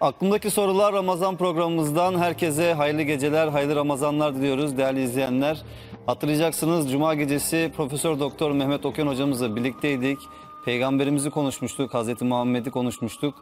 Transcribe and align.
Aklımdaki 0.00 0.50
sorular 0.50 0.92
Ramazan 0.92 1.36
programımızdan 1.36 2.18
herkese 2.18 2.74
hayırlı 2.74 3.02
geceler, 3.02 3.48
hayırlı 3.48 3.76
Ramazanlar 3.76 4.34
diliyoruz 4.34 4.78
değerli 4.78 5.02
izleyenler. 5.02 5.62
Hatırlayacaksınız 6.06 6.90
Cuma 6.92 7.14
gecesi 7.14 7.72
Profesör 7.76 8.20
Doktor 8.20 8.50
Mehmet 8.50 8.86
Okyan 8.86 9.06
hocamızla 9.06 9.56
birlikteydik. 9.56 10.18
Peygamberimizi 10.64 11.30
konuşmuştuk, 11.30 11.94
Hazreti 11.94 12.24
Muhammed'i 12.24 12.70
konuşmuştuk. 12.70 13.34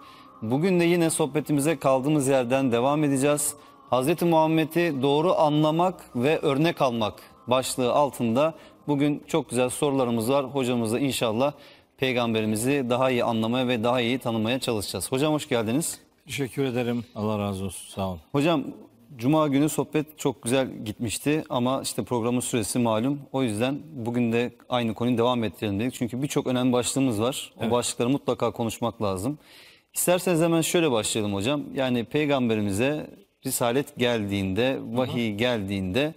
Bugün 0.42 0.80
de 0.80 0.84
yine 0.84 1.10
sohbetimize 1.10 1.78
kaldığımız 1.78 2.28
yerden 2.28 2.72
devam 2.72 3.04
edeceğiz. 3.04 3.54
Hazreti 3.90 4.24
Muhammed'i 4.24 5.02
doğru 5.02 5.34
anlamak 5.34 5.94
ve 6.16 6.38
örnek 6.38 6.82
almak 6.82 7.14
başlığı 7.46 7.92
altında 7.92 8.54
bugün 8.88 9.22
çok 9.26 9.50
güzel 9.50 9.68
sorularımız 9.68 10.30
var. 10.30 10.44
Hocamızla 10.44 10.98
inşallah 10.98 11.52
peygamberimizi 11.96 12.86
daha 12.90 13.10
iyi 13.10 13.24
anlamaya 13.24 13.68
ve 13.68 13.84
daha 13.84 14.00
iyi 14.00 14.18
tanımaya 14.18 14.58
çalışacağız. 14.58 15.12
Hocam 15.12 15.32
hoş 15.32 15.48
geldiniz. 15.48 16.07
Teşekkür 16.28 16.64
ederim. 16.64 17.04
Allah 17.14 17.38
razı 17.38 17.64
olsun. 17.64 17.94
Sağ 17.94 18.08
olun. 18.08 18.20
Hocam 18.32 18.64
Cuma 19.16 19.48
günü 19.48 19.68
sohbet 19.68 20.18
çok 20.18 20.42
güzel 20.42 20.84
gitmişti 20.84 21.44
ama 21.48 21.82
işte 21.82 22.04
programın 22.04 22.40
süresi 22.40 22.78
malum. 22.78 23.20
O 23.32 23.42
yüzden 23.42 23.78
bugün 23.92 24.32
de 24.32 24.52
aynı 24.68 24.94
konuyu 24.94 25.18
devam 25.18 25.44
ettirelim 25.44 25.80
dedik. 25.80 25.94
Çünkü 25.94 26.22
birçok 26.22 26.46
önemli 26.46 26.72
başlığımız 26.72 27.20
var. 27.20 27.52
O 27.66 27.70
başlıkları 27.70 28.08
mutlaka 28.08 28.50
konuşmak 28.50 29.02
lazım. 29.02 29.38
İsterseniz 29.94 30.40
hemen 30.40 30.60
şöyle 30.60 30.90
başlayalım 30.90 31.34
hocam. 31.34 31.62
Yani 31.74 32.04
peygamberimize 32.04 33.10
risalet 33.46 33.96
geldiğinde, 33.96 34.78
vahiy 34.92 35.34
geldiğinde 35.34 36.14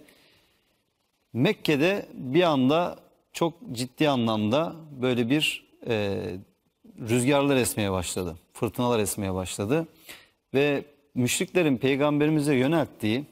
Mekke'de 1.32 2.06
bir 2.14 2.42
anda 2.42 2.96
çok 3.32 3.54
ciddi 3.72 4.08
anlamda 4.08 4.72
böyle 5.02 5.30
bir 5.30 5.64
e, 5.88 6.18
rüzgarlar 7.00 7.56
esmeye 7.56 7.92
başladı. 7.92 8.36
Fırtınalar 8.62 8.98
esmeye 8.98 9.34
başladı. 9.34 9.88
Ve 10.54 10.84
müşriklerin 11.14 11.76
peygamberimize 11.76 12.54
yönelttiği 12.54 13.24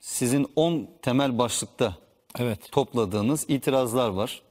sizin 0.00 0.46
10 0.56 0.88
temel 1.02 1.38
başlıkta 1.38 1.96
Evet. 2.38 2.72
topladığınız 2.72 3.44
itirazlar 3.48 4.08
var. 4.08 4.42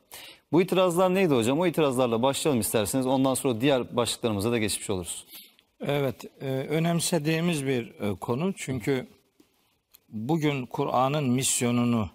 Bu 0.52 0.62
itirazlar 0.62 1.14
neydi 1.16 1.34
hocam? 1.34 1.60
O 1.60 1.68
itirazlarla 1.68 2.22
başlayalım 2.22 2.62
isterseniz. 2.62 3.06
Ondan 3.06 3.34
sonra 3.34 3.62
diğer 3.62 3.96
başlıklarımıza 3.96 4.52
da 4.52 4.58
geçmiş 4.58 4.90
oluruz. 4.90 5.26
Evet. 5.82 6.26
e, 6.42 6.46
önemsediğimiz 6.50 7.66
bir 7.66 7.94
e, 8.00 8.16
konu. 8.16 8.54
Çünkü 8.58 9.08
bugün 10.10 10.66
Kur'an'ın 10.66 11.30
misyonunu, 11.30 12.10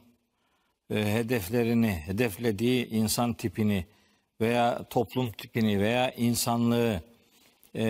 e, 0.90 1.14
hedeflerini, 1.14 1.90
hedeflediği 1.90 2.88
insan 2.90 3.34
tipini 3.34 3.86
veya 4.40 4.84
toplum 4.90 5.32
tipini 5.32 5.80
veya 5.80 6.10
insanlığı 6.10 7.00
e, 7.76 7.84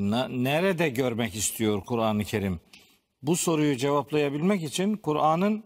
na- 0.00 0.28
nerede 0.28 0.88
görmek 0.88 1.34
istiyor 1.34 1.84
Kur'an-ı 1.84 2.24
Kerim? 2.24 2.60
Bu 3.22 3.36
soruyu 3.36 3.76
cevaplayabilmek 3.76 4.62
için 4.62 4.96
Kur'an'ın 4.96 5.64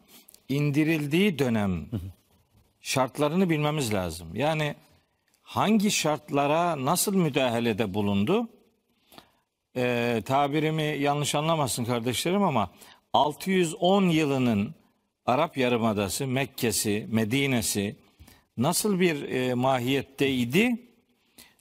indirildiği 0.48 1.38
dönem 1.38 1.86
şartlarını 2.80 3.50
bilmemiz 3.50 3.94
lazım. 3.94 4.36
Yani 4.36 4.74
hangi 5.42 5.90
şartlara 5.90 6.84
nasıl 6.84 7.14
müdahalede 7.14 7.94
bulundu? 7.94 8.48
Ee, 9.76 10.22
tabirimi 10.26 10.82
yanlış 10.82 11.34
anlamasın 11.34 11.84
kardeşlerim 11.84 12.42
ama 12.42 12.70
610 13.12 14.08
yılının 14.08 14.74
Arap 15.26 15.56
Yarımadası, 15.56 16.26
Mekke'si, 16.26 17.06
Medine'si 17.10 17.96
nasıl 18.56 19.00
bir 19.00 19.22
e, 19.22 19.54
mahiyetteydi? 19.54 20.87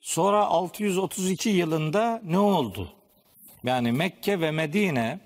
Sonra 0.07 0.45
632 0.45 1.49
yılında 1.49 2.21
ne 2.25 2.39
oldu? 2.39 2.89
Yani 3.63 3.91
Mekke 3.91 4.41
ve 4.41 4.51
Medine 4.51 5.19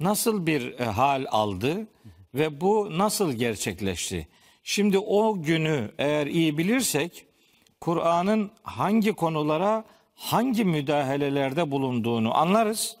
nasıl 0.00 0.46
bir 0.46 0.78
e, 0.78 0.84
hal 0.84 1.26
aldı 1.30 1.86
ve 2.34 2.60
bu 2.60 2.98
nasıl 2.98 3.32
gerçekleşti? 3.32 4.28
Şimdi 4.62 4.98
o 4.98 5.42
günü 5.42 5.90
eğer 5.98 6.26
iyi 6.26 6.58
bilirsek 6.58 7.26
Kur'an'ın 7.80 8.50
hangi 8.62 9.12
konulara 9.12 9.84
hangi 10.14 10.64
müdahalelerde 10.64 11.70
bulunduğunu 11.70 12.36
anlarız. 12.36 12.96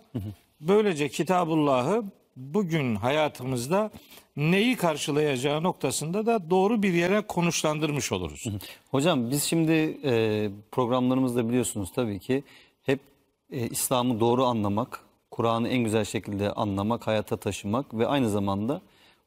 Böylece 0.60 1.08
Kitabullah'ı 1.08 2.04
bugün 2.36 2.94
hayatımızda 2.94 3.90
neyi 4.38 4.76
karşılayacağı 4.76 5.62
noktasında 5.62 6.26
da 6.26 6.50
doğru 6.50 6.82
bir 6.82 6.92
yere 6.92 7.20
konuşlandırmış 7.20 8.12
oluruz. 8.12 8.44
Hocam 8.90 9.30
biz 9.30 9.44
şimdi 9.44 9.98
e, 10.04 10.50
programlarımızda 10.70 11.48
biliyorsunuz 11.48 11.92
tabii 11.94 12.18
ki 12.18 12.44
hep 12.82 13.00
e, 13.50 13.68
İslam'ı 13.68 14.20
doğru 14.20 14.44
anlamak, 14.44 15.00
Kur'an'ı 15.30 15.68
en 15.68 15.84
güzel 15.84 16.04
şekilde 16.04 16.52
anlamak, 16.52 17.06
hayata 17.06 17.36
taşımak 17.36 17.94
ve 17.94 18.06
aynı 18.06 18.30
zamanda 18.30 18.80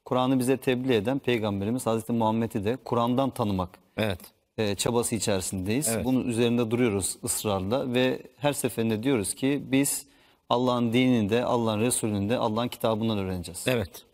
Kur'an'ı 0.05 0.39
bize 0.39 0.57
tebliğ 0.57 0.93
eden 0.93 1.19
Peygamberimiz 1.19 1.85
Hazreti 1.85 2.11
Muhammed'i 2.13 2.65
de 2.65 2.77
Kur'an'dan 2.85 3.29
tanımak 3.29 3.69
Evet. 3.97 4.19
e, 4.57 4.75
çabası 4.75 5.15
içerisindeyiz. 5.15 5.87
Evet. 5.87 6.05
Bunun 6.05 6.27
üzerinde 6.27 6.71
duruyoruz 6.71 7.17
ısrarla 7.23 7.93
ve 7.93 8.21
her 8.37 8.53
seferinde 8.53 9.03
diyoruz 9.03 9.33
ki 9.33 9.63
biz 9.65 10.05
Allah'ın 10.49 10.93
dinini 10.93 11.29
de, 11.29 11.43
Allah'ın 11.45 11.79
Resulünü 11.79 12.29
de, 12.29 12.37
Allah'ın 12.37 12.67
kitabından 12.67 13.17
öğreneceğiz. 13.17 13.65
Evet. 13.67 14.05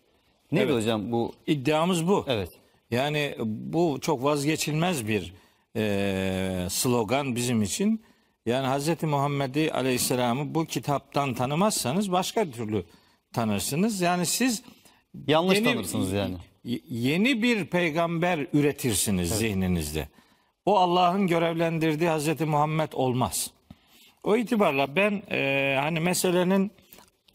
Neydi 0.52 0.66
evet. 0.72 0.75
hocam 0.75 1.12
bu? 1.12 1.34
İddiamız 1.47 2.08
bu. 2.08 2.25
Evet. 2.28 2.50
Yani 2.91 3.35
bu 3.46 3.97
çok 4.02 4.24
vazgeçilmez 4.24 5.08
bir 5.08 5.34
e, 5.75 6.68
slogan 6.69 7.35
bizim 7.35 7.62
için. 7.62 8.02
Yani 8.46 8.68
Hz. 8.80 9.03
Muhammed'i 9.03 9.72
Aleyhisselam'ı 9.74 10.56
bu 10.56 10.66
kitaptan 10.66 11.34
tanımazsanız 11.34 12.12
başka 12.12 12.52
türlü 12.52 12.85
tanırsınız. 13.34 14.02
Yani 14.02 14.25
siz 14.25 14.63
Yanlış 15.28 15.58
Yeni- 15.58 15.74
tanırsınız 15.74 16.12
yani. 16.12 16.35
yeni 16.90 17.44
bir 17.44 17.66
peygamber 17.66 18.47
üretirsiniz 18.53 19.29
zihninizde. 19.29 20.08
O 20.66 20.78
Allah'ın 20.78 21.28
görevlendirdiği 21.28 22.09
Hz. 22.09 22.41
Muhammed 22.41 22.91
olmaz. 22.94 23.52
O 24.24 24.38
itibarla 24.38 24.96
ben 24.96 25.24
e, 25.31 25.75
hani 25.81 26.00
meselenin 26.00 26.72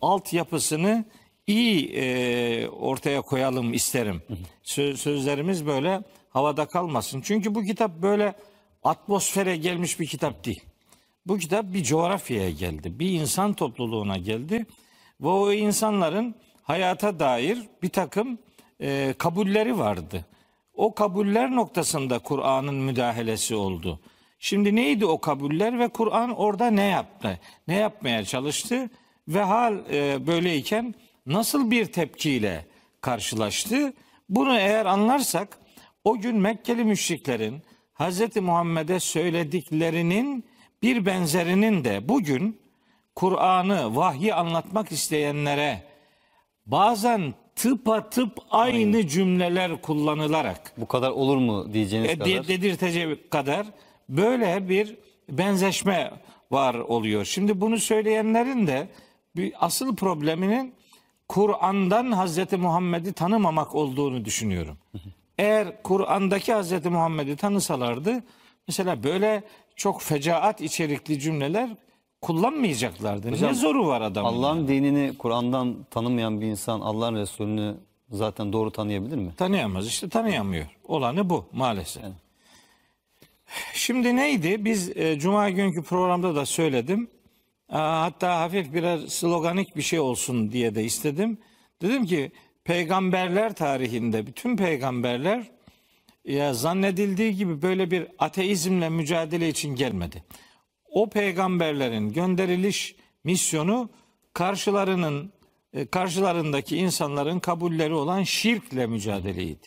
altyapısını 0.01 1.05
iyi 1.53 1.93
e, 1.95 2.69
ortaya 2.69 3.23
koyalım 3.23 3.75
isterim. 3.75 4.23
Sö- 4.65 4.97
sözlerimiz 4.97 5.67
böyle 5.67 6.03
havada 6.31 6.67
kalmasın. 6.67 7.21
Çünkü 7.21 7.55
bu 7.55 7.63
kitap 7.63 8.03
böyle 8.03 8.35
atmosfere 8.85 9.57
gelmiş 9.57 10.01
bir 10.01 10.07
kitap 10.07 10.45
değil. 10.45 10.63
Bu 11.27 11.39
kitap 11.39 11.65
bir 11.65 11.85
coğrafyaya 11.85 12.51
geldi. 12.51 12.99
Bir 12.99 13.11
insan 13.11 13.53
topluluğuna 13.53 14.19
geldi. 14.19 14.67
Ve 15.21 15.29
o 15.29 15.53
insanların 15.53 16.35
hayata 16.63 17.19
dair 17.19 17.59
bir 17.83 17.89
takım 17.89 18.39
e, 18.81 19.15
kabulleri 19.19 19.79
vardı. 19.79 20.27
O 20.75 20.95
kabuller 20.95 21.51
noktasında 21.51 22.19
Kur'an'ın 22.19 22.75
müdahalesi 22.75 23.55
oldu. 23.55 24.01
Şimdi 24.39 24.77
neydi 24.77 25.07
o 25.07 25.21
kabuller 25.21 25.79
ve 25.79 25.89
Kur'an 25.89 26.31
orada 26.31 26.71
ne 26.71 26.85
yaptı? 26.85 27.41
Ne 27.69 27.75
yapmaya 27.75 28.25
çalıştı? 28.25 28.91
Ve 29.29 29.43
hal 29.43 29.79
e, 29.91 30.27
böyleyken 30.27 30.95
nasıl 31.27 31.71
bir 31.71 31.87
tepkiyle 31.87 32.67
karşılaştı? 33.01 33.93
Bunu 34.29 34.59
eğer 34.59 34.87
anlarsak 34.87 35.59
o 36.05 36.19
gün 36.19 36.37
Mekkeli 36.37 36.85
müşriklerin 36.85 37.63
Hz. 37.95 38.37
Muhammed'e 38.37 39.01
söylediklerinin 39.01 40.45
bir 40.83 41.07
benzerinin 41.07 41.85
de 41.85 42.09
bugün 42.09 42.61
Kur'an'ı, 43.15 43.97
vahyi 43.97 44.35
anlatmak 44.35 44.93
isteyenlere 44.93 45.83
bazen 46.67 47.35
tıpatıp 47.57 48.39
aynı 48.51 49.07
cümleler 49.09 49.83
kullanılarak 49.83 50.73
Bu 50.77 50.89
kadar 50.89 51.11
olur 51.11 51.37
mu 51.37 51.73
diyeceğiniz 51.73 52.11
e, 52.11 52.15
kadar. 52.19 52.27
de- 52.29 52.49
dedirtecek 52.49 53.31
kadar 53.31 53.67
böyle 54.09 54.69
bir 54.69 54.97
benzeşme 55.29 56.11
var 56.51 56.75
oluyor. 56.75 57.25
Şimdi 57.25 57.61
bunu 57.61 57.79
söyleyenlerin 57.79 58.67
de 58.67 58.89
bir 59.37 59.53
asıl 59.61 59.97
probleminin 59.97 60.75
Kur'an'dan 61.33 62.13
Hazreti 62.13 62.57
Muhammed'i 62.57 63.13
tanımamak 63.13 63.75
olduğunu 63.75 64.25
düşünüyorum. 64.25 64.79
Eğer 65.39 65.83
Kur'an'daki 65.83 66.53
Hazreti 66.53 66.89
Muhammed'i 66.89 67.37
tanısalardı 67.37 68.23
mesela 68.69 69.03
böyle 69.03 69.43
çok 69.77 70.03
fecaat 70.03 70.61
içerikli 70.61 71.21
cümleler 71.21 71.71
kullanmayacaklardı. 72.21 73.31
Hocam, 73.31 73.51
ne 73.51 73.55
zoru 73.55 73.87
var 73.87 74.01
adamın? 74.01 74.29
Allah'ın 74.29 74.69
dinini 74.69 75.19
Kur'an'dan 75.19 75.77
tanımayan 75.91 76.41
bir 76.41 76.47
insan 76.47 76.81
Allah'ın 76.81 77.15
Resulünü 77.15 77.75
zaten 78.11 78.53
doğru 78.53 78.71
tanıyabilir 78.71 79.17
mi? 79.17 79.33
Tanıyamaz 79.37 79.87
işte 79.87 80.09
tanıyamıyor. 80.09 80.67
Olanı 80.85 81.31
bu 81.31 81.45
maalesef. 81.53 82.03
Şimdi 83.75 84.17
neydi? 84.17 84.65
Biz 84.65 84.97
e, 84.97 85.19
Cuma 85.19 85.51
günkü 85.51 85.83
programda 85.83 86.35
da 86.35 86.47
söyledim. 86.47 87.11
Hatta 87.73 88.41
hafif 88.41 88.75
birer 88.75 88.99
sloganik 88.99 89.77
bir 89.77 89.83
şey 89.83 90.01
olsun 90.01 90.53
diye 90.53 90.75
de 90.75 90.85
istedim. 90.85 91.39
Dedim 91.83 92.07
ki 92.07 92.33
peygamberler 92.65 93.55
tarihinde 93.55 94.27
bütün 94.27 94.57
peygamberler 94.57 95.51
ya 96.25 96.55
zannedildiği 96.55 97.37
gibi 97.37 97.63
böyle 97.63 97.91
bir 97.91 98.07
ateizmle 98.19 98.89
mücadele 98.89 99.49
için 99.49 99.75
gelmedi. 99.75 100.25
O 100.91 101.11
peygamberlerin 101.11 102.13
gönderiliş 102.13 102.97
misyonu 103.25 103.91
karşılarının 104.33 105.33
e, 105.73 105.87
karşılarındaki 105.87 106.77
insanların 106.77 107.41
kabulleri 107.41 107.95
olan 107.95 108.23
şirkle 108.23 108.87
mücadeleydi. 108.87 109.67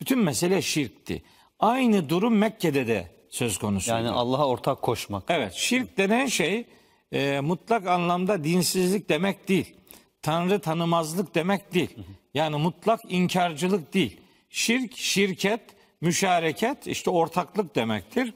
Bütün 0.00 0.18
mesele 0.18 0.62
şirkti. 0.62 1.22
Aynı 1.58 2.08
durum 2.08 2.36
Mekke'de 2.36 2.86
de 2.86 3.10
söz 3.28 3.58
konusu. 3.58 3.90
Yani 3.90 4.08
Allah'a 4.08 4.48
ortak 4.48 4.82
koşmak. 4.82 5.24
Evet, 5.28 5.52
şirk 5.52 5.98
denen 5.98 6.26
şey 6.26 6.66
e, 7.12 7.40
mutlak 7.40 7.86
anlamda 7.86 8.44
dinsizlik 8.44 9.08
demek 9.08 9.48
değil. 9.48 9.74
Tanrı 10.22 10.60
tanımazlık 10.60 11.34
demek 11.34 11.74
değil. 11.74 11.98
Yani 12.34 12.56
mutlak 12.56 13.00
inkarcılık 13.08 13.94
değil. 13.94 14.20
Şirk, 14.50 14.96
şirket, 14.96 15.60
müşareket 16.00 16.86
işte 16.86 17.10
ortaklık 17.10 17.76
demektir. 17.76 18.34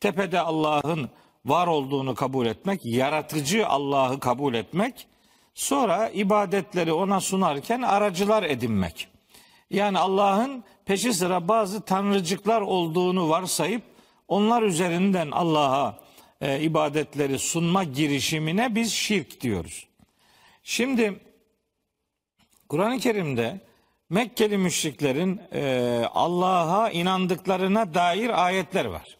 Tepede 0.00 0.40
Allah'ın 0.40 1.10
var 1.44 1.66
olduğunu 1.66 2.14
kabul 2.14 2.46
etmek, 2.46 2.84
yaratıcı 2.84 3.68
Allah'ı 3.68 4.20
kabul 4.20 4.54
etmek, 4.54 5.06
sonra 5.54 6.08
ibadetleri 6.08 6.92
ona 6.92 7.20
sunarken 7.20 7.82
aracılar 7.82 8.42
edinmek. 8.42 9.08
Yani 9.70 9.98
Allah'ın 9.98 10.64
peşi 10.84 11.14
sıra 11.14 11.48
bazı 11.48 11.80
tanrıcıklar 11.80 12.60
olduğunu 12.60 13.28
varsayıp 13.28 13.82
onlar 14.28 14.62
üzerinden 14.62 15.30
Allah'a 15.30 16.05
e, 16.40 16.60
ibadetleri 16.60 17.38
sunma 17.38 17.84
girişimine 17.84 18.74
biz 18.74 18.92
şirk 18.92 19.40
diyoruz. 19.40 19.86
Şimdi 20.62 21.20
Kur'an-ı 22.68 22.98
Kerim'de 22.98 23.60
Mekkeli 24.10 24.58
müşriklerin 24.58 25.40
e, 25.52 26.02
Allah'a 26.14 26.90
inandıklarına 26.90 27.94
dair 27.94 28.44
ayetler 28.44 28.84
var. 28.84 29.16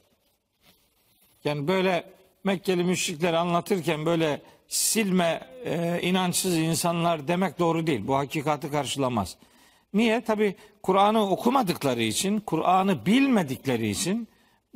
Yani 1.44 1.68
böyle 1.68 2.04
Mekkeli 2.44 2.84
müşrikleri 2.84 3.36
anlatırken 3.36 4.06
böyle 4.06 4.42
silme 4.68 5.40
e, 5.64 6.00
inançsız 6.02 6.56
insanlar 6.56 7.28
demek 7.28 7.58
doğru 7.58 7.86
değil. 7.86 8.06
Bu 8.06 8.16
hakikati 8.16 8.70
karşılamaz. 8.70 9.36
Niye? 9.94 10.20
Tabi 10.20 10.56
Kur'an'ı 10.82 11.30
okumadıkları 11.30 12.02
için, 12.02 12.40
Kur'an'ı 12.40 13.06
bilmedikleri 13.06 13.88
için 13.88 14.28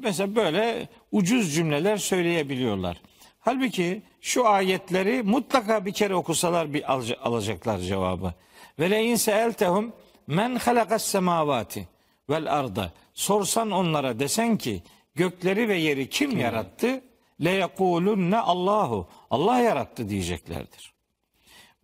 mesela 0.02 0.36
böyle 0.36 0.88
ucuz 1.12 1.54
cümleler 1.54 1.96
söyleyebiliyorlar. 1.96 3.00
Halbuki 3.40 4.02
şu 4.20 4.48
ayetleri 4.48 5.22
mutlaka 5.22 5.86
bir 5.86 5.92
kere 5.92 6.14
okusalar 6.14 6.74
bir 6.74 6.92
al- 6.92 7.16
alacaklar 7.22 7.78
cevabı. 7.78 8.34
Ve 8.78 8.90
le 8.90 9.04
in 9.04 9.16
seeltehum 9.16 9.92
men 10.26 10.56
halakas 10.56 11.04
semavati 11.04 11.88
vel 12.30 12.58
arda. 12.58 12.92
Sorsan 13.14 13.70
onlara 13.70 14.18
desen 14.18 14.56
ki 14.58 14.82
gökleri 15.14 15.68
ve 15.68 15.76
yeri 15.76 16.08
kim 16.08 16.38
yarattı? 16.38 17.00
Le 17.44 17.50
yekulunne 17.50 18.38
Allahu. 18.38 19.08
Allah 19.30 19.58
yarattı 19.58 20.08
diyeceklerdir. 20.08 20.92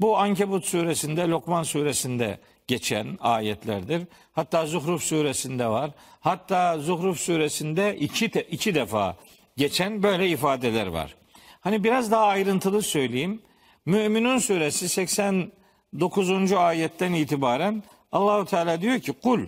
Bu 0.01 0.19
Ankebut 0.19 0.65
suresinde, 0.65 1.29
Lokman 1.29 1.63
suresinde 1.63 2.39
geçen 2.67 3.19
ayetlerdir. 3.21 4.03
Hatta 4.33 4.67
Zuhruf 4.67 5.03
suresinde 5.03 5.67
var. 5.67 5.91
Hatta 6.21 6.79
Zuhruf 6.79 7.21
suresinde 7.21 7.97
iki, 7.97 8.31
te- 8.31 8.43
iki 8.43 8.75
defa 8.75 9.17
geçen 9.57 10.03
böyle 10.03 10.29
ifadeler 10.29 10.87
var. 10.87 11.15
Hani 11.61 11.85
biraz 11.85 12.11
daha 12.11 12.25
ayrıntılı 12.25 12.83
söyleyeyim. 12.83 13.43
Müminun 13.87 14.39
suresi 14.39 14.89
89. 14.89 16.53
ayetten 16.53 17.13
itibaren 17.13 17.83
Allahu 18.13 18.45
Teala 18.45 18.81
diyor 18.81 19.01
ki 19.01 19.13
kul 19.13 19.41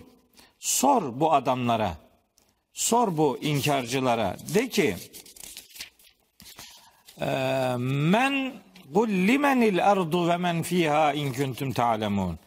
sor 0.59 1.19
bu 1.19 1.33
adamlara 1.33 1.97
sor 2.73 3.17
bu 3.17 3.37
inkarcılara 3.41 4.37
de 4.53 4.69
ki 4.69 4.95
men 7.77 8.53
kul 8.93 9.09
limenil 9.09 9.91
ardu 9.91 10.27
ve 10.29 10.37
men 10.37 10.63
fiha 10.63 11.13
in 11.13 11.33
kuntum 11.33 11.71
ta'lemun. 11.71 12.39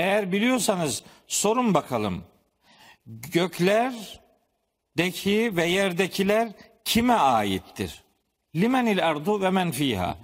Eğer 0.00 0.32
biliyorsanız 0.32 1.02
sorun 1.26 1.74
bakalım. 1.74 2.24
Gökler 3.06 4.20
deki 4.96 5.56
ve 5.56 5.66
yerdekiler 5.66 6.48
kime 6.84 7.14
aittir? 7.14 8.02
Limenil 8.56 9.08
ardu 9.08 9.40
ve 9.40 9.50
men 9.50 9.70
fiha. 9.70 10.16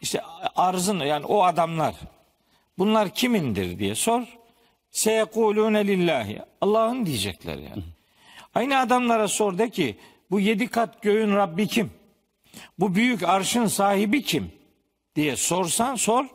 İşte 0.00 0.22
arzın 0.56 0.98
yani 0.98 1.26
o 1.26 1.42
adamlar. 1.42 1.94
Bunlar 2.78 3.14
kimindir 3.14 3.78
diye 3.78 3.94
sor. 3.94 4.22
Seyekulune 4.90 5.86
lillahi. 5.86 6.42
Allah'ın 6.60 7.06
diyecekler 7.06 7.56
yani. 7.56 7.82
Aynı 8.54 8.78
adamlara 8.78 9.28
sor 9.28 9.58
de 9.58 9.70
ki 9.70 9.96
bu 10.30 10.40
yedi 10.40 10.68
kat 10.68 11.02
göğün 11.02 11.36
Rabbi 11.36 11.66
kim? 11.66 11.90
Bu 12.78 12.94
büyük 12.94 13.22
arşın 13.22 13.66
sahibi 13.66 14.22
kim? 14.22 14.52
diye 15.16 15.36
sorsan 15.36 15.94
sor. 15.94 16.26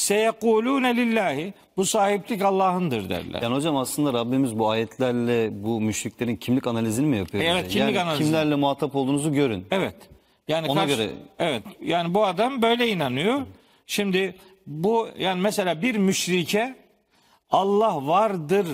Seyekulune 0.00 0.96
lillahi. 0.96 1.54
Bu 1.76 1.84
sahiplik 1.84 2.42
Allah'ındır 2.42 3.08
derler. 3.08 3.42
Yani 3.42 3.54
hocam 3.54 3.76
aslında 3.76 4.12
Rabbimiz 4.12 4.58
bu 4.58 4.70
ayetlerle 4.70 5.64
bu 5.64 5.80
müşriklerin 5.80 6.36
kimlik 6.36 6.66
analizini 6.66 7.06
mi 7.06 7.16
yapıyor? 7.18 7.44
Evet, 7.44 7.68
kimlik 7.68 7.94
yani 7.96 8.00
analizi. 8.00 8.24
kimlerle 8.24 8.54
muhatap 8.54 8.96
olduğunuzu 8.96 9.32
görün. 9.32 9.66
Evet. 9.70 9.94
Yani 10.48 10.68
Ona 10.68 10.80
karşı- 10.80 10.96
göre- 10.96 11.10
evet. 11.38 11.62
Yani 11.82 12.14
bu 12.14 12.24
adam 12.26 12.62
böyle 12.62 12.88
inanıyor. 12.88 13.40
Şimdi 13.86 14.34
bu 14.66 15.08
yani 15.18 15.40
mesela 15.40 15.82
bir 15.82 15.96
müşrike 15.96 16.74
Allah 17.50 18.06
vardır 18.06 18.66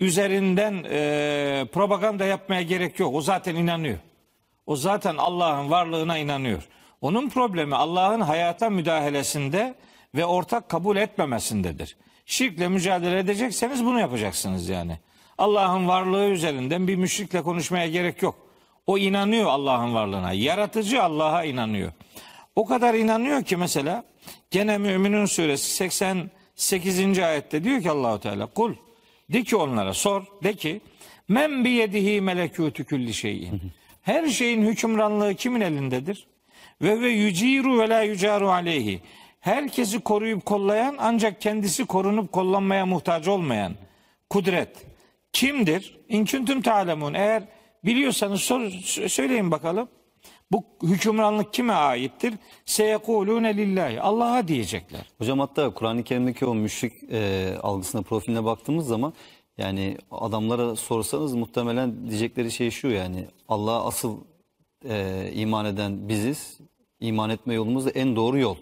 üzerinden 0.00 0.84
e, 0.90 1.64
propaganda 1.72 2.24
yapmaya 2.24 2.62
gerek 2.62 2.98
yok. 3.00 3.14
O 3.14 3.20
zaten 3.20 3.54
inanıyor. 3.54 3.98
O 4.66 4.76
zaten 4.76 5.16
Allah'ın 5.16 5.70
varlığına 5.70 6.18
inanıyor. 6.18 6.68
Onun 7.00 7.28
problemi 7.28 7.74
Allah'ın 7.74 8.20
hayata 8.20 8.70
müdahalesinde 8.70 9.74
ve 10.16 10.24
ortak 10.24 10.68
kabul 10.68 10.96
etmemesindedir. 10.96 11.96
Şirkle 12.26 12.68
mücadele 12.68 13.18
edecekseniz 13.18 13.84
bunu 13.84 14.00
yapacaksınız 14.00 14.68
yani. 14.68 14.98
Allah'ın 15.38 15.88
varlığı 15.88 16.24
üzerinden 16.28 16.88
bir 16.88 16.96
müşrikle 16.96 17.42
konuşmaya 17.42 17.88
gerek 17.88 18.22
yok. 18.22 18.34
O 18.86 18.98
inanıyor 18.98 19.46
Allah'ın 19.46 19.94
varlığına. 19.94 20.32
Yaratıcı 20.32 21.02
Allah'a 21.02 21.44
inanıyor. 21.44 21.92
O 22.56 22.66
kadar 22.66 22.94
inanıyor 22.94 23.42
ki 23.42 23.56
mesela 23.56 24.04
gene 24.50 24.78
Müminun 24.78 25.26
suresi 25.26 25.70
88. 25.70 27.18
ayette 27.18 27.64
diyor 27.64 27.82
ki 27.82 27.90
Allahu 27.90 28.20
Teala 28.20 28.46
kul 28.46 28.74
de 29.32 29.42
ki 29.42 29.56
onlara 29.56 29.94
sor 29.94 30.22
de 30.44 30.54
ki 30.54 30.80
men 31.28 31.64
bi 31.64 31.70
yedihi 31.70 32.20
melekutu 32.20 32.84
kulli 32.84 33.14
şeyin. 33.14 33.60
Her 34.02 34.26
şeyin 34.26 34.62
hükümranlığı 34.62 35.34
kimin 35.34 35.60
elindedir? 35.60 36.26
Ve 36.82 37.00
ve 37.00 37.08
yüciru 37.08 37.78
ve 37.78 37.88
la 37.88 38.02
yücaru 38.02 38.50
aleyhi. 38.50 39.00
Herkesi 39.46 40.00
koruyup 40.00 40.46
kollayan 40.46 40.96
ancak 40.98 41.40
kendisi 41.40 41.84
korunup 41.84 42.32
kollanmaya 42.32 42.86
muhtaç 42.86 43.28
olmayan 43.28 43.74
kudret 44.30 44.86
kimdir? 45.32 45.98
İnküntüm 46.08 46.62
ta'lemun. 46.62 47.14
Eğer 47.14 47.42
biliyorsanız 47.84 48.40
sor, 48.40 48.70
söyleyin 49.08 49.50
bakalım. 49.50 49.88
Bu 50.52 50.64
hükümranlık 50.82 51.52
kime 51.52 51.72
aittir? 51.72 52.34
Seyekulune 52.64 53.56
lillahi. 53.56 54.00
Allah'a 54.00 54.48
diyecekler. 54.48 55.00
Hocam 55.18 55.38
hatta 55.38 55.74
Kur'an-ı 55.74 56.04
Kerim'deki 56.04 56.46
o 56.46 56.54
müşrik 56.54 56.92
e, 57.12 57.50
algısına, 57.62 58.02
profiline 58.02 58.44
baktığımız 58.44 58.86
zaman 58.86 59.12
yani 59.58 59.98
adamlara 60.10 60.76
sorsanız 60.76 61.34
muhtemelen 61.34 62.08
diyecekleri 62.08 62.50
şey 62.50 62.70
şu 62.70 62.88
yani 62.88 63.26
Allah'a 63.48 63.86
asıl 63.86 64.16
e, 64.88 65.30
iman 65.34 65.66
eden 65.66 66.08
biziz. 66.08 66.58
İman 67.00 67.30
etme 67.30 67.54
yolumuz 67.54 67.86
da 67.86 67.90
en 67.90 68.16
doğru 68.16 68.38
yol. 68.38 68.56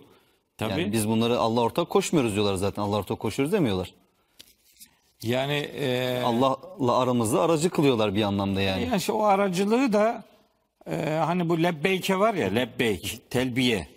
Tabii. 0.58 0.80
Yani 0.80 0.92
biz 0.92 1.08
bunları 1.08 1.38
Allah 1.38 1.60
ortak 1.60 1.90
koşmuyoruz 1.90 2.34
diyorlar 2.34 2.54
zaten. 2.54 2.82
Allah 2.82 2.96
ortak 2.96 3.18
koşuyoruz 3.18 3.52
demiyorlar. 3.52 3.94
Yani 5.22 5.54
e, 5.54 6.20
Allah'la 6.24 6.98
aramızda 6.98 7.42
aracı 7.42 7.70
kılıyorlar 7.70 8.14
bir 8.14 8.22
anlamda 8.22 8.60
yani. 8.60 8.82
Yani 8.84 8.96
işte 8.96 9.12
o 9.12 9.22
aracılığı 9.22 9.92
da 9.92 10.24
e, 10.90 10.96
hani 11.06 11.48
bu 11.48 11.62
lebbeyke 11.62 12.18
var 12.18 12.34
ya 12.34 12.48
lebbeyk, 12.48 13.30
telbiye. 13.30 13.88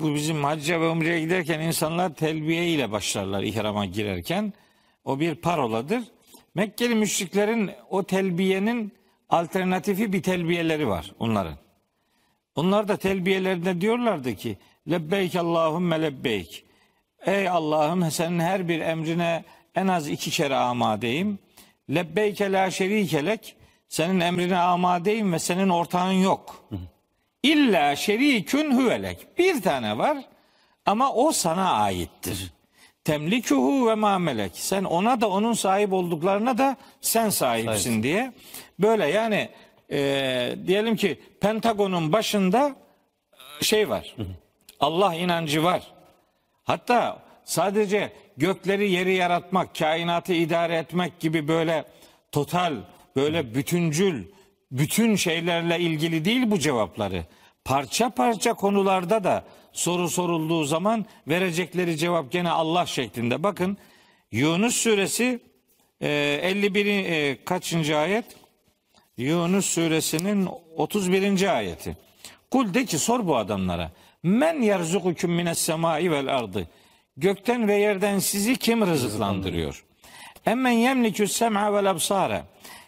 Bu 0.00 0.14
bizim 0.14 0.44
hacca 0.44 0.80
ve 0.80 0.88
umreye 0.88 1.20
giderken 1.20 1.60
insanlar 1.60 2.14
telbiye 2.14 2.68
ile 2.68 2.92
başlarlar 2.92 3.42
ihrama 3.42 3.86
girerken. 3.86 4.52
O 5.04 5.20
bir 5.20 5.34
paroladır. 5.34 6.02
Mekkeli 6.54 6.94
müşriklerin 6.94 7.70
o 7.90 8.02
telbiyenin 8.02 8.92
alternatifi 9.28 10.12
bir 10.12 10.22
telbiyeleri 10.22 10.88
var 10.88 11.12
onların. 11.18 11.54
Onlar 12.54 12.88
da 12.88 12.96
telbiyelerinde 12.96 13.80
diyorlardı 13.80 14.34
ki 14.34 14.58
lebbeyk 14.90 15.36
Allahümme 15.36 16.02
lebbeyk. 16.02 16.64
Ey 17.26 17.48
Allah'ım 17.48 18.10
senin 18.10 18.40
her 18.40 18.68
bir 18.68 18.80
emrine 18.80 19.44
en 19.74 19.86
az 19.88 20.08
iki 20.08 20.30
kere 20.30 20.56
amadeyim. 20.56 21.38
Lebbeyke 21.90 22.52
la 22.52 22.70
şerikelek. 22.70 23.56
Senin 23.88 24.20
emrine 24.20 24.58
amadeyim 24.58 25.32
ve 25.32 25.38
senin 25.38 25.68
ortağın 25.68 26.12
yok. 26.12 26.68
İlla 27.42 27.96
şerikün 27.96 28.78
hüvelek. 28.78 29.38
Bir 29.38 29.62
tane 29.62 29.98
var 29.98 30.18
ama 30.86 31.12
o 31.12 31.32
sana 31.32 31.72
aittir. 31.72 32.52
Temlikuhu 33.04 33.88
ve 33.88 33.94
mamelek. 33.94 34.52
Sen 34.54 34.84
ona 34.84 35.20
da 35.20 35.28
onun 35.30 35.52
sahip 35.52 35.92
olduklarına 35.92 36.58
da 36.58 36.76
sen 37.00 37.30
sahipsin 37.30 38.02
diye. 38.02 38.32
Böyle 38.78 39.06
yani 39.06 39.48
e, 39.90 39.98
diyelim 40.66 40.96
ki 40.96 41.20
Pentagon'un 41.40 42.12
başında 42.12 42.76
şey 43.60 43.88
var. 43.88 44.16
Allah 44.80 45.14
inancı 45.14 45.64
var. 45.64 45.82
Hatta 46.64 47.22
sadece 47.44 48.12
gökleri 48.36 48.90
yeri 48.90 49.14
yaratmak, 49.14 49.74
kainatı 49.78 50.34
idare 50.34 50.76
etmek 50.76 51.20
gibi 51.20 51.48
böyle 51.48 51.84
total, 52.32 52.74
böyle 53.16 53.54
bütüncül, 53.54 54.24
bütün 54.70 55.16
şeylerle 55.16 55.80
ilgili 55.80 56.24
değil 56.24 56.50
bu 56.50 56.58
cevapları. 56.58 57.24
Parça 57.64 58.10
parça 58.10 58.54
konularda 58.54 59.24
da 59.24 59.44
soru 59.72 60.10
sorulduğu 60.10 60.64
zaman 60.64 61.06
verecekleri 61.28 61.96
cevap 61.96 62.32
gene 62.32 62.50
Allah 62.50 62.86
şeklinde. 62.86 63.42
Bakın 63.42 63.76
Yunus 64.32 64.76
suresi 64.76 65.40
e, 66.00 66.08
51 66.42 66.86
e, 66.86 67.44
kaçıncı 67.44 67.96
ayet? 67.96 68.24
Yunus 69.16 69.66
suresinin 69.66 70.48
31. 70.76 71.56
ayeti. 71.56 71.96
Kul 72.50 72.74
de 72.74 72.84
ki 72.84 72.98
sor 72.98 73.26
bu 73.26 73.36
adamlara. 73.36 73.90
Men 74.26 74.62
yerzukukum 74.62 75.32
mines 75.32 75.58
semai 75.58 76.10
vel 76.10 76.36
ardı. 76.36 76.68
Gökten 77.16 77.68
ve 77.68 77.74
yerden 77.74 78.18
sizi 78.18 78.56
kim 78.56 78.86
rızıklandırıyor? 78.86 79.84
Emmen 80.46 80.70
yemlikü 80.70 81.28
sem'a 81.28 81.74
vel 81.74 81.90
absara. 81.90 82.46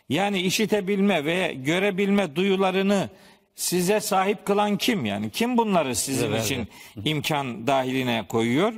Yani 0.08 0.40
işitebilme 0.40 1.24
ve 1.24 1.54
görebilme 1.56 2.36
duyularını 2.36 3.08
size 3.54 4.00
sahip 4.00 4.46
kılan 4.46 4.76
kim 4.76 5.04
yani? 5.04 5.30
Kim 5.30 5.58
bunları 5.58 5.96
sizin 5.96 6.32
verdi. 6.32 6.44
için 6.44 6.68
imkan 7.04 7.66
dahiline 7.66 8.24
koyuyor? 8.28 8.72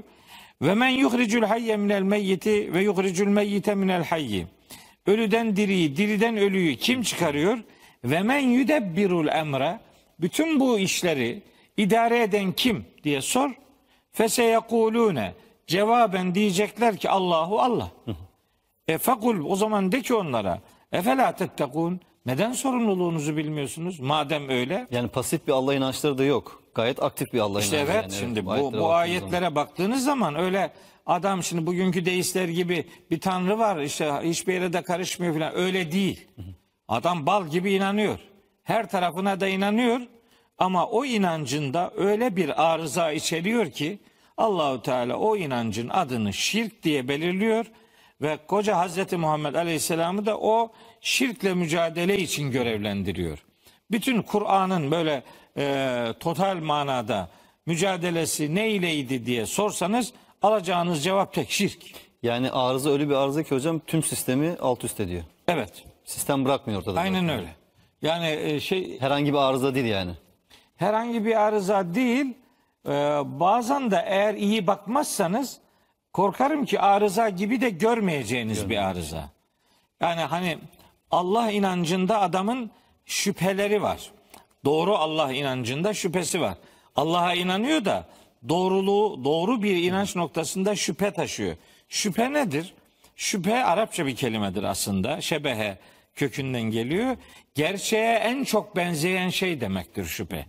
Ve 0.63 0.75
men 0.75 0.89
yuhricul 0.89 1.43
hayye 1.43 1.77
minel 1.77 2.03
meyyiti 2.03 2.75
ve 2.75 2.83
yuhricul 2.83 3.29
meyyite 3.29 3.75
minel 3.75 4.05
hayyi. 4.05 4.47
Ölüden 5.07 5.57
diriyi, 5.57 5.97
diriden 5.97 6.37
ölüyü 6.37 6.77
kim 6.77 7.03
çıkarıyor? 7.03 7.59
Ve 8.05 8.23
men 8.23 8.41
yudebbirul 8.41 9.29
emre. 9.29 9.81
Bütün 10.21 10.61
bu 10.61 10.79
işleri 10.79 11.43
idare 11.83 12.23
eden 12.23 12.53
kim 12.53 12.85
diye 13.05 13.21
sor. 13.21 13.51
Feseyekulune. 14.13 15.35
Cevaben 15.67 16.35
diyecekler 16.35 16.97
ki 16.97 17.11
Allahu 17.11 17.61
Allah. 17.61 17.91
E 18.89 18.99
fekul 18.99 19.45
o 19.51 19.57
zaman 19.57 19.93
de 19.93 20.03
ki 20.03 20.15
onlara. 20.15 20.59
Efela 20.93 21.33
tettekun. 21.37 22.01
Neden 22.27 22.53
sorumluluğunuzu 22.53 23.37
bilmiyorsunuz? 23.37 24.01
Madem 24.01 24.49
öyle. 24.49 24.87
Yani 24.91 25.09
pasif 25.09 25.47
bir 25.47 25.53
Allah 25.53 25.75
inançları 25.75 26.19
da 26.19 26.25
yok. 26.25 26.63
Gayet 26.75 27.03
aktif 27.03 27.33
bir 27.33 27.39
Allah 27.41 27.61
İşte 27.61 27.77
inancı. 27.77 27.93
evet 27.93 28.03
yani. 28.03 28.13
şimdi 28.13 28.47
bu, 28.47 28.49
bu 28.51 28.53
baktığımız 28.57 28.91
ayetlere 28.91 29.41
zaman. 29.41 29.55
baktığınız 29.55 30.05
zaman 30.05 30.35
öyle 30.35 30.73
adam 31.07 31.43
şimdi 31.43 31.67
bugünkü 31.67 32.05
deistler 32.07 32.49
gibi 32.49 32.85
bir 33.11 33.21
tanrı 33.21 33.59
var 33.59 33.77
işte 33.81 34.13
hiçbir 34.23 34.53
yere 34.55 34.73
de 34.73 34.83
karışmıyor 34.83 35.35
falan 35.35 35.57
öyle 35.57 35.93
değil. 35.93 36.29
Adam 36.89 37.27
bal 37.27 37.47
gibi 37.47 37.73
inanıyor. 37.73 38.19
Her 38.63 38.89
tarafına 38.91 39.41
da 39.41 39.49
inanıyor 39.49 40.01
ama 40.61 40.87
o 40.87 41.05
inancında 41.05 41.93
öyle 41.97 42.37
bir 42.37 42.73
arıza 42.73 43.13
içeriyor 43.13 43.71
ki 43.71 43.99
Allahu 44.37 44.83
Teala 44.83 45.17
o 45.17 45.37
inancın 45.37 45.89
adını 45.89 46.33
şirk 46.33 46.83
diye 46.83 47.09
belirliyor 47.09 47.67
ve 48.23 48.39
koca 48.49 48.77
Hazreti 48.77 49.17
Muhammed 49.17 49.55
Aleyhisselam'ı 49.55 50.27
da 50.27 50.39
o 50.39 50.73
şirkle 51.01 51.55
mücadele 51.55 52.19
için 52.19 52.51
görevlendiriyor. 52.51 53.39
Bütün 53.91 54.23
Kur'an'ın 54.23 54.91
böyle 54.91 55.23
e, 55.57 56.15
total 56.21 56.57
manada 56.57 57.31
mücadelesi 57.67 58.55
ne 58.55 58.71
ileydi 58.71 59.27
diye 59.27 59.47
sorsanız 59.47 60.13
alacağınız 60.43 61.05
cevap 61.05 61.33
tek 61.33 61.51
şirk. 61.51 61.83
Yani 62.23 62.51
arıza 62.51 62.91
öyle 62.91 63.09
bir 63.09 63.15
arıza 63.15 63.43
ki 63.43 63.55
hocam 63.55 63.81
tüm 63.87 64.03
sistemi 64.03 64.57
alt 64.61 64.85
üst 64.85 65.01
ediyor. 65.01 65.23
Evet. 65.49 65.85
Sistem 66.05 66.45
bırakmıyor 66.45 66.81
ortada. 66.81 67.01
Aynen 67.01 67.21
zaten. 67.21 67.39
öyle. 67.39 67.49
Yani 68.03 68.27
e, 68.27 68.61
şey 68.61 69.01
Herhangi 69.01 69.33
bir 69.33 69.39
arıza 69.39 69.75
değil 69.75 69.87
yani. 69.87 70.13
Herhangi 70.81 71.25
bir 71.25 71.41
arıza 71.41 71.95
değil. 71.95 72.35
e, 72.87 72.91
bazen 73.25 73.91
de 73.91 74.05
eğer 74.07 74.35
iyi 74.35 74.67
bakmazsanız 74.67 75.59
korkarım 76.13 76.65
ki 76.65 76.81
arıza 76.81 77.29
gibi 77.29 77.61
de 77.61 77.71
görmeyeceğiniz 77.71 78.69
bir 78.69 78.77
arıza. 78.77 79.31
Yani 80.01 80.21
hani 80.21 80.59
Allah 81.11 81.51
inancında 81.51 82.21
adamın 82.21 82.71
şüpheleri 83.07 83.83
var. 83.83 84.11
Doğru 84.65 84.97
Allah 84.97 85.33
inancında 85.33 85.95
şüphesi 85.95 86.41
var. 86.41 86.55
Allah'a 86.97 87.35
inanıyor 87.35 87.85
da 87.85 88.07
doğruluğu 88.49 89.25
doğru 89.25 89.63
bir 89.63 89.77
inanç 89.77 90.17
noktasında 90.17 90.77
şüphe 90.77 91.11
taşıyor. 91.11 91.57
Şüphe 91.89 92.33
nedir? 92.33 92.75
Şüphe 93.17 93.65
Arapça 93.65 94.07
bir 94.07 94.17
kelimedir 94.17 94.63
aslında. 94.63 95.21
Şebehe 95.21 95.79
kökünden 96.15 96.63
geliyor. 96.63 97.17
Gerçeğe 97.55 98.15
en 98.15 98.45
çok 98.45 98.77
benzeyen 98.77 99.29
şey 99.29 99.61
demektir 99.61 100.05
şüphe. 100.05 100.47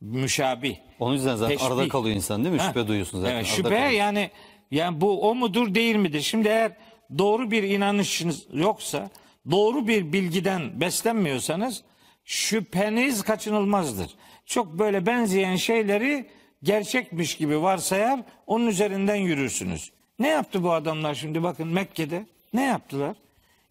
Müşabih. 0.00 0.76
Onun 1.00 1.12
yüzden 1.14 1.36
zaten 1.36 1.56
Teşbih. 1.56 1.70
arada 1.70 1.88
kalıyor 1.88 2.16
insan 2.16 2.44
değil 2.44 2.54
mi? 2.54 2.60
Ha. 2.60 2.68
Şüphe 2.68 2.88
duyuyorsun 2.88 3.20
zaten. 3.20 3.34
Evet, 3.34 3.44
arada 3.44 3.56
şüphe 3.56 3.68
kalıyor. 3.68 3.90
yani 3.90 4.30
yani 4.70 5.00
bu 5.00 5.28
o 5.30 5.34
mudur 5.34 5.74
değil 5.74 5.96
midir? 5.96 6.20
Şimdi 6.20 6.48
eğer 6.48 6.72
doğru 7.18 7.50
bir 7.50 7.62
inanışınız 7.62 8.46
yoksa, 8.52 9.10
doğru 9.50 9.88
bir 9.88 10.12
bilgiden 10.12 10.80
beslenmiyorsanız 10.80 11.82
şüpheniz 12.24 13.22
kaçınılmazdır. 13.22 14.10
Çok 14.46 14.78
böyle 14.78 15.06
benzeyen 15.06 15.56
şeyleri 15.56 16.26
gerçekmiş 16.62 17.36
gibi 17.36 17.62
varsayar, 17.62 18.20
onun 18.46 18.66
üzerinden 18.66 19.16
yürürsünüz. 19.16 19.92
Ne 20.18 20.28
yaptı 20.28 20.62
bu 20.62 20.72
adamlar 20.72 21.14
şimdi 21.14 21.42
bakın 21.42 21.68
Mekke'de? 21.68 22.26
Ne 22.52 22.62
yaptılar? 22.64 23.16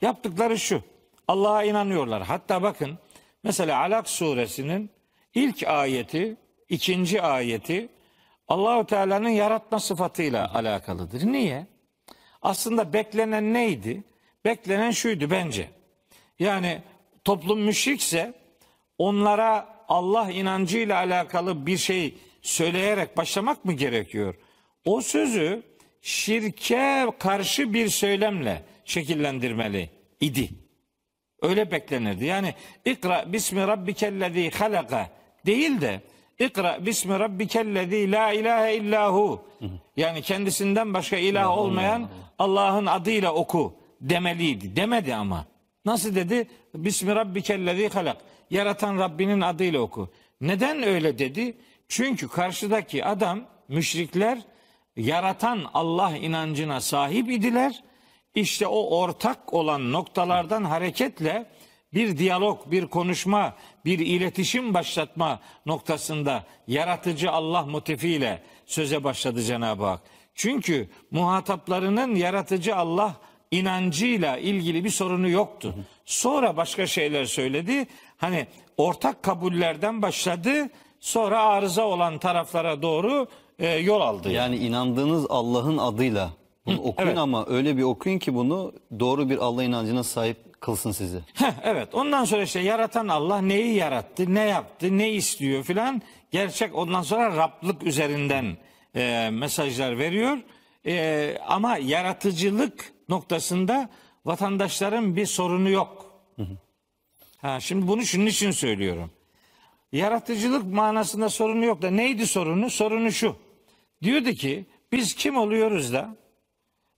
Yaptıkları 0.02 0.60
şu. 0.60 0.82
Allah'a 1.28 1.64
inanıyorlar. 1.64 2.24
Hatta 2.24 2.62
bakın 2.62 2.98
mesela 3.44 3.80
Alak 3.80 4.10
suresinin 4.10 4.90
ilk 5.38 5.68
ayeti, 5.68 6.36
ikinci 6.70 7.22
ayeti 7.22 7.90
Allahu 8.48 8.86
Teala'nın 8.86 9.30
yaratma 9.30 9.80
sıfatıyla 9.80 10.54
alakalıdır. 10.54 11.26
Niye? 11.26 11.68
Aslında 12.42 12.94
beklenen 12.94 13.54
neydi? 13.54 14.04
Beklenen 14.46 14.92
şuydu 14.92 15.32
bence. 15.32 15.70
Yani 16.40 16.82
toplum 17.24 17.60
müşrikse 17.62 18.34
onlara 18.98 19.78
Allah 19.88 20.32
inancıyla 20.32 20.98
alakalı 20.98 21.66
bir 21.66 21.78
şey 21.78 22.18
söyleyerek 22.42 23.18
başlamak 23.18 23.66
mı 23.66 23.74
gerekiyor? 23.74 24.36
O 24.86 25.02
sözü 25.02 25.64
şirke 26.02 27.08
karşı 27.20 27.74
bir 27.74 27.90
söylemle 27.90 28.64
şekillendirmeli 28.86 29.90
idi. 30.20 30.50
Öyle 31.42 31.72
beklenirdi. 31.72 32.26
Yani 32.26 32.56
ikra 32.86 33.34
bismi 33.34 33.68
rabbikellezi 33.68 34.52
halaka 34.52 35.10
değil 35.46 35.82
de 35.82 36.02
ikra 36.40 36.86
bismi 36.86 37.20
rabbikellezi 37.20 38.12
la 38.12 38.32
ilahe 38.32 38.76
illahu. 38.76 39.46
Yani 39.98 40.22
kendisinden 40.22 40.94
başka 40.94 41.18
ilah 41.18 41.58
olmayan 41.58 42.10
Allah'ın 42.40 42.86
adıyla 42.86 43.34
oku 43.34 43.74
demeliydi. 44.02 44.76
Demedi 44.76 45.16
ama. 45.16 45.46
Nasıl 45.86 46.16
dedi? 46.16 46.48
Bismi 46.76 47.16
rabbikellezi 47.16 47.90
halak. 47.90 48.18
Yaratan 48.50 49.00
Rabbinin 49.00 49.42
adıyla 49.42 49.80
oku. 49.80 50.10
Neden 50.42 50.84
öyle 50.84 51.20
dedi? 51.20 51.58
Çünkü 51.88 52.28
karşıdaki 52.28 53.06
adam 53.06 53.42
müşrikler 53.68 54.40
yaratan 54.98 55.66
Allah 55.74 56.18
inancına 56.18 56.82
sahip 56.82 57.32
idiler. 57.32 57.84
İşte 58.36 58.68
o 58.68 58.98
ortak 58.98 59.54
olan 59.54 59.92
noktalardan 59.92 60.64
hareketle 60.64 61.46
bir 61.94 62.18
diyalog, 62.18 62.72
bir 62.72 62.88
konuşma, 62.88 63.56
bir 63.86 64.00
iletişim 64.00 64.74
başlatma 64.74 65.40
noktasında 65.66 66.44
yaratıcı 66.68 67.32
Allah 67.32 67.66
motifiyle 67.66 68.44
söze 68.66 69.04
başladı 69.04 69.42
Cenab-ı 69.42 69.86
Hak. 69.86 70.02
Çünkü 70.36 70.90
muhataplarının 71.12 72.16
yaratıcı 72.16 72.76
Allah 72.76 73.16
inancıyla 73.52 74.38
ilgili 74.38 74.84
bir 74.84 74.90
sorunu 74.90 75.30
yoktu. 75.30 75.76
Sonra 76.06 76.58
başka 76.58 76.88
şeyler 76.88 77.26
söyledi. 77.26 77.88
Hani 78.18 78.48
ortak 78.78 79.24
kabullerden 79.24 80.02
başladı. 80.02 80.70
Sonra 81.00 81.44
arıza 81.44 81.86
olan 81.86 82.18
taraflara 82.18 82.82
doğru 82.82 83.28
e, 83.60 83.68
yol 83.68 84.02
aldı. 84.02 84.32
Yani 84.32 84.56
inandığınız 84.56 85.26
Allah'ın 85.30 85.78
adıyla 85.78 86.30
bunu 86.66 86.80
okuyun 86.80 87.10
evet. 87.10 87.18
ama 87.18 87.46
öyle 87.48 87.78
bir 87.78 87.84
okuyun 87.84 88.20
ki 88.20 88.36
bunu 88.36 88.74
doğru 89.00 89.30
bir 89.30 89.38
Allah 89.38 89.64
inancına 89.64 90.04
sahip 90.04 90.38
kılsın 90.60 90.92
sizi. 90.92 91.20
Heh, 91.34 91.54
evet 91.64 91.96
ondan 91.96 92.26
sonra 92.26 92.42
işte 92.42 92.60
yaratan 92.60 93.08
Allah 93.08 93.42
neyi 93.42 93.76
yarattı, 93.76 94.34
ne 94.36 94.44
yaptı, 94.44 94.98
ne 94.98 95.12
istiyor 95.12 95.64
filan 95.64 96.02
gerçek 96.32 96.76
ondan 96.76 97.02
sonra 97.02 97.38
Rablık 97.38 97.84
üzerinden 97.84 98.58
e, 98.96 99.30
mesajlar 99.34 99.98
veriyor. 99.98 100.38
E, 100.86 101.38
ama 101.48 101.78
yaratıcılık 101.78 102.94
noktasında 103.10 103.90
vatandaşların 104.26 105.16
bir 105.16 105.26
sorunu 105.26 105.70
yok. 105.70 106.08
Ha, 107.38 107.60
şimdi 107.60 107.88
bunu 107.88 108.02
şunun 108.02 108.26
için 108.26 108.52
söylüyorum. 108.52 109.12
Yaratıcılık 109.92 110.66
manasında 110.66 111.30
sorunu 111.30 111.66
yok 111.66 111.82
da 111.82 111.90
neydi 111.90 112.28
sorunu? 112.28 112.70
Sorunu 112.70 113.12
şu. 113.12 113.36
Diyordu 114.02 114.32
ki 114.32 114.66
biz 114.92 115.16
kim 115.16 115.38
oluyoruz 115.38 115.94
da 115.94 116.16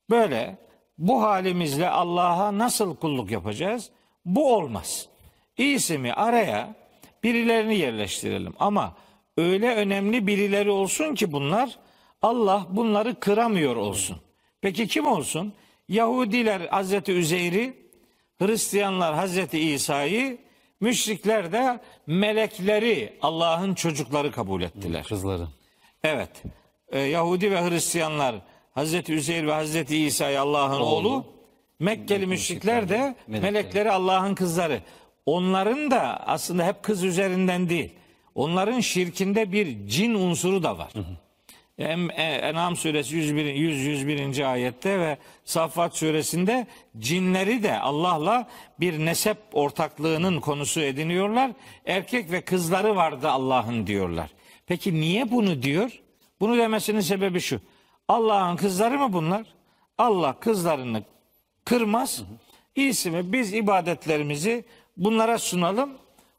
böyle 0.10 0.58
bu 1.00 1.22
halimizle 1.22 1.90
Allah'a 1.90 2.58
nasıl 2.58 2.96
kulluk 2.96 3.32
yapacağız? 3.32 3.90
Bu 4.26 4.56
olmaz. 4.56 5.08
İyisi 5.58 5.98
mi 5.98 6.14
araya 6.14 6.76
birilerini 7.24 7.78
yerleştirelim 7.78 8.54
ama 8.60 8.96
öyle 9.38 9.76
önemli 9.76 10.28
birileri 10.28 10.72
olsun 10.72 11.16
ki 11.16 11.32
bunlar 11.32 11.80
Allah 12.22 12.68
bunları 12.70 13.20
kıramıyor 13.20 13.76
olsun. 13.76 14.18
Peki 14.62 14.88
kim 14.88 15.08
olsun? 15.08 15.54
Yahudiler 15.90 16.62
Hazreti 16.62 17.12
Üzeyr'i, 17.12 17.74
Hristiyanlar 18.40 19.16
Hazreti 19.16 19.60
İsa'yı, 19.60 20.38
müşrikler 20.80 21.52
de 21.52 21.80
melekleri 22.08 23.18
Allah'ın 23.22 23.74
çocukları 23.74 24.32
kabul 24.32 24.62
ettiler. 24.62 25.04
Kızları. 25.04 25.48
Evet. 26.04 26.44
Ee, 26.92 27.00
Yahudi 27.00 27.52
ve 27.52 27.70
Hristiyanlar 27.70 28.36
Hazreti 28.80 29.14
Üzeyr 29.14 29.48
ve 29.48 29.52
Hazreti 29.52 29.98
İsa'yı 29.98 30.42
Allah'ın 30.42 30.82
oğlu, 30.82 31.26
Mekkeli 31.80 32.28
müşrikler 32.28 32.90
de 32.90 33.16
melekleri. 33.28 33.52
melekleri 33.52 33.92
Allah'ın 33.92 34.36
kızları. 34.36 34.82
Onların 35.26 35.92
da 35.92 36.28
aslında 36.28 36.66
hep 36.68 36.84
kız 36.84 37.04
üzerinden 37.04 37.70
değil. 37.70 37.90
Onların 38.36 38.80
şirkinde 38.80 39.52
bir 39.52 39.88
cin 39.88 40.14
unsuru 40.14 40.64
da 40.64 40.78
var. 40.78 40.92
Em- 41.78 42.12
e, 42.12 42.24
En'am 42.24 42.76
suresi 42.76 43.16
101, 43.16 43.46
100 43.46 43.86
101. 43.86 44.52
ayette 44.52 45.00
ve 45.00 45.18
Saffat 45.46 45.98
suresinde 45.98 46.68
cinleri 46.98 47.64
de 47.64 47.80
Allah'la 47.80 48.48
bir 48.80 49.06
nesep 49.06 49.38
ortaklığının 49.54 50.40
konusu 50.40 50.82
ediniyorlar. 50.82 51.52
Erkek 51.86 52.32
ve 52.32 52.42
kızları 52.42 52.96
vardı 52.96 53.30
Allah'ın 53.30 53.88
diyorlar. 53.88 54.30
Peki 54.68 55.02
niye 55.02 55.32
bunu 55.32 55.64
diyor? 55.64 56.00
Bunu 56.40 56.58
demesinin 56.58 57.02
sebebi 57.02 57.42
şu. 57.42 57.62
Allah'ın 58.14 58.56
kızları 58.56 59.00
mı 59.00 59.14
bunlar? 59.14 59.46
Allah 59.98 60.34
kızlarını 60.40 61.04
kırmaz. 61.66 62.24
İyisi 62.76 63.12
mi 63.12 63.34
biz 63.34 63.54
ibadetlerimizi 63.54 64.66
bunlara 64.98 65.38
sunalım. 65.38 65.90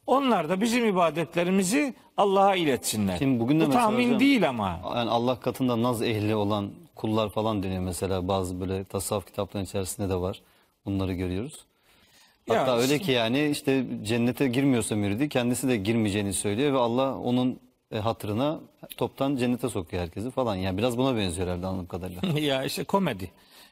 Onlar 0.07 0.49
da 0.49 0.61
bizim 0.61 0.87
ibadetlerimizi 0.87 1.95
Allah'a 2.17 2.55
iletsinler. 2.57 3.19
Şimdi 3.19 3.41
bugün 3.41 3.61
de 3.61 3.65
Bu 3.65 3.69
mesela 3.69 3.85
tahmin 3.85 4.07
hocam- 4.07 4.21
değil 4.21 4.49
ama. 4.49 4.81
Yani 4.97 5.11
Allah 5.11 5.41
katında 5.41 5.83
naz 5.83 6.03
ehli 6.03 6.35
olan 6.35 6.71
kullar 6.95 7.29
falan 7.31 7.62
deniyor 7.62 7.83
mesela 7.83 8.29
bazı 8.29 8.61
böyle 8.61 8.85
tasavvuf 8.85 9.27
kitaplarının 9.27 9.67
içerisinde 9.67 10.09
de 10.09 10.15
var. 10.15 10.43
Bunları 10.87 11.12
görüyoruz. 11.12 11.65
Ya 12.47 12.61
Hatta 12.61 12.77
öyle 12.77 12.95
işte- 12.95 12.99
ki 13.07 13.12
yani 13.12 13.49
işte 13.49 13.85
cennete 14.03 14.49
girmiyorsa 14.49 14.97
müridi 14.97 15.29
kendisi 15.29 15.69
de 15.69 15.77
girmeyeceğini 15.77 16.33
söylüyor 16.33 16.73
ve 16.73 16.79
Allah 16.79 17.19
onun 17.19 17.61
e, 17.92 17.99
hatırına 17.99 18.61
toptan 18.97 19.37
cennete 19.37 19.68
sokuyor 19.68 20.02
herkesi 20.02 20.30
falan. 20.30 20.56
Yani 20.56 20.78
biraz 20.78 20.99
buna 20.99 21.16
benziyor 21.16 21.49
herhalde 21.49 21.66
anladığım 21.66 21.87
kadarıyla. 21.87 22.38
ya 22.40 22.64
işte 22.64 22.85
komedi. 22.85 23.30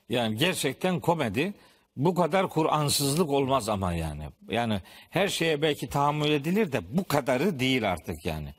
Yani 0.08 0.36
gerçekten 0.36 1.00
komedi. 1.00 1.54
Bu 1.96 2.14
kadar 2.14 2.48
Kur'ansızlık 2.48 3.30
olmaz 3.30 3.68
ama 3.68 3.92
yani. 3.92 4.24
Yani 4.48 4.80
her 5.10 5.28
şeye 5.28 5.62
belki 5.62 5.88
tahammül 5.88 6.30
edilir 6.30 6.72
de 6.72 6.80
bu 6.90 7.04
kadarı 7.04 7.60
değil 7.60 7.92
artık 7.92 8.26
yani. 8.26 8.54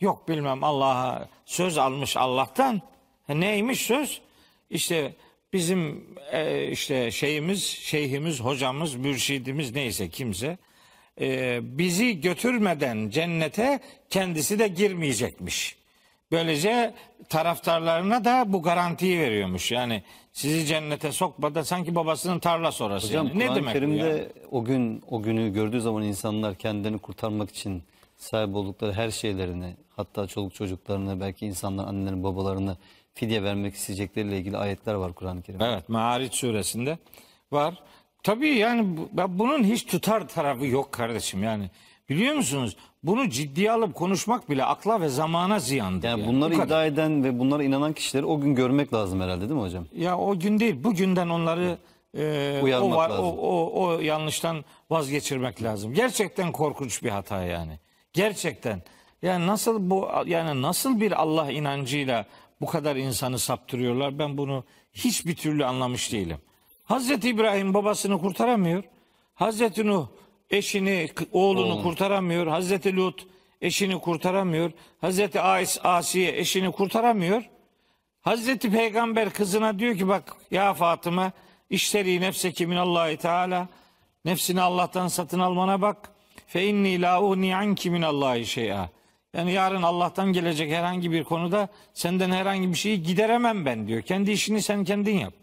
Yok 0.00 0.28
bilmem 0.28 0.64
Allah'a 0.64 1.28
söz 1.44 1.78
almış 1.78 2.16
Allah'tan. 2.16 2.80
Ha, 3.26 3.34
Neymiş 3.34 3.80
söz? 3.80 4.20
İşte 4.70 5.14
bizim 5.52 6.06
e, 6.32 6.68
işte 6.70 7.10
şeyimiz, 7.10 7.64
şeyhimiz, 7.64 8.40
hocamız, 8.40 8.94
mürşidimiz 8.94 9.74
neyse 9.74 10.08
kimse 10.08 10.58
e, 11.20 11.58
bizi 11.62 12.20
götürmeden 12.20 13.10
cennete 13.10 13.80
kendisi 14.10 14.58
de 14.58 14.68
girmeyecekmiş. 14.68 15.80
Böylece 16.32 16.94
taraftarlarına 17.28 18.24
da 18.24 18.44
bu 18.46 18.62
garantiyi 18.62 19.18
veriyormuş. 19.18 19.72
Yani 19.72 20.02
sizi 20.32 20.66
cennete 20.66 21.12
sokmadan 21.12 21.62
sanki 21.62 21.94
babasının 21.94 22.38
tarla 22.38 22.72
sonrası. 22.72 23.06
Hocam 23.06 23.26
yani. 23.26 23.38
Ne 23.38 23.54
demek 23.54 23.68
bu 23.68 23.72
Kerim'de 23.72 23.98
ya? 23.98 24.24
o 24.50 24.64
gün 24.64 25.02
o 25.10 25.22
günü 25.22 25.52
gördüğü 25.52 25.80
zaman 25.80 26.02
insanlar 26.02 26.54
kendilerini 26.54 26.98
kurtarmak 26.98 27.50
için 27.50 27.82
sahip 28.16 28.54
oldukları 28.54 28.92
her 28.92 29.10
şeylerini 29.10 29.76
hatta 29.96 30.26
çoluk 30.26 30.54
çocuklarını 30.54 31.20
belki 31.20 31.46
insanlar 31.46 31.86
annelerini 31.86 32.22
babalarını 32.22 32.76
fidye 33.14 33.42
vermek 33.42 33.74
isteyecekleriyle 33.74 34.38
ilgili 34.38 34.56
ayetler 34.56 34.94
var 34.94 35.12
Kur'an-ı 35.12 35.42
Kerim'de. 35.42 35.64
Evet 35.64 35.88
Maariç 35.88 36.34
suresinde 36.34 36.98
var. 37.52 37.82
Tabii 38.22 38.48
yani 38.48 38.96
bu- 38.96 39.38
bunun 39.38 39.64
hiç 39.64 39.86
tutar 39.86 40.28
tarafı 40.28 40.66
yok 40.66 40.92
kardeşim 40.92 41.42
yani. 41.42 41.70
Biliyor 42.08 42.34
musunuz? 42.34 42.76
Bunu 43.02 43.28
ciddiye 43.30 43.72
alıp 43.72 43.94
konuşmak 43.94 44.50
bile 44.50 44.64
akla 44.64 45.00
ve 45.00 45.08
zamana 45.08 45.58
ziyandır. 45.58 46.08
Yani 46.08 46.26
bunları 46.26 46.54
Bu 46.54 46.58
kadar. 46.58 46.66
iddia 46.66 46.86
eden 46.86 47.24
ve 47.24 47.38
bunlara 47.38 47.62
inanan 47.62 47.92
kişileri 47.92 48.24
o 48.26 48.40
gün 48.40 48.54
görmek 48.54 48.94
lazım 48.94 49.20
herhalde 49.20 49.40
değil 49.40 49.52
mi 49.52 49.60
hocam? 49.60 49.84
Ya 49.96 50.18
o 50.18 50.38
gün 50.38 50.60
değil, 50.60 50.84
bugünden 50.84 51.28
onları 51.28 51.78
e, 52.18 52.60
o, 52.82 52.90
var, 52.90 53.10
lazım. 53.10 53.24
o, 53.24 53.28
o, 53.30 53.82
o 53.84 53.98
yanlıştan 54.00 54.64
vazgeçirmek 54.90 55.62
lazım. 55.62 55.94
Gerçekten 55.94 56.52
korkunç 56.52 57.02
bir 57.02 57.10
hata 57.10 57.42
yani. 57.44 57.78
Gerçekten. 58.12 58.82
Yani 59.22 59.46
nasıl 59.46 59.90
bu 59.90 60.08
yani 60.26 60.62
nasıl 60.62 61.00
bir 61.00 61.12
Allah 61.22 61.50
inancıyla 61.50 62.26
bu 62.60 62.66
kadar 62.66 62.96
insanı 62.96 63.38
saptırıyorlar? 63.38 64.18
Ben 64.18 64.38
bunu 64.38 64.64
hiçbir 64.92 65.36
türlü 65.36 65.64
anlamış 65.64 66.12
değilim. 66.12 66.38
Hazreti 66.90 67.28
İbrahim 67.28 67.74
babasını 67.74 68.18
kurtaramıyor. 68.18 68.84
Hazreti 69.34 69.86
Nuh 69.86 70.06
eşini, 70.50 71.08
oğlunu 71.32 71.82
kurtaramıyor. 71.82 72.46
Hazreti 72.46 72.96
Lut 72.96 73.26
eşini 73.60 74.00
kurtaramıyor. 74.00 74.70
Hazreti 75.00 75.40
Ais, 75.40 75.78
Asiye 75.84 76.38
eşini 76.38 76.72
kurtaramıyor. 76.72 77.42
Hazreti 78.20 78.70
Peygamber 78.70 79.30
kızına 79.30 79.78
diyor 79.78 79.96
ki 79.96 80.08
bak 80.08 80.36
ya 80.50 80.74
Fatıma 80.74 81.32
işteri 81.70 82.20
nefseki 82.20 82.66
minallahi 82.66 83.16
teala 83.16 83.68
nefsini 84.24 84.60
Allah'tan 84.60 85.08
satın 85.08 85.40
almana 85.40 85.82
bak 85.82 86.10
fe 86.46 86.66
inni 86.66 87.02
la 87.02 87.22
uni 87.22 87.56
anki 87.56 87.90
minallahi 87.90 88.46
şey'a 88.46 88.90
yani 89.34 89.52
yarın 89.52 89.82
Allah'tan 89.82 90.32
gelecek 90.32 90.72
herhangi 90.72 91.12
bir 91.12 91.24
konuda 91.24 91.68
senden 91.94 92.30
herhangi 92.30 92.68
bir 92.68 92.78
şeyi 92.78 93.02
gideremem 93.02 93.64
ben 93.64 93.86
diyor. 93.86 94.02
Kendi 94.02 94.30
işini 94.30 94.62
sen 94.62 94.84
kendin 94.84 95.18
yap. 95.18 95.34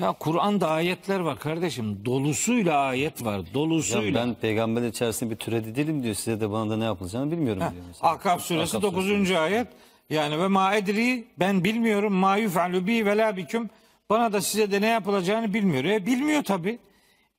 Ya 0.00 0.12
Kur'an'da 0.12 0.70
ayetler 0.70 1.20
var 1.20 1.38
kardeşim. 1.38 2.04
Dolusuyla 2.04 2.78
ayet 2.78 3.24
var. 3.24 3.38
Ya 3.38 3.44
Dolusuyla. 3.54 4.20
ben 4.20 4.34
peygamber 4.34 4.82
içerisinde 4.82 5.30
bir 5.30 5.36
türedi 5.36 5.74
değilim 5.74 6.02
diyor. 6.02 6.14
Size 6.14 6.40
de 6.40 6.50
bana 6.50 6.70
da 6.70 6.76
ne 6.76 6.84
yapılacağını 6.84 7.30
bilmiyorum 7.30 7.60
diyor 7.60 7.84
mesela. 7.88 8.10
Ahkaf 8.12 8.42
suresi 8.42 8.76
Ahkaf 8.76 8.92
9. 8.92 9.30
ayet. 9.30 9.66
Yani 10.10 10.38
ve 10.38 10.48
ma 10.48 10.74
edri 10.74 11.24
ben 11.38 11.64
bilmiyorum 11.64 12.12
ma 12.12 12.36
yuf'alu 12.36 12.86
bi 12.86 13.06
ve 13.06 13.16
la 13.16 13.36
biküm. 13.36 13.70
Bana 14.10 14.32
da 14.32 14.40
size 14.40 14.70
de 14.72 14.80
ne 14.80 14.86
yapılacağını 14.86 15.54
bilmiyor. 15.54 15.84
E 15.84 16.06
bilmiyor 16.06 16.42
tabi. 16.44 16.78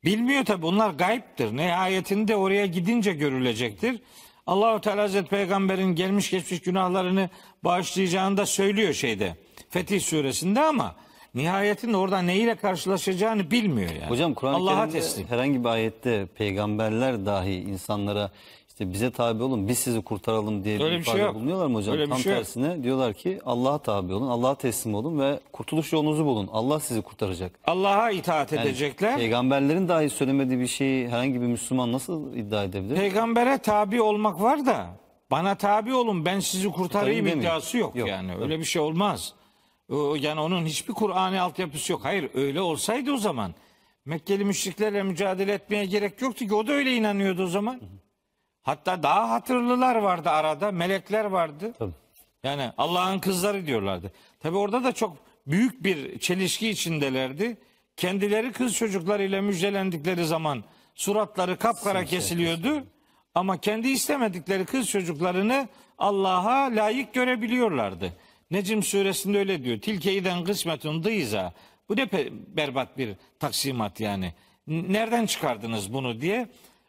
Bilmiyor 0.06 0.46
tabi. 0.46 0.62
Bunlar 0.62 0.90
gayiptir. 0.90 1.58
Nihayetinde 1.58 2.36
oraya 2.36 2.66
gidince 2.66 3.14
görülecektir. 3.14 4.02
Allahu 4.48 4.82
Teala 4.82 5.02
Hazreti 5.04 5.30
Peygamber'in 5.30 5.96
gelmiş 5.96 6.30
geçmiş 6.30 6.62
günahlarını 6.62 7.30
bağışlayacağını 7.64 8.38
da 8.38 8.46
söylüyor 8.46 8.94
şeyde. 8.94 9.36
Fetih 9.70 10.02
suresinde 10.02 10.62
ama 10.62 10.96
nihayetinde 11.36 11.98
orada 11.98 12.22
neyle 12.22 12.56
karşılaşacağını 12.56 13.52
bilmiyor 13.52 13.90
yani. 13.92 14.10
Hocam 14.10 14.34
Kur'an-ı 14.34 14.66
Kerim'de 14.68 14.90
teslim. 14.92 15.28
herhangi 15.28 15.60
bir 15.64 15.70
ayette 15.70 16.26
peygamberler 16.26 17.26
dahi 17.26 17.54
insanlara 17.54 18.32
işte 18.70 18.94
bize 18.94 19.12
tabi 19.12 19.44
olun 19.44 19.68
biz 19.68 19.80
sizi 19.80 20.02
kurtaralım 20.02 20.64
diye 20.64 20.84
Öyle 20.84 20.94
bir 20.96 21.00
bir 21.00 21.04
şey 21.04 21.14
ifade 21.14 21.24
yok. 21.26 21.36
bulunuyorlar 21.36 21.68
mı 21.68 21.78
hocam? 21.78 21.94
Öyle 21.94 22.04
bir 22.06 22.10
Tam 22.10 22.20
şey 22.20 22.32
yok. 22.34 22.40
tersine 22.42 22.84
diyorlar 22.84 23.14
ki 23.14 23.40
Allah'a 23.46 23.78
tabi 23.78 24.14
olun, 24.14 24.28
Allah'a 24.30 24.56
teslim 24.56 24.96
olun 24.96 25.20
ve 25.20 25.40
kurtuluş 25.52 25.94
yolunuzu 25.94 26.26
bulun. 26.26 26.50
Allah 26.54 26.80
sizi 26.80 27.02
kurtaracak. 27.02 27.52
Allah'a 27.66 28.12
itaat 28.12 28.52
Yani 28.52 28.66
edecekler. 28.68 29.18
Peygamberlerin 29.18 29.88
dahi 29.88 30.10
söylemediği 30.10 30.60
bir 30.60 30.68
şeyi 30.68 31.08
herhangi 31.10 31.42
bir 31.42 31.48
Müslüman 31.48 31.92
nasıl 31.92 32.34
iddia 32.36 32.64
edebilir? 32.64 32.96
Peygambere 32.96 33.58
tabi 33.58 34.02
olmak 34.02 34.42
var 34.42 34.66
da 34.66 34.86
bana 35.32 35.56
tabi 35.56 35.94
olun 35.94 36.26
ben 36.26 36.40
sizi 36.40 36.68
kurtarayım 36.68 36.84
Kurtarayım 36.90 37.26
demiyor. 37.26 37.40
iddiası 37.42 37.78
yok, 37.78 37.96
Yok. 37.96 38.08
yani. 38.08 38.32
Öyle 38.42 38.60
bir 38.60 38.66
şey 38.66 38.82
olmaz. 38.82 39.34
Yani 40.16 40.40
onun 40.40 40.66
hiçbir 40.66 40.94
Kur'an'ı 40.94 41.42
altyapısı 41.42 41.92
yok. 41.92 42.06
Hayır 42.06 42.30
öyle 42.34 42.62
olsaydı 42.62 43.12
o 43.14 43.18
zaman 43.18 43.54
Mekkeli 44.06 44.46
müşriklerle 44.46 45.04
mücadele 45.04 45.54
etmeye 45.54 45.86
gerek 45.86 46.22
yoktu 46.22 46.48
ki 46.48 46.56
o 46.56 46.68
da 46.68 46.72
öyle 46.74 46.96
inanıyordu 46.96 47.44
o 47.44 47.48
zaman. 47.48 47.82
Hatta 48.62 49.04
daha 49.04 49.30
hatırlılar 49.30 49.96
vardı 49.96 50.30
arada, 50.30 50.72
melekler 50.72 51.26
vardı. 51.26 51.74
Tabii. 51.80 51.94
Yani 52.44 52.72
Allah'ın 52.78 53.20
kızları 53.20 53.66
diyorlardı. 53.66 54.12
Tabi 54.40 54.58
orada 54.58 54.84
da 54.84 54.92
çok 54.92 55.18
büyük 55.48 55.84
bir 55.84 56.20
çelişki 56.20 56.70
içindelerdi. 56.70 57.58
Kendileri 57.98 58.52
kız 58.52 58.76
çocuklarıyla 58.76 59.42
müjdelendikleri 59.42 60.26
zaman 60.26 60.64
suratları 60.96 61.58
kapkara 61.58 62.06
kesiliyordu. 62.06 62.84
Ama 63.36 63.58
kendi 63.58 63.88
istemedikleri 63.88 64.66
kız 64.66 64.90
çocuklarını 64.90 65.68
Allah'a 65.98 66.76
layık 66.76 67.14
görebiliyorlardı. 67.14 68.14
Necim 68.54 68.84
suresinde 68.84 69.38
öyle 69.38 69.64
diyor. 69.64 69.80
Tilkeyden 69.80 70.44
kısmetun 70.44 71.04
dıyza. 71.04 71.54
Bu 71.90 71.98
ne 71.98 72.12
berbat 72.48 72.98
bir 72.98 73.16
taksimat 73.40 74.00
yani. 74.00 74.34
Nereden 74.68 75.26
çıkardınız 75.26 75.94
bunu 75.94 76.22
diye. 76.22 76.48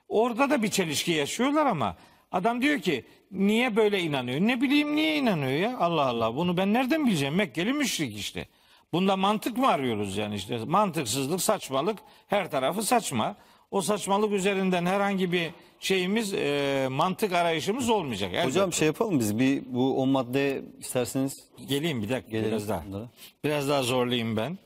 Orada 0.09 0.51
da 0.51 0.63
bir 0.63 0.69
çelişki 0.69 1.13
yaşıyorlar 1.13 1.67
ama 1.67 1.97
adam 2.33 2.63
diyor 2.63 2.81
ki 2.81 3.05
niye 3.31 3.77
böyle 3.77 4.01
inanıyor? 4.01 4.41
Ne 4.41 4.61
bileyim 4.61 4.97
niye 4.97 5.17
inanıyor 5.17 5.71
ya? 5.71 5.79
Allah 5.79 6.07
Allah 6.07 6.37
bunu 6.37 6.57
ben 6.57 6.73
nereden 6.73 7.07
bileceğim? 7.07 7.35
Mekkeli 7.35 7.73
müşrik 7.73 8.19
işte. 8.19 8.49
Bunda 8.93 9.17
mantık 9.17 9.57
mı 9.57 9.69
arıyoruz 9.69 10.17
yani 10.17 10.35
işte? 10.35 10.59
Mantıksızlık, 10.65 11.43
saçmalık 11.43 11.99
her 12.27 12.51
tarafı 12.51 12.83
saçma. 12.83 13.37
O 13.75 13.81
saçmalık 13.81 14.33
üzerinden 14.33 14.87
herhangi 14.87 15.33
bir 15.33 15.51
şeyimiz 15.81 16.35
e, 16.35 16.89
mantık 16.91 17.33
arayışımız 17.33 17.91
olmayacak. 17.91 18.31
Elbette. 18.33 18.49
Hocam 18.49 18.73
şey 18.73 18.87
yapalım 18.87 19.21
biz 19.21 19.39
bir 19.39 19.63
bu 19.67 19.97
10 20.03 20.09
madde 20.09 20.63
isterseniz 20.81 21.45
geleyim 21.69 22.03
bir 22.03 22.09
dakika 22.09 22.31
gelelim 22.31 22.51
biraz 22.51 22.69
daha. 22.69 22.85
bunlara. 22.89 23.09
Biraz 23.45 23.69
daha 23.69 23.83
zorlayayım 23.83 24.37
ben. 24.37 24.59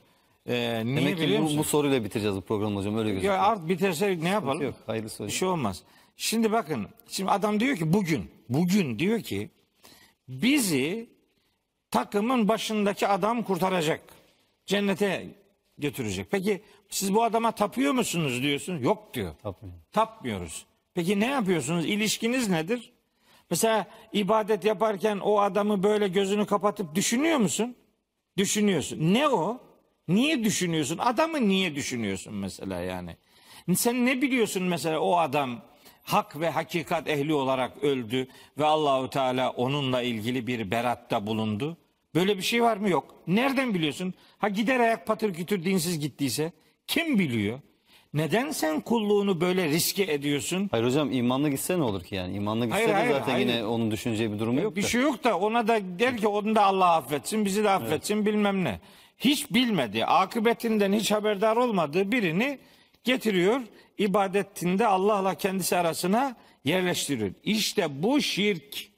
E, 0.45 0.85
niye 0.85 0.97
Demek 0.97 1.17
ki 1.17 1.41
bu, 1.41 1.57
bu 1.57 1.63
soruyla 1.63 2.03
bitireceğiz 2.03 2.35
bu 2.37 2.41
programı 2.41 2.79
hocam 2.79 2.97
öyle 2.97 3.09
gözüküyor. 3.09 3.33
Ya 3.33 3.41
art 3.41 3.69
biterse 3.69 4.17
ne 4.21 4.29
yapalım? 4.29 4.61
Yok 4.61 4.75
hayırlısı 4.85 5.19
Bir 5.19 5.23
hocam. 5.23 5.37
şey 5.37 5.47
olmaz. 5.47 5.83
Şimdi 6.17 6.51
bakın. 6.51 6.87
Şimdi 7.09 7.31
adam 7.31 7.59
diyor 7.59 7.77
ki 7.77 7.93
bugün. 7.93 8.31
Bugün 8.49 8.99
diyor 8.99 9.21
ki 9.21 9.49
bizi 10.27 11.09
takımın 11.91 12.47
başındaki 12.47 13.07
adam 13.07 13.43
kurtaracak. 13.43 14.01
Cennete 14.65 15.27
götürecek. 15.77 16.27
Peki 16.31 16.61
siz 16.89 17.13
bu 17.13 17.23
adama 17.23 17.51
tapıyor 17.51 17.93
musunuz 17.93 18.43
diyorsun? 18.43 18.77
Yok 18.77 19.13
diyor. 19.13 19.33
Tapmıyorum. 19.43 19.83
Tapmıyoruz. 19.91 20.65
Peki 20.93 21.19
ne 21.19 21.25
yapıyorsunuz? 21.25 21.85
İlişkiniz 21.85 22.49
nedir? 22.49 22.93
Mesela 23.49 23.87
ibadet 24.13 24.65
yaparken 24.65 25.17
o 25.17 25.39
adamı 25.39 25.83
böyle 25.83 26.07
gözünü 26.07 26.45
kapatıp 26.45 26.95
düşünüyor 26.95 27.37
musun? 27.37 27.75
Düşünüyorsun. 28.37 29.13
Ne 29.13 29.27
o? 29.27 29.61
Niye 30.07 30.43
düşünüyorsun? 30.43 30.97
Adamı 30.97 31.47
niye 31.47 31.75
düşünüyorsun 31.75 32.33
mesela 32.33 32.79
yani? 32.79 33.17
Sen 33.75 34.05
ne 34.05 34.21
biliyorsun 34.21 34.63
mesela 34.63 34.99
o 34.99 35.17
adam 35.17 35.61
hak 36.03 36.39
ve 36.39 36.49
hakikat 36.49 37.07
ehli 37.07 37.33
olarak 37.33 37.83
öldü 37.83 38.27
ve 38.57 38.65
Allahu 38.65 39.09
Teala 39.09 39.49
onunla 39.49 40.01
ilgili 40.01 40.47
bir 40.47 40.71
beratta 40.71 41.27
bulundu. 41.27 41.77
Böyle 42.15 42.37
bir 42.37 42.41
şey 42.41 42.63
var 42.63 42.77
mı? 42.77 42.89
Yok. 42.89 43.15
Nereden 43.27 43.73
biliyorsun? 43.73 44.13
Ha 44.37 44.49
gider 44.49 44.79
ayak 44.79 45.07
patır 45.07 45.33
kütür 45.33 45.63
dinsiz 45.63 45.99
gittiyse 45.99 46.51
kim 46.89 47.19
biliyor? 47.19 47.59
Neden 48.13 48.51
sen 48.51 48.81
kulluğunu 48.81 49.41
böyle 49.41 49.67
riske 49.69 50.03
ediyorsun? 50.03 50.67
Hayır 50.71 50.85
hocam 50.85 51.11
imanlı 51.11 51.49
gitse 51.49 51.79
ne 51.79 51.83
olur 51.83 52.03
ki 52.03 52.15
yani? 52.15 52.35
İmanlı 52.35 52.65
gitse 52.65 52.75
Hayır, 52.77 52.89
de 52.89 52.93
hayır, 52.93 53.11
zaten 53.11 53.31
hayır. 53.31 53.47
yine 53.47 53.65
onun 53.65 53.91
düşüneceği 53.91 54.31
bir 54.33 54.39
durumu 54.39 54.61
yok 54.61 54.75
bir 54.75 54.83
da. 54.83 54.87
şey 54.87 55.01
yok 55.01 55.23
da 55.23 55.39
ona 55.39 55.67
da 55.67 55.79
der 55.99 56.17
ki 56.17 56.27
onu 56.27 56.55
da 56.55 56.63
Allah 56.63 56.95
affetsin, 56.95 57.45
bizi 57.45 57.63
de 57.63 57.69
affetsin 57.69 58.25
bilmem 58.25 58.63
ne. 58.63 58.79
Hiç 59.17 59.51
bilmedi, 59.51 60.05
akıbetinden 60.05 60.93
hiç 60.93 61.11
haberdar 61.11 61.57
olmadığı 61.57 62.11
birini 62.11 62.59
getiriyor, 63.03 63.61
ibadetinde 63.97 64.87
Allah'la 64.87 65.35
kendisi 65.35 65.77
arasına 65.77 66.35
yerleştiriyor. 66.65 67.31
İşte 67.43 68.03
bu 68.03 68.21
şirk. 68.21 68.89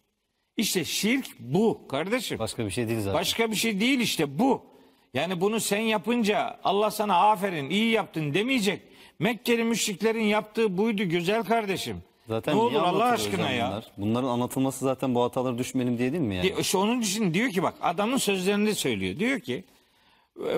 İşte 0.58 0.86
şirk 0.86 1.40
bu 1.40 1.88
kardeşim. 1.88 2.40
Başka 2.40 2.66
bir 2.66 2.72
şey 2.72 2.88
değil 2.88 3.00
zaten. 3.00 3.14
Başka 3.20 3.52
bir 3.52 3.56
şey 3.56 3.80
değil 3.80 4.00
işte 4.00 4.40
bu. 4.40 4.71
Yani 5.14 5.42
bunu 5.42 5.60
sen 5.60 5.80
yapınca 5.80 6.60
Allah 6.64 6.92
sana 6.92 7.16
aferin 7.16 7.70
iyi 7.70 7.92
yaptın 7.92 8.34
demeyecek. 8.34 8.82
Mekkeli 9.20 9.64
müşriklerin 9.64 10.24
yaptığı 10.24 10.78
buydu 10.78 11.04
güzel 11.04 11.44
kardeşim. 11.44 11.98
Zaten 12.28 12.56
ne 12.56 12.60
olur 12.60 12.76
Allah 12.84 13.06
aşkına 13.06 13.50
ya. 13.50 13.68
Bunlar? 13.70 13.92
Bunların 13.98 14.28
anlatılması 14.28 14.86
zaten 14.86 15.16
bu 15.16 15.24
hatalara 15.24 15.58
düşmeyelim 15.58 15.98
diye 15.98 16.12
değil 16.12 16.24
mi 16.24 16.36
yani? 16.36 16.54
İşte 16.60 16.78
onun 16.78 17.02
için 17.02 17.34
diyor 17.34 17.50
ki 17.50 17.64
bak 17.64 17.74
adamın 17.82 18.18
sözlerini 18.18 18.76
söylüyor. 18.76 19.20
Diyor 19.20 19.40
ki 19.40 19.64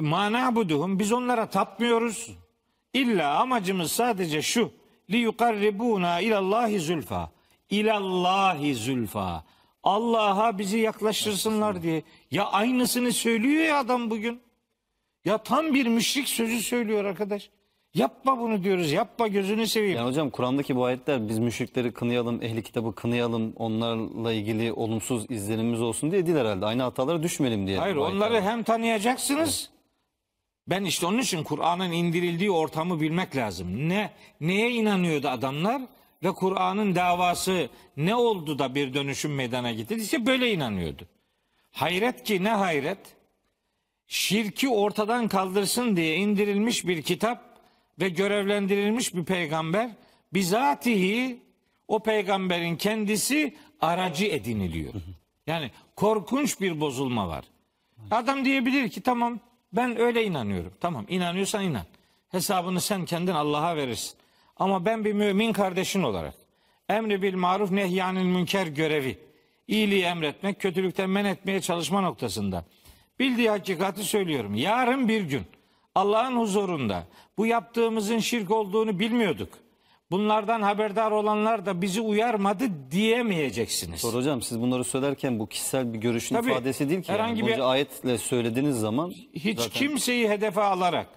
mana 0.02 0.56
buduhum 0.56 1.00
biz 1.00 1.12
onlara 1.12 1.46
tapmıyoruz. 1.50 2.32
İlla 2.94 3.40
amacımız 3.40 3.92
sadece 3.92 4.42
şu. 4.42 4.72
Li 5.10 5.18
yukarribuna 5.18 6.20
ilallahi 6.20 6.80
zulfa. 6.80 7.32
İlallahi 7.70 8.76
zulfa. 8.76 9.44
Allah'a 9.84 10.58
bizi 10.58 10.78
yaklaştırsınlar 10.78 11.84
diye. 11.84 12.04
Ya 12.32 12.46
aynısını 12.46 13.14
söylüyor 13.14 13.64
ya 13.64 13.80
adam 13.80 14.10
bugün. 14.10 14.42
Ya 15.26 15.38
tam 15.38 15.74
bir 15.74 15.88
müşrik 15.88 16.28
sözü 16.28 16.62
söylüyor 16.62 17.06
arkadaş. 17.06 17.50
Yapma 17.94 18.40
bunu 18.40 18.64
diyoruz. 18.64 18.92
Yapma 18.92 19.28
gözünü 19.28 19.68
seveyim. 19.68 19.98
Yani 19.98 20.08
hocam 20.08 20.30
Kur'an'daki 20.30 20.76
bu 20.76 20.86
ayetler 20.86 21.30
biz 21.30 21.40
müşrikleri 21.40 21.94
kınayalım, 21.94 22.44
ehli 22.44 22.64
kitabı 22.64 22.96
kınayalım, 22.96 23.54
onlarla 23.56 24.34
ilgili 24.34 24.74
olumsuz 24.74 25.32
izlenimimiz 25.32 25.82
olsun 25.82 26.12
diye 26.12 26.26
değil 26.26 26.38
herhalde. 26.38 26.66
Aynı 26.66 26.84
hatalara 26.84 27.24
düşmeyelim 27.24 27.68
diye. 27.68 27.78
Hayır 27.78 27.96
ayetler 27.96 28.16
onları 28.16 28.42
hem 28.42 28.64
tanıyacaksınız. 28.64 29.70
Ben 30.68 30.84
işte 30.84 31.06
onun 31.06 31.20
için 31.20 31.44
Kur'an'ın 31.44 31.92
indirildiği 31.92 32.52
ortamı 32.52 33.02
bilmek 33.02 33.36
lazım. 33.36 33.90
Ne 33.90 34.12
neye 34.42 34.72
inanıyordu 34.72 35.28
adamlar 35.28 35.82
ve 36.24 36.32
Kur'an'ın 36.32 36.96
davası 36.96 37.70
ne 37.98 38.16
oldu 38.16 38.60
da 38.60 38.76
bir 38.76 38.94
dönüşüm 38.94 39.36
meydana 39.36 39.72
getirdi? 39.72 40.02
İşte 40.02 40.26
böyle 40.26 40.54
inanıyordu. 40.54 41.08
Hayret 41.72 42.24
ki 42.24 42.44
ne 42.44 42.50
hayret? 42.50 43.16
Şirki 44.08 44.70
ortadan 44.70 45.28
kaldırsın 45.28 45.96
diye 45.96 46.16
indirilmiş 46.16 46.88
bir 46.88 47.02
kitap 47.02 47.60
ve 48.00 48.10
görevlendirilmiş 48.10 49.16
bir 49.16 49.26
peygamber 49.26 49.92
bizatihi 50.34 51.40
o 51.88 52.00
peygamberin 52.00 52.76
kendisi 52.76 53.56
aracı 53.82 54.26
ediniliyor. 54.26 54.94
Yani 55.48 55.72
korkunç 55.96 56.62
bir 56.62 56.80
bozulma 56.80 57.28
var. 57.28 57.46
Adam 58.12 58.46
diyebilir 58.46 58.90
ki 58.90 59.02
tamam 59.02 59.40
ben 59.74 60.00
öyle 60.00 60.26
inanıyorum. 60.26 60.74
Tamam 60.82 61.06
inanıyorsan 61.10 61.64
inan. 61.64 61.86
Hesabını 62.30 62.82
sen 62.82 63.06
kendin 63.06 63.34
Allah'a 63.34 63.76
verirsin. 63.76 64.18
Ama 64.58 64.86
ben 64.86 65.06
bir 65.06 65.14
mümin 65.14 65.54
kardeşin 65.54 66.04
olarak 66.04 66.34
emri 66.90 67.22
bil 67.22 67.36
maruf 67.36 67.72
nehyanil 67.72 68.26
münker 68.26 68.68
görevi 68.68 69.18
iyiliği 69.68 70.04
emretmek, 70.04 70.60
kötülükten 70.62 71.10
men 71.10 71.26
etmeye 71.26 71.62
çalışma 71.62 72.02
noktasında 72.02 72.66
bildiği 73.20 73.50
hakikati 73.50 74.04
söylüyorum. 74.04 74.56
Yarın 74.56 75.08
bir 75.08 75.22
gün 75.22 75.42
Allah'ın 75.96 76.36
huzurunda 76.38 77.04
bu 77.38 77.46
yaptığımızın 77.46 78.20
şirk 78.20 78.52
olduğunu 78.52 79.00
bilmiyorduk. 79.00 79.50
Bunlardan 80.12 80.62
haberdar 80.62 81.12
olanlar 81.12 81.66
da 81.66 81.82
bizi 81.82 82.02
uyarmadı 82.02 82.64
diyemeyeceksiniz. 82.92 84.02
Sonra 84.02 84.18
hocam 84.18 84.42
siz 84.42 84.62
bunları 84.62 84.84
söylerken 84.84 85.40
bu 85.40 85.48
kişisel 85.48 85.94
bir 85.94 85.98
görüşün 86.00 86.36
Tabii, 86.36 86.52
ifadesi 86.52 86.90
değil 86.90 87.02
ki. 87.02 87.12
Yani. 87.12 87.20
herhangi 87.22 87.46
bir- 87.48 87.52
Bunca 87.52 87.66
ayetle 87.66 88.18
söylediğiniz 88.18 88.80
zaman 88.80 89.14
hiç 89.34 89.60
zaten 89.60 89.80
kimseyi 89.80 90.30
hedefe 90.30 90.62
alarak, 90.62 91.08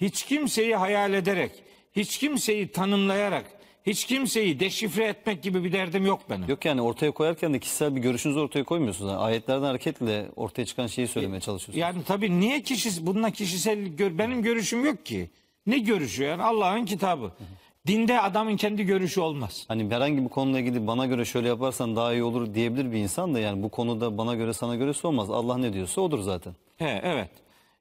hiç 0.00 0.24
kimseyi 0.24 0.76
hayal 0.76 1.12
ederek, 1.14 1.50
hiç 1.96 2.18
kimseyi 2.18 2.68
tanımlayarak, 2.68 3.44
hiç 3.86 4.04
kimseyi 4.04 4.60
deşifre 4.60 5.04
etmek 5.04 5.42
gibi 5.42 5.64
bir 5.64 5.72
derdim 5.72 6.06
yok 6.06 6.20
benim. 6.30 6.48
yok 6.48 6.64
yani 6.64 6.80
ortaya 6.80 7.10
koyarken 7.10 7.54
de 7.54 7.58
kişisel 7.58 7.96
bir 7.96 8.00
görüşünüzü 8.00 8.40
ortaya 8.40 8.64
koymuyorsunuz. 8.64 9.10
Yani 9.10 9.20
ayetlerden 9.20 9.66
hareketle 9.66 10.26
ortaya 10.36 10.64
çıkan 10.64 10.86
şeyi 10.86 11.08
söylemeye 11.08 11.40
çalışıyorsunuz. 11.40 11.76
Yani 11.76 12.04
tabii 12.06 12.40
niye 12.40 12.62
kişi 12.62 13.06
bununla 13.06 13.30
kişisel 13.30 13.78
gör, 13.78 14.18
benim 14.18 14.42
görüşüm 14.42 14.84
yok 14.84 15.06
ki. 15.06 15.30
Ne 15.66 15.78
görüşü 15.78 16.22
yani 16.22 16.42
Allah'ın 16.42 16.84
kitabı. 16.84 17.32
Dinde 17.86 18.20
adamın 18.20 18.56
kendi 18.56 18.84
görüşü 18.84 19.20
olmaz. 19.20 19.64
Hani 19.68 19.94
herhangi 19.94 20.24
bir 20.24 20.28
konuyla 20.28 20.60
ilgili 20.60 20.86
bana 20.86 21.06
göre 21.06 21.24
şöyle 21.24 21.48
yaparsan 21.48 21.96
daha 21.96 22.12
iyi 22.12 22.22
olur 22.22 22.54
diyebilir 22.54 22.92
bir 22.92 22.98
insan 22.98 23.34
da 23.34 23.40
yani 23.40 23.62
bu 23.62 23.68
konuda 23.68 24.18
bana 24.18 24.34
göre 24.34 24.52
sana 24.52 24.76
göre 24.76 24.92
olmaz. 25.02 25.30
Allah 25.30 25.58
ne 25.58 25.72
diyorsa 25.72 26.00
odur 26.00 26.20
zaten. 26.20 26.54
He, 26.76 27.00
evet. 27.04 27.30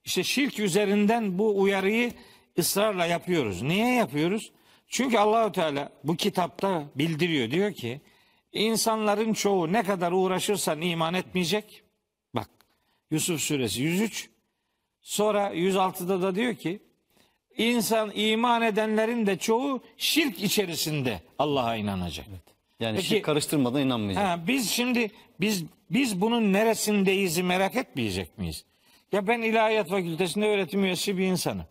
İşte 0.06 0.24
şirk 0.24 0.60
üzerinden 0.60 1.38
bu 1.38 1.62
uyarıyı 1.62 2.12
ısrarla 2.60 3.06
yapıyoruz. 3.06 3.62
Niye 3.62 3.94
yapıyoruz? 3.94 4.52
Çünkü 4.88 5.18
Allahu 5.18 5.52
Teala 5.52 5.90
bu 6.04 6.16
kitapta 6.16 6.84
bildiriyor. 6.96 7.52
Diyor 7.52 7.74
ki 7.74 8.02
insanların 8.54 9.34
çoğu 9.34 9.74
ne 9.74 9.84
kadar 9.84 10.12
uğraşırsan 10.12 10.82
iman 10.82 11.14
etmeyecek. 11.14 11.84
Bak 12.36 12.50
Yusuf 13.12 13.42
suresi 13.42 13.82
103. 13.84 14.30
Sonra 15.02 15.54
106'da 15.54 16.22
da 16.22 16.36
diyor 16.36 16.56
ki 16.56 16.80
insan 17.58 18.12
iman 18.16 18.62
edenlerin 18.62 19.26
de 19.28 19.38
çoğu 19.38 19.82
şirk 19.98 20.44
içerisinde 20.44 21.22
Allah'a 21.40 21.76
inanacak. 21.76 22.26
Yani 22.80 22.96
Peki- 22.96 23.08
şirk 23.08 23.26
karıştırmadan 23.26 23.82
inanmayacak. 23.82 24.26
Ha, 24.26 24.40
biz 24.48 24.70
şimdi 24.72 25.12
biz 25.40 25.64
biz 25.92 26.22
bunun 26.22 26.54
neresindeyiz 26.54 27.38
merak 27.38 27.76
etmeyecek 27.76 28.38
miyiz? 28.38 28.66
Ya 29.12 29.28
ben 29.28 29.42
ilahiyat 29.42 29.90
fakültesinde 29.90 30.48
öğretim 30.48 30.84
üyesi 30.84 31.18
bir 31.18 31.26
insanım. 31.26 31.66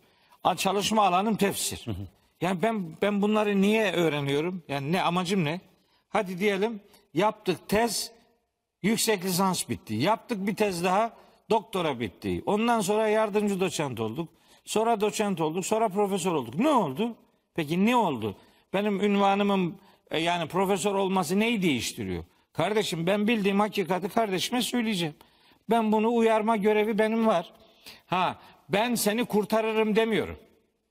Çalışma 0.57 1.05
alanım 1.05 1.35
tefsir. 1.35 1.85
Yani 2.41 2.61
ben 2.61 2.97
ben 3.01 3.21
bunları 3.21 3.61
niye 3.61 3.91
öğreniyorum? 3.91 4.63
Yani 4.67 4.91
ne 4.91 5.01
amacım 5.01 5.45
ne? 5.45 5.61
Hadi 6.09 6.39
diyelim 6.39 6.81
yaptık 7.13 7.69
tez 7.69 8.11
yüksek 8.83 9.25
lisans 9.25 9.69
bitti. 9.69 9.93
Yaptık 9.93 10.47
bir 10.47 10.55
tez 10.55 10.83
daha 10.83 11.13
doktora 11.49 11.99
bitti. 11.99 12.43
Ondan 12.45 12.81
sonra 12.81 13.07
yardımcı 13.07 13.59
doçent 13.59 13.99
olduk. 13.99 14.29
Sonra 14.65 15.01
doçent 15.01 15.41
olduk. 15.41 15.65
Sonra 15.65 15.89
profesör 15.89 16.31
olduk. 16.31 16.55
Ne 16.55 16.69
oldu? 16.69 17.15
Peki 17.55 17.85
ne 17.85 17.95
oldu? 17.95 18.35
Benim 18.73 19.01
ünvanımın 19.01 19.75
e, 20.11 20.19
yani 20.19 20.47
profesör 20.47 20.95
olması 20.95 21.39
neyi 21.39 21.61
değiştiriyor? 21.61 22.23
Kardeşim 22.53 23.07
ben 23.07 23.27
bildiğim 23.27 23.59
hakikati 23.59 24.09
kardeşime 24.09 24.61
söyleyeceğim. 24.61 25.15
Ben 25.69 25.91
bunu 25.91 26.13
uyarma 26.13 26.55
görevi 26.55 26.97
benim 26.97 27.27
var. 27.27 27.53
Ha 28.05 28.39
ben 28.69 28.95
seni 28.95 29.25
kurtarırım 29.25 29.95
demiyorum. 29.95 30.37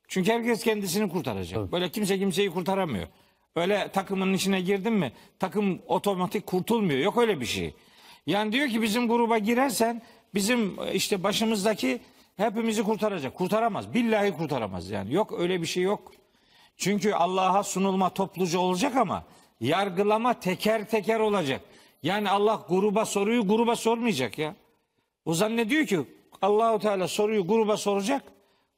Çünkü 0.09 0.33
herkes 0.33 0.65
kendisini 0.65 1.09
kurtaracak. 1.09 1.73
Böyle 1.73 1.89
kimse 1.89 2.19
kimseyi 2.19 2.51
kurtaramıyor. 2.51 3.07
Öyle 3.57 3.89
takımın 3.93 4.35
içine 4.35 4.61
girdin 4.61 4.93
mi 4.93 5.13
takım 5.39 5.83
otomatik 5.87 6.47
kurtulmuyor. 6.47 6.99
Yok 6.99 7.19
öyle 7.19 7.41
bir 7.41 7.47
şey. 7.47 7.75
Yani 8.27 8.53
diyor 8.53 8.69
ki 8.69 8.83
bizim 8.83 9.09
gruba 9.09 9.39
girersen 9.39 10.03
bizim 10.35 10.77
işte 10.93 11.23
başımızdaki 11.23 12.01
hepimizi 12.37 12.83
kurtaracak. 12.83 13.35
Kurtaramaz. 13.35 13.95
Billahi 13.95 14.33
kurtaramaz 14.33 14.91
yani. 14.91 15.15
Yok 15.15 15.35
öyle 15.39 15.63
bir 15.63 15.67
şey 15.67 15.83
yok. 15.83 16.13
Çünkü 16.77 17.13
Allah'a 17.13 17.63
sunulma 17.63 18.11
topluca 18.11 18.59
olacak 18.59 18.97
ama 18.97 19.25
yargılama 19.61 20.41
teker 20.41 20.91
teker 20.91 21.21
olacak. 21.21 21.61
Yani 22.03 22.31
Allah 22.31 22.67
gruba 22.69 23.05
soruyu 23.05 23.49
gruba 23.49 23.77
sormayacak 23.77 24.39
ya. 24.39 24.55
O 25.25 25.35
zannediyor 25.35 25.87
ki 25.87 26.01
Allahu 26.45 26.79
Teala 26.79 27.09
soruyu 27.09 27.47
gruba 27.47 27.77
soracak. 27.77 28.23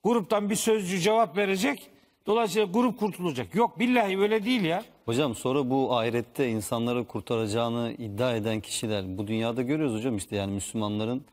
Gruptan 0.05 0.50
bir 0.50 0.55
sözcü 0.55 0.98
cevap 0.98 1.37
verecek. 1.37 1.90
Dolayısıyla 2.26 2.66
grup 2.66 2.98
kurtulacak. 2.98 3.55
Yok 3.55 3.79
billahi 3.79 4.18
öyle 4.18 4.44
değil 4.44 4.64
ya. 4.64 4.85
Hocam 5.05 5.35
sonra 5.35 5.70
bu 5.70 5.96
ahirette 5.96 6.48
insanları 6.48 7.05
kurtaracağını 7.05 7.92
iddia 7.98 8.37
eden 8.37 8.61
kişiler 8.61 9.18
bu 9.18 9.26
dünyada 9.26 9.62
görüyoruz 9.62 9.98
hocam 9.98 10.16
işte 10.16 10.37
yani 10.37 10.52
Müslümanların 10.52 11.24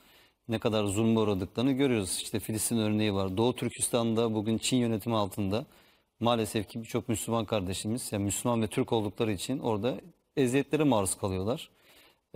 ne 0.49 0.59
kadar 0.59 0.85
zulme 0.85 1.19
uğradıklarını 1.19 1.71
görüyoruz. 1.71 2.19
İşte 2.23 2.39
Filistin 2.39 2.77
örneği 2.77 3.13
var. 3.13 3.37
Doğu 3.37 3.55
Türkistan'da 3.55 4.33
bugün 4.33 4.57
Çin 4.57 4.77
yönetimi 4.77 5.15
altında 5.15 5.65
maalesef 6.19 6.69
ki 6.69 6.81
birçok 6.81 7.09
Müslüman 7.09 7.45
kardeşimiz 7.45 8.11
yani 8.11 8.23
Müslüman 8.23 8.61
ve 8.61 8.67
Türk 8.67 8.93
oldukları 8.93 9.31
için 9.31 9.59
orada 9.59 9.95
eziyetlere 10.37 10.83
maruz 10.83 11.15
kalıyorlar. 11.15 11.69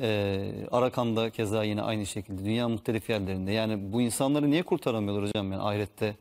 Ee, 0.01 0.51
Arakan'da 0.71 1.29
keza 1.29 1.63
yine 1.63 1.81
aynı 1.81 2.05
şekilde 2.05 2.45
dünya 2.45 2.69
muhtelif 2.69 3.09
yerlerinde. 3.09 3.51
Yani 3.51 3.91
bu 3.93 4.01
insanları 4.01 4.51
niye 4.51 4.63
kurtaramıyorlar 4.63 5.29
hocam 5.29 5.51
yani 5.51 5.61
ahirette 5.63 6.15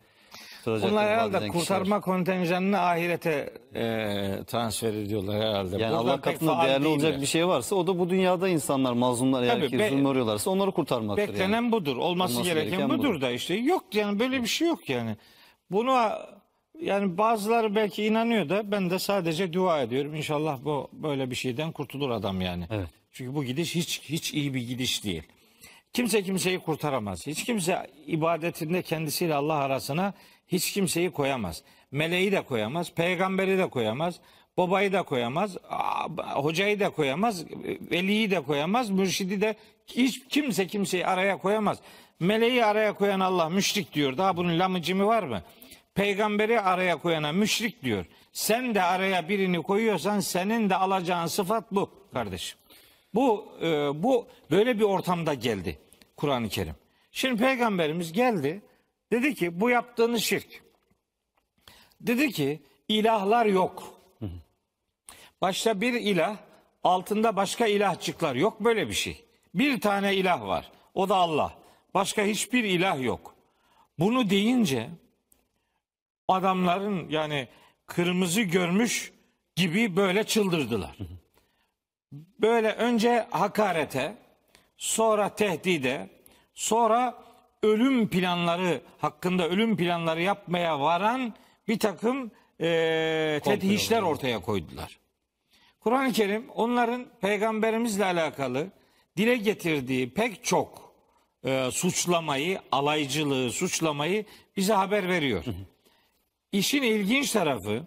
kurtaracakları 0.58 0.92
Bunlar 0.92 1.02
vaat 1.04 1.10
herhalde 1.12 1.36
eden 1.36 1.52
kişiler. 1.52 1.60
kurtarma 1.78 2.00
kontenjanını 2.00 2.78
ahirete 2.80 3.50
e, 3.74 3.84
transfer 4.46 4.94
ediyorlar 4.94 5.40
herhalde. 5.42 5.82
Yani 5.82 5.94
Allah 5.94 6.20
katında 6.20 6.62
değerli 6.64 6.86
olacak 6.86 7.02
değiller. 7.02 7.20
bir 7.20 7.26
şey 7.26 7.46
varsa 7.48 7.76
o 7.76 7.86
da 7.86 7.98
bu 7.98 8.10
dünyada 8.10 8.48
insanlar 8.48 8.92
mazlumlar 8.92 9.42
eğer 9.42 9.56
Tabii, 9.56 9.68
ki 9.68 9.78
be- 9.78 9.88
zulme 9.88 10.08
uğruyorlarsa 10.08 10.50
onları 10.50 10.70
kurtarmaktır 10.70 11.28
Beklenen 11.28 11.52
yani. 11.62 11.72
budur. 11.72 11.96
Olması, 11.96 12.34
Olması 12.34 12.50
gereken, 12.54 12.70
gereken 12.78 12.98
budur 12.98 13.20
da 13.20 13.30
işte 13.30 13.54
yok 13.54 13.84
yani 13.94 14.18
böyle 14.18 14.42
bir 14.42 14.46
şey 14.48 14.68
yok 14.68 14.88
yani. 14.88 15.16
Bunu 15.70 15.96
yani 16.80 17.18
bazıları 17.18 17.74
belki 17.74 18.04
inanıyor 18.04 18.48
da 18.48 18.70
ben 18.72 18.90
de 18.90 18.98
sadece 18.98 19.52
dua 19.52 19.80
ediyorum. 19.82 20.14
İnşallah 20.14 20.58
bu 20.64 20.88
böyle 20.92 21.30
bir 21.30 21.34
şeyden 21.36 21.72
kurtulur 21.72 22.10
adam 22.10 22.40
yani. 22.40 22.66
Evet. 22.70 22.88
Çünkü 23.16 23.34
bu 23.34 23.44
gidiş 23.44 23.74
hiç 23.74 24.00
hiç 24.02 24.34
iyi 24.34 24.54
bir 24.54 24.68
gidiş 24.68 25.04
değil. 25.04 25.22
Kimse 25.92 26.22
kimseyi 26.22 26.58
kurtaramaz. 26.58 27.26
Hiç 27.26 27.44
kimse 27.44 27.90
ibadetinde 28.06 28.82
kendisiyle 28.82 29.34
Allah 29.34 29.54
arasına 29.54 30.14
hiç 30.48 30.72
kimseyi 30.72 31.10
koyamaz. 31.10 31.62
Meleği 31.90 32.32
de 32.32 32.42
koyamaz, 32.42 32.92
peygamberi 32.92 33.58
de 33.58 33.68
koyamaz, 33.68 34.14
babayı 34.56 34.92
da 34.92 35.02
koyamaz, 35.02 35.56
hocayı 36.18 36.80
da 36.80 36.90
koyamaz, 36.90 37.44
veliyi 37.90 38.30
de 38.30 38.40
koyamaz, 38.40 38.90
mürşidi 38.90 39.40
de 39.40 39.56
hiç 39.86 40.28
kimse 40.28 40.66
kimseyi 40.66 41.06
araya 41.06 41.38
koyamaz. 41.38 41.78
Meleği 42.20 42.64
araya 42.64 42.92
koyan 42.92 43.20
Allah 43.20 43.48
müşrik 43.48 43.94
diyor. 43.94 44.18
Daha 44.18 44.36
bunun 44.36 44.58
lamıcımı 44.58 45.06
var 45.06 45.22
mı? 45.22 45.42
Peygamberi 45.94 46.60
araya 46.60 46.96
koyana 46.96 47.32
müşrik 47.32 47.82
diyor. 47.82 48.06
Sen 48.32 48.74
de 48.74 48.82
araya 48.82 49.28
birini 49.28 49.62
koyuyorsan 49.62 50.20
senin 50.20 50.70
de 50.70 50.76
alacağın 50.76 51.26
sıfat 51.26 51.72
bu 51.72 51.90
kardeşim. 52.12 52.58
Bu 53.16 53.52
e, 53.62 54.02
bu 54.02 54.26
böyle 54.50 54.78
bir 54.78 54.84
ortamda 54.84 55.34
geldi 55.34 55.78
Kur'an-ı 56.16 56.48
Kerim. 56.48 56.74
Şimdi 57.12 57.42
peygamberimiz 57.42 58.12
geldi. 58.12 58.62
Dedi 59.12 59.34
ki 59.34 59.60
bu 59.60 59.70
yaptığınız 59.70 60.22
şirk. 60.22 60.62
Dedi 62.00 62.32
ki 62.32 62.62
ilahlar 62.88 63.46
yok. 63.46 64.00
Başta 65.40 65.80
bir 65.80 65.92
ilah, 65.92 66.36
altında 66.84 67.36
başka 67.36 67.66
ilahçıklar 67.66 68.34
yok 68.34 68.60
böyle 68.60 68.88
bir 68.88 68.94
şey. 68.94 69.24
Bir 69.54 69.80
tane 69.80 70.14
ilah 70.14 70.46
var. 70.46 70.72
O 70.94 71.08
da 71.08 71.16
Allah. 71.16 71.58
Başka 71.94 72.22
hiçbir 72.24 72.64
ilah 72.64 73.02
yok. 73.02 73.34
Bunu 73.98 74.30
deyince 74.30 74.90
adamların 76.28 77.08
yani 77.08 77.48
kırmızı 77.86 78.40
görmüş 78.40 79.12
gibi 79.56 79.96
böyle 79.96 80.24
çıldırdılar. 80.24 80.96
Böyle 82.40 82.72
önce 82.72 83.26
hakarete, 83.30 84.16
sonra 84.76 85.34
tehdide, 85.34 86.10
sonra 86.54 87.14
ölüm 87.62 88.08
planları 88.08 88.80
hakkında 88.98 89.48
ölüm 89.48 89.76
planları 89.76 90.22
yapmaya 90.22 90.80
varan 90.80 91.34
bir 91.68 91.78
takım 91.78 92.30
eee 92.60 93.40
tedhişler 93.44 94.02
ortaya 94.02 94.40
koydular. 94.40 94.98
Kur'an-ı 95.80 96.12
Kerim 96.12 96.50
onların 96.50 97.06
peygamberimizle 97.20 98.04
alakalı 98.04 98.70
dile 99.16 99.36
getirdiği 99.36 100.10
pek 100.14 100.44
çok 100.44 100.92
e, 101.44 101.70
suçlamayı, 101.70 102.60
alaycılığı, 102.72 103.50
suçlamayı 103.50 104.24
bize 104.56 104.72
haber 104.72 105.08
veriyor. 105.08 105.44
İşin 106.52 106.82
ilginç 106.82 107.30
tarafı 107.30 107.86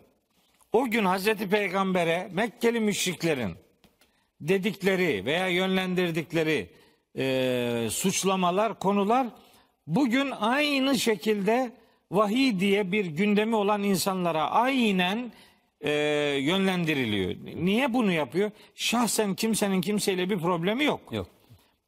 o 0.74 0.86
gün 0.86 1.06
Hazreti 1.06 1.50
Peygamber'e 1.50 2.30
Mekkeli 2.34 2.80
müşriklerin 2.80 3.56
dedikleri 4.42 5.26
veya 5.26 5.48
yönlendirdikleri 5.48 6.70
e, 7.18 7.88
suçlamalar, 7.92 8.80
konular 8.80 9.28
bugün 9.88 10.32
aynı 10.32 11.00
şekilde 11.00 11.72
vahiy 12.12 12.60
diye 12.60 12.92
bir 12.92 13.06
gündemi 13.06 13.56
olan 13.56 13.84
insanlara 13.84 14.52
aynen 14.52 15.32
e, 15.82 15.92
yönlendiriliyor. 16.40 17.36
Niye 17.56 17.94
bunu 17.94 18.12
yapıyor? 18.12 18.52
Şahsen 18.76 19.36
kimsenin 19.36 19.82
kimseyle 19.82 20.30
bir 20.30 20.40
problemi 20.40 20.84
yok. 20.84 21.02
Yok. 21.12 21.28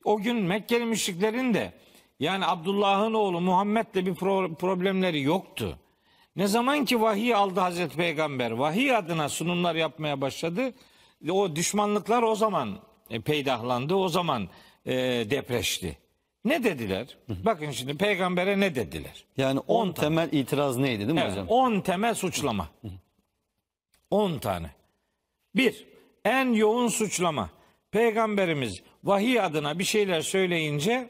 O 0.04 0.18
gün 0.18 0.36
Mekkeli 0.36 0.86
müşriklerin 0.86 1.54
de 1.54 1.74
yani 2.20 2.46
Abdullah'ın 2.46 3.14
oğlu 3.14 3.42
Muhammed'le 3.42 3.96
bir 3.96 4.16
pro- 4.16 4.56
problemleri 4.56 5.22
yoktu. 5.22 5.78
Ne 6.36 6.48
zaman 6.48 6.86
ki 6.86 7.02
vahiy 7.02 7.36
aldı 7.36 7.60
Hazreti 7.60 7.96
Peygamber, 7.98 8.52
vahiy 8.52 8.96
adına 8.96 9.30
sunumlar 9.30 9.76
yapmaya 9.76 10.22
başladı. 10.22 10.74
O 11.30 11.56
düşmanlıklar 11.56 12.24
o 12.24 12.36
zaman 12.36 12.80
e, 13.10 13.22
peydahlandı, 13.22 13.96
o 13.96 14.10
zaman 14.10 14.50
e, 14.86 14.94
depreşti. 15.30 15.98
Ne 16.46 16.64
dediler? 16.64 17.18
Bakın 17.30 17.72
şimdi 17.72 17.98
peygambere 17.98 18.60
ne 18.60 18.76
dediler? 18.76 19.26
Yani 19.38 19.60
10 19.60 19.92
temel 19.92 20.30
itiraz 20.32 20.78
neydi 20.78 21.00
değil 21.00 21.14
mi 21.14 21.20
Evet, 21.20 21.32
hocam? 21.32 21.48
10 21.48 21.82
temel 21.82 22.14
suçlama. 22.14 22.70
10 24.12 24.38
tane. 24.38 24.72
Bir, 25.56 25.88
en 26.26 26.54
yoğun 26.54 26.88
suçlama. 26.88 27.50
Peygamberimiz 27.92 28.82
vahiy 29.04 29.42
adına 29.42 29.80
bir 29.80 29.84
şeyler 29.84 30.22
söyleyince 30.22 31.10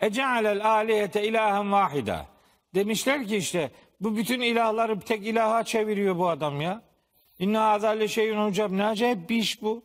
Ece'alel 0.00 0.66
alihete 0.66 1.28
ilahen 1.28 1.72
vahida. 1.72 2.26
Demişler 2.74 3.26
ki 3.26 3.36
işte 3.36 3.70
bu 4.00 4.16
bütün 4.16 4.40
ilahları 4.40 5.00
tek 5.00 5.26
ilaha 5.26 5.64
çeviriyor 5.64 6.18
bu 6.18 6.28
adam 6.28 6.60
ya. 6.60 6.82
İnna 7.44 7.70
azalle 7.70 8.08
şeyun 8.08 8.46
ucab. 8.46 8.72
Ne 8.72 8.84
acayip 8.84 9.30
bir 9.30 9.36
iş 9.36 9.62
bu. 9.62 9.82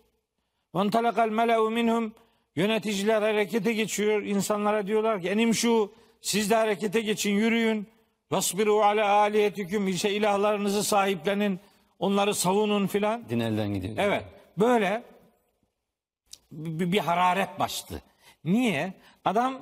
Ve 0.76 0.89
talakal 0.89 1.30
mele'u 1.30 1.69
minhum. 1.69 2.13
Yöneticiler 2.56 3.22
harekete 3.22 3.74
geçiyor. 3.74 4.22
İnsanlara 4.22 4.88
diyorlar 4.88 5.22
ki 5.22 5.30
enim 5.30 5.54
şu 5.54 5.93
siz 6.22 6.50
de 6.50 6.56
harekete 6.56 7.02
geçin 7.02 7.36
yürüyün. 7.36 7.88
Vasbiru 8.32 8.82
ala 8.82 9.12
aliyetiküm. 9.12 9.88
İşte 9.88 10.12
ilahlarınızı 10.12 10.84
sahiplenin. 10.84 11.60
Onları 12.00 12.36
savunun 12.36 12.88
filan. 12.88 13.30
Din 13.30 13.39
elden 13.39 13.74
gidiyor. 13.74 13.93
Evet. 13.98 14.24
Böyle 14.58 15.04
bir, 16.52 16.91
bir 16.91 17.00
hararet 17.00 17.60
bastı. 17.60 18.02
Niye? 18.43 18.93
Adam 19.26 19.62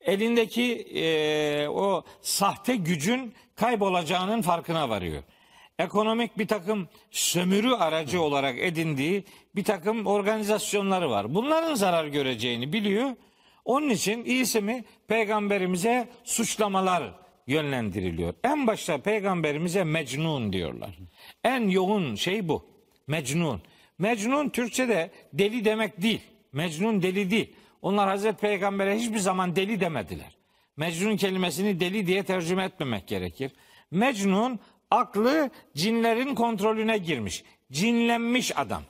elindeki 0.00 0.74
e, 0.74 1.68
o 1.68 2.04
sahte 2.22 2.76
gücün 2.76 3.34
kaybolacağının 3.56 4.42
farkına 4.42 4.88
varıyor. 4.88 5.22
Ekonomik 5.78 6.38
bir 6.38 6.46
takım 6.46 6.88
sömürü 7.10 7.72
aracı 7.72 8.22
olarak 8.22 8.58
edindiği 8.58 9.24
bir 9.56 9.64
takım 9.64 10.06
organizasyonları 10.06 11.10
var. 11.10 11.34
Bunların 11.34 11.74
zarar 11.74 12.06
göreceğini 12.06 12.72
biliyor. 12.72 13.10
Onun 13.64 13.88
için 13.88 14.24
iyisi 14.24 14.60
mi 14.60 14.84
peygamberimize 15.08 16.08
suçlamalar 16.24 17.14
yönlendiriliyor. 17.46 18.34
En 18.44 18.66
başta 18.66 18.98
peygamberimize 18.98 19.84
mecnun 19.84 20.52
diyorlar. 20.52 20.98
En 21.44 21.68
yoğun 21.68 22.14
şey 22.14 22.48
bu. 22.48 22.66
Mecnun. 23.06 23.62
Mecnun 23.98 24.48
Türkçe'de 24.48 25.10
deli 25.32 25.64
demek 25.64 26.02
değil. 26.02 26.20
Mecnun 26.52 27.02
deli 27.02 27.30
değil. 27.30 27.54
Onlar 27.82 28.08
Hazreti 28.08 28.40
Peygamber'e 28.40 28.98
hiçbir 28.98 29.18
zaman 29.18 29.56
deli 29.56 29.80
demediler. 29.80 30.36
Mecnun 30.76 31.16
kelimesini 31.16 31.80
deli 31.80 32.06
diye 32.06 32.22
tercüme 32.22 32.64
etmemek 32.64 33.08
gerekir. 33.08 33.52
Mecnun 33.90 34.60
aklı 34.90 35.50
cinlerin 35.76 36.34
kontrolüne 36.34 36.98
girmiş. 36.98 37.44
Cinlenmiş 37.72 38.58
adam. 38.58 38.82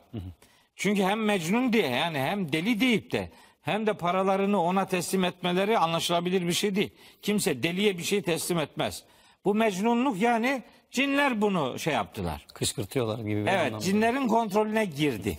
Çünkü 0.77 1.03
hem 1.03 1.25
mecnun 1.25 1.73
diye 1.73 1.89
yani 1.89 2.19
hem 2.19 2.53
deli 2.53 2.81
deyip 2.81 3.13
de 3.13 3.31
hem 3.61 3.87
de 3.87 3.93
paralarını 3.93 4.63
ona 4.63 4.87
teslim 4.87 5.25
etmeleri 5.25 5.79
anlaşılabilir 5.79 6.47
bir 6.47 6.53
şey 6.53 6.75
değil. 6.75 6.91
Kimse 7.23 7.63
deliye 7.63 7.99
bir 7.99 8.03
şey 8.03 8.23
teslim 8.23 8.59
etmez. 8.59 9.05
Bu 9.45 9.55
mecnunluk 9.55 10.21
yani 10.21 10.63
cinler 10.91 11.41
bunu 11.41 11.79
şey 11.79 11.95
yaptılar. 11.95 12.47
Kışkırtıyorlar 12.55 13.19
gibi 13.19 13.47
bir 13.47 13.51
Evet, 13.51 13.81
cinlerin 13.81 14.29
kontrolüne 14.29 14.85
girdi. 14.85 15.37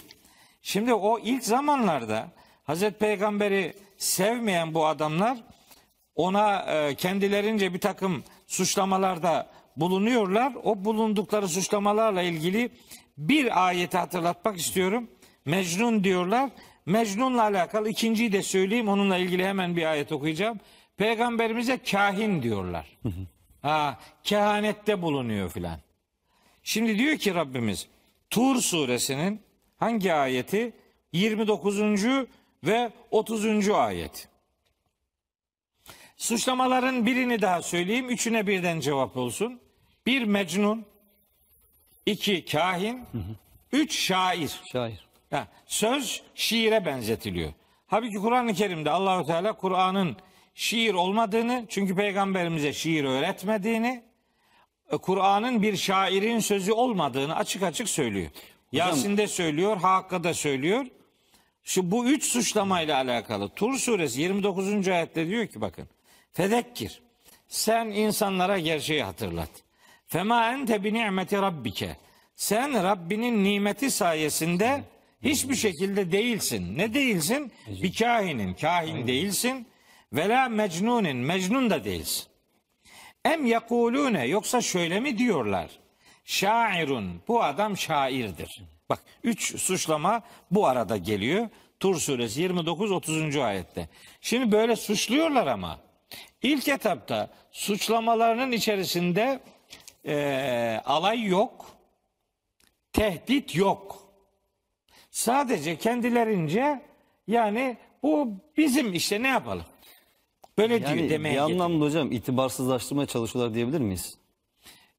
Şimdi 0.61 0.93
o 0.93 1.19
ilk 1.19 1.43
zamanlarda 1.43 2.27
Hazreti 2.63 2.97
Peygamber'i 2.97 3.73
sevmeyen 3.97 4.73
bu 4.73 4.85
adamlar 4.85 5.37
ona 6.15 6.61
e, 6.61 6.95
kendilerince 6.95 7.73
bir 7.73 7.79
takım 7.79 8.23
suçlamalarda 8.47 9.49
bulunuyorlar. 9.79 10.53
O 10.63 10.85
bulundukları 10.85 11.47
suçlamalarla 11.47 12.21
ilgili 12.21 12.69
bir 13.17 13.67
ayeti 13.67 13.97
hatırlatmak 13.97 14.57
istiyorum. 14.57 15.07
Mecnun 15.45 16.03
diyorlar. 16.03 16.49
Mecnun'la 16.85 17.41
alakalı 17.41 17.89
ikinciyi 17.89 18.31
de 18.31 18.43
söyleyeyim. 18.43 18.89
Onunla 18.89 19.17
ilgili 19.17 19.45
hemen 19.45 19.75
bir 19.75 19.91
ayet 19.91 20.11
okuyacağım. 20.11 20.59
Peygamberimize 20.97 21.77
kahin 21.77 22.43
diyorlar. 22.43 22.97
ha, 23.61 23.99
kehanette 24.23 25.01
bulunuyor 25.01 25.49
filan. 25.49 25.79
Şimdi 26.63 26.97
diyor 26.97 27.17
ki 27.17 27.35
Rabbimiz 27.35 27.87
Tur 28.29 28.61
suresinin 28.61 29.41
hangi 29.77 30.13
ayeti? 30.13 30.73
29. 31.13 31.81
ve 32.63 32.91
30. 33.11 33.69
ayet. 33.69 34.27
Suçlamaların 36.17 37.05
birini 37.05 37.41
daha 37.41 37.61
söyleyeyim. 37.61 38.09
Üçüne 38.09 38.47
birden 38.47 38.79
cevap 38.79 39.17
olsun. 39.17 39.59
Bir 40.09 40.23
mecnun, 40.23 40.85
iki 42.05 42.45
kahin, 42.45 43.05
üç 43.71 43.95
şair. 43.99 44.59
Şair. 44.71 45.07
Ha, 45.31 45.47
söz 45.65 46.21
şiire 46.35 46.85
benzetiliyor. 46.85 47.53
Halbuki 47.87 48.17
Kur'an-ı 48.17 48.53
Kerim'de 48.53 48.89
Allahu 48.89 49.25
Teala 49.25 49.53
Kur'an'ın 49.53 50.17
şiir 50.55 50.93
olmadığını, 50.93 51.65
çünkü 51.69 51.95
peygamberimize 51.95 52.73
şiir 52.73 53.03
öğretmediğini, 53.03 54.03
e, 54.91 54.97
Kur'an'ın 54.97 55.61
bir 55.61 55.77
şairin 55.77 56.39
sözü 56.39 56.71
olmadığını 56.71 57.35
açık 57.35 57.63
açık 57.63 57.89
söylüyor. 57.89 58.31
Yasin'de 58.71 59.27
söylüyor, 59.27 59.77
Hakk'ta 59.77 60.33
söylüyor. 60.33 60.85
Şu 61.63 61.91
bu 61.91 62.05
üç 62.05 62.23
suçlamayla 62.25 62.97
alakalı 62.97 63.49
Tur 63.49 63.77
suresi 63.77 64.21
29. 64.21 64.87
ayette 64.87 65.27
diyor 65.27 65.47
ki 65.47 65.61
bakın. 65.61 65.87
Fedekkir. 66.33 67.01
Sen 67.47 67.85
insanlara 67.85 68.59
gerçeği 68.59 69.03
hatırlat. 69.03 69.68
Fema 70.09 70.53
ente 70.53 70.83
bi 70.83 70.93
ni'meti 70.93 71.37
rabbike. 71.37 71.97
Sen 72.35 72.83
Rabbinin 72.83 73.43
nimeti 73.43 73.91
sayesinde 73.91 74.83
hiçbir 75.23 75.55
şekilde 75.55 76.11
değilsin. 76.11 76.77
Ne 76.77 76.93
değilsin? 76.93 77.51
Bir 77.67 77.93
kahinin. 77.93 78.53
Kahin 78.53 79.07
değilsin. 79.07 79.67
Vela 80.13 80.49
mecnunin. 80.49 81.17
Mecnun 81.17 81.69
da 81.69 81.83
değilsin. 81.83 82.23
Em 83.25 83.45
yekulune 83.45 84.27
yoksa 84.27 84.61
şöyle 84.61 84.99
mi 84.99 85.17
diyorlar? 85.17 85.69
Şairun 86.25 87.21
bu 87.27 87.43
adam 87.43 87.77
şairdir. 87.77 88.63
Bak 88.89 88.99
üç 89.23 89.59
suçlama 89.59 90.21
bu 90.51 90.67
arada 90.67 90.97
geliyor. 90.97 91.49
Tur 91.79 91.95
suresi 91.95 92.43
29-30. 92.43 93.43
ayette. 93.43 93.89
Şimdi 94.21 94.51
böyle 94.51 94.75
suçluyorlar 94.75 95.47
ama 95.47 95.79
ilk 96.41 96.67
etapta 96.67 97.29
suçlamalarının 97.51 98.51
içerisinde 98.51 99.39
eee, 100.09 100.81
alay 100.85 101.23
yok, 101.25 101.65
tehdit 102.93 103.55
yok. 103.55 104.03
Sadece 105.11 105.75
kendilerince 105.75 106.81
yani 107.27 107.77
bu 108.03 108.33
bizim 108.57 108.93
işte 108.93 109.23
ne 109.23 109.27
yapalım? 109.27 109.65
Böyle 110.57 110.79
diyor 110.79 110.89
Yani 110.89 111.09
demeye 111.09 111.33
bir 111.33 111.39
anlamda 111.39 111.85
hocam 111.85 112.11
itibarsızlaştırmaya 112.11 113.05
çalışıyorlar 113.07 113.53
diyebilir 113.53 113.79
miyiz? 113.79 114.17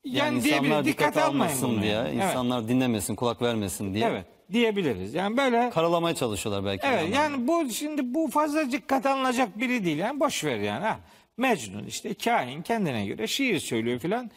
Yani, 0.04 0.36
insanlar 0.36 0.60
diyebiliriz. 0.62 0.86
dikkat 0.86 1.16
almasın 1.16 1.82
diye, 1.82 1.92
yani. 1.92 2.08
Evet. 2.08 2.24
insanlar 2.24 2.68
dinlemesin, 2.68 3.16
kulak 3.16 3.42
vermesin 3.42 3.94
diye. 3.94 4.06
Evet 4.06 4.26
diyebiliriz. 4.52 5.14
Yani 5.14 5.36
böyle 5.36 5.70
Karalamaya 5.70 6.14
çalışıyorlar 6.14 6.64
belki. 6.64 6.86
evet 6.86 7.14
yani 7.14 7.48
bu 7.48 7.70
şimdi 7.70 8.14
bu 8.14 8.28
fazla 8.28 8.72
dikkat 8.72 9.06
alınacak 9.06 9.58
biri 9.58 9.84
değil. 9.84 9.98
Yani 9.98 10.20
boş 10.20 10.44
ver 10.44 10.58
yani. 10.58 10.84
Ha. 10.84 11.00
Mecnun 11.36 11.84
işte 11.84 12.14
kahin 12.14 12.62
kendine 12.62 13.06
göre 13.06 13.26
şiir 13.26 13.58
söylüyor 13.60 13.98
filan. 13.98 14.30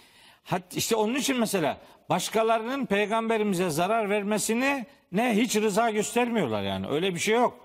Hat 0.43 0.75
işte 0.75 0.95
onun 0.95 1.15
için 1.15 1.39
mesela 1.39 1.77
başkalarının 2.10 2.86
peygamberimize 2.86 3.69
zarar 3.69 4.10
vermesini 4.10 4.86
ne 5.12 5.36
hiç 5.36 5.56
rıza 5.56 5.89
göstermiyorlar 5.89 6.63
yani. 6.63 6.88
Öyle 6.88 7.13
bir 7.13 7.19
şey 7.19 7.36
yok. 7.36 7.60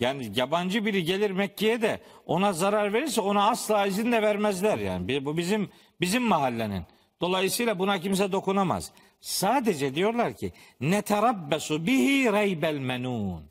Yani 0.00 0.32
yabancı 0.36 0.86
biri 0.86 1.04
gelir 1.04 1.30
Mekke'ye 1.30 1.82
de 1.82 2.00
ona 2.26 2.52
zarar 2.52 2.92
verirse 2.92 3.20
ona 3.20 3.50
asla 3.50 3.86
izin 3.86 4.12
de 4.12 4.22
vermezler 4.22 4.78
yani. 4.78 5.24
Bu 5.24 5.36
bizim 5.36 5.70
bizim 6.00 6.22
mahallenin. 6.22 6.82
Dolayısıyla 7.20 7.78
buna 7.78 8.00
kimse 8.00 8.32
dokunamaz. 8.32 8.92
Sadece 9.20 9.94
diyorlar 9.94 10.32
ki 10.36 10.52
neterabbesu 10.80 11.86
bihi 11.86 12.32
reybel 12.32 12.78
menun. 12.78 13.42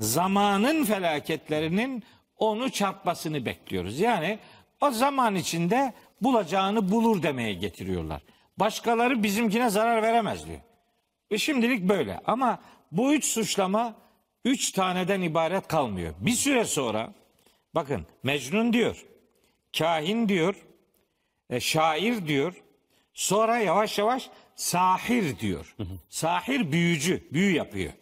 Zamanın 0.00 0.84
felaketlerinin 0.84 2.02
onu 2.38 2.70
çarpmasını 2.70 3.46
bekliyoruz. 3.46 4.00
Yani 4.00 4.38
o 4.80 4.90
zaman 4.90 5.34
içinde 5.34 5.92
bulacağını 6.24 6.90
bulur 6.90 7.22
demeye 7.22 7.54
getiriyorlar. 7.54 8.22
Başkaları 8.56 9.22
bizimkine 9.22 9.70
zarar 9.70 10.02
veremez 10.02 10.46
diyor. 10.46 10.60
Ve 11.32 11.38
şimdilik 11.38 11.88
böyle. 11.88 12.20
Ama 12.26 12.60
bu 12.92 13.14
üç 13.14 13.24
suçlama 13.24 13.94
üç 14.44 14.72
taneden 14.72 15.20
ibaret 15.20 15.68
kalmıyor. 15.68 16.14
Bir 16.20 16.32
süre 16.32 16.64
sonra 16.64 17.14
bakın 17.74 18.06
Mecnun 18.22 18.72
diyor, 18.72 19.04
kahin 19.78 20.28
diyor, 20.28 20.54
e, 21.50 21.60
şair 21.60 22.26
diyor. 22.26 22.62
Sonra 23.14 23.58
yavaş 23.58 23.98
yavaş 23.98 24.30
sahir 24.56 25.38
diyor. 25.38 25.76
Sahir 26.08 26.72
büyücü, 26.72 27.28
büyü 27.32 27.54
yapıyor. 27.54 27.92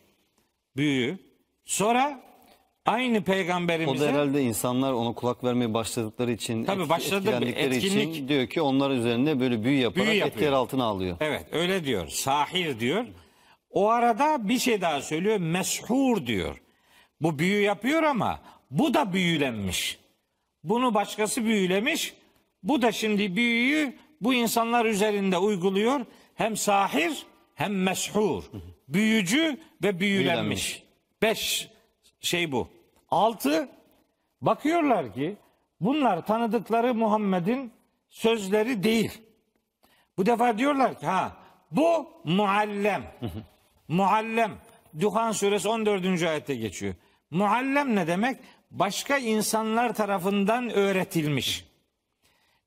Büyü. 0.77 1.19
Sonra 1.65 2.21
aynı 2.87 3.19
O 3.19 3.23
peygamberimize 3.23 4.05
da 4.07 4.09
herhalde 4.13 4.43
insanlar 4.43 4.93
ona 4.93 5.13
kulak 5.15 5.45
vermeye 5.45 5.75
başladıkları 5.75 6.33
için, 6.33 6.65
Tabii 6.65 6.89
başladı, 6.89 7.29
etkilendikleri 7.31 7.75
etkinlik. 7.77 8.11
için 8.15 8.29
diyor 8.29 8.47
ki 8.47 8.63
onlar 8.63 8.91
üzerinde 8.91 9.41
böyle 9.41 9.65
büyü 9.65 9.79
yaparak 9.81 10.07
Büyü 10.09 10.17
yapıyor. 10.19 10.37
etkiler 10.37 10.53
altına 10.53 10.85
alıyor. 10.85 11.17
Evet 11.21 11.47
öyle 11.53 11.85
diyor. 11.85 12.09
Sahir 12.09 12.81
diyor. 12.81 13.05
O 13.71 13.89
arada 13.89 14.49
bir 14.49 14.59
şey 14.59 14.81
daha 14.81 15.01
söylüyor. 15.03 15.37
Meshur 15.37 16.27
diyor. 16.27 16.63
Bu 17.21 17.39
büyü 17.39 17.63
yapıyor 17.63 18.03
ama 18.03 18.41
bu 18.71 18.95
da 18.95 19.13
büyülenmiş. 19.13 19.99
Bunu 20.65 20.95
başkası 20.95 21.45
büyülemiş. 21.45 22.15
Bu 22.63 22.83
da 22.83 22.93
şimdi 22.93 23.37
büyüyü 23.37 23.97
bu 24.21 24.35
insanlar 24.35 24.85
üzerinde 24.85 25.39
uyguluyor. 25.39 26.01
Hem 26.35 26.57
sahir 26.57 27.13
hem 27.55 27.83
meshur. 27.83 28.45
Büyücü 28.89 29.61
ve 29.83 30.01
büyülenmiş. 30.01 30.01
Büyülenmiş. 30.01 30.83
Beş 31.23 31.69
şey 32.23 32.53
bu. 32.53 32.69
Altı 33.11 33.69
bakıyorlar 34.41 35.15
ki 35.15 35.37
bunlar 35.81 36.27
tanıdıkları 36.27 36.95
Muhammed'in 36.95 37.73
sözleri 38.09 38.83
değil. 38.83 39.23
Bu 40.19 40.27
defa 40.27 40.59
diyorlar 40.59 40.99
ki 40.99 41.07
ha 41.07 41.37
bu 41.71 42.09
muallem. 42.25 43.03
muallem. 43.89 44.53
Duhan 45.01 45.33
suresi 45.33 45.69
14. 45.69 46.23
ayette 46.23 46.55
geçiyor. 46.55 46.95
Muallem 47.31 47.97
ne 47.97 48.07
demek? 48.07 48.37
Başka 48.71 49.19
insanlar 49.19 49.95
tarafından 49.95 50.71
öğretilmiş. 50.71 51.65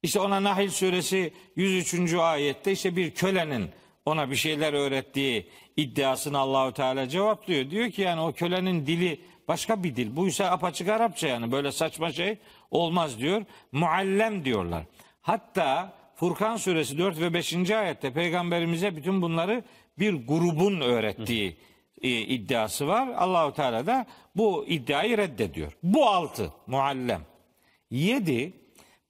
İşte 0.03 0.19
ona 0.19 0.43
Nahil 0.43 0.69
suresi 0.69 1.33
103. 1.55 2.13
ayette 2.13 2.71
işte 2.71 2.95
bir 2.95 3.11
kölenin 3.11 3.69
ona 4.05 4.31
bir 4.31 4.35
şeyler 4.35 4.73
öğrettiği 4.73 5.49
iddiasını 5.77 6.37
Allahu 6.37 6.73
Teala 6.73 7.09
cevaplıyor. 7.09 7.69
Diyor 7.69 7.91
ki 7.91 8.01
yani 8.01 8.21
o 8.21 8.33
kölenin 8.33 8.85
dili 8.85 9.21
başka 9.47 9.83
bir 9.83 9.95
dil. 9.95 10.15
Bu 10.15 10.27
ise 10.27 10.45
apaçık 10.45 10.89
Arapça 10.89 11.27
yani 11.27 11.51
böyle 11.51 11.71
saçma 11.71 12.11
şey 12.11 12.37
olmaz 12.71 13.19
diyor. 13.19 13.45
Muallem 13.71 14.45
diyorlar. 14.45 14.83
Hatta 15.21 15.93
Furkan 16.15 16.57
suresi 16.57 16.97
4 16.97 17.19
ve 17.19 17.33
5. 17.33 17.71
ayette 17.71 18.13
peygamberimize 18.13 18.95
bütün 18.95 19.21
bunları 19.21 19.63
bir 19.99 20.27
grubun 20.27 20.81
öğrettiği 20.81 21.57
e, 22.01 22.09
iddiası 22.09 22.87
var. 22.87 23.07
Allahu 23.07 23.53
Teala 23.53 23.85
da 23.85 24.05
bu 24.35 24.65
iddiayı 24.67 25.17
reddediyor. 25.17 25.77
Bu 25.83 26.05
altı 26.05 26.53
muallem. 26.67 27.21
Yedi 27.91 28.53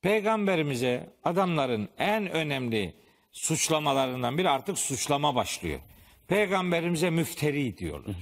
peygamberimize 0.01 1.13
adamların 1.23 1.89
en 1.97 2.29
önemli 2.31 2.93
suçlamalarından 3.31 4.37
biri 4.37 4.49
artık 4.49 4.77
suçlama 4.77 5.35
başlıyor. 5.35 5.79
Peygamberimize 6.27 7.09
müfteri 7.09 7.77
diyorlar. 7.77 8.15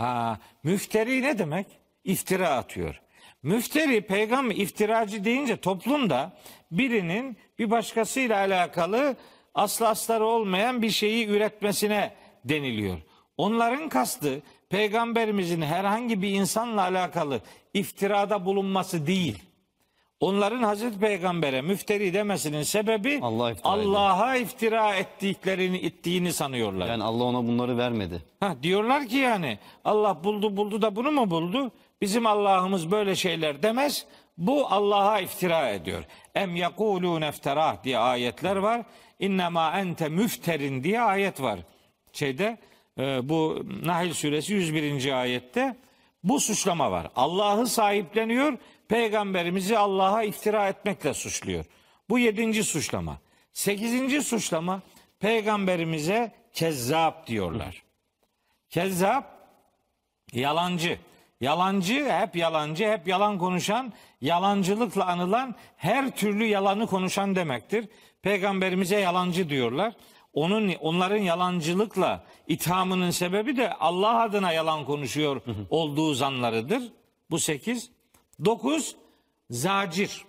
Ha, 0.00 0.38
müfteri 0.62 1.22
ne 1.22 1.38
demek? 1.38 1.66
İftira 2.04 2.48
atıyor. 2.48 3.00
Müfteri 3.42 4.00
peygamber 4.00 4.56
iftiracı 4.56 5.24
deyince 5.24 5.56
toplumda 5.56 6.32
birinin 6.70 7.36
bir 7.58 7.70
başkasıyla 7.70 8.36
alakalı 8.36 9.16
aslı 9.54 9.88
astarı 9.88 10.24
olmayan 10.24 10.82
bir 10.82 10.90
şeyi 10.90 11.26
üretmesine 11.28 12.14
deniliyor. 12.44 12.98
Onların 13.36 13.88
kastı 13.88 14.42
peygamberimizin 14.68 15.62
herhangi 15.62 16.22
bir 16.22 16.30
insanla 16.30 16.82
alakalı 16.82 17.40
iftirada 17.74 18.44
bulunması 18.44 19.06
değil. 19.06 19.42
Onların 20.20 20.62
Hazreti 20.62 20.98
Peygamber'e 20.98 21.60
müfteri 21.60 22.14
demesinin 22.14 22.62
sebebi 22.62 23.20
Allah'a 23.22 23.50
iftira 23.50 23.72
Allah'a 23.72 24.36
iftira 24.36 24.94
ettiklerini 24.94 25.76
ettiğini 25.76 26.32
sanıyorlar. 26.32 26.88
Yani 26.88 27.04
Allah 27.04 27.24
ona 27.24 27.46
bunları 27.46 27.78
vermedi. 27.78 28.22
Ha, 28.40 28.56
diyorlar 28.62 29.06
ki 29.06 29.16
yani 29.16 29.58
Allah 29.84 30.24
buldu 30.24 30.56
buldu 30.56 30.82
da 30.82 30.96
bunu 30.96 31.12
mu 31.12 31.30
buldu? 31.30 31.70
Bizim 32.00 32.26
Allah'ımız 32.26 32.90
böyle 32.90 33.16
şeyler 33.16 33.62
demez. 33.62 34.06
Bu 34.38 34.66
Allah'a 34.66 35.20
iftira 35.20 35.68
ediyor. 35.68 36.04
Em 36.34 36.56
yekulun 36.56 37.22
efterah 37.22 37.84
diye 37.84 37.98
ayetler 37.98 38.56
var. 38.56 38.82
innema 39.18 39.78
ente 39.78 40.08
müfterin 40.08 40.84
diye 40.84 41.00
ayet 41.00 41.42
var. 41.42 41.58
Şeyde 42.12 42.58
e, 42.98 43.28
bu 43.28 43.64
Nahl 43.84 44.12
suresi 44.12 44.54
101. 44.54 45.12
ayette 45.12 45.76
bu 46.24 46.40
suçlama 46.40 46.90
var. 46.90 47.10
Allah'ı 47.16 47.66
sahipleniyor, 47.66 48.58
peygamberimizi 48.90 49.78
Allah'a 49.78 50.22
iftira 50.22 50.68
etmekle 50.68 51.14
suçluyor. 51.14 51.64
Bu 52.08 52.18
yedinci 52.18 52.64
suçlama. 52.64 53.18
Sekizinci 53.52 54.22
suçlama 54.22 54.82
peygamberimize 55.20 56.32
kezzap 56.52 57.26
diyorlar. 57.26 57.82
Kezzap 58.70 59.24
yalancı. 60.32 60.98
Yalancı 61.40 62.12
hep 62.12 62.36
yalancı, 62.36 62.84
hep 62.92 63.08
yalan 63.08 63.38
konuşan, 63.38 63.92
yalancılıkla 64.20 65.06
anılan 65.06 65.54
her 65.76 66.16
türlü 66.16 66.44
yalanı 66.44 66.86
konuşan 66.86 67.36
demektir. 67.36 67.88
Peygamberimize 68.22 69.00
yalancı 69.00 69.48
diyorlar. 69.48 69.92
Onun 70.32 70.74
onların 70.74 71.22
yalancılıkla 71.22 72.24
ithamının 72.48 73.10
sebebi 73.10 73.56
de 73.56 73.72
Allah 73.74 74.22
adına 74.22 74.52
yalan 74.52 74.84
konuşuyor 74.84 75.42
olduğu 75.70 76.14
zanlarıdır. 76.14 76.92
Bu 77.30 77.38
sekiz. 77.38 77.99
Dokuz, 78.44 78.96
zacir, 79.50 80.24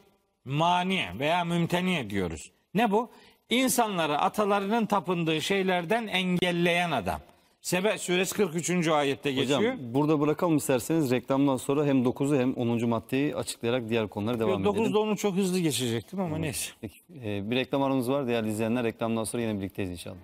mani 0.45 1.05
veya 1.19 1.43
mümteni 1.43 2.09
diyoruz. 2.09 2.51
Ne 2.73 2.91
bu? 2.91 3.09
İnsanları 3.49 4.17
atalarının 4.17 4.85
tapındığı 4.85 5.41
şeylerden 5.41 6.07
engelleyen 6.07 6.91
adam. 6.91 7.19
Sebe 7.61 7.97
suresi 7.97 8.35
43. 8.35 8.87
ayette 8.87 9.31
geçiyor. 9.31 9.59
Hocam 9.59 9.77
burada 9.79 10.19
bırakalım 10.19 10.57
isterseniz 10.57 11.11
reklamdan 11.11 11.57
sonra 11.57 11.85
hem 11.85 12.03
9'u 12.03 12.39
hem 12.39 12.53
10. 12.53 12.89
maddeyi 12.89 13.35
açıklayarak 13.35 13.89
diğer 13.89 14.07
konulara 14.07 14.39
devam 14.39 14.61
edelim. 14.61 14.85
9'da 14.85 14.99
onu 14.99 15.17
çok 15.17 15.35
hızlı 15.35 15.59
geçecektim 15.59 16.19
ama 16.19 16.37
neyse. 16.37 16.71
Peki, 16.81 16.99
e, 17.23 17.51
bir 17.51 17.55
reklam 17.55 17.83
aramız 17.83 18.09
var 18.09 18.27
değerli 18.27 18.49
izleyenler. 18.49 18.83
Reklamdan 18.83 19.23
sonra 19.23 19.43
yine 19.43 19.57
birlikteyiz 19.57 19.91
inşallah. 19.91 20.17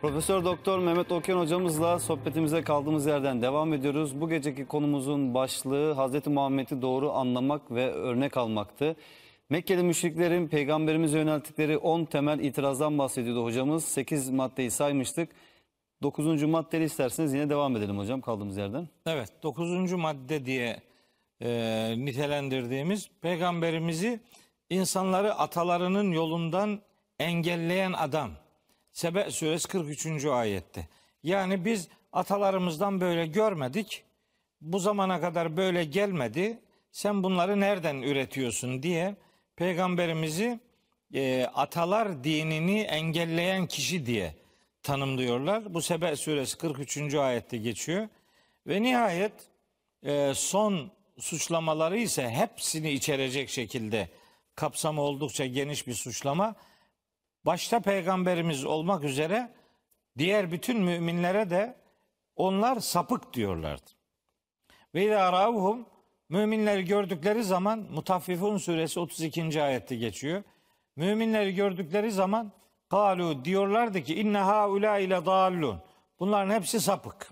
Profesör 0.00 0.44
Doktor 0.44 0.78
Mehmet 0.78 1.12
Okyan 1.12 1.38
hocamızla 1.38 1.98
sohbetimize 1.98 2.62
kaldığımız 2.62 3.06
yerden 3.06 3.42
devam 3.42 3.72
ediyoruz. 3.72 4.20
Bu 4.20 4.28
geceki 4.28 4.66
konumuzun 4.66 5.34
başlığı 5.34 5.94
Hz. 5.94 6.26
Muhammed'i 6.26 6.82
doğru 6.82 7.12
anlamak 7.12 7.70
ve 7.70 7.92
örnek 7.92 8.36
almaktı. 8.36 8.96
Mekkeli 9.50 9.82
müşriklerin 9.82 10.48
peygamberimize 10.48 11.18
yönelttikleri 11.18 11.78
10 11.78 12.04
temel 12.04 12.38
itirazdan 12.38 12.98
bahsediyordu 12.98 13.44
hocamız. 13.44 13.84
8 13.84 14.30
maddeyi 14.30 14.70
saymıştık. 14.70 15.30
9. 16.02 16.42
maddeyle 16.42 16.84
isterseniz 16.84 17.34
yine 17.34 17.50
devam 17.50 17.76
edelim 17.76 17.98
hocam 17.98 18.20
kaldığımız 18.20 18.56
yerden. 18.56 18.88
Evet 19.06 19.32
9. 19.42 19.92
madde 19.92 20.46
diye 20.46 20.80
e, 21.42 21.94
nitelendirdiğimiz 21.98 23.10
peygamberimizi 23.22 24.20
insanları 24.70 25.34
atalarının 25.34 26.12
yolundan 26.12 26.80
engelleyen 27.18 27.92
adam. 27.92 28.30
Sebe 28.92 29.30
suresi 29.30 29.68
43. 29.68 30.24
ayette. 30.24 30.88
Yani 31.22 31.64
biz 31.64 31.88
atalarımızdan 32.12 33.00
böyle 33.00 33.26
görmedik. 33.26 34.04
Bu 34.60 34.78
zamana 34.78 35.20
kadar 35.20 35.56
böyle 35.56 35.84
gelmedi. 35.84 36.58
Sen 36.92 37.22
bunları 37.22 37.60
nereden 37.60 38.02
üretiyorsun 38.02 38.82
diye 38.82 39.16
peygamberimizi 39.56 40.60
e, 41.14 41.50
atalar 41.54 42.24
dinini 42.24 42.80
engelleyen 42.80 43.66
kişi 43.66 44.06
diye 44.06 44.34
tanımlıyorlar. 44.82 45.74
Bu 45.74 45.82
Sebe 45.82 46.16
suresi 46.16 46.58
43. 46.58 47.14
ayette 47.14 47.56
geçiyor. 47.56 48.08
Ve 48.66 48.82
nihayet 48.82 49.32
e, 50.02 50.32
son 50.34 50.90
suçlamaları 51.18 51.98
ise 51.98 52.30
hepsini 52.30 52.90
içerecek 52.90 53.50
şekilde 53.50 54.08
kapsamı 54.54 55.02
oldukça 55.02 55.46
geniş 55.46 55.86
bir 55.86 55.94
suçlama. 55.94 56.54
Başta 57.48 57.80
peygamberimiz 57.80 58.64
olmak 58.64 59.04
üzere 59.04 59.52
diğer 60.18 60.52
bütün 60.52 60.80
müminlere 60.80 61.50
de 61.50 61.76
onlar 62.36 62.80
sapık 62.80 63.32
diyorlardı. 63.32 63.90
Ve 64.94 65.04
izâ 65.04 65.54
müminleri 66.28 66.84
gördükleri 66.84 67.44
zaman 67.44 67.78
Mutaffifun 67.78 68.56
suresi 68.56 69.00
32. 69.00 69.62
ayette 69.62 69.96
geçiyor. 69.96 70.42
Müminleri 70.96 71.54
gördükleri 71.54 72.12
zaman 72.12 72.52
kalu 72.90 73.44
diyorlardı 73.44 74.02
ki 74.02 74.20
inne 74.20 74.38
haula 74.38 74.98
ile 74.98 75.26
dallun. 75.26 75.80
Bunların 76.20 76.54
hepsi 76.54 76.80
sapık. 76.80 77.30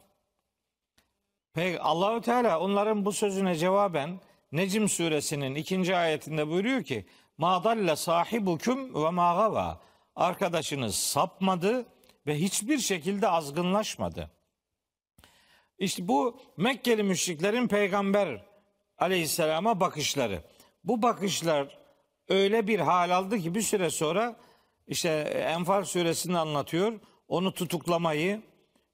Peki 1.55 1.81
Allahü 1.81 2.21
Teala 2.21 2.61
onların 2.61 3.05
bu 3.05 3.13
sözüne 3.13 3.55
cevaben 3.55 4.21
Necim 4.53 4.89
suresinin 4.89 5.55
ikinci 5.55 5.97
ayetinde 5.97 6.49
buyuruyor 6.49 6.83
ki 6.83 7.07
ma 7.39 7.65
dalle 7.65 7.97
sahibukum 7.97 9.05
ve 9.05 9.11
ma 9.11 9.35
gava. 9.35 9.87
Arkadaşınız 10.17 10.95
sapmadı 10.95 11.87
ve 12.27 12.39
hiçbir 12.39 12.79
şekilde 12.79 13.29
azgınlaşmadı. 13.29 14.31
İşte 15.79 16.09
bu 16.09 16.41
Mekkeli 16.57 17.03
müşriklerin 17.03 17.69
peygamber 17.69 18.45
aleyhisselama 18.99 19.81
bakışları. 19.81 20.43
Bu 20.85 21.03
bakışlar 21.03 21.79
öyle 22.29 22.67
bir 22.67 22.81
hal 22.81 23.11
aldı 23.11 23.39
ki 23.39 23.55
bir 23.55 23.63
süre 23.63 23.91
sonra 23.91 24.37
işte 24.87 25.09
Enfal 25.49 25.85
suresini 25.85 26.39
anlatıyor. 26.39 27.01
Onu 27.29 27.55
tutuklamayı 27.55 28.43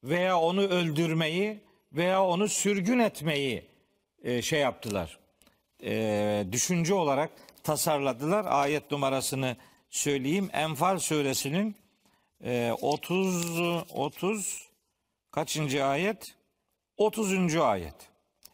veya 0.04 0.38
onu 0.38 0.60
öldürmeyi 0.60 1.60
veya 1.92 2.24
onu 2.24 2.48
sürgün 2.48 2.98
etmeyi 2.98 3.70
e, 4.22 4.42
şey 4.42 4.60
yaptılar. 4.60 5.18
E, 5.84 6.46
düşünce 6.52 6.94
olarak 6.94 7.30
tasarladılar. 7.62 8.44
Ayet 8.48 8.90
numarasını 8.90 9.56
söyleyeyim. 9.92 10.50
Enfal 10.52 10.98
suresinin 10.98 11.76
e, 12.44 12.72
30 12.80 13.60
30 13.94 14.68
kaçıncı 15.30 15.84
ayet? 15.84 16.34
30. 16.96 17.56
ayet. 17.56 17.94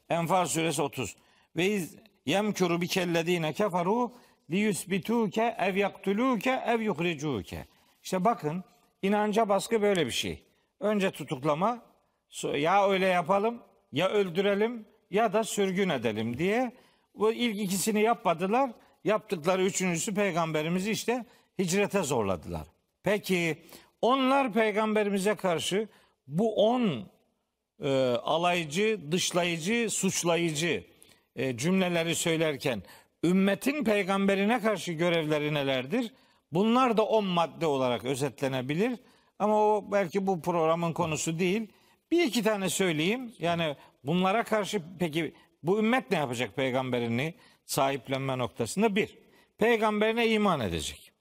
Enfal 0.08 0.46
suresi 0.46 0.82
30. 0.82 1.16
Ve 1.56 1.80
yemkuru 2.26 2.80
bikellezine 2.80 3.52
keferu 3.52 4.12
li 4.50 4.56
yusbituke 4.56 5.56
ev 5.58 5.76
yaktuluke 5.76 6.62
ev 6.66 6.80
yuhricuke. 6.80 7.66
İşte 8.02 8.24
bakın 8.24 8.64
inanca 9.02 9.48
baskı 9.48 9.82
böyle 9.82 10.06
bir 10.06 10.10
şey. 10.10 10.44
Önce 10.80 11.10
tutuklama, 11.10 11.82
ya 12.54 12.88
öyle 12.88 13.06
yapalım, 13.06 13.62
ya 13.92 14.08
öldürelim 14.08 14.88
ya 15.10 15.32
da 15.32 15.44
sürgün 15.44 15.88
edelim 15.88 16.38
diye. 16.38 16.72
Bu 17.14 17.32
ilk 17.32 17.60
ikisini 17.60 18.02
yapmadılar. 18.02 18.70
Yaptıkları 19.08 19.64
üçüncüsü 19.64 20.14
peygamberimizi 20.14 20.90
işte 20.90 21.24
hicrete 21.58 22.02
zorladılar. 22.02 22.66
Peki 23.02 23.58
onlar 24.02 24.52
peygamberimize 24.52 25.34
karşı 25.34 25.88
bu 26.26 26.54
on 26.54 27.10
e, 27.82 27.88
alaycı, 28.22 29.00
dışlayıcı, 29.12 29.90
suçlayıcı 29.90 30.84
e, 31.36 31.56
cümleleri 31.56 32.14
söylerken 32.14 32.82
ümmetin 33.24 33.84
peygamberine 33.84 34.60
karşı 34.60 34.92
görevleri 34.92 35.54
nelerdir? 35.54 36.12
Bunlar 36.52 36.96
da 36.96 37.02
on 37.06 37.24
madde 37.24 37.66
olarak 37.66 38.04
özetlenebilir. 38.04 38.98
Ama 39.38 39.56
o 39.56 39.84
belki 39.92 40.26
bu 40.26 40.42
programın 40.42 40.92
konusu 40.92 41.38
değil. 41.38 41.68
Bir 42.10 42.24
iki 42.24 42.42
tane 42.42 42.68
söyleyeyim. 42.68 43.32
Yani 43.38 43.76
bunlara 44.04 44.44
karşı 44.44 44.82
peki 44.98 45.34
bu 45.62 45.78
ümmet 45.78 46.10
ne 46.10 46.16
yapacak 46.16 46.56
peygamberini 46.56 47.34
sahiplenme 47.68 48.38
noktasında? 48.38 48.96
Bir, 48.96 49.18
peygamberine 49.58 50.28
iman 50.28 50.60
edecek. 50.60 51.12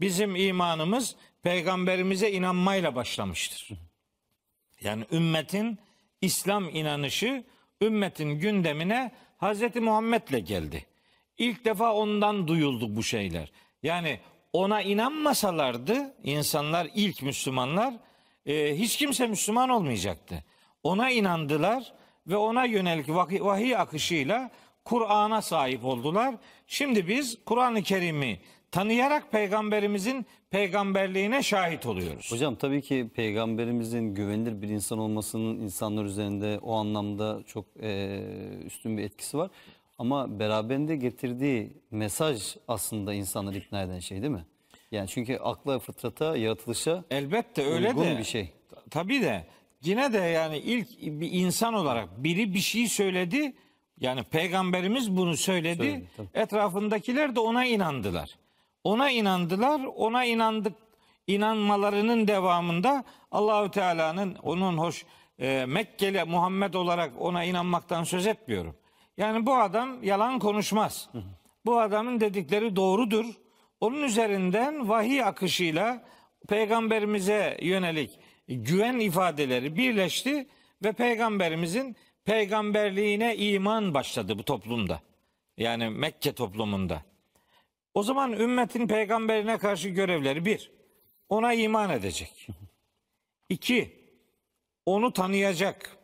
Bizim 0.00 0.36
imanımız 0.36 1.16
peygamberimize 1.42 2.30
inanmayla 2.30 2.94
başlamıştır. 2.94 3.68
Yani 4.80 5.04
ümmetin 5.12 5.78
İslam 6.20 6.68
inanışı 6.68 7.44
ümmetin 7.82 8.30
gündemine 8.30 9.12
Hz. 9.40 9.76
Muhammed'le 9.76 10.46
geldi. 10.46 10.86
İlk 11.38 11.64
defa 11.64 11.94
ondan 11.94 12.48
duyuldu 12.48 12.96
bu 12.96 13.02
şeyler. 13.02 13.52
Yani 13.82 14.20
ona 14.52 14.82
inanmasalardı 14.82 16.14
insanlar 16.24 16.88
ilk 16.94 17.22
Müslümanlar 17.22 17.94
e, 18.46 18.78
hiç 18.78 18.96
kimse 18.96 19.26
Müslüman 19.26 19.68
olmayacaktı. 19.68 20.44
Ona 20.82 21.10
inandılar 21.10 21.92
ve 22.26 22.36
ona 22.36 22.64
yönelik 22.64 23.08
vahiy, 23.08 23.40
vahiy 23.40 23.76
akışıyla 23.76 24.50
Kur'an'a 24.84 25.42
sahip 25.42 25.84
oldular. 25.84 26.34
Şimdi 26.66 27.08
biz 27.08 27.38
Kur'an-ı 27.44 27.82
Kerim'i 27.82 28.38
tanıyarak 28.70 29.32
peygamberimizin 29.32 30.26
peygamberliğine 30.50 31.42
şahit 31.42 31.86
oluyoruz. 31.86 32.32
Hocam 32.32 32.54
tabii 32.56 32.82
ki 32.82 33.10
peygamberimizin 33.14 34.14
güvenilir 34.14 34.62
bir 34.62 34.68
insan 34.68 34.98
olmasının 34.98 35.60
insanlar 35.60 36.04
üzerinde 36.04 36.58
o 36.62 36.74
anlamda 36.74 37.42
çok 37.46 37.64
e, 37.82 38.20
üstün 38.66 38.98
bir 38.98 39.02
etkisi 39.02 39.38
var. 39.38 39.50
Ama 39.98 40.38
beraberinde 40.38 40.96
getirdiği 40.96 41.72
mesaj 41.90 42.56
aslında 42.68 43.14
insanları 43.14 43.58
ikna 43.58 43.82
eden 43.82 43.98
şey 43.98 44.22
değil 44.22 44.32
mi? 44.32 44.44
Yani 44.92 45.08
çünkü 45.08 45.36
akla, 45.36 45.78
fıtrata, 45.78 46.36
yaratılışa 46.36 47.04
Elbette 47.10 47.64
öyle 47.64 47.96
de. 47.96 48.18
bir 48.18 48.24
şey. 48.24 48.52
Tabii 48.90 49.20
de 49.22 49.46
yine 49.82 50.12
de 50.12 50.18
yani 50.18 50.58
ilk 50.58 51.02
bir 51.02 51.32
insan 51.32 51.74
olarak 51.74 52.24
biri 52.24 52.54
bir 52.54 52.58
şey 52.58 52.88
söyledi 52.88 53.52
Yani 54.00 54.22
peygamberimiz 54.22 55.16
bunu 55.16 55.36
söyledi. 55.36 55.82
Söyledi, 55.82 56.06
tabii. 56.16 56.28
Etrafındakiler 56.34 57.36
de 57.36 57.40
ona 57.40 57.64
inandılar. 57.64 58.30
Ona 58.84 59.10
inandılar. 59.10 59.80
Ona 59.96 60.24
inandık 60.24 60.72
inanmalarının 61.26 62.28
devamında 62.28 63.04
Allahü 63.30 63.70
Teala'nın 63.70 64.34
onun 64.34 64.78
hoş 64.78 65.04
e, 65.38 65.64
Mekkeli 65.66 66.24
Muhammed 66.24 66.74
olarak 66.74 67.12
ona 67.18 67.44
inanmaktan 67.44 68.04
söz 68.04 68.26
etmiyorum. 68.26 68.76
Yani 69.16 69.46
bu 69.46 69.54
adam 69.54 70.04
yalan 70.04 70.38
konuşmaz. 70.38 71.08
Bu 71.66 71.80
adamın 71.80 72.20
dedikleri 72.20 72.76
doğrudur. 72.76 73.26
Onun 73.80 74.02
üzerinden 74.02 74.88
vahiy 74.88 75.24
akışıyla 75.24 76.04
peygamberimize 76.48 77.58
yönelik 77.62 78.18
güven 78.48 78.98
ifadeleri 78.98 79.76
birleşti 79.76 80.48
ve 80.84 80.92
peygamberimizin 80.92 81.96
peygamberliğine 82.24 83.36
iman 83.36 83.94
başladı 83.94 84.38
bu 84.38 84.42
toplumda. 84.42 85.00
Yani 85.56 85.90
Mekke 85.90 86.32
toplumunda. 86.32 87.02
O 87.94 88.02
zaman 88.02 88.32
ümmetin 88.32 88.86
peygamberine 88.86 89.58
karşı 89.58 89.88
görevleri 89.88 90.44
bir, 90.44 90.70
ona 91.28 91.52
iman 91.52 91.90
edecek. 91.90 92.48
İki, 93.48 94.00
onu 94.86 95.12
tanıyacak. 95.12 95.96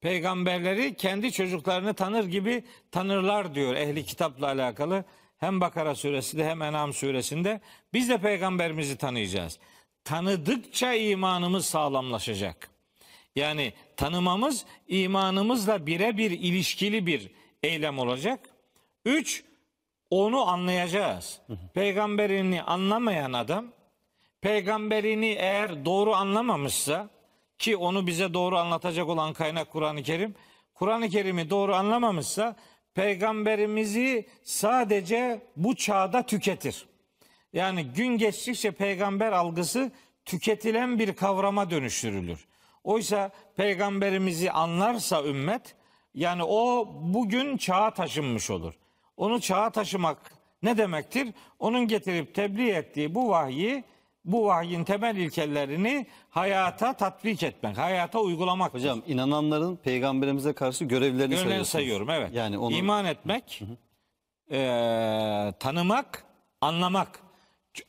Peygamberleri 0.00 0.96
kendi 0.96 1.32
çocuklarını 1.32 1.94
tanır 1.94 2.24
gibi 2.24 2.64
tanırlar 2.90 3.54
diyor 3.54 3.74
ehli 3.74 4.04
kitapla 4.04 4.46
alakalı. 4.46 5.04
Hem 5.38 5.60
Bakara 5.60 5.94
suresinde 5.94 6.48
hem 6.48 6.62
En'am 6.62 6.92
suresinde 6.92 7.60
biz 7.92 8.08
de 8.08 8.18
peygamberimizi 8.18 8.96
tanıyacağız. 8.96 9.58
Tanıdıkça 10.04 10.94
imanımız 10.94 11.66
sağlamlaşacak. 11.66 12.70
Yani 13.36 13.72
tanımamız 13.96 14.64
imanımızla 14.88 15.86
birebir 15.86 16.30
ilişkili 16.30 17.06
bir 17.06 17.30
eylem 17.62 17.98
olacak. 17.98 18.50
Üç, 19.04 19.44
onu 20.10 20.48
anlayacağız. 20.48 21.40
Peygamberini 21.74 22.62
anlamayan 22.62 23.32
adam, 23.32 23.66
peygamberini 24.40 25.26
eğer 25.26 25.84
doğru 25.84 26.14
anlamamışsa 26.14 27.10
ki 27.58 27.76
onu 27.76 28.06
bize 28.06 28.34
doğru 28.34 28.58
anlatacak 28.58 29.08
olan 29.08 29.32
kaynak 29.32 29.70
Kur'an-ı 29.70 30.02
Kerim, 30.02 30.34
Kur'an-ı 30.74 31.08
Kerim'i 31.08 31.50
doğru 31.50 31.74
anlamamışsa 31.74 32.56
peygamberimizi 32.94 34.28
sadece 34.42 35.42
bu 35.56 35.76
çağda 35.76 36.26
tüketir. 36.26 36.86
Yani 37.52 37.84
gün 37.84 38.18
geçtikçe 38.18 38.70
peygamber 38.70 39.32
algısı 39.32 39.92
tüketilen 40.24 40.98
bir 40.98 41.12
kavrama 41.12 41.70
dönüştürülür. 41.70 42.48
Oysa 42.84 43.30
peygamberimizi 43.56 44.50
anlarsa 44.52 45.24
ümmet 45.24 45.74
yani 46.14 46.42
o 46.44 46.88
bugün 47.00 47.56
çağa 47.56 47.90
taşınmış 47.90 48.50
olur. 48.50 48.74
Onu 49.16 49.40
çağa 49.40 49.70
taşımak 49.70 50.32
ne 50.62 50.76
demektir? 50.78 51.28
Onun 51.58 51.88
getirip 51.88 52.34
tebliğ 52.34 52.70
ettiği 52.70 53.14
bu 53.14 53.28
vahyi, 53.28 53.84
bu 54.24 54.44
vahyin 54.46 54.84
temel 54.84 55.16
ilkelerini 55.16 56.06
hayata 56.30 56.92
tatbik 56.92 57.42
etmek, 57.42 57.78
hayata 57.78 58.18
uygulamak. 58.20 58.74
Hocam 58.74 59.02
inananların 59.06 59.76
peygamberimize 59.76 60.52
karşı 60.52 60.84
görevlerini 60.84 61.36
sayıyorsunuz. 61.36 61.68
sayıyorum 61.68 62.10
evet. 62.10 62.30
Yani 62.32 62.58
onu 62.58 62.74
İman 62.74 63.04
etmek, 63.04 63.62
eee, 64.50 65.52
tanımak, 65.60 66.24
anlamak. 66.60 67.20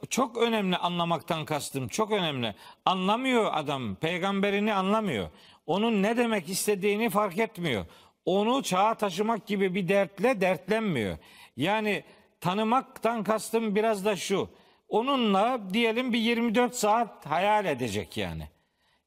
Çok 0.09 0.37
önemli 0.37 0.77
anlamaktan 0.77 1.45
kastım. 1.45 1.87
Çok 1.87 2.11
önemli. 2.11 2.55
Anlamıyor 2.85 3.51
adam. 3.53 3.95
Peygamberini 3.95 4.73
anlamıyor. 4.73 5.29
Onun 5.65 6.03
ne 6.03 6.17
demek 6.17 6.49
istediğini 6.49 7.09
fark 7.09 7.37
etmiyor. 7.37 7.85
Onu 8.25 8.63
çağa 8.63 8.93
taşımak 8.93 9.47
gibi 9.47 9.75
bir 9.75 9.87
dertle 9.87 10.41
dertlenmiyor. 10.41 11.17
Yani 11.57 12.03
tanımaktan 12.41 13.23
kastım 13.23 13.75
biraz 13.75 14.05
da 14.05 14.15
şu. 14.15 14.49
Onunla 14.89 15.59
diyelim 15.73 16.13
bir 16.13 16.19
24 16.19 16.75
saat 16.75 17.25
hayal 17.25 17.65
edecek 17.65 18.17
yani. 18.17 18.47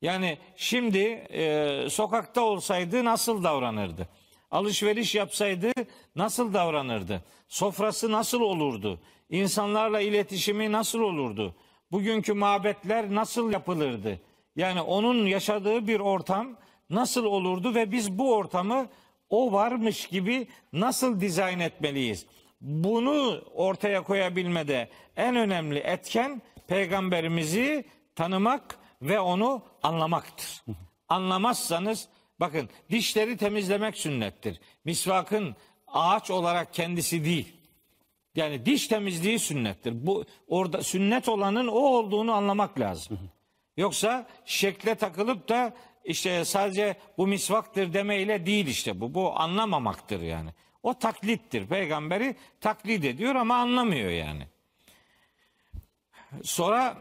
Yani 0.03 0.39
şimdi 0.57 0.99
e, 1.33 1.87
sokakta 1.91 2.41
olsaydı 2.41 3.05
nasıl 3.05 3.45
davranırdı? 3.45 4.09
Alışveriş 4.53 5.15
yapsaydı 5.15 5.73
nasıl 6.17 6.55
davranırdı? 6.55 7.25
Sofrası 7.49 8.13
nasıl 8.13 8.41
olurdu? 8.41 9.01
İnsanlarla 9.31 10.01
iletişimi 10.01 10.73
nasıl 10.73 11.01
olurdu? 11.01 11.55
Bugünkü 11.93 12.33
mabetler 12.33 13.15
nasıl 13.15 13.53
yapılırdı? 13.53 14.21
Yani 14.57 14.81
onun 14.81 15.27
yaşadığı 15.27 15.87
bir 15.87 16.01
ortam 16.01 16.57
nasıl 16.91 17.25
olurdu 17.25 17.75
ve 17.75 17.93
biz 17.93 18.19
bu 18.19 18.35
ortamı 18.35 18.87
o 19.31 19.53
varmış 19.53 20.07
gibi 20.07 20.49
nasıl 20.73 21.21
dizayn 21.21 21.61
etmeliyiz? 21.61 22.27
Bunu 22.61 23.45
ortaya 23.55 24.03
koyabilmede 24.03 24.89
en 25.17 25.37
önemli 25.37 25.79
etken 25.79 26.43
peygamberimizi 26.67 27.85
tanımak 28.17 28.79
ve 29.03 29.21
onu 29.21 29.63
anlamaktır. 29.83 30.65
Anlamazsanız 31.09 32.09
bakın 32.43 32.69
dişleri 32.91 33.37
temizlemek 33.37 33.97
sünnettir. 33.97 34.61
Misvakın 34.85 35.57
ağaç 35.87 36.31
olarak 36.31 36.75
kendisi 36.75 37.25
değil. 37.25 37.57
Yani 38.35 38.67
diş 38.67 38.89
temizliği 38.89 39.39
sünnettir. 39.39 40.07
Bu 40.07 40.25
orada 40.49 40.83
sünnet 40.83 41.29
olanın 41.29 41.69
o 41.69 41.79
olduğunu 41.79 42.33
anlamak 42.33 42.81
lazım. 42.81 43.19
Yoksa 43.77 44.27
şekle 44.45 44.95
takılıp 44.95 45.49
da 45.49 45.75
işte 46.05 46.45
sadece 46.45 46.97
bu 47.19 47.27
misvaktır 47.27 47.93
demeyle 47.93 48.47
değil 48.47 48.67
işte 48.67 49.01
bu. 49.01 49.15
Bu 49.15 49.41
anlamamaktır 49.41 50.21
yani. 50.21 50.51
O 50.83 50.95
taklittir. 50.95 51.67
Peygamberi 51.67 52.37
taklit 52.61 53.05
ediyor 53.05 53.35
ama 53.35 53.57
anlamıyor 53.57 54.11
yani. 54.11 54.47
Sonra 56.43 56.97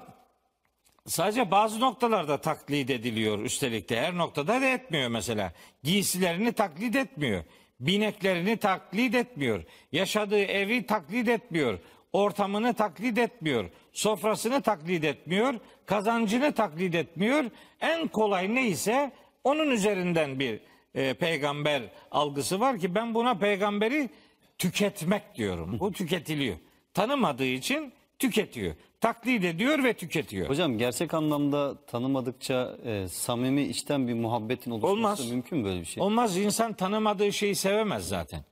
sadece 1.08 1.52
bazı 1.52 1.80
noktalarda 1.80 2.42
taklit 2.42 2.90
ediliyor 2.90 3.40
üstelik 3.40 3.90
de 3.90 4.02
her 4.02 4.18
noktada 4.18 4.62
da 4.62 4.66
etmiyor 4.66 5.10
mesela. 5.10 5.54
Giysilerini 5.84 6.54
taklit 6.54 6.96
etmiyor. 6.96 7.44
Bineklerini 7.80 8.58
taklit 8.58 9.16
etmiyor. 9.16 9.64
Yaşadığı 9.92 10.42
evi 10.42 10.86
taklit 10.86 11.28
etmiyor. 11.28 11.80
Ortamını 12.14 12.74
taklit 12.74 13.18
etmiyor. 13.18 13.70
Sofrasını 13.94 14.62
taklit 14.62 15.04
etmiyor. 15.04 15.54
Kazancını 15.86 16.52
taklit 16.54 16.96
etmiyor. 16.96 17.46
En 17.82 18.08
kolay 18.08 18.56
neyse 18.56 19.12
onun 19.44 19.70
üzerinden 19.70 20.40
bir 20.40 20.60
e, 20.96 21.14
peygamber 21.14 21.82
algısı 22.12 22.60
var 22.60 22.80
ki 22.80 22.96
ben 22.96 23.14
buna 23.14 23.38
peygamberi 23.38 24.10
tüketmek 24.58 25.36
diyorum. 25.36 25.80
Bu 25.80 25.92
tüketiliyor. 25.92 26.58
Tanımadığı 26.94 27.46
için 27.46 27.94
tüketiyor. 28.20 28.76
Taklit 29.02 29.46
ediyor 29.46 29.84
ve 29.84 29.94
tüketiyor. 29.94 30.50
Hocam 30.50 30.78
gerçek 30.78 31.14
anlamda 31.14 31.86
tanımadıkça 31.86 32.78
e, 32.86 33.08
samimi 33.08 33.62
içten 33.62 34.08
bir 34.08 34.14
muhabbetin 34.14 34.72
oluşması 34.72 34.94
Olmaz. 34.94 35.30
mümkün 35.32 35.58
mü 35.58 35.66
böyle 35.66 35.80
bir 35.80 35.86
şey? 35.86 36.04
Olmaz 36.04 36.38
insan 36.38 36.74
tanımadığı 36.74 37.34
şeyi 37.34 37.56
sevemez 37.56 38.08
zaten. 38.08 38.44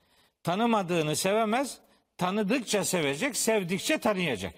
Tanımadığını 0.43 1.15
sevemez, 1.15 1.77
tanıdıkça 2.17 2.83
sevecek, 2.83 3.37
sevdikçe 3.37 3.97
tanıyacak. 3.97 4.53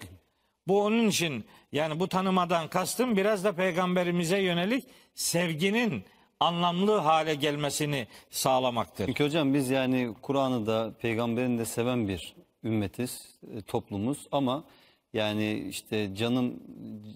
Bu 0.68 0.82
onun 0.82 1.08
için 1.08 1.44
yani 1.72 2.00
bu 2.00 2.08
tanımadan 2.08 2.68
kastım 2.68 3.16
biraz 3.16 3.44
da 3.44 3.52
peygamberimize 3.52 4.38
yönelik 4.38 4.84
sevginin 5.14 6.04
anlamlı 6.40 6.98
hale 6.98 7.34
gelmesini 7.34 8.06
sağlamaktır. 8.30 9.06
Çünkü 9.06 9.24
hocam 9.24 9.54
biz 9.54 9.70
yani 9.70 10.14
Kur'an'ı 10.22 10.66
da 10.66 10.92
peygamberini 11.00 11.58
de 11.58 11.64
seven 11.64 12.08
bir 12.08 12.34
ümmetiz, 12.64 13.38
e, 13.56 13.62
toplumuz 13.62 14.26
ama 14.32 14.64
yani 15.12 15.66
işte 15.68 16.14
canım 16.16 16.60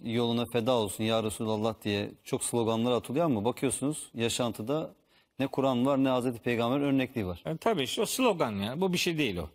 yoluna 0.05 0.47
feda 0.47 0.73
olsun 0.73 1.05
ya 1.05 1.23
Resulallah 1.23 1.75
diye 1.85 2.11
çok 2.25 2.45
sloganlar 2.45 2.93
atılıyor 2.93 3.25
ama 3.25 3.45
bakıyorsunuz 3.45 4.11
yaşantıda 4.15 4.95
ne 5.39 5.47
Kur'an 5.47 5.87
var 5.87 6.05
ne 6.05 6.09
Hazreti 6.09 6.39
Peygamber 6.39 6.81
örnekliği 6.81 7.27
var. 7.27 7.43
E, 7.47 7.57
tabii 7.57 7.83
işte 7.83 8.03
o 8.03 8.07
slogan 8.07 8.53
yani 8.53 8.81
bu 8.81 8.93
bir 8.93 8.99
şey 8.99 9.19
değil 9.19 9.37
o. 9.37 9.49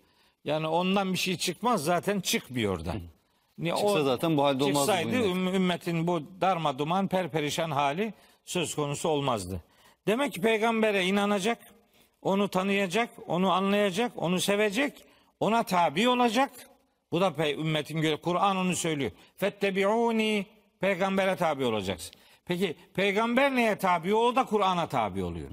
Yani 0.46 0.68
ondan 0.68 1.14
bir 1.14 1.18
şey 1.18 1.38
çıkmaz 1.38 1.84
zaten 1.84 2.20
çıkmıyor 2.22 2.86
da. 2.86 2.94
Ni- 3.58 3.70
Çıksa 3.76 4.04
zaten 4.04 4.38
bu 4.38 4.44
halde 4.44 4.64
olmazdı 4.64 4.92
bu 4.92 4.96
Çıksaydı 4.96 5.16
ümmet. 5.28 5.54
üm- 5.54 5.56
ümmetin 5.56 6.08
bu 6.08 6.22
darma 6.42 6.80
duman 6.80 7.08
perperişan 7.08 7.72
hali 7.72 8.14
söz 8.46 8.76
konusu 8.76 9.10
olmazdı. 9.10 9.62
Demek 10.08 10.34
ki 10.34 10.42
peygambere 10.42 11.06
inanacak, 11.06 11.58
onu 12.22 12.48
tanıyacak, 12.48 13.10
onu 13.28 13.52
anlayacak, 13.52 14.12
onu 14.16 14.40
sevecek, 14.42 14.94
ona 15.40 15.64
tabi 15.64 16.10
olacak. 16.10 16.52
Bu 17.12 17.22
da 17.22 17.28
pe- 17.28 17.56
ümmetin 17.60 18.02
göre 18.02 18.16
Kur'an 18.18 18.58
onu 18.58 18.76
söylüyor. 18.76 19.12
Fettebi'uni 19.38 20.46
peygambere 20.80 21.36
tabi 21.36 21.66
olacaksın. 21.66 22.16
Peki 22.46 22.76
peygamber 22.94 23.56
neye 23.56 23.76
tabi? 23.78 24.16
O 24.16 24.36
da 24.36 24.46
Kur'an'a 24.46 24.88
tabi 24.88 25.24
oluyor. 25.24 25.50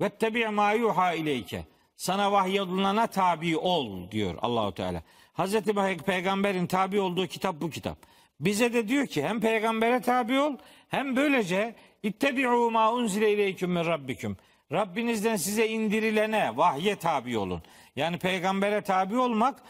Vettebi 0.00 0.48
ma 0.48 0.72
yuha 0.72 1.12
ileyke. 1.12 1.64
Sana 1.96 2.32
vahyolunana 2.32 3.06
tabi 3.06 3.56
ol 3.56 4.10
diyor 4.10 4.34
Allahu 4.42 4.74
Teala. 4.74 5.02
Hazreti 5.32 5.70
Pey- 5.70 5.96
Peygamber'in 6.02 6.66
tabi 6.66 7.00
olduğu 7.00 7.26
kitap 7.26 7.60
bu 7.60 7.70
kitap. 7.70 7.98
Bize 8.40 8.72
de 8.72 8.88
diyor 8.88 9.06
ki 9.06 9.22
hem 9.22 9.40
peygambere 9.40 10.00
tabi 10.00 10.40
ol 10.40 10.56
hem 10.88 11.16
böylece 11.16 11.74
ittebi'u 12.02 12.70
ma 12.70 12.92
unzile 12.92 13.32
ileyküm 13.32 13.70
min 13.70 13.84
rabbikum. 13.84 14.36
Rabbinizden 14.72 15.36
size 15.36 15.68
indirilene, 15.68 16.56
vahye 16.56 16.96
tabi 16.96 17.38
olun. 17.38 17.62
Yani 17.96 18.18
peygambere 18.18 18.80
tabi 18.80 19.18
olmak, 19.18 19.62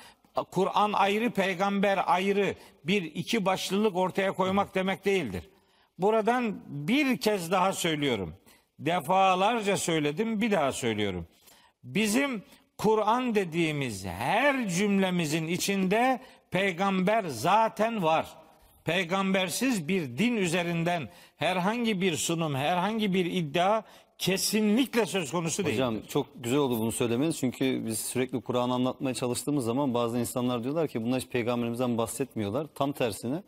Kur'an 0.44 0.92
ayrı, 0.92 1.30
peygamber 1.30 2.00
ayrı 2.06 2.54
bir 2.84 3.02
iki 3.02 3.44
başlılık 3.44 3.96
ortaya 3.96 4.32
koymak 4.32 4.74
demek 4.74 5.04
değildir. 5.04 5.50
Buradan 5.98 6.60
bir 6.66 7.20
kez 7.20 7.50
daha 7.50 7.72
söylüyorum. 7.72 8.34
Defalarca 8.78 9.76
söyledim, 9.76 10.40
bir 10.40 10.50
daha 10.50 10.72
söylüyorum. 10.72 11.26
Bizim 11.84 12.42
Kur'an 12.78 13.34
dediğimiz 13.34 14.04
her 14.06 14.68
cümlemizin 14.68 15.46
içinde 15.46 16.20
peygamber 16.50 17.24
zaten 17.24 18.02
var. 18.02 18.26
Peygambersiz 18.84 19.88
bir 19.88 20.18
din 20.18 20.36
üzerinden 20.36 21.08
herhangi 21.36 22.00
bir 22.00 22.16
sunum, 22.16 22.54
herhangi 22.54 23.14
bir 23.14 23.26
iddia 23.26 23.82
kesinlikle 24.18 25.06
söz 25.06 25.30
konusu 25.30 25.64
değil. 25.64 25.76
Hocam 25.76 25.96
çok 26.08 26.26
güzel 26.42 26.58
oldu 26.58 26.78
bunu 26.78 26.92
söylemeniz 26.92 27.36
çünkü 27.36 27.86
biz 27.86 27.98
sürekli 27.98 28.40
Kur'an'ı 28.40 28.74
anlatmaya 28.74 29.14
çalıştığımız 29.14 29.64
zaman 29.64 29.94
bazı 29.94 30.18
insanlar 30.18 30.64
diyorlar 30.64 30.88
ki 30.88 31.04
bunlar 31.04 31.20
hiç 31.20 31.28
peygamberimizden 31.28 31.98
bahsetmiyorlar. 31.98 32.66
Tam 32.74 32.92
tersine 32.92 33.42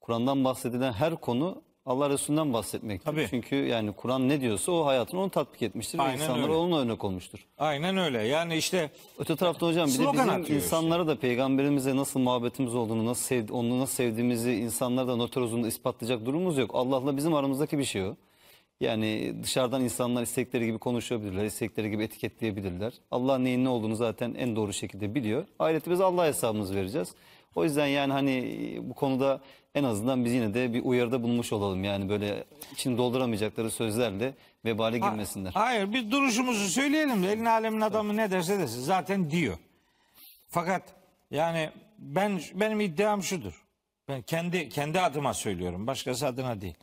Kur'an'dan 0.00 0.44
bahsedilen 0.44 0.92
her 0.92 1.16
konu 1.16 1.62
Allah 1.86 2.10
Resulü'nden 2.10 2.52
bahsetmektir. 2.52 3.04
Tabii. 3.04 3.26
Çünkü 3.30 3.56
yani 3.56 3.92
Kur'an 3.92 4.28
ne 4.28 4.40
diyorsa 4.40 4.72
o 4.72 4.86
hayatını 4.86 5.20
onu 5.20 5.30
tatbik 5.30 5.62
etmiştir 5.62 5.98
Aynen 5.98 6.18
ve 6.18 6.22
insanlara 6.22 6.46
öyle. 6.46 6.54
onunla 6.54 6.78
örnek 6.80 7.04
olmuştur. 7.04 7.46
Aynen 7.58 7.96
öyle. 7.96 8.22
Yani 8.22 8.56
işte 8.56 8.90
Öte 9.18 9.36
tarafta 9.36 9.66
hocam 9.66 9.88
bir 9.88 9.98
de 9.98 10.42
bizim 10.42 10.56
insanlara 10.56 11.06
da 11.06 11.16
peygamberimize 11.16 11.96
nasıl 11.96 12.20
muhabbetimiz 12.20 12.74
olduğunu, 12.74 13.06
nasıl 13.06 13.22
sev, 13.22 13.52
onu 13.52 13.80
nasıl 13.80 13.94
sevdiğimizi 13.94 14.52
insanlara 14.52 15.06
da 15.08 15.12
huzurunda 15.12 15.68
ispatlayacak 15.68 16.26
durumumuz 16.26 16.58
yok. 16.58 16.70
Allah'la 16.74 17.16
bizim 17.16 17.34
aramızdaki 17.34 17.78
bir 17.78 17.84
şey 17.84 18.02
o. 18.02 18.16
Yani 18.80 19.34
dışarıdan 19.42 19.82
insanlar 19.82 20.22
istekleri 20.22 20.66
gibi 20.66 20.78
konuşabilirler, 20.78 21.44
istekleri 21.44 21.90
gibi 21.90 22.02
etiketleyebilirler. 22.04 22.92
Allah 23.10 23.38
neyin 23.38 23.64
ne 23.64 23.68
olduğunu 23.68 23.96
zaten 23.96 24.34
en 24.38 24.56
doğru 24.56 24.72
şekilde 24.72 25.14
biliyor. 25.14 25.46
Ahirette 25.58 25.90
biz 25.90 26.00
Allah'a 26.00 26.26
hesabımızı 26.26 26.74
vereceğiz. 26.74 27.14
O 27.54 27.64
yüzden 27.64 27.86
yani 27.86 28.12
hani 28.12 28.78
bu 28.82 28.94
konuda 28.94 29.40
en 29.74 29.84
azından 29.84 30.24
biz 30.24 30.32
yine 30.32 30.54
de 30.54 30.74
bir 30.74 30.84
uyarıda 30.84 31.22
bulmuş 31.22 31.52
olalım. 31.52 31.84
Yani 31.84 32.08
böyle 32.08 32.44
içini 32.72 32.98
dolduramayacakları 32.98 33.70
sözlerle 33.70 34.34
vebale 34.64 34.98
girmesinler. 34.98 35.50
Hayır 35.54 35.92
biz 35.92 36.10
duruşumuzu 36.10 36.68
söyleyelim 36.68 37.24
elin 37.24 37.44
alemin 37.44 37.80
adamı 37.80 38.16
ne 38.16 38.30
derse 38.30 38.58
desin 38.58 38.80
zaten 38.80 39.30
diyor. 39.30 39.58
Fakat 40.48 40.82
yani 41.30 41.70
ben 41.98 42.40
benim 42.54 42.80
iddiam 42.80 43.22
şudur. 43.22 43.64
Ben 44.08 44.22
kendi 44.22 44.68
kendi 44.68 45.00
adıma 45.00 45.34
söylüyorum. 45.34 45.86
Başkası 45.86 46.26
adına 46.26 46.60
değil. 46.60 46.74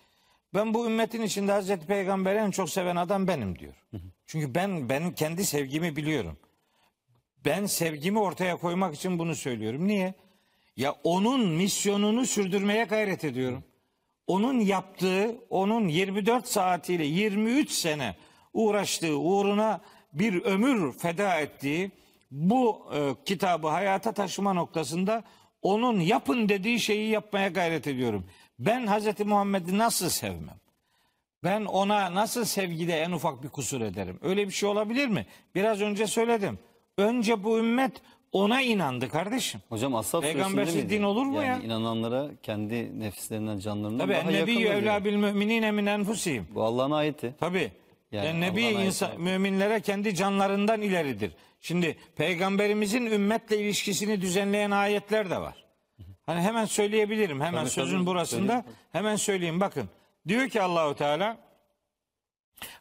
Ben 0.54 0.74
bu 0.74 0.86
ümmetin 0.86 1.22
içinde 1.22 1.52
Hazreti 1.52 1.86
Peygamber'i 1.86 2.38
en 2.38 2.52
çok 2.52 2.70
seven 2.70 2.96
adam 2.96 3.28
benim 3.28 3.60
diyor. 3.60 3.74
Çünkü 4.26 4.56
ben 4.56 4.90
ben 4.90 5.12
kendi 5.12 5.46
sevgimi 5.46 5.96
biliyorum. 5.96 6.38
Ben 7.46 7.66
sevgimi 7.66 8.20
ortaya 8.20 8.58
koymak 8.58 8.96
için 8.96 9.20
bunu 9.20 9.36
söylüyorum. 9.36 9.88
Niye? 9.88 10.14
Ya 10.78 10.96
onun 11.04 11.48
misyonunu 11.48 12.26
sürdürmeye 12.26 12.84
gayret 12.84 13.24
ediyorum. 13.24 13.64
Onun 14.28 14.60
yaptığı, 14.60 15.36
onun 15.50 15.88
24 15.88 16.48
saatiyle 16.48 17.06
23 17.06 17.72
sene 17.72 18.16
uğraştığı, 18.54 19.18
uğruna 19.18 19.82
bir 20.14 20.42
ömür 20.42 20.94
feda 20.94 21.40
ettiği 21.40 21.92
bu 22.32 22.86
e, 22.94 23.24
kitabı 23.26 23.68
hayata 23.68 24.12
taşıma 24.12 24.54
noktasında 24.54 25.24
onun 25.62 26.00
yapın 26.00 26.50
dediği 26.50 26.80
şeyi 26.80 27.10
yapmaya 27.10 27.48
gayret 27.48 27.88
ediyorum. 27.88 28.26
Ben 28.66 28.88
Hazreti 28.88 29.24
Muhammed'i 29.24 29.78
nasıl 29.78 30.10
sevmem? 30.10 30.56
Ben 31.44 31.66
ona 31.66 32.16
nasıl 32.16 32.46
sevgide 32.46 33.00
en 33.02 33.12
ufak 33.12 33.44
bir 33.44 33.50
kusur 33.50 33.82
ederim? 33.82 34.20
Öyle 34.22 34.48
bir 34.48 34.52
şey 34.54 34.70
olabilir 34.70 35.08
mi? 35.08 35.26
Biraz 35.56 35.82
önce 35.82 36.08
söyledim. 36.08 36.60
Önce 36.98 37.44
bu 37.44 37.60
ümmet 37.60 37.92
ona 38.32 38.62
inandı 38.62 39.10
kardeşim. 39.10 39.62
Hocam 39.70 39.96
Ashab 39.96 40.22
Peygambersiz 40.22 40.90
din 40.90 41.04
olur 41.04 41.26
mu 41.26 41.36
yani 41.36 41.46
ya? 41.46 41.60
inananlara 41.60 42.30
kendi 42.44 43.00
nefslerinden, 43.00 43.60
canlarından 43.60 44.00
Tabii 44.08 44.14
daha 44.14 44.32
yakın 44.32 44.56
oluyor. 44.56 44.74
evlâ 44.74 45.06
bil 45.06 45.16
müminine 45.16 45.72
min 45.72 45.86
enfusihim. 45.86 46.48
Bu 46.56 46.64
Allah'ın 46.64 46.92
ayeti. 46.92 47.36
Tabii. 47.40 47.72
Yani 48.12 48.26
Yani, 48.28 48.42
Nebi 48.42 48.64
insan, 48.64 49.22
müminlere 49.22 49.82
kendi 49.82 50.16
canlarından 50.16 50.82
ileridir. 50.82 51.32
Şimdi 51.62 51.98
peygamberimizin 52.16 53.06
ümmetle 53.06 53.58
ilişkisini 53.58 54.22
düzenleyen 54.22 54.72
ayetler 54.72 55.30
de 55.30 55.38
var. 55.42 55.61
Hani 56.26 56.42
hemen 56.42 56.66
söyleyebilirim. 56.66 57.42
Hemen 57.42 57.60
Tabii, 57.62 57.70
sözün 57.70 57.98
tabii. 57.98 58.06
burasında 58.06 58.54
Söyleyin. 58.54 58.78
hemen 58.92 59.16
söyleyeyim. 59.16 59.60
Bakın. 59.60 59.90
Diyor 60.28 60.50
ki 60.50 60.62
Allahu 60.62 60.96
Teala 60.96 61.38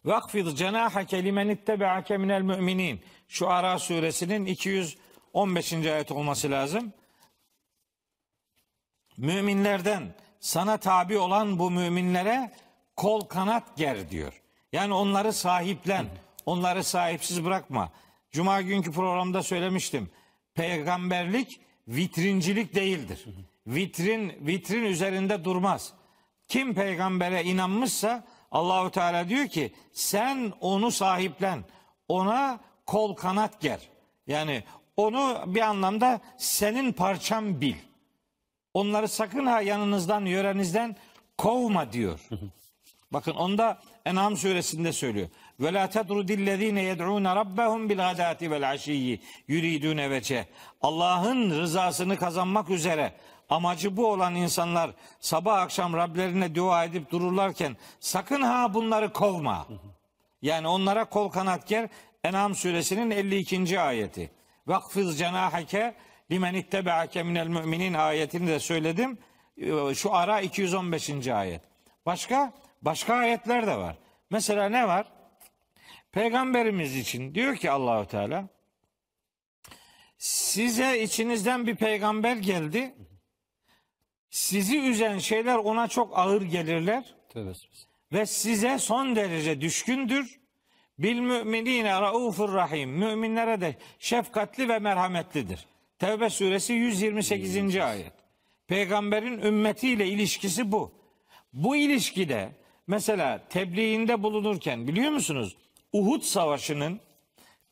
Vakfid 0.05 0.47
cenahake 0.47 1.25
limen 1.25 1.49
ittebe'ake 1.49 2.17
minel 2.17 2.43
müminin. 2.43 3.01
Şu 3.29 3.49
Ara 3.49 3.79
suresinin 3.79 4.47
215. 4.47 5.73
ayet 5.73 6.13
olması 6.13 6.51
lazım. 6.51 6.93
Müminlerden 9.17 10.15
sana 10.41 10.77
tabi 10.77 11.19
olan 11.19 11.59
bu 11.59 11.71
müminlere 11.71 12.53
kol 12.97 13.21
kanat 13.21 13.77
ger 13.77 14.11
diyor. 14.11 14.43
Yani 14.73 14.95
onları 14.95 15.33
sahiplen, 15.33 16.07
onları 16.47 16.85
sahipsiz 16.85 17.45
bırakma. 17.45 17.93
Cuma 18.31 18.61
günkü 18.61 18.93
programda 18.93 19.43
söylemiştim. 19.43 20.11
Peygamberlik 20.55 21.61
vitrincilik 21.91 22.75
değildir. 22.75 23.25
Vitrin 23.67 24.47
vitrin 24.47 24.85
üzerinde 24.85 25.45
durmaz. 25.45 25.93
Kim 26.49 26.75
peygambere 26.75 27.45
inanmışsa 27.45 28.25
Allahu 28.51 28.91
Teala 28.91 29.29
diyor 29.29 29.49
ki 29.49 29.75
sen 29.93 30.53
onu 30.61 30.91
sahiplen. 30.91 31.65
Ona 32.09 32.61
kol 32.87 33.15
kanat 33.15 33.61
ger. 33.61 33.81
Yani 34.27 34.65
onu 34.97 35.43
bir 35.47 35.61
anlamda 35.61 36.21
senin 36.39 36.93
parçam 36.93 37.61
bil. 37.61 37.75
Onları 38.75 39.09
sakın 39.09 39.47
ha 39.47 39.61
yanınızdan, 39.61 40.25
yörenizden 40.25 40.97
kovma 41.39 41.93
diyor. 41.93 42.21
Bakın 43.11 43.35
onda 43.35 43.81
En'am 44.05 44.37
suresinde 44.37 44.93
söylüyor. 44.93 45.29
Ve 45.61 45.73
la 45.73 45.91
tedrudillezine 45.91 46.83
yed'un 46.83 47.25
rabbahum 47.25 47.89
bil 47.89 47.97
gadati 47.97 48.51
vel 48.51 48.71
aşiyyi 48.71 49.21
yuridune 49.49 50.11
vece. 50.11 50.47
Allah'ın 50.83 51.51
rızasını 51.51 52.17
kazanmak 52.17 52.71
üzere 52.71 53.13
amacı 53.49 53.97
bu 53.97 54.07
olan 54.07 54.35
insanlar 54.35 54.91
sabah 55.21 55.61
akşam 55.61 55.95
Rablerine 55.95 56.55
dua 56.55 56.85
edip 56.85 57.11
dururlarken 57.11 57.77
sakın 58.01 58.43
ha 58.43 58.75
bunları 58.75 59.13
kovma. 59.13 59.67
Yani 60.43 60.69
onlara 60.69 61.05
kol 61.05 61.29
kanat 61.29 61.67
ger. 61.67 61.89
En'am 62.25 62.55
suresinin 62.55 63.11
52. 63.11 63.81
ayeti. 63.81 64.31
Vakfiz 64.67 65.19
cenahake 65.19 65.95
limen 66.31 66.55
ittebe'ake 66.55 67.23
minel 67.23 67.47
müminin 67.47 67.95
ayetini 67.95 68.49
de 68.49 68.59
söyledim. 68.61 69.19
Ee, 69.59 69.95
Şu 69.95 70.15
ara 70.15 70.41
215. 70.41 71.29
ayet. 71.29 71.63
Başka? 72.07 72.53
Başka 72.83 73.15
ayetler 73.15 73.67
de 73.67 73.77
var. 73.77 73.97
Mesela 74.31 74.69
ne 74.69 74.89
var? 74.89 75.07
Peygamberimiz 76.13 76.97
için 76.97 77.35
diyor 77.35 77.57
ki 77.57 77.71
Allahu 77.71 78.07
Teala 78.07 78.49
size 80.19 81.03
içinizden 81.03 81.67
bir 81.67 81.77
peygamber 81.77 82.37
geldi. 82.37 82.95
Sizi 84.31 84.81
üzen 84.81 85.19
şeyler 85.19 85.57
ona 85.57 85.89
çok 85.89 86.19
ağır 86.19 86.43
gelirler 86.43 87.15
Tövbe 87.29 87.53
ve 88.13 88.27
size 88.27 88.79
son 88.79 89.17
derece 89.17 89.61
düşkündür. 89.61 90.41
Bil 90.99 91.19
müminine 91.19 92.01
raufur 92.01 92.55
rahim. 92.55 92.91
Müminlere 92.91 93.61
de 93.61 93.77
şefkatli 93.99 94.69
ve 94.69 94.79
merhametlidir. 94.79 95.67
Tevbe 95.99 96.31
suresi 96.31 96.73
128. 96.73 97.77
ayet. 97.77 98.13
Peygamberin 98.67 99.41
ümmetiyle 99.43 100.07
ilişkisi 100.07 100.73
bu. 100.73 100.93
Bu 101.53 101.77
ilişkide 101.77 102.53
mesela 102.87 103.49
tebliğinde 103.49 104.23
bulunurken 104.23 104.89
biliyor 104.89 105.11
musunuz? 105.11 105.57
Uhud 105.93 106.23
Savaşı'nın 106.23 107.01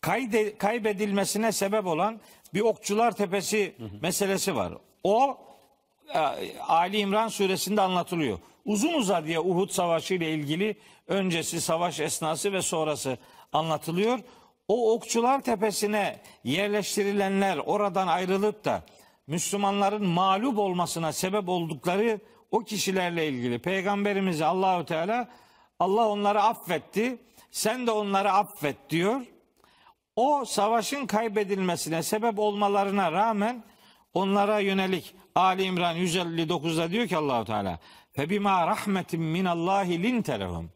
kayde, 0.00 0.58
kaybedilmesine 0.58 1.52
sebep 1.52 1.86
olan 1.86 2.20
bir 2.54 2.60
Okçular 2.60 3.12
Tepesi 3.12 3.74
meselesi 4.02 4.56
var. 4.56 4.72
O 5.04 5.38
e, 6.14 6.18
Ali 6.60 6.98
İmran 6.98 7.28
suresinde 7.28 7.80
anlatılıyor. 7.80 8.38
Uzun 8.64 8.94
uzadıya 8.94 9.42
Uhud 9.42 9.70
Savaşı 9.70 10.14
ile 10.14 10.32
ilgili 10.32 10.76
öncesi 11.06 11.60
savaş 11.60 12.00
esnası 12.00 12.52
ve 12.52 12.62
sonrası 12.62 13.18
anlatılıyor. 13.52 14.18
O 14.68 14.92
Okçular 14.92 15.40
Tepesi'ne 15.40 16.20
yerleştirilenler 16.44 17.56
oradan 17.56 18.06
ayrılıp 18.06 18.64
da 18.64 18.82
Müslümanların 19.26 20.06
mağlup 20.06 20.58
olmasına 20.58 21.12
sebep 21.12 21.48
oldukları 21.48 22.20
o 22.50 22.58
kişilerle 22.58 23.28
ilgili 23.28 23.58
Peygamberimiz 23.58 24.42
Allahu 24.42 24.84
Teala 24.84 25.28
Allah 25.78 26.08
onları 26.08 26.42
affetti. 26.42 27.18
Sen 27.51 27.86
de 27.86 27.90
onları 27.90 28.32
affet 28.32 28.90
diyor. 28.90 29.20
O 30.16 30.44
savaşın 30.44 31.07
kaybedilmesine 31.07 32.03
sebep 32.03 32.38
olmalarına 32.38 33.12
rağmen 33.12 33.64
onlara 34.14 34.59
yönelik 34.59 35.14
Ali 35.34 35.62
İmran 35.62 35.96
159'da 35.96 36.90
diyor 36.90 37.07
ki 37.07 37.16
Allahu 37.16 37.44
Teala 37.44 37.78
fe 38.12 38.30
bima 38.30 38.66
rahmetin 38.66 39.20
min 39.20 39.44
Allahi 39.44 40.03
lintelehum 40.03 40.70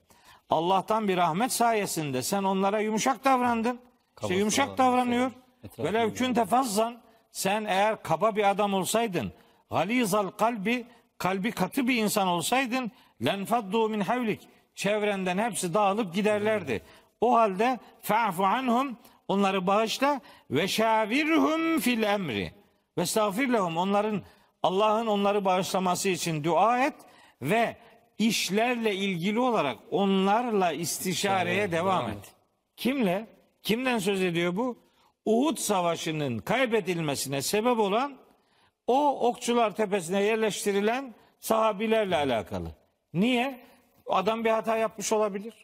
Allah'tan 0.51 1.09
bir 1.09 1.17
rahmet 1.17 1.53
sayesinde 1.53 2.23
sen 2.23 2.43
onlara 2.43 2.81
yumuşak 2.81 3.25
davrandın. 3.25 3.81
İşte 4.23 4.35
yumuşak 4.35 4.67
olan 4.67 4.79
davranıyor. 4.79 5.31
Velev 5.79 5.89
Etrafında 5.89 6.15
künte 6.15 6.45
fazzan. 6.45 7.03
Sen 7.33 7.65
eğer 7.65 8.03
kaba 8.03 8.37
bir 8.37 8.51
adam 8.51 8.75
olsaydın, 8.75 9.33
galizal 9.71 10.29
kalbi 10.31 10.87
kalbi 11.19 11.51
katı 11.53 11.89
bir 11.89 11.97
insan 11.97 12.29
olsaydın, 12.29 12.91
lenfaddu 13.25 13.89
min 13.89 14.01
havlik 14.01 14.49
çevrenden 14.75 15.39
hepsi 15.39 15.75
dağılıp 15.75 16.15
giderlerdi. 16.15 16.83
O 17.21 17.35
halde 17.35 17.79
fa'fu 18.03 18.45
anhum 18.45 18.97
onları 19.29 19.67
bağışla 19.67 20.21
ve 20.51 20.69
şavirhum 20.69 21.81
fil 21.81 22.03
emri 22.03 22.53
ve 22.99 23.03
estağfir 23.03 23.49
lehum 23.49 23.77
onların 23.77 24.23
Allah'ın 24.63 25.07
onları 25.07 25.45
bağışlaması 25.45 26.09
için 26.09 26.45
dua 26.45 26.85
et 26.85 26.95
ve 27.43 27.77
işlerle 28.19 28.95
ilgili 28.95 29.41
olarak 29.41 29.79
onlarla 29.91 30.73
istişareye 30.73 31.73
devam 31.73 32.11
et. 32.11 32.35
Kimle? 32.77 33.27
Kimden 33.63 33.99
söz 33.99 34.23
ediyor 34.23 34.57
bu? 34.57 34.79
Uhud 35.25 35.57
Savaşı'nın 35.57 36.39
kaybedilmesine 36.39 37.43
sebep 37.43 37.79
olan 37.79 38.17
o 38.87 39.29
okçular 39.29 39.77
tepesine 39.77 40.23
yerleştirilen 40.23 41.15
sahabilerle 41.41 42.17
alakalı. 42.17 42.69
Niye? 43.15 43.72
Adam 44.07 44.45
bir 44.45 44.51
hata 44.51 44.77
yapmış 44.77 45.13
olabilir. 45.13 45.55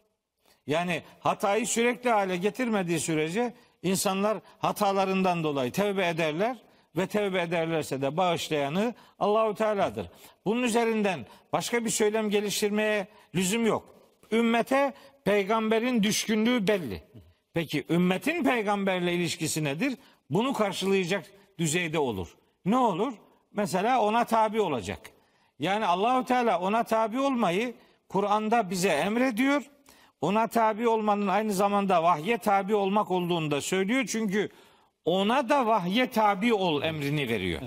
Yani 0.66 1.02
hatayı 1.20 1.66
sürekli 1.66 2.10
hale 2.10 2.36
getirmediği 2.36 3.00
sürece 3.00 3.54
insanlar 3.82 4.38
hatalarından 4.58 5.44
dolayı 5.44 5.72
tevbe 5.72 6.08
ederler 6.08 6.56
ve 6.96 7.06
tevbe 7.06 7.42
ederlerse 7.42 8.02
de 8.02 8.16
bağışlayanı 8.16 8.94
Allahu 9.18 9.54
Teala'dır. 9.54 10.10
Bunun 10.44 10.62
üzerinden 10.62 11.26
başka 11.52 11.84
bir 11.84 11.90
söylem 11.90 12.30
geliştirmeye 12.30 13.06
lüzum 13.34 13.66
yok. 13.66 13.94
Ümmete 14.32 14.94
peygamberin 15.24 16.02
düşkünlüğü 16.02 16.66
belli. 16.66 17.02
Peki 17.54 17.84
ümmetin 17.90 18.44
peygamberle 18.44 19.14
ilişkisi 19.14 19.64
nedir? 19.64 19.96
Bunu 20.30 20.52
karşılayacak 20.52 21.26
düzeyde 21.58 21.98
olur. 21.98 22.36
Ne 22.64 22.76
olur? 22.76 23.12
Mesela 23.52 24.02
ona 24.02 24.24
tabi 24.24 24.60
olacak. 24.60 25.00
Yani 25.58 25.86
Allahu 25.86 26.24
Teala 26.24 26.60
ona 26.60 26.82
tabi 26.82 27.20
olmayı 27.20 27.74
Kur'an'da 28.08 28.70
bize 28.70 28.88
emrediyor. 28.88 29.62
Ona 30.20 30.46
tabi 30.46 30.88
olmanın 30.88 31.26
aynı 31.26 31.52
zamanda 31.52 32.02
vahye 32.02 32.38
tabi 32.38 32.74
olmak 32.74 33.10
olduğunu 33.10 33.50
da 33.50 33.60
söylüyor. 33.60 34.04
Çünkü 34.08 34.48
ona 35.04 35.48
da 35.48 35.66
vahye 35.66 36.10
tabi 36.10 36.54
ol 36.54 36.82
emrini 36.82 37.28
veriyor. 37.28 37.60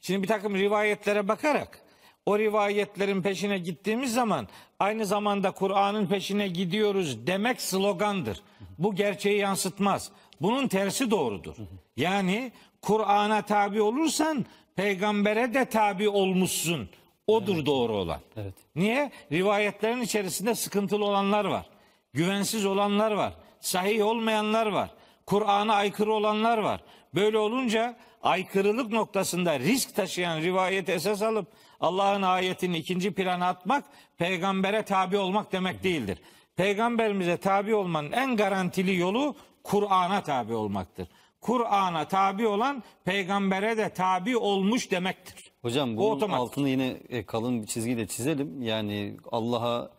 Şimdi 0.00 0.22
bir 0.22 0.28
takım 0.28 0.54
rivayetlere 0.54 1.28
bakarak 1.28 1.82
o 2.26 2.38
rivayetlerin 2.38 3.22
peşine 3.22 3.58
gittiğimiz 3.58 4.12
zaman 4.12 4.48
aynı 4.78 5.06
zamanda 5.06 5.50
Kur'an'ın 5.50 6.06
peşine 6.06 6.48
gidiyoruz 6.48 7.26
demek 7.26 7.60
slogandır. 7.60 8.42
Bu 8.78 8.94
gerçeği 8.94 9.38
yansıtmaz. 9.38 10.10
Bunun 10.40 10.68
tersi 10.68 11.10
doğrudur. 11.10 11.54
Yani 11.96 12.52
Kur'an'a 12.82 13.42
tabi 13.42 13.82
olursan 13.82 14.46
peygambere 14.76 15.54
de 15.54 15.64
tabi 15.64 16.08
olmuşsun. 16.08 16.88
Odur 17.30 17.66
doğru 17.66 17.92
olan. 17.92 18.20
Evet. 18.36 18.54
Niye? 18.76 19.10
Rivayetlerin 19.32 20.00
içerisinde 20.00 20.54
sıkıntılı 20.54 21.04
olanlar 21.04 21.44
var. 21.44 21.66
Güvensiz 22.12 22.66
olanlar 22.66 23.10
var. 23.12 23.32
Sahih 23.60 24.06
olmayanlar 24.06 24.66
var. 24.66 24.90
Kur'an'a 25.26 25.74
aykırı 25.74 26.12
olanlar 26.12 26.58
var. 26.58 26.80
Böyle 27.14 27.38
olunca 27.38 27.96
aykırılık 28.22 28.92
noktasında 28.92 29.58
risk 29.58 29.96
taşıyan 29.96 30.40
rivayeti 30.40 30.92
esas 30.92 31.22
alıp 31.22 31.46
Allah'ın 31.80 32.22
ayetini 32.22 32.78
ikinci 32.78 33.14
plana 33.14 33.48
atmak 33.48 33.84
peygambere 34.18 34.82
tabi 34.82 35.16
olmak 35.16 35.52
demek 35.52 35.84
değildir. 35.84 36.18
Peygamberimize 36.56 37.36
tabi 37.36 37.74
olmanın 37.74 38.12
en 38.12 38.36
garantili 38.36 38.96
yolu 38.96 39.36
Kur'an'a 39.64 40.22
tabi 40.22 40.54
olmaktır. 40.54 41.08
Kur'an'a 41.40 42.08
tabi 42.08 42.46
olan 42.46 42.82
peygambere 43.04 43.76
de 43.76 43.88
tabi 43.88 44.36
olmuş 44.36 44.90
demektir. 44.90 45.49
Hocam 45.62 45.96
bunun 45.96 46.10
otomatik. 46.10 46.40
altını 46.42 46.68
yine 46.68 46.96
e, 47.08 47.26
kalın 47.26 47.62
bir 47.62 47.66
çizgiyle 47.66 48.06
çizelim. 48.06 48.62
Yani 48.62 49.16
Allah'a, 49.32 49.90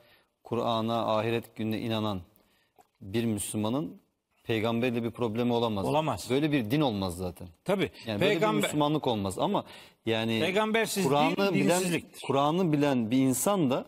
Kur'an'a, 0.43 1.17
ahiret 1.17 1.55
gününe 1.55 1.79
inanan 1.79 2.21
bir 3.01 3.25
Müslümanın 3.25 4.01
peygamberle 4.43 5.03
bir 5.03 5.11
problemi 5.11 5.53
olamaz. 5.53 5.85
Olamaz. 5.85 6.27
Böyle 6.29 6.51
bir 6.51 6.71
din 6.71 6.81
olmaz 6.81 7.17
zaten. 7.17 7.47
Tabi 7.65 7.91
Yani 8.05 8.21
böyle 8.21 8.31
bir 8.31 8.35
peygamber 8.35 8.63
Müslümanlık 8.63 9.07
olmaz 9.07 9.39
ama 9.39 9.65
yani 10.05 10.39
Peygambersiz 10.39 11.07
Kur'an'ı 11.07 11.53
bilen. 11.53 12.01
Kur'an'ı 12.23 12.71
bilen 12.71 13.11
bir 13.11 13.17
insan 13.17 13.69
da 13.69 13.85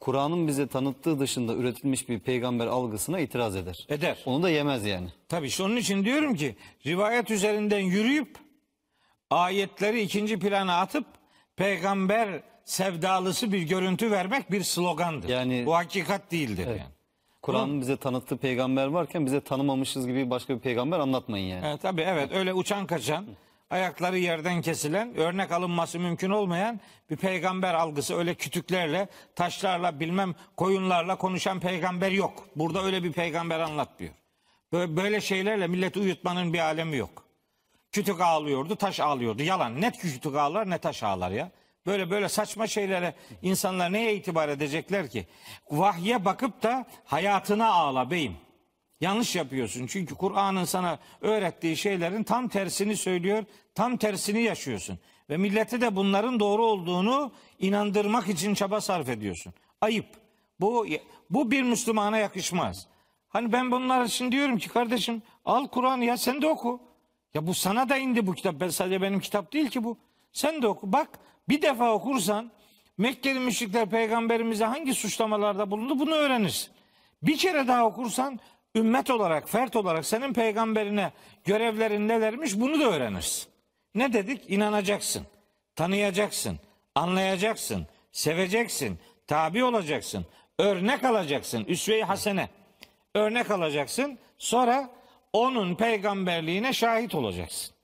Kur'an'ın 0.00 0.48
bize 0.48 0.66
tanıttığı 0.66 1.20
dışında 1.20 1.54
üretilmiş 1.54 2.08
bir 2.08 2.20
peygamber 2.20 2.66
algısına 2.66 3.20
itiraz 3.20 3.56
eder. 3.56 3.86
eder. 3.88 4.22
Onu 4.26 4.42
da 4.42 4.50
yemez 4.50 4.86
yani. 4.86 5.08
Tabii 5.28 5.46
işte 5.46 5.62
onun 5.62 5.76
için 5.76 6.04
diyorum 6.04 6.34
ki 6.34 6.56
rivayet 6.86 7.30
üzerinden 7.30 7.78
yürüyüp 7.78 8.47
ayetleri 9.30 10.00
ikinci 10.00 10.38
plana 10.38 10.80
atıp 10.80 11.06
peygamber 11.56 12.28
sevdalısı 12.64 13.52
bir 13.52 13.62
görüntü 13.62 14.10
vermek 14.10 14.50
bir 14.52 14.62
slogandır. 14.62 15.28
Yani- 15.28 15.66
Bu 15.66 15.76
hakikat 15.76 16.30
değildir 16.30 16.66
yani. 16.66 16.82
Kur'an'ın 17.42 17.80
bize 17.80 17.96
tanıttığı 17.96 18.36
peygamber 18.36 18.86
varken 18.86 19.26
bize 19.26 19.40
tanımamışız 19.40 20.06
gibi 20.06 20.30
başka 20.30 20.54
bir 20.54 20.60
peygamber 20.60 20.98
anlatmayın 20.98 21.46
yani. 21.46 21.66
Evet, 21.66 21.82
tabii 21.82 22.00
evet 22.02 22.32
öyle 22.32 22.52
uçan 22.54 22.86
kaçan 22.86 23.26
ayakları 23.70 24.18
yerden 24.18 24.62
kesilen 24.62 25.16
örnek 25.16 25.52
alınması 25.52 25.98
mümkün 25.98 26.30
olmayan 26.30 26.80
bir 27.10 27.16
peygamber 27.16 27.74
algısı 27.74 28.16
öyle 28.16 28.34
kütüklerle 28.34 29.08
taşlarla 29.34 30.00
bilmem 30.00 30.34
koyunlarla 30.56 31.16
konuşan 31.18 31.60
peygamber 31.60 32.10
yok. 32.10 32.46
Burada 32.56 32.84
öyle 32.84 33.02
bir 33.04 33.12
peygamber 33.12 33.60
anlatmıyor. 33.60 34.12
Böyle, 34.72 34.96
böyle 34.96 35.20
şeylerle 35.20 35.66
milleti 35.66 35.98
uyutmanın 35.98 36.52
bir 36.52 36.58
alemi 36.58 36.96
yok. 36.96 37.24
Kütük 37.92 38.20
ağlıyordu, 38.20 38.76
taş 38.76 39.00
ağlıyordu. 39.00 39.42
Yalan. 39.42 39.80
Net 39.80 39.98
kütük 39.98 40.34
ağlar, 40.34 40.70
ne 40.70 40.78
taş 40.78 41.02
ağlar 41.02 41.30
ya. 41.30 41.50
Böyle 41.86 42.10
böyle 42.10 42.28
saçma 42.28 42.66
şeylere 42.66 43.14
insanlar 43.42 43.92
neye 43.92 44.14
itibar 44.14 44.48
edecekler 44.48 45.10
ki? 45.10 45.26
Vahye 45.70 46.24
bakıp 46.24 46.62
da 46.62 46.86
hayatına 47.04 47.68
ağla 47.72 48.10
beyim. 48.10 48.36
Yanlış 49.00 49.36
yapıyorsun. 49.36 49.86
Çünkü 49.86 50.14
Kur'an'ın 50.14 50.64
sana 50.64 50.98
öğrettiği 51.20 51.76
şeylerin 51.76 52.22
tam 52.22 52.48
tersini 52.48 52.96
söylüyor, 52.96 53.44
tam 53.74 53.96
tersini 53.96 54.42
yaşıyorsun. 54.42 54.98
Ve 55.30 55.36
millete 55.36 55.80
de 55.80 55.96
bunların 55.96 56.40
doğru 56.40 56.64
olduğunu 56.64 57.32
inandırmak 57.58 58.28
için 58.28 58.54
çaba 58.54 58.80
sarf 58.80 59.08
ediyorsun. 59.08 59.54
Ayıp. 59.80 60.06
Bu 60.60 60.86
bu 61.30 61.50
bir 61.50 61.62
Müslümana 61.62 62.18
yakışmaz. 62.18 62.86
Hani 63.28 63.52
ben 63.52 63.70
bunlar 63.70 64.04
için 64.04 64.32
diyorum 64.32 64.58
ki 64.58 64.68
kardeşim 64.68 65.22
al 65.44 65.66
Kur'an'ı 65.66 66.04
ya 66.04 66.16
sen 66.16 66.42
de 66.42 66.46
oku. 66.46 66.87
Ya 67.34 67.46
bu 67.46 67.54
sana 67.54 67.88
da 67.88 67.96
indi 67.96 68.26
bu 68.26 68.34
kitap. 68.34 68.60
Ben 68.60 68.68
sadece 68.68 69.02
benim 69.02 69.20
kitap 69.20 69.52
değil 69.52 69.70
ki 69.70 69.84
bu. 69.84 69.98
Sen 70.32 70.62
de 70.62 70.68
oku. 70.68 70.92
Bak 70.92 71.08
bir 71.48 71.62
defa 71.62 71.92
okursan 71.92 72.50
Mekkeli 72.98 73.40
müşrikler 73.40 73.90
peygamberimize 73.90 74.64
hangi 74.64 74.94
suçlamalarda 74.94 75.70
bulundu 75.70 75.98
bunu 75.98 76.14
öğrenirsin. 76.14 76.70
Bir 77.22 77.38
kere 77.38 77.68
daha 77.68 77.86
okursan 77.86 78.40
ümmet 78.74 79.10
olarak, 79.10 79.50
fert 79.50 79.76
olarak 79.76 80.06
senin 80.06 80.32
peygamberine 80.32 81.12
görevlerin 81.44 82.08
nelermiş 82.08 82.60
bunu 82.60 82.80
da 82.80 82.84
öğrenirsin. 82.84 83.48
Ne 83.94 84.12
dedik? 84.12 84.50
İnanacaksın, 84.50 85.26
tanıyacaksın, 85.76 86.58
anlayacaksın, 86.94 87.86
seveceksin, 88.12 88.98
tabi 89.26 89.64
olacaksın, 89.64 90.26
örnek 90.58 91.04
alacaksın, 91.04 91.64
üsve-i 91.64 92.02
hasene. 92.02 92.48
Örnek 93.14 93.50
alacaksın, 93.50 94.18
sonra 94.38 94.90
onun 95.32 95.74
peygamberliğine 95.74 96.72
şahit 96.72 97.14
olacaksın. 97.14 97.74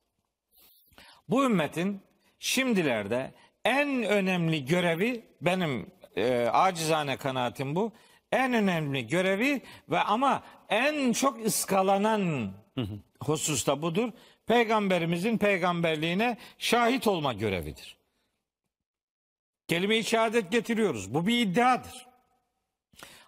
Bu 1.29 1.45
ümmetin 1.45 2.01
şimdilerde 2.39 3.35
en 3.65 4.03
önemli 4.03 4.65
görevi 4.65 5.25
benim 5.41 5.91
e, 6.17 6.47
acizane 6.53 7.17
kanaatim 7.17 7.77
bu. 7.77 7.93
En 8.33 8.55
önemli 8.55 9.07
görevi 9.07 9.63
ve 9.89 10.01
ama 10.01 10.43
en 10.69 11.13
çok 11.13 11.47
ıskalanan 11.47 12.53
husus 13.25 13.67
da 13.67 13.83
budur. 13.83 14.13
Peygamberimizin 14.47 15.39
peygamberliğine 15.39 16.37
şahit 16.59 17.07
olma 17.07 17.33
görevidir. 17.33 17.97
Kelime-i 19.69 20.05
şehadet 20.05 20.53
getiriyoruz. 20.53 21.15
Bu 21.15 21.27
bir 21.27 21.39
iddiadır. 21.41 22.07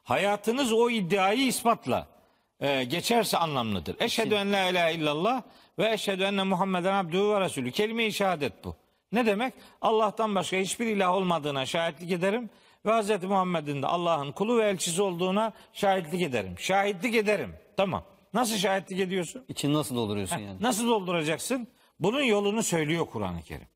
Hayatınız 0.02 0.72
o 0.72 0.90
iddiayı 0.90 1.46
ispatla 1.46 2.15
e, 2.60 2.84
geçerse 2.84 3.38
anlamlıdır. 3.38 3.96
Eşhedü 4.00 4.34
en 4.34 4.52
la 4.52 4.68
ilahe 4.68 4.94
illallah 4.94 5.42
ve 5.78 5.92
eşhedü 5.92 6.22
enne 6.22 6.42
Muhammeden 6.42 6.92
abduhu 6.92 7.34
ve 7.34 7.40
resulü. 7.40 7.70
Kelime-i 7.70 8.12
şehadet 8.12 8.64
bu. 8.64 8.76
Ne 9.12 9.26
demek? 9.26 9.54
Allah'tan 9.80 10.34
başka 10.34 10.56
hiçbir 10.56 10.86
ilah 10.86 11.14
olmadığına 11.14 11.66
şahitlik 11.66 12.12
ederim 12.12 12.50
ve 12.86 13.02
Hz. 13.02 13.24
Muhammed'in 13.24 13.82
de 13.82 13.86
Allah'ın 13.86 14.32
kulu 14.32 14.58
ve 14.58 14.64
elçisi 14.68 15.02
olduğuna 15.02 15.52
şahitlik 15.72 16.22
ederim. 16.22 16.54
Şahitlik 16.58 17.14
ederim. 17.14 17.54
Tamam. 17.76 18.04
Nasıl 18.34 18.56
şahitlik 18.56 19.00
ediyorsun? 19.00 19.44
İçini 19.48 19.74
nasıl 19.74 19.96
dolduruyorsun 19.96 20.38
yani? 20.38 20.62
Nasıl 20.62 20.88
dolduracaksın? 20.88 21.68
Bunun 22.00 22.22
yolunu 22.22 22.62
söylüyor 22.62 23.06
Kur'an-ı 23.06 23.42
Kerim. 23.42 23.68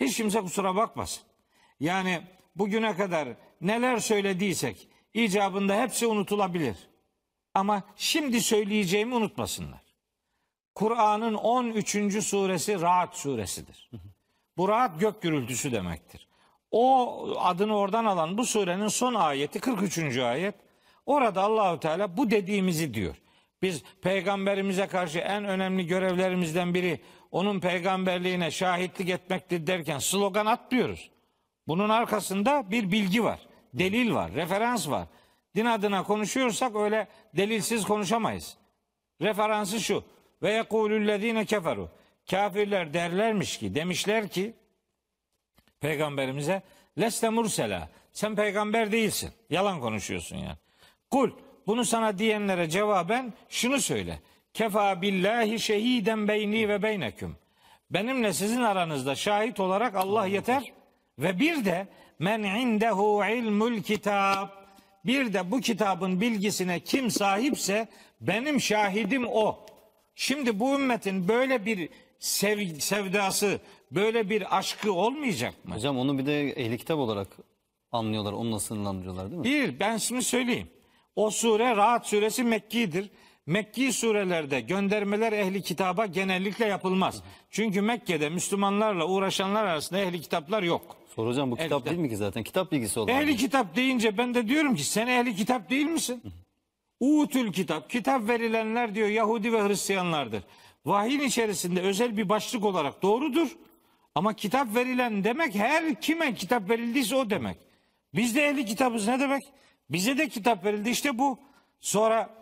Hiç 0.00 0.16
kimse 0.16 0.40
kusura 0.40 0.76
bakmasın. 0.76 1.22
Yani 1.80 2.20
bugüne 2.56 2.96
kadar 2.96 3.28
neler 3.60 3.98
söylediysek 3.98 4.88
icabında 5.14 5.82
hepsi 5.82 6.06
unutulabilir. 6.06 6.76
Ama 7.54 7.82
şimdi 7.96 8.40
söyleyeceğimi 8.40 9.14
unutmasınlar. 9.14 9.80
Kur'an'ın 10.74 11.34
13. 11.34 12.24
suresi 12.24 12.80
Ra'd 12.80 13.14
suresidir. 13.14 13.90
Bu 14.56 14.68
Ra'd 14.68 15.00
gök 15.00 15.22
gürültüsü 15.22 15.72
demektir. 15.72 16.28
O 16.70 17.24
adını 17.38 17.76
oradan 17.76 18.04
alan 18.04 18.38
bu 18.38 18.46
surenin 18.46 18.88
son 18.88 19.14
ayeti 19.14 19.60
43. 19.60 20.18
ayet. 20.18 20.54
Orada 21.06 21.42
Allahü 21.42 21.80
Teala 21.80 22.16
bu 22.16 22.30
dediğimizi 22.30 22.94
diyor. 22.94 23.16
Biz 23.62 23.82
peygamberimize 24.02 24.86
karşı 24.86 25.18
en 25.18 25.44
önemli 25.44 25.86
görevlerimizden 25.86 26.74
biri 26.74 27.00
onun 27.30 27.60
peygamberliğine 27.60 28.50
şahitlik 28.50 29.08
etmektir 29.08 29.66
derken 29.66 29.98
slogan 29.98 30.46
atmıyoruz. 30.46 31.10
Bunun 31.68 31.88
arkasında 31.88 32.70
bir 32.70 32.92
bilgi 32.92 33.24
var, 33.24 33.40
delil 33.74 34.14
var, 34.14 34.32
referans 34.32 34.88
var. 34.88 35.06
Din 35.56 35.64
adına 35.64 36.02
konuşuyorsak 36.02 36.76
öyle 36.76 37.08
delilsiz 37.36 37.84
konuşamayız. 37.84 38.56
Referansı 39.22 39.80
şu. 39.80 40.04
Ve 40.42 40.52
yekulüllezine 40.52 41.44
keferu. 41.44 41.88
Kafirler 42.30 42.94
derlermiş 42.94 43.58
ki, 43.58 43.74
demişler 43.74 44.28
ki 44.28 44.54
peygamberimize 45.80 46.62
leste 47.00 47.28
mursela. 47.28 47.88
Sen 48.12 48.36
peygamber 48.36 48.92
değilsin. 48.92 49.30
Yalan 49.50 49.80
konuşuyorsun 49.80 50.36
yani. 50.36 50.56
Kul 51.10 51.30
bunu 51.66 51.84
sana 51.84 52.18
diyenlere 52.18 52.70
cevaben 52.70 53.32
şunu 53.48 53.80
söyle. 53.80 54.20
Kefa 54.54 55.02
billahi 55.02 55.60
şehiden 55.60 56.28
beyni 56.28 56.68
ve 56.68 56.82
beyneküm. 56.82 57.36
Benimle 57.90 58.32
sizin 58.32 58.62
aranızda 58.62 59.14
şahit 59.14 59.60
olarak 59.60 59.94
Allah 59.94 60.26
yeter. 60.26 60.72
Ve 61.18 61.38
bir 61.38 61.64
de 61.64 61.88
men 62.18 62.42
indehu 62.42 63.24
ilmul 63.24 63.82
kitap. 63.82 64.59
Bir 65.06 65.32
de 65.32 65.50
bu 65.50 65.60
kitabın 65.60 66.20
bilgisine 66.20 66.80
kim 66.80 67.10
sahipse 67.10 67.88
benim 68.20 68.60
şahidim 68.60 69.26
o. 69.28 69.58
Şimdi 70.14 70.60
bu 70.60 70.74
ümmetin 70.74 71.28
böyle 71.28 71.66
bir 71.66 71.88
sev- 72.18 72.78
sevdası, 72.78 73.60
böyle 73.90 74.30
bir 74.30 74.58
aşkı 74.58 74.92
olmayacak 74.92 75.64
mı? 75.64 75.74
Hocam 75.74 75.98
onu 75.98 76.18
bir 76.18 76.26
de 76.26 76.50
ehli 76.50 76.78
kitap 76.78 76.98
olarak 76.98 77.28
anlıyorlar. 77.92 78.32
Onunla 78.32 78.60
sınırlandırıyorlar 78.60 79.26
değil 79.30 79.38
mi? 79.38 79.44
Bir, 79.44 79.80
ben 79.80 79.96
şimdi 79.96 80.22
söyleyeyim. 80.22 80.70
O 81.16 81.30
sure 81.30 81.76
Rahat 81.76 82.06
suresi 82.06 82.44
Mekki'dir. 82.44 83.10
Mekki 83.46 83.92
surelerde 83.92 84.60
göndermeler 84.60 85.32
ehli 85.32 85.62
kitaba 85.62 86.06
genellikle 86.06 86.66
yapılmaz. 86.66 87.22
Çünkü 87.50 87.80
Mekke'de 87.82 88.28
Müslümanlarla 88.28 89.06
uğraşanlar 89.06 89.64
arasında 89.64 89.98
ehli 90.00 90.20
kitaplar 90.20 90.62
yok. 90.62 90.96
Soru 91.16 91.28
hocam 91.28 91.50
bu 91.50 91.56
kitap 91.56 91.68
kitap. 91.68 91.86
değil 91.86 91.98
mi 91.98 92.08
ki 92.08 92.16
zaten? 92.16 92.42
Kitap 92.42 92.72
bilgisi 92.72 93.00
olan. 93.00 93.14
Ehli 93.14 93.36
kitap 93.36 93.76
deyince 93.76 94.18
ben 94.18 94.34
de 94.34 94.48
diyorum 94.48 94.74
ki 94.74 94.84
sen 94.84 95.06
ehli 95.06 95.36
kitap 95.36 95.70
değil 95.70 95.86
misin? 95.86 96.22
Uğutül 97.00 97.52
kitap, 97.52 97.90
kitap 97.90 98.28
verilenler 98.28 98.94
diyor 98.94 99.08
Yahudi 99.08 99.52
ve 99.52 99.68
Hristiyanlardır. 99.68 100.42
Vahyin 100.86 101.20
içerisinde 101.20 101.80
özel 101.80 102.16
bir 102.16 102.28
başlık 102.28 102.64
olarak 102.64 103.02
doğrudur. 103.02 103.48
Ama 104.14 104.34
kitap 104.34 104.74
verilen 104.74 105.24
demek 105.24 105.54
her 105.54 106.00
kime 106.00 106.34
kitap 106.34 106.70
verildiyse 106.70 107.16
o 107.16 107.30
demek. 107.30 107.56
Biz 108.14 108.36
de 108.36 108.46
ehli 108.46 108.64
kitabız 108.64 109.08
ne 109.08 109.20
demek? 109.20 109.42
Bize 109.90 110.18
de 110.18 110.28
kitap 110.28 110.64
verildi 110.64 110.90
işte 110.90 111.18
bu. 111.18 111.38
Sonra 111.80 112.39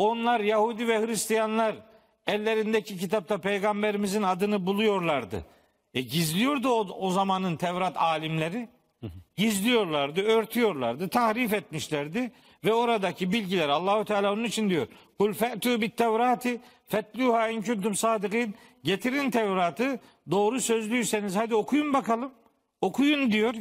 onlar 0.00 0.40
Yahudi 0.40 0.88
ve 0.88 1.06
Hristiyanlar 1.06 1.74
ellerindeki 2.26 2.98
kitapta 2.98 3.38
peygamberimizin 3.38 4.22
adını 4.22 4.66
buluyorlardı. 4.66 5.44
E 5.94 6.00
gizliyordu 6.00 6.68
o, 6.68 7.06
o 7.06 7.10
zamanın 7.10 7.56
Tevrat 7.56 7.96
alimleri. 7.96 8.68
Gizliyorlardı, 9.36 10.22
örtüyorlardı, 10.22 11.08
tahrif 11.08 11.52
etmişlerdi 11.52 12.32
ve 12.64 12.74
oradaki 12.74 13.32
bilgiler 13.32 13.68
Allahu 13.68 14.04
Teala 14.04 14.32
onun 14.32 14.44
için 14.44 14.70
diyor. 14.70 14.86
Kul 15.18 15.32
fe'tu 15.32 15.80
bit 15.80 15.96
Tevrati 15.96 16.60
fetluha 16.86 17.48
in 17.48 17.62
kuntum 17.62 17.94
sadikin. 17.94 18.54
Getirin 18.84 19.30
Tevrat'ı 19.30 19.98
doğru 20.30 20.60
sözlüyseniz 20.60 21.36
hadi 21.36 21.54
okuyun 21.54 21.92
bakalım. 21.92 22.30
Okuyun 22.80 23.32
diyor. 23.32 23.54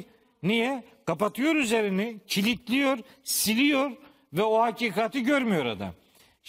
Niye? 0.44 0.84
Kapatıyor 1.06 1.56
üzerini, 1.56 2.18
kilitliyor, 2.28 2.98
siliyor 3.24 3.92
ve 4.34 4.44
o 4.44 4.60
hakikati 4.60 5.24
görmüyor 5.24 5.66
adam. 5.66 5.94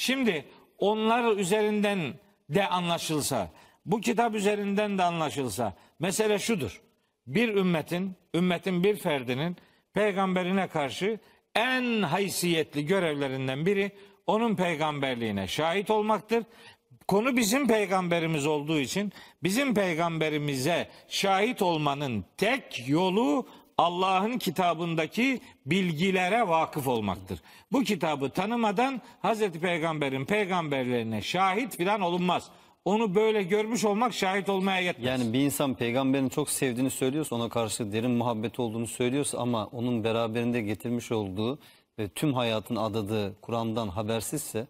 Şimdi 0.01 0.45
onlar 0.79 1.37
üzerinden 1.37 2.15
de 2.51 2.69
anlaşılsa, 2.69 3.51
bu 3.87 4.01
kitap 4.01 4.35
üzerinden 4.35 4.99
de 4.99 5.03
anlaşılsa 5.03 5.75
mesele 5.99 6.39
şudur. 6.39 6.81
Bir 7.27 7.49
ümmetin, 7.49 8.17
ümmetin 8.35 8.85
bir 8.85 8.97
ferdinin 8.97 9.57
peygamberine 9.95 10.69
karşı 10.69 11.19
en 11.55 12.03
haysiyetli 12.03 12.87
görevlerinden 12.87 13.67
biri 13.67 13.93
onun 14.27 14.57
peygamberliğine 14.57 15.47
şahit 15.47 15.91
olmaktır. 15.91 16.45
Konu 17.09 17.37
bizim 17.37 17.69
peygamberimiz 17.69 18.47
olduğu 18.47 18.79
için 18.79 19.13
bizim 19.43 19.75
peygamberimize 19.75 20.89
şahit 21.09 21.63
olmanın 21.63 22.25
tek 22.37 22.89
yolu 22.89 23.47
Allah'ın 23.81 24.39
kitabındaki 24.39 25.41
bilgilere 25.67 26.49
vakıf 26.49 26.89
olmaktır. 26.89 27.41
Bu 27.73 27.83
kitabı 27.83 28.31
tanımadan 28.31 29.01
Hazreti 29.23 29.61
Peygamber'in 29.61 30.25
peygamberlerine 30.25 31.23
şahit 31.23 31.77
filan 31.77 32.01
olunmaz. 32.01 32.51
Onu 32.85 33.15
böyle 33.15 33.43
görmüş 33.43 33.85
olmak 33.85 34.15
şahit 34.15 34.49
olmaya 34.49 34.81
yetmez. 34.81 35.07
Yani 35.07 35.33
bir 35.33 35.41
insan 35.41 35.75
peygamberin 35.75 36.29
çok 36.29 36.51
sevdiğini 36.51 36.91
söylüyorsa, 36.91 37.37
ona 37.37 37.49
karşı 37.49 37.93
derin 37.93 38.11
muhabbeti 38.11 38.63
olduğunu 38.63 38.87
söylüyorsa 38.87 39.39
ama 39.39 39.67
onun 39.67 40.05
beraberinde 40.05 40.61
getirmiş 40.61 41.13
olduğu 41.13 41.59
ve 41.99 42.09
tüm 42.09 42.35
hayatın 42.35 42.77
adadığı 42.77 43.41
Kur'an'dan 43.41 43.89
habersizse, 43.89 44.67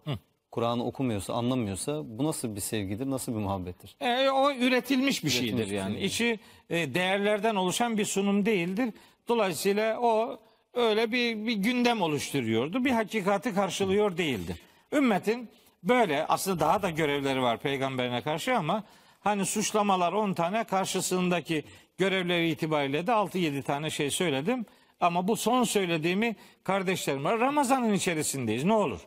Kur'an'ı 0.51 0.85
okumuyorsa, 0.85 1.33
anlamıyorsa 1.33 2.01
bu 2.05 2.23
nasıl 2.23 2.55
bir 2.55 2.61
sevgidir, 2.61 3.09
nasıl 3.09 3.31
bir 3.31 3.39
muhabbettir? 3.39 3.95
E, 4.01 4.29
o 4.29 4.51
üretilmiş 4.51 5.23
bir 5.23 5.29
şeydir 5.29 5.65
bir 5.65 5.71
yani. 5.71 5.93
şey. 5.93 6.05
İçi 6.05 6.39
e, 6.69 6.93
değerlerden 6.93 7.55
oluşan 7.55 7.97
bir 7.97 8.05
sunum 8.05 8.45
değildir. 8.45 8.93
Dolayısıyla 9.27 9.99
o 9.99 10.39
öyle 10.73 11.11
bir, 11.11 11.47
bir 11.47 11.53
gündem 11.53 12.01
oluşturuyordu. 12.01 12.85
Bir 12.85 12.91
hakikati 12.91 13.53
karşılıyor 13.53 14.17
değildi. 14.17 14.57
Ümmetin 14.93 15.49
böyle 15.83 16.25
aslında 16.27 16.59
daha 16.59 16.81
da 16.81 16.89
görevleri 16.89 17.41
var 17.41 17.57
peygamberine 17.57 18.21
karşı 18.21 18.57
ama 18.57 18.83
hani 19.19 19.45
suçlamalar 19.45 20.13
10 20.13 20.33
tane 20.33 20.63
karşısındaki 20.63 21.63
görevleri 21.97 22.49
itibariyle 22.49 23.07
de 23.07 23.11
6-7 23.11 23.63
tane 23.63 23.89
şey 23.89 24.11
söyledim. 24.11 24.65
Ama 24.99 25.27
bu 25.27 25.35
son 25.35 25.63
söylediğimi 25.63 26.35
kardeşlerim 26.63 27.23
var. 27.23 27.39
Ramazan'ın 27.39 27.93
içerisindeyiz 27.93 28.63
ne 28.63 28.73
olur. 28.73 28.99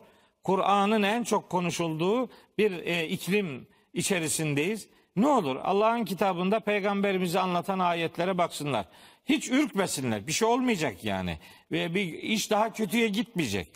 Kur'an'ın 0.45 1.03
en 1.03 1.23
çok 1.23 1.49
konuşulduğu 1.49 2.29
bir 2.57 2.71
e, 2.71 3.07
iklim 3.07 3.67
içerisindeyiz. 3.93 4.87
Ne 5.15 5.27
olur 5.27 5.55
Allah'ın 5.55 6.05
kitabında 6.05 6.59
peygamberimizi 6.59 7.39
anlatan 7.39 7.79
ayetlere 7.79 8.37
baksınlar. 8.37 8.85
Hiç 9.25 9.49
ürkmesinler. 9.49 10.27
Bir 10.27 10.31
şey 10.31 10.47
olmayacak 10.47 11.03
yani. 11.03 11.37
Ve 11.71 11.95
bir 11.95 12.13
iş 12.13 12.51
daha 12.51 12.73
kötüye 12.73 13.07
gitmeyecek. 13.07 13.67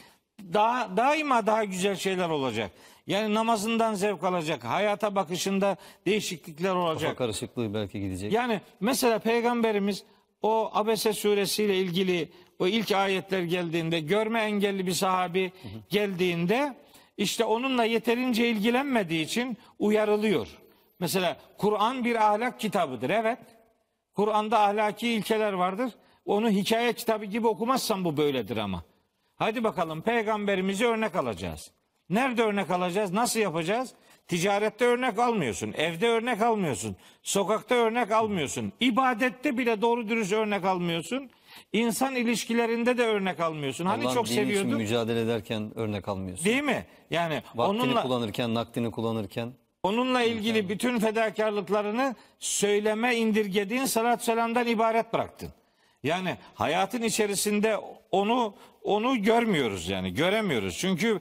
Daha 0.53 0.97
daima 0.97 1.45
daha 1.45 1.63
güzel 1.63 1.95
şeyler 1.95 2.29
olacak. 2.29 2.71
Yani 3.07 3.33
namazından 3.33 3.93
zevk 3.93 4.23
alacak, 4.23 4.63
hayata 4.63 5.15
bakışında 5.15 5.77
değişiklikler 6.05 6.73
Kafa 6.73 6.79
olacak. 6.79 7.17
karışıklığı 7.17 7.73
belki 7.73 7.99
gidecek. 7.99 8.33
Yani 8.33 8.61
mesela 8.79 9.19
peygamberimiz 9.19 10.03
o 10.41 10.69
Abese 10.73 11.13
suresiyle 11.13 11.77
ilgili 11.77 12.29
o 12.59 12.67
ilk 12.67 12.91
ayetler 12.91 13.43
geldiğinde 13.43 13.99
görme 13.99 14.41
engelli 14.41 14.87
bir 14.87 14.91
sahabi 14.91 15.51
geldiğinde 15.89 16.75
işte 17.17 17.45
onunla 17.45 17.83
yeterince 17.83 18.49
ilgilenmediği 18.49 19.25
için 19.25 19.57
uyarılıyor. 19.79 20.47
Mesela 20.99 21.37
Kur'an 21.57 22.05
bir 22.05 22.15
ahlak 22.15 22.59
kitabıdır 22.59 23.09
evet. 23.09 23.39
Kur'an'da 24.15 24.59
ahlaki 24.59 25.09
ilkeler 25.09 25.53
vardır. 25.53 25.91
Onu 26.25 26.49
hikaye 26.49 26.93
kitabı 26.93 27.25
gibi 27.25 27.47
okumazsan 27.47 28.05
bu 28.05 28.17
böyledir 28.17 28.57
ama. 28.57 28.83
Hadi 29.35 29.63
bakalım 29.63 30.01
peygamberimizi 30.01 30.85
örnek 30.85 31.15
alacağız. 31.15 31.71
Nerede 32.09 32.43
örnek 32.43 32.71
alacağız? 32.71 33.13
Nasıl 33.13 33.39
yapacağız? 33.39 33.93
Ticarette 34.27 34.85
örnek 34.85 35.19
almıyorsun. 35.19 35.73
Evde 35.77 36.07
örnek 36.07 36.41
almıyorsun. 36.41 36.95
Sokakta 37.23 37.75
örnek 37.75 38.11
almıyorsun. 38.11 38.73
ibadette 38.79 39.57
bile 39.57 39.81
doğru 39.81 40.09
dürüst 40.09 40.33
örnek 40.33 40.65
almıyorsun. 40.65 41.29
İnsan 41.73 42.15
ilişkilerinde 42.15 42.97
de 42.97 43.03
örnek 43.03 43.39
almıyorsun. 43.39 43.85
Hani 43.85 44.03
Allah'ın 44.03 44.15
çok 44.15 44.25
dini 44.25 44.33
için 44.33 44.43
seviyordun. 44.43 44.73
mücadele 44.73 45.21
ederken 45.21 45.71
örnek 45.75 46.07
almıyorsun. 46.07 46.45
Değil 46.45 46.63
mi? 46.63 46.85
Yani 47.11 47.43
Vaktini 47.55 47.81
onunla 47.81 48.01
kullanırken, 48.01 48.53
nakdini 48.53 48.91
kullanırken 48.91 49.53
onunla 49.83 50.21
ilgili 50.21 50.69
bütün 50.69 50.99
fedakarlıklarını 50.99 52.15
söyleme 52.39 53.15
indirgediğin 53.15 53.85
salat 53.85 54.23
selamdan 54.23 54.67
ibaret 54.67 55.13
bıraktın. 55.13 55.49
Yani 56.03 56.37
hayatın 56.53 57.01
içerisinde 57.01 57.77
onu 58.11 58.55
onu 58.83 59.23
görmüyoruz 59.23 59.89
yani 59.89 60.13
göremiyoruz. 60.13 60.77
Çünkü 60.77 61.19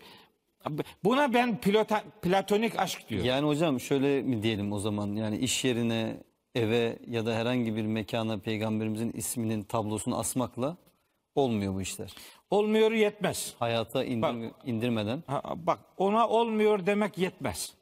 buna 1.05 1.35
ben 1.35 1.61
pilota, 1.61 2.03
platonik 2.23 2.79
aşk 2.79 3.09
diyorum. 3.09 3.27
Yani 3.29 3.47
hocam 3.47 3.81
şöyle 3.81 4.23
mi 4.23 4.43
diyelim 4.43 4.73
o 4.73 4.79
zaman 4.79 5.13
yani 5.17 5.39
iş 5.39 5.65
yerine, 5.65 6.17
eve 6.55 6.99
ya 7.07 7.27
da 7.27 7.35
herhangi 7.35 7.77
bir 7.77 7.87
mekana 7.87 8.39
peygamberimizin 8.39 9.13
isminin 9.13 9.63
tablosunu 9.63 10.19
asmakla 10.19 10.77
olmuyor 11.35 11.75
bu 11.75 11.81
işler. 11.81 12.15
Olmuyor 12.51 12.93
yetmez. 12.93 13.55
Hayata 13.59 14.05
indir- 14.05 14.53
indirmeden. 14.65 15.23
Ha, 15.27 15.43
bak 15.57 15.79
ona 15.97 16.29
olmuyor 16.29 16.87
demek 16.87 17.19
yetmez. 17.19 17.75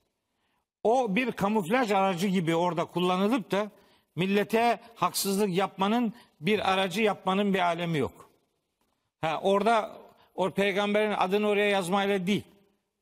O 0.82 1.16
bir 1.16 1.32
kamuflaj 1.32 1.92
aracı 1.92 2.26
gibi 2.26 2.54
orada 2.56 2.84
kullanılıp 2.84 3.50
da 3.50 3.70
millete 4.16 4.80
haksızlık 4.94 5.50
yapmanın 5.56 6.12
bir 6.40 6.72
aracı 6.72 7.02
yapmanın 7.02 7.54
bir 7.54 7.58
alemi 7.58 7.98
yok. 7.98 8.30
Ha, 9.20 9.40
orada 9.42 9.92
o 10.34 10.50
peygamberin 10.50 11.12
adını 11.12 11.48
oraya 11.48 11.68
yazmayla 11.68 12.26
değil. 12.26 12.42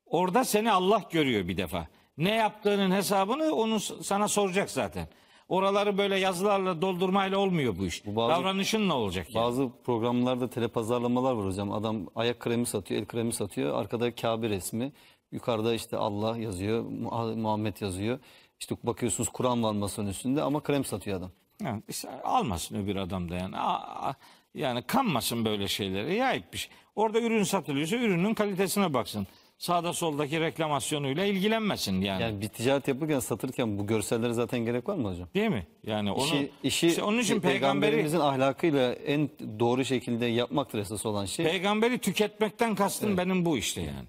Orada 0.06 0.44
seni 0.44 0.72
Allah 0.72 1.02
görüyor 1.10 1.48
bir 1.48 1.56
defa. 1.56 1.86
Ne 2.18 2.34
yaptığının 2.34 2.90
hesabını 2.90 3.54
onu 3.54 3.80
sana 3.80 4.28
soracak 4.28 4.70
zaten. 4.70 5.08
Oraları 5.48 5.98
böyle 5.98 6.18
yazılarla 6.18 6.82
doldurmayla 6.82 7.38
olmuyor 7.38 7.78
bu 7.78 7.86
iş. 7.86 8.06
Bu 8.06 8.16
bazı- 8.16 8.30
Davranışın 8.42 8.88
ne 8.88 8.92
olacak? 8.92 9.34
yani? 9.34 9.44
Bazı 9.44 9.68
programlarda 9.84 10.50
telepazarlamalar 10.50 11.32
var 11.32 11.46
hocam. 11.46 11.72
Adam 11.72 12.06
ayak 12.16 12.40
kremi 12.40 12.66
satıyor, 12.66 13.00
el 13.00 13.06
kremi 13.06 13.32
satıyor. 13.32 13.78
Arkada 13.80 14.14
Kabe 14.14 14.48
resmi. 14.48 14.92
Yukarıda 15.32 15.74
işte 15.74 15.96
Allah 15.96 16.38
yazıyor, 16.38 16.82
Mu- 16.84 17.36
Muhammed 17.36 17.80
yazıyor. 17.80 18.18
İşte 18.60 18.76
bakıyorsunuz 18.82 19.28
Kur'an 19.28 19.62
var 19.62 19.72
masanın 19.72 20.08
üstünde 20.08 20.42
ama 20.42 20.60
krem 20.60 20.84
satıyor 20.84 21.18
adam. 21.18 21.30
Yani 21.62 21.82
işte 21.88 22.22
almasın 22.22 22.84
öbür 22.84 22.96
adam 22.96 23.30
da 23.30 23.34
yani. 23.34 23.56
Aa, 23.56 24.06
aa, 24.08 24.14
yani 24.54 24.82
kanmasın 24.82 25.44
böyle 25.44 25.68
şeylere. 25.68 26.14
Yayık 26.14 26.52
bir 26.52 26.58
şey. 26.58 26.70
Orada 26.96 27.20
ürün 27.20 27.42
satılıyorsa 27.42 27.96
ürünün 27.96 28.34
kalitesine 28.34 28.94
baksın. 28.94 29.26
Sağda 29.58 29.92
soldaki 29.92 30.40
reklamasyonuyla 30.40 31.24
ilgilenmesin 31.24 32.00
yani. 32.00 32.22
Yani 32.22 32.40
bir 32.40 32.48
ticaret 32.48 32.88
yapırken, 32.88 33.18
satırken 33.18 33.78
bu 33.78 33.86
görsellere 33.86 34.32
zaten 34.32 34.60
gerek 34.60 34.88
var 34.88 34.96
mı 34.96 35.10
hocam? 35.10 35.28
Değil 35.34 35.50
mi? 35.50 35.66
Yani 35.82 36.12
onu 36.12 36.24
İşi, 36.24 36.50
işi 36.62 36.86
işte 36.86 37.02
onun 37.02 37.18
için 37.18 37.40
peygamberi 37.40 37.60
peygamberimizin 37.60 38.20
ahlakıyla 38.20 38.92
en 38.92 39.28
doğru 39.60 39.84
şekilde 39.84 40.26
yapmaktır 40.26 40.78
esas 40.78 41.06
olan 41.06 41.24
şey. 41.24 41.46
peygamberi 41.46 41.98
tüketmekten 41.98 42.74
kastım 42.74 43.16
benim 43.16 43.44
bu 43.44 43.58
işte 43.58 43.80
yani. 43.80 44.08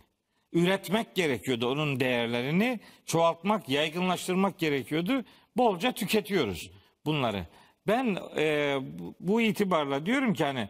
Üretmek 0.54 1.16
gerekiyordu 1.16 1.72
onun 1.72 2.00
değerlerini, 2.00 2.80
çoğaltmak, 3.06 3.70
yaygınlaştırmak 3.70 4.60
gerekiyordu. 4.60 5.24
Bolca 5.58 5.92
tüketiyoruz 5.92 6.72
bunları. 7.06 7.48
Ben 7.88 8.18
e, 8.38 8.78
bu 9.20 9.42
itibarla 9.42 10.06
diyorum 10.06 10.34
ki 10.34 10.44
hani 10.44 10.70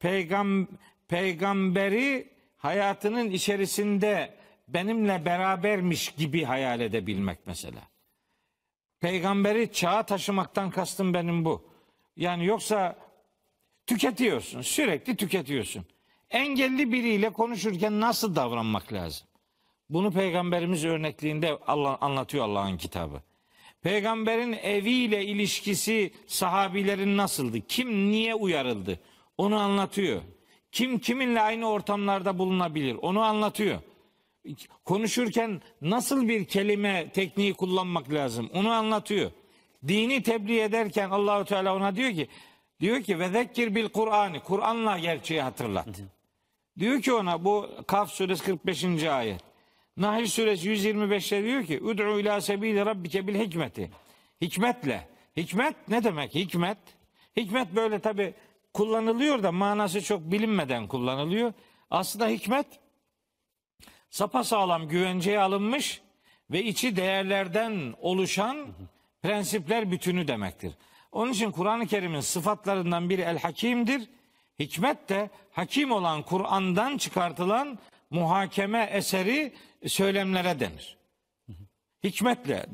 peygam 0.00 0.68
peygamberi 1.08 2.31
hayatının 2.62 3.30
içerisinde 3.30 4.34
benimle 4.68 5.24
berabermiş 5.24 6.08
gibi 6.08 6.44
hayal 6.44 6.80
edebilmek 6.80 7.38
mesela. 7.46 7.80
Peygamberi 9.00 9.72
çağa 9.72 10.02
taşımaktan 10.02 10.70
kastım 10.70 11.14
benim 11.14 11.44
bu. 11.44 11.68
Yani 12.16 12.46
yoksa 12.46 12.96
tüketiyorsun, 13.86 14.62
sürekli 14.62 15.16
tüketiyorsun. 15.16 15.84
Engelli 16.30 16.92
biriyle 16.92 17.30
konuşurken 17.30 18.00
nasıl 18.00 18.36
davranmak 18.36 18.92
lazım? 18.92 19.26
Bunu 19.90 20.12
peygamberimiz 20.12 20.84
örnekliğinde 20.84 21.58
Allah 21.66 21.98
anlatıyor 22.00 22.44
Allah'ın 22.44 22.76
kitabı. 22.76 23.22
Peygamberin 23.82 24.52
eviyle 24.52 25.24
ilişkisi 25.24 26.12
sahabilerin 26.26 27.16
nasıldı? 27.16 27.60
Kim 27.60 28.10
niye 28.10 28.34
uyarıldı? 28.34 29.00
Onu 29.38 29.56
anlatıyor. 29.56 30.22
Kim 30.72 30.98
kiminle 30.98 31.40
aynı 31.40 31.68
ortamlarda 31.68 32.38
bulunabilir? 32.38 32.96
Onu 33.02 33.20
anlatıyor. 33.20 33.78
Konuşurken 34.84 35.62
nasıl 35.80 36.28
bir 36.28 36.44
kelime 36.44 37.10
tekniği 37.14 37.54
kullanmak 37.54 38.12
lazım? 38.12 38.50
Onu 38.54 38.70
anlatıyor. 38.70 39.30
Dini 39.88 40.22
tebliğ 40.22 40.60
ederken 40.60 41.10
Allahu 41.10 41.44
Teala 41.44 41.76
ona 41.76 41.96
diyor 41.96 42.10
ki 42.10 42.28
diyor 42.80 43.02
ki 43.02 43.18
ve 43.18 43.28
zekkir 43.28 43.74
bil 43.74 43.88
Kur'an'ı 43.88 44.40
Kur'an'la 44.40 44.98
gerçeği 44.98 45.42
hatırlat. 45.42 45.88
Diyor 46.78 47.02
ki 47.02 47.12
ona 47.12 47.44
bu 47.44 47.70
Kaf 47.86 48.10
suresi 48.10 48.44
45. 48.44 49.04
ayet. 49.04 49.40
Nahl 49.96 50.26
suresi 50.26 50.68
125'te 50.70 51.44
diyor 51.44 51.64
ki 51.64 51.80
Ud'u 51.80 52.20
ila 52.20 52.40
sebili 52.40 52.86
rabbike 52.86 53.26
bil 53.26 53.34
hikmeti. 53.34 53.90
Hikmetle. 54.40 55.08
Hikmet 55.36 55.74
ne 55.88 56.04
demek 56.04 56.34
hikmet? 56.34 56.78
Hikmet 57.36 57.76
böyle 57.76 57.98
tabi 57.98 58.34
kullanılıyor 58.74 59.42
da 59.42 59.52
manası 59.52 60.02
çok 60.02 60.20
bilinmeden 60.20 60.86
kullanılıyor. 60.86 61.52
Aslında 61.90 62.28
hikmet 62.28 62.66
sapasağlam 64.10 64.88
güvenceye 64.88 65.40
alınmış 65.40 66.02
ve 66.50 66.64
içi 66.64 66.96
değerlerden 66.96 67.94
oluşan 68.00 68.66
prensipler 69.22 69.90
bütünü 69.90 70.28
demektir. 70.28 70.72
Onun 71.12 71.32
için 71.32 71.50
Kur'an-ı 71.50 71.86
Kerim'in 71.86 72.20
sıfatlarından 72.20 73.10
biri 73.10 73.20
el 73.20 73.38
hakimdir. 73.38 74.10
Hikmet 74.58 75.08
de 75.08 75.30
hakim 75.52 75.92
olan 75.92 76.22
Kur'an'dan 76.22 76.96
çıkartılan 76.96 77.78
muhakeme 78.10 78.88
eseri 78.92 79.54
söylemlere 79.86 80.60
denir. 80.60 80.96
Hikmetle 82.04 82.66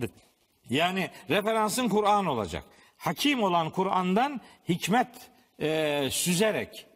yani 0.71 1.11
referansın 1.31 1.89
Kur'an 1.89 2.27
olacak. 2.27 2.65
Hakim 2.97 3.43
olan 3.43 3.71
Kur'an'dan 3.71 4.41
hikmet 4.69 5.31
e, 5.61 6.09
süzerek 6.11 6.87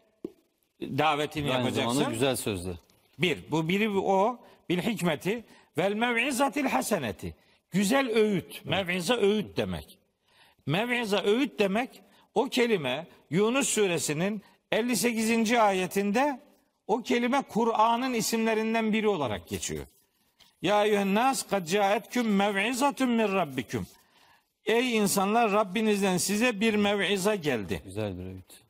davetini 0.80 1.54
Aynı 1.54 1.64
yapacaksın. 1.64 2.12
güzel 2.12 2.36
sözlü. 2.36 2.74
Bir, 3.18 3.38
bu 3.50 3.68
biri 3.68 3.90
o 3.90 4.40
bil 4.68 4.78
hikmeti 4.78 5.44
vel 5.78 5.92
mev'izatil 5.92 6.64
haseneti. 6.66 7.36
Güzel 7.70 8.08
öğüt. 8.08 8.64
Mev'iza 8.64 9.16
öğüt 9.16 9.56
demek. 9.56 9.98
Mev'iza 10.66 11.22
öğüt 11.22 11.58
demek 11.58 12.02
o 12.34 12.48
kelime 12.48 13.06
Yunus 13.30 13.68
suresinin 13.68 14.42
58. 14.72 15.52
ayetinde 15.52 16.40
o 16.86 17.02
kelime 17.02 17.42
Kur'an'ın 17.42 18.14
isimlerinden 18.14 18.92
biri 18.92 19.08
olarak 19.08 19.48
geçiyor. 19.48 19.86
Ya 20.62 20.84
eyyühennas 20.84 21.42
kad 21.42 21.66
caetküm 21.66 22.36
mev'izatun 22.36 23.08
min 23.08 23.32
rabbikum. 23.32 23.86
Ey 24.64 24.96
insanlar 24.96 25.52
Rabbinizden 25.52 26.16
size 26.16 26.60
bir 26.60 26.74
mev'iza 26.74 27.34
geldi. 27.34 27.82
Güzel 27.84 28.18
bir 28.18 28.24
öğüt. 28.24 28.62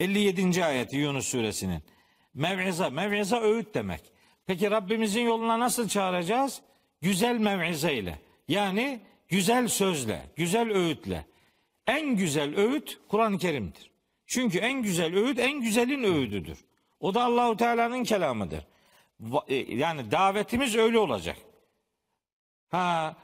57. 0.00 0.64
ayeti 0.64 0.96
Yunus 0.96 1.28
suresinin. 1.28 1.82
Mev'iza, 2.34 2.90
mev'iza 2.90 3.40
öğüt 3.40 3.74
demek. 3.74 4.00
Peki 4.46 4.70
Rabbimizin 4.70 5.22
yoluna 5.22 5.58
nasıl 5.58 5.88
çağıracağız? 5.88 6.62
Güzel 7.00 7.38
mev'ize 7.38 7.94
ile. 7.94 8.18
Yani 8.48 9.00
güzel 9.28 9.68
sözle, 9.68 10.22
güzel 10.36 10.72
öğütle. 10.72 11.26
En 11.86 12.16
güzel 12.16 12.56
öğüt 12.56 12.98
Kur'an-ı 13.08 13.38
Kerim'dir. 13.38 13.90
Çünkü 14.26 14.58
en 14.58 14.82
güzel 14.82 15.16
öğüt 15.16 15.38
en 15.38 15.60
güzelin 15.60 16.02
öğüdüdür. 16.04 16.58
O 17.00 17.14
da 17.14 17.24
Allahu 17.24 17.56
Teala'nın 17.56 18.04
kelamıdır. 18.04 18.66
E, 19.48 19.54
Yani 19.54 20.10
davetimiz 20.10 20.76
öyle 20.76 20.98
olacak. 20.98 21.36
Ha, 22.70 23.16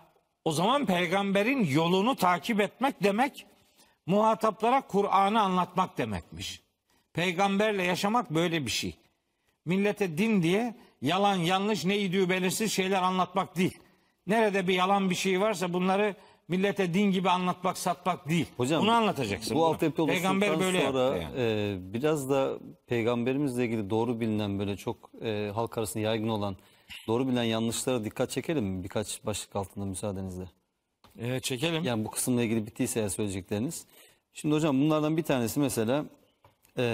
o 0.49 0.53
zaman 0.53 0.87
peygamberin 0.87 1.67
yolunu 1.67 2.17
takip 2.17 2.61
etmek 2.61 3.03
demek 3.03 3.47
muhataplara 4.07 4.81
Kur'an'ı 4.81 5.41
anlatmak 5.41 5.99
demekmiş. 5.99 6.63
Peygamberle 7.13 7.83
yaşamak 7.83 8.31
böyle 8.31 8.67
bir 8.67 8.71
şey. 8.71 8.97
Millete 9.65 10.19
din 10.19 10.43
diye 10.43 10.75
yalan, 11.03 11.37
yanlış, 11.37 11.85
ne 11.85 11.99
idüğü 11.99 12.29
belirsiz 12.29 12.73
şeyler 12.73 13.03
anlatmak 13.03 13.57
değil. 13.57 13.79
Nerede 14.27 14.69
bir 14.69 14.75
yalan 14.75 15.11
bir 15.11 15.15
şey 15.15 15.41
varsa 15.41 15.73
bunları 15.73 16.15
millete 16.49 16.95
din 16.95 17.11
gibi 17.11 17.31
anlatmak, 17.31 17.79
satmak 17.79 18.29
değil. 18.29 18.47
Hocam 18.57 18.83
Bunu 18.83 18.93
anlatacaksın. 18.93 19.55
Bu 19.55 19.61
Bunu. 19.61 19.67
altyapı 19.67 20.07
Peygamber 20.07 20.61
böyle 20.61 20.87
sonra 20.87 21.17
yani. 21.17 21.35
e, 21.37 21.77
biraz 21.81 22.31
da 22.31 22.59
peygamberimizle 22.87 23.65
ilgili 23.65 23.91
doğru 23.91 24.21
bilinen 24.21 24.59
böyle 24.59 24.77
çok 24.77 25.11
e, 25.23 25.51
halk 25.55 25.79
arasında 25.79 26.03
yaygın 26.05 26.29
olan 26.29 26.57
doğru 27.07 27.27
bilinen 27.29 27.43
yanlışlara 27.45 28.05
dikkat 28.05 28.31
çekelim 28.31 28.65
mi? 28.65 28.85
Birkaç 28.85 29.25
başlık 29.27 29.57
altında 29.57 29.85
müsaadenizle. 29.85 30.45
Ee, 31.19 31.41
çekelim. 31.41 31.85
Yani 31.85 32.05
bu 32.05 32.11
kısımla 32.11 32.43
ilgili 32.43 32.67
bittiyse 32.67 33.01
eğer 33.01 33.09
söyleyecekleriniz. 33.09 33.87
Şimdi 34.33 34.55
hocam 34.55 34.81
bunlardan 34.81 35.17
bir 35.17 35.23
tanesi 35.23 35.61
mesela 35.61 36.05
e, 36.79 36.85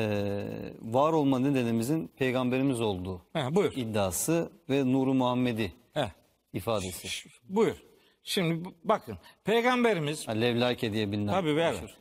var 0.83 1.13
olma 1.13 1.39
nedenimizin 1.39 2.09
peygamberimiz 2.17 2.81
olduğu 2.81 3.23
Ha, 3.33 3.55
buyur. 3.55 3.73
iddiası 3.77 4.53
ve 4.71 4.93
nuru 4.93 5.15
Muhammedi 5.15 5.73
Heh, 5.95 6.09
ifadesi. 6.53 7.29
buyur. 7.49 7.77
Şimdi 8.23 8.69
bakın 8.85 9.19
peygamberimiz 9.45 10.29
Ha, 10.29 10.33
Levlake 10.33 10.93
diye 10.93 11.13
bilinen. 11.13 11.33
Tabii 11.33 11.57
be. 11.57 11.71
meşhur. 11.71 11.97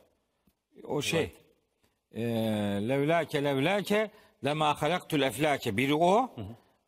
o 0.84 1.02
şey 1.02 1.32
eee, 2.14 2.24
levlake 2.88 3.44
levlake 3.44 4.10
lema 4.44 4.82
halaktul 4.82 5.20
eflake 5.22 5.76
biri 5.76 5.94
o 5.94 6.30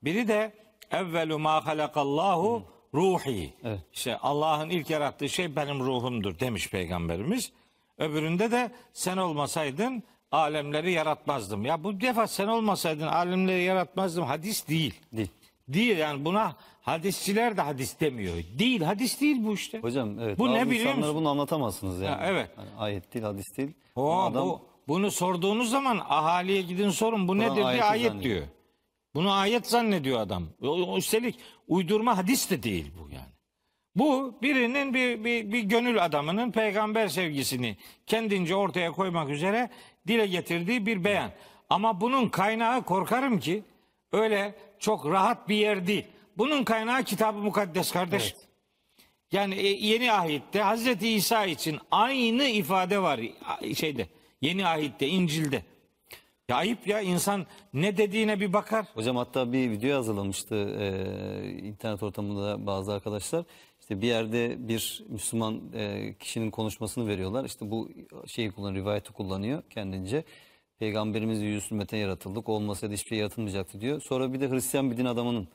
biri 0.02 0.28
de 0.28 0.52
evvelu 0.90 1.38
ma 1.38 1.66
halakallahu 1.66 2.62
ruhi 2.94 3.54
Evet. 3.64 3.80
işte 3.92 4.16
Allah'ın 4.16 4.70
ilk 4.70 4.90
yarattığı 4.90 5.28
şey 5.28 5.56
benim 5.56 5.80
ruhumdur 5.80 6.38
demiş 6.38 6.70
peygamberimiz 6.70 7.52
öbüründe 7.98 8.50
de 8.50 8.70
sen 8.92 9.16
olmasaydın 9.16 10.02
alemleri 10.32 10.92
yaratmazdım 10.92 11.64
ya 11.64 11.84
bu 11.84 12.00
defa 12.00 12.26
sen 12.26 12.48
olmasaydın 12.48 13.06
alemleri 13.06 13.62
yaratmazdım 13.62 14.24
hadis 14.24 14.68
değil 14.68 14.94
Değil. 15.12 15.28
değil 15.68 15.98
yani 15.98 16.24
buna 16.24 16.56
hadisçiler 16.82 17.56
de 17.56 17.60
hadis 17.60 18.00
demiyor 18.00 18.34
değil 18.58 18.80
hadis 18.82 19.20
değil 19.20 19.36
bu 19.46 19.54
işte 19.54 19.78
Hocam 19.80 20.20
evet. 20.20 20.38
Bu 20.38 20.52
ne 20.54 20.70
biliyor 20.70 20.94
musun? 20.94 21.14
bunu 21.14 21.28
anlatamazsınız 21.28 22.00
yani. 22.00 22.14
Ha, 22.14 22.22
evet. 22.26 22.50
Hani 22.56 22.68
ayet 22.78 23.14
değil, 23.14 23.24
hadis 23.24 23.56
değil. 23.56 23.70
O, 23.96 24.10
Ama 24.10 24.26
adam 24.26 24.48
bu, 24.48 24.60
bunu 24.88 25.10
sorduğunuz 25.10 25.70
zaman 25.70 25.98
ahaliye 26.08 26.62
gidin 26.62 26.90
sorun 26.90 27.28
bu 27.28 27.32
Kur'an 27.32 27.50
nedir 27.50 27.56
diye 27.72 27.84
ayet 27.84 28.08
zannediyor. 28.10 28.34
diyor. 28.36 28.46
Bunu 29.16 29.32
ayet 29.32 29.66
zannediyor 29.66 30.20
adam. 30.20 30.48
Üstelik 30.96 31.38
uydurma 31.68 32.18
hadis 32.18 32.50
de 32.50 32.62
değil 32.62 32.92
bu 32.98 33.10
yani. 33.10 33.32
Bu 33.94 34.38
birinin 34.42 34.94
bir, 34.94 35.24
bir, 35.24 35.52
bir 35.52 35.62
gönül 35.62 36.04
adamının 36.04 36.52
peygamber 36.52 37.08
sevgisini 37.08 37.76
kendince 38.06 38.54
ortaya 38.54 38.92
koymak 38.92 39.30
üzere 39.30 39.70
dile 40.06 40.26
getirdiği 40.26 40.86
bir 40.86 41.04
beyan. 41.04 41.30
Ama 41.70 42.00
bunun 42.00 42.28
kaynağı 42.28 42.84
korkarım 42.84 43.40
ki 43.40 43.62
öyle 44.12 44.54
çok 44.78 45.06
rahat 45.06 45.48
bir 45.48 45.56
yer 45.56 45.86
değil. 45.86 46.04
Bunun 46.38 46.64
kaynağı 46.64 47.04
kitab-ı 47.04 47.38
mukaddes 47.38 47.92
kardeş. 47.92 48.34
Yani 49.32 49.54
e, 49.54 49.66
yeni 49.86 50.12
ahitte 50.12 50.62
Hazreti 50.62 51.08
İsa 51.08 51.44
için 51.44 51.78
aynı 51.90 52.44
ifade 52.44 53.02
var 53.02 53.20
şeyde. 53.74 54.08
Yeni 54.40 54.66
ahitte 54.66 55.08
İncil'de. 55.08 55.62
Ya 56.48 56.56
ayıp 56.56 56.86
ya 56.86 57.00
insan 57.00 57.46
ne 57.74 57.96
dediğine 57.96 58.40
bir 58.40 58.52
bakar. 58.52 58.86
Hocam 58.94 59.16
hatta 59.16 59.52
bir 59.52 59.70
video 59.70 59.96
hazırlamıştı 59.98 60.54
e, 60.54 61.48
internet 61.58 62.02
ortamında 62.02 62.66
bazı 62.66 62.92
arkadaşlar. 62.92 63.44
İşte 63.80 64.00
bir 64.02 64.06
yerde 64.06 64.68
bir 64.68 65.04
Müslüman 65.08 65.60
e, 65.74 66.14
kişinin 66.18 66.50
konuşmasını 66.50 67.08
veriyorlar. 67.08 67.44
İşte 67.44 67.70
bu 67.70 67.88
şeyi 68.26 68.50
kullanıyor, 68.50 68.82
rivayeti 68.84 69.12
kullanıyor 69.12 69.62
kendince. 69.70 70.24
Peygamberimiz 70.78 71.42
yüz 71.42 71.72
ümmete 71.72 71.96
yaratıldık. 71.96 72.48
Olmasaydı 72.48 72.94
hiçbir 72.94 73.08
şey 73.08 73.18
yaratılmayacaktı 73.18 73.80
diyor. 73.80 74.00
Sonra 74.00 74.32
bir 74.32 74.40
de 74.40 74.50
Hristiyan 74.50 74.90
bir 74.90 74.96
din 74.96 75.04
adamının 75.04 75.48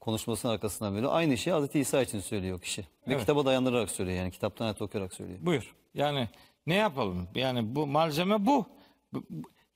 konuşmasının 0.00 0.52
arkasından 0.52 0.94
veriyor. 0.96 1.10
Aynı 1.14 1.36
şeyi 1.38 1.52
Hazreti 1.54 1.78
İsa 1.80 2.02
için 2.02 2.20
söylüyor 2.20 2.60
kişi. 2.60 2.80
Ve 2.82 2.86
Evet. 3.06 3.20
kitaba 3.20 3.44
dayandırarak 3.46 3.90
söylüyor 3.90 4.18
yani. 4.18 4.30
Kitaptan 4.30 4.64
ayet 4.64 4.82
okuyarak 4.82 5.14
söylüyor. 5.14 5.38
Buyur. 5.42 5.74
Yani 5.94 6.28
ne 6.66 6.74
yapalım? 6.74 7.28
Yani 7.34 7.74
bu 7.74 7.86
malzeme. 7.86 8.46
Bu- 8.46 8.66
bu- 9.12 9.24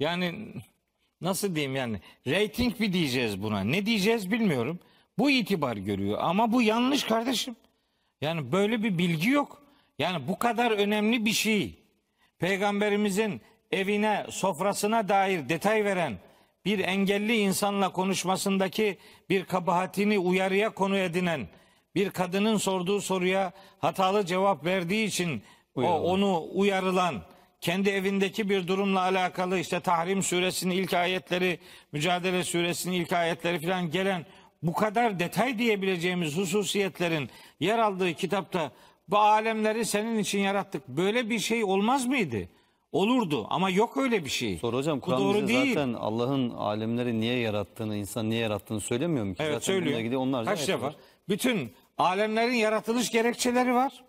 Yani 0.05 0.35
nasıl 1.21 1.55
diyeyim 1.55 1.77
yani? 1.77 2.01
Rating 2.27 2.81
mi 2.81 2.93
diyeceğiz 2.93 3.43
buna? 3.43 3.61
Ne 3.61 3.87
diyeceğiz 3.87 4.31
bilmiyorum. 4.31 4.79
Bu 5.19 5.31
itibar 5.31 5.77
görüyor 5.77 6.19
ama 6.21 6.53
bu 6.53 6.63
yanlış 6.63 7.05
kardeşim. 7.05 7.57
Yani 8.21 8.53
böyle 8.53 8.83
bir 8.83 8.99
bilgi 8.99 9.31
yok. 9.31 9.63
Yani 9.99 10.29
bu 10.29 10.39
kadar 10.39 10.71
önemli 10.71 11.25
bir 11.25 11.33
şey. 11.33 11.79
Peygamberimizin 12.39 13.41
evine, 13.71 14.27
sofrasına 14.31 15.09
dair 15.09 15.49
detay 15.49 15.85
veren 15.85 16.19
bir 16.65 16.79
engelli 16.79 17.37
insanla 17.37 17.93
konuşmasındaki 17.93 18.99
bir 19.31 19.45
kabahatini 19.45 20.19
uyarıya 20.19 20.71
konu 20.71 20.97
edinen 20.97 21.49
bir 21.95 22.11
kadının 22.11 22.57
sorduğu 22.57 23.01
soruya 23.01 23.53
hatalı 23.79 24.27
cevap 24.27 24.65
verdiği 24.65 25.07
için 25.07 25.43
o 25.75 25.83
onu 25.83 26.49
uyarılan 26.53 27.23
kendi 27.65 27.91
evindeki 27.91 28.49
bir 28.49 28.69
durumla 28.69 29.01
alakalı 29.01 29.59
işte 29.59 29.81
Tahrim 29.81 30.23
suresinin 30.23 30.75
ilk 30.75 30.95
ayetleri, 30.95 31.59
Mücadele 31.93 32.45
suresinin 32.45 32.95
ilk 32.95 33.13
ayetleri 33.13 33.61
falan 33.61 33.91
gelen 33.91 34.27
bu 34.63 34.73
kadar 34.73 35.19
detay 35.19 35.59
diyebileceğimiz 35.59 36.37
hususiyetlerin 36.37 37.31
yer 37.61 37.79
aldığı 37.79 38.13
kitapta 38.15 38.73
bu 39.09 39.19
alemleri 39.19 39.85
senin 39.85 40.19
için 40.19 40.39
yarattık. 40.39 40.89
Böyle 40.89 41.31
bir 41.31 41.39
şey 41.39 41.65
olmaz 41.65 42.07
mıydı? 42.07 42.49
Olurdu 42.93 43.47
ama 43.51 43.71
yok 43.71 43.97
öyle 43.97 44.25
bir 44.25 44.31
şey. 44.31 44.59
Sonra 44.59 44.77
hocam 44.77 45.01
Kur'an 45.01 45.21
doğru 45.21 45.37
bize 45.37 45.49
değil. 45.49 45.75
zaten 45.75 45.93
Allah'ın 45.93 46.51
alemleri 46.51 47.21
niye 47.21 47.39
yarattığını, 47.39 47.97
insan 47.97 48.31
niye 48.31 48.41
yarattığını 48.41 48.81
söylemiyor 48.81 49.25
mu 49.25 49.35
ki? 49.35 49.43
Evet 49.43 49.55
zaten 49.55 49.67
söylüyor. 49.67 50.21
onlarca 50.21 50.51
Kaç 50.51 50.69
defa? 50.69 50.87
var. 50.87 50.97
Bütün 51.29 51.73
alemlerin 51.99 52.55
yaratılış 52.55 53.11
gerekçeleri 53.11 53.75
var. 53.75 54.05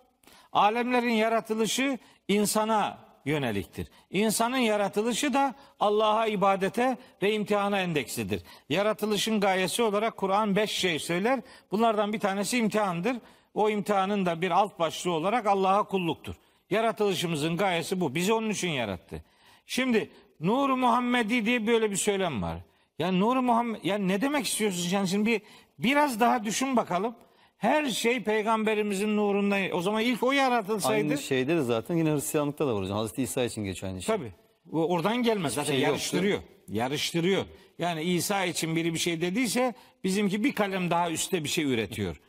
Alemlerin 0.52 1.14
yaratılışı 1.14 1.98
insana 2.28 3.05
yöneliktir. 3.26 3.88
İnsanın 4.10 4.56
yaratılışı 4.56 5.34
da 5.34 5.54
Allah'a 5.80 6.26
ibadete 6.26 6.96
ve 7.22 7.32
imtihana 7.32 7.80
endekslidir. 7.80 8.42
Yaratılışın 8.68 9.40
gayesi 9.40 9.82
olarak 9.82 10.16
Kur'an 10.16 10.56
beş 10.56 10.70
şey 10.70 10.98
söyler. 10.98 11.40
Bunlardan 11.70 12.12
bir 12.12 12.20
tanesi 12.20 12.58
imtihandır. 12.58 13.16
O 13.54 13.70
imtihanın 13.70 14.26
da 14.26 14.40
bir 14.40 14.50
alt 14.50 14.78
başlığı 14.78 15.12
olarak 15.12 15.46
Allah'a 15.46 15.82
kulluktur. 15.82 16.34
Yaratılışımızın 16.70 17.56
gayesi 17.56 18.00
bu. 18.00 18.14
Bizi 18.14 18.32
onun 18.32 18.50
için 18.50 18.68
yarattı. 18.68 19.24
Şimdi 19.66 20.10
Nur-u 20.40 20.76
Muhammedi 20.76 21.46
diye 21.46 21.66
böyle 21.66 21.90
bir 21.90 21.96
söylem 21.96 22.42
var. 22.42 22.58
Ya 22.98 23.12
Nur-u 23.12 23.42
Muhammed 23.42 23.84
ya 23.84 23.98
ne 23.98 24.20
demek 24.20 24.46
istiyorsun 24.46 24.88
sen 24.88 25.04
şimdi 25.04 25.26
bir 25.26 25.42
biraz 25.78 26.20
daha 26.20 26.44
düşün 26.44 26.76
bakalım. 26.76 27.14
Her 27.56 27.86
şey 27.86 28.22
peygamberimizin 28.22 29.16
nurundan. 29.16 29.62
O 29.72 29.80
zaman 29.80 30.02
ilk 30.02 30.22
o 30.22 30.32
yaratılsaydı 30.32 30.94
Aynı 31.12 31.18
şeyde 31.18 31.56
de 31.56 31.62
zaten 31.62 31.96
yine 31.96 32.12
Hristiyanlıkta 32.12 32.66
da 32.66 32.74
var 32.74 32.82
hocam. 32.82 32.96
Hazreti 32.96 33.22
İsa 33.22 33.44
için 33.44 33.64
geçiyor 33.64 33.92
aynı 33.92 34.02
şey. 34.02 34.16
tabii. 34.16 34.32
O 34.72 34.86
oradan 34.88 35.22
gelmez. 35.22 35.54
Zaten 35.54 35.72
şey 35.72 35.80
yoktu. 35.80 35.90
yarıştırıyor. 35.90 36.38
Yarıştırıyor. 36.68 37.44
Yani 37.78 38.02
İsa 38.02 38.44
için 38.44 38.76
biri 38.76 38.94
bir 38.94 38.98
şey 38.98 39.20
dediyse 39.20 39.74
bizimki 40.04 40.44
bir 40.44 40.52
kalem 40.52 40.90
daha 40.90 41.10
üstte 41.10 41.44
bir 41.44 41.48
şey 41.48 41.64
üretiyor. 41.64 42.20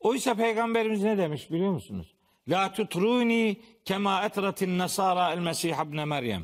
Oysa 0.00 0.34
peygamberimiz 0.34 1.02
ne 1.02 1.18
demiş 1.18 1.50
biliyor 1.50 1.72
musunuz? 1.72 2.14
La 2.48 2.72
tutruni 2.72 3.56
kema 3.84 4.24
etratin 4.24 4.78
nasara 4.78 5.32
el 5.32 5.38
mesih 5.38 5.74
ibn 5.86 6.08
Meryem. 6.08 6.42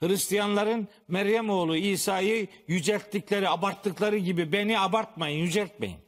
Hristiyanların 0.00 0.88
Meryem 1.08 1.50
oğlu 1.50 1.76
İsa'yı 1.76 2.46
yücelttikleri, 2.68 3.48
abarttıkları 3.48 4.18
gibi 4.18 4.52
beni 4.52 4.80
abartmayın, 4.80 5.38
yüceltmeyin. 5.38 6.03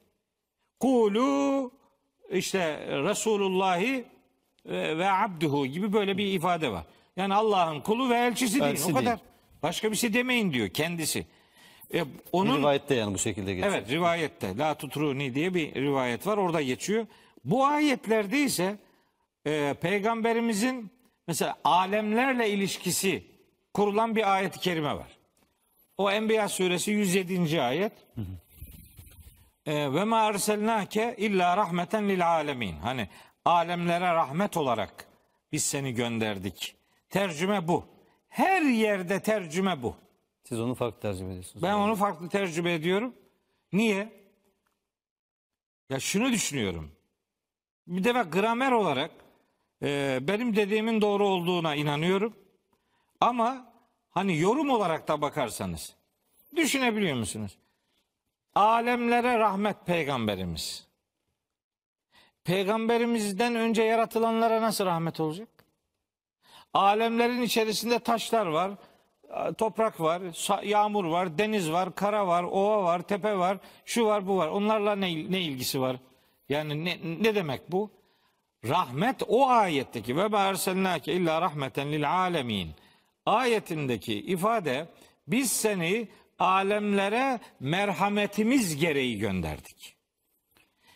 Kulu 0.80 1.70
işte 2.30 2.86
Resulullahi 2.88 4.04
ve 4.66 5.10
abduhu 5.10 5.66
gibi 5.66 5.92
böyle 5.92 6.18
bir 6.18 6.26
ifade 6.32 6.72
var. 6.72 6.84
Yani 7.16 7.34
Allah'ın 7.34 7.80
kulu 7.80 8.10
ve 8.10 8.14
elçisi 8.16 8.54
değil. 8.60 8.64
Elçisi 8.70 8.92
O 8.92 8.94
kadar. 8.94 9.04
değil. 9.06 9.28
Başka 9.62 9.90
bir 9.90 9.96
şey 9.96 10.14
demeyin 10.14 10.52
diyor 10.52 10.68
kendisi. 10.68 11.26
E, 11.94 12.00
Bir 12.00 12.06
onun 12.32 12.58
rivayette 12.58 12.94
yani 12.94 13.14
bu 13.14 13.18
şekilde 13.18 13.54
geçiyor. 13.54 13.74
Evet 13.74 13.90
rivayette 13.90 14.56
La 14.58 14.74
tutruni 14.74 15.34
diye 15.34 15.54
bir 15.54 15.74
rivayet 15.74 16.26
var 16.26 16.36
orada 16.36 16.62
geçiyor. 16.62 17.06
Bu 17.44 17.66
ayetlerde 17.66 18.38
ise 18.42 18.76
e, 19.46 19.74
peygamberimizin 19.80 20.90
mesela 21.28 21.56
alemlerle 21.64 22.50
ilişkisi 22.50 23.24
kurulan 23.74 24.16
bir 24.16 24.34
ayet-i 24.34 24.60
kerime 24.60 24.94
var. 24.96 25.16
O 25.98 26.10
Enbiya 26.10 26.48
suresi 26.48 26.90
107. 26.90 27.62
ayet. 27.62 27.92
E, 27.92 28.20
Ve 29.66 30.04
ma 30.04 30.20
erselnake 30.20 31.14
illa 31.18 31.56
rahmeten 31.56 32.08
lil 32.08 32.28
alemin. 32.28 32.76
Hani 32.76 33.08
alemlere 33.44 34.14
rahmet 34.14 34.56
olarak 34.56 35.06
biz 35.52 35.64
seni 35.64 35.94
gönderdik. 35.94 36.76
Tercüme 37.08 37.68
bu. 37.68 37.84
Her 38.28 38.62
yerde 38.62 39.22
tercüme 39.22 39.82
bu. 39.82 39.96
Siz 40.44 40.60
onu 40.60 40.74
farklı 40.74 41.00
tercüme 41.00 41.30
ediyorsunuz. 41.30 41.62
Ben 41.62 41.74
onu 41.74 41.96
farklı 41.96 42.28
tercüme 42.28 42.72
ediyorum. 42.72 43.14
Niye? 43.72 44.12
Ya 45.90 46.00
şunu 46.00 46.32
düşünüyorum. 46.32 46.92
Bir 47.86 48.04
defa 48.04 48.22
gramer 48.22 48.72
olarak 48.72 49.10
e, 49.82 50.18
benim 50.22 50.56
dediğimin 50.56 51.00
doğru 51.00 51.26
olduğuna 51.28 51.74
inanıyorum. 51.74 52.36
Ama 53.20 53.72
hani 54.10 54.38
yorum 54.38 54.70
olarak 54.70 55.08
da 55.08 55.20
bakarsanız 55.20 55.94
düşünebiliyor 56.56 57.16
musunuz? 57.16 57.58
Alemlere 58.56 59.38
rahmet 59.38 59.76
peygamberimiz. 59.86 60.86
Peygamberimizden 62.44 63.54
önce 63.54 63.82
yaratılanlara 63.82 64.62
nasıl 64.62 64.86
rahmet 64.86 65.20
olacak? 65.20 65.48
Alemlerin 66.74 67.42
içerisinde 67.42 67.98
taşlar 67.98 68.46
var, 68.46 68.72
toprak 69.58 70.00
var, 70.00 70.22
yağmur 70.64 71.04
var, 71.04 71.38
deniz 71.38 71.72
var, 71.72 71.94
kara 71.94 72.26
var, 72.26 72.44
ova 72.44 72.82
var, 72.82 73.02
tepe 73.02 73.38
var, 73.38 73.58
şu 73.84 74.06
var, 74.06 74.26
bu 74.26 74.36
var. 74.36 74.48
Onlarla 74.48 74.96
ne, 74.96 75.06
ne 75.06 75.40
ilgisi 75.40 75.80
var? 75.80 75.96
Yani 76.48 76.84
ne, 76.84 76.98
ne 77.22 77.34
demek 77.34 77.72
bu? 77.72 77.90
Rahmet 78.64 79.22
o 79.28 79.48
ayetteki 79.48 80.16
ve 80.16 80.36
erselnake 80.36 81.12
illa 81.12 81.40
rahmeten 81.40 81.92
lil 81.92 82.10
alemin 82.12 82.70
ayetindeki 83.26 84.14
ifade 84.14 84.88
biz 85.26 85.52
seni 85.52 86.08
alemlere 86.38 87.40
merhametimiz 87.60 88.76
gereği 88.76 89.18
gönderdik. 89.18 89.96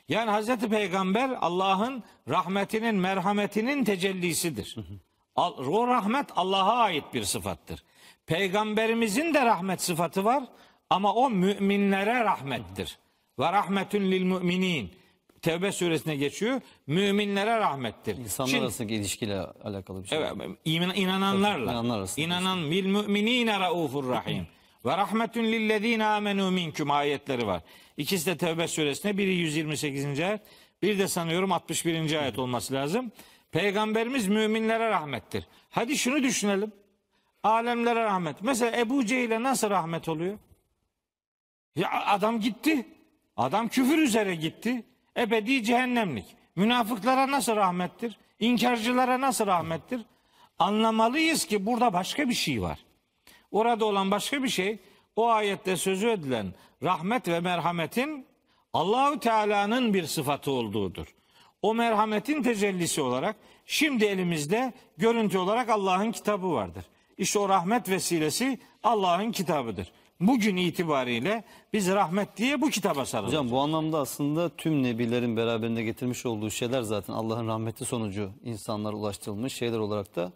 Yani 0.08 0.30
Hazreti 0.30 0.68
Peygamber 0.68 1.30
Allah'ın 1.40 2.02
rahmetinin, 2.28 2.94
merhametinin 2.94 3.84
tecellisidir. 3.84 4.76
O 5.36 5.86
rahmet 5.86 6.26
Allah'a 6.36 6.76
ait 6.76 7.04
bir 7.14 7.24
sıfattır. 7.24 7.84
Peygamberimizin 8.26 9.34
de 9.34 9.46
rahmet 9.46 9.82
sıfatı 9.82 10.24
var 10.24 10.44
ama 10.90 11.14
o 11.14 11.30
müminlere 11.30 12.24
rahmettir. 12.24 12.98
Ve 13.38 13.52
rahmetün 13.52 14.10
lil 14.10 14.22
müminin. 14.22 14.90
Tevbe 15.42 15.72
suresine 15.72 16.16
geçiyor. 16.16 16.60
Müminlere 16.86 17.58
rahmettir. 17.58 18.16
İnsanlar 18.16 18.50
Şimdi- 18.50 18.62
arasındaki 18.62 18.94
ilişkiyle 18.94 19.40
alakalı 19.40 20.02
bir 20.02 20.08
şey. 20.08 20.18
Evet, 20.18 20.36
inananlarla. 20.94 21.64
İnananlar 21.72 21.98
arasında. 21.98 22.26
İnanan 22.26 22.70
bil 22.70 22.86
müminine 22.86 23.60
raufur 23.60 24.08
rahim. 24.08 24.46
Ve 24.84 24.96
rahmetun 24.96 25.44
lillezine 25.44 26.06
amenu 26.06 26.50
minkum 26.50 26.90
ayetleri 26.90 27.46
var. 27.46 27.62
İkisi 27.96 28.26
de 28.26 28.36
Tevbe 28.36 28.68
suresine 28.68 29.18
biri 29.18 29.34
128. 29.34 30.20
ayet, 30.20 30.40
bir 30.82 30.98
de 30.98 31.08
sanıyorum 31.08 31.52
61. 31.52 32.20
ayet 32.20 32.38
olması 32.38 32.74
lazım. 32.74 33.12
Peygamberimiz 33.52 34.28
müminlere 34.28 34.90
rahmettir. 34.90 35.46
Hadi 35.70 35.98
şunu 35.98 36.22
düşünelim. 36.22 36.72
Alemlere 37.42 38.04
rahmet. 38.04 38.36
Mesela 38.42 38.76
Ebu 38.78 39.06
Cehil'e 39.06 39.42
nasıl 39.42 39.70
rahmet 39.70 40.08
oluyor? 40.08 40.38
Ya 41.76 41.90
adam 42.06 42.40
gitti. 42.40 42.86
Adam 43.36 43.68
küfür 43.68 43.98
üzere 43.98 44.34
gitti. 44.34 44.84
Ebedi 45.16 45.64
cehennemlik. 45.64 46.36
Münafıklara 46.56 47.30
nasıl 47.30 47.56
rahmettir? 47.56 48.18
İnkarcılara 48.40 49.20
nasıl 49.20 49.46
rahmettir? 49.46 50.00
Anlamalıyız 50.58 51.44
ki 51.44 51.66
burada 51.66 51.92
başka 51.92 52.28
bir 52.28 52.34
şey 52.34 52.62
var. 52.62 52.78
Orada 53.50 53.84
olan 53.84 54.10
başka 54.10 54.42
bir 54.42 54.48
şey 54.48 54.78
o 55.16 55.28
ayette 55.28 55.76
sözü 55.76 56.08
edilen 56.08 56.54
rahmet 56.82 57.28
ve 57.28 57.40
merhametin 57.40 58.26
Allahü 58.72 59.20
Teala'nın 59.20 59.94
bir 59.94 60.06
sıfatı 60.06 60.50
olduğudur. 60.50 61.14
O 61.62 61.74
merhametin 61.74 62.42
tecellisi 62.42 63.02
olarak 63.02 63.36
şimdi 63.66 64.04
elimizde 64.04 64.72
görüntü 64.96 65.38
olarak 65.38 65.68
Allah'ın 65.68 66.12
kitabı 66.12 66.52
vardır. 66.52 66.84
İşte 67.18 67.38
o 67.38 67.48
rahmet 67.48 67.88
vesilesi 67.88 68.58
Allah'ın 68.82 69.32
kitabıdır. 69.32 69.92
Bugün 70.20 70.56
itibariyle 70.56 71.44
biz 71.72 71.88
rahmet 71.88 72.36
diye 72.36 72.60
bu 72.60 72.70
kitaba 72.70 73.04
sarılıyoruz. 73.04 73.38
Hocam 73.38 73.50
bu 73.50 73.60
anlamda 73.60 73.98
aslında 73.98 74.48
tüm 74.56 74.82
nebilerin 74.82 75.36
beraberinde 75.36 75.82
getirmiş 75.82 76.26
olduğu 76.26 76.50
şeyler 76.50 76.82
zaten 76.82 77.12
Allah'ın 77.12 77.48
rahmeti 77.48 77.84
sonucu 77.84 78.30
insanlara 78.44 78.96
ulaştırılmış 78.96 79.52
şeyler 79.52 79.78
olarak 79.78 80.16
da 80.16 80.32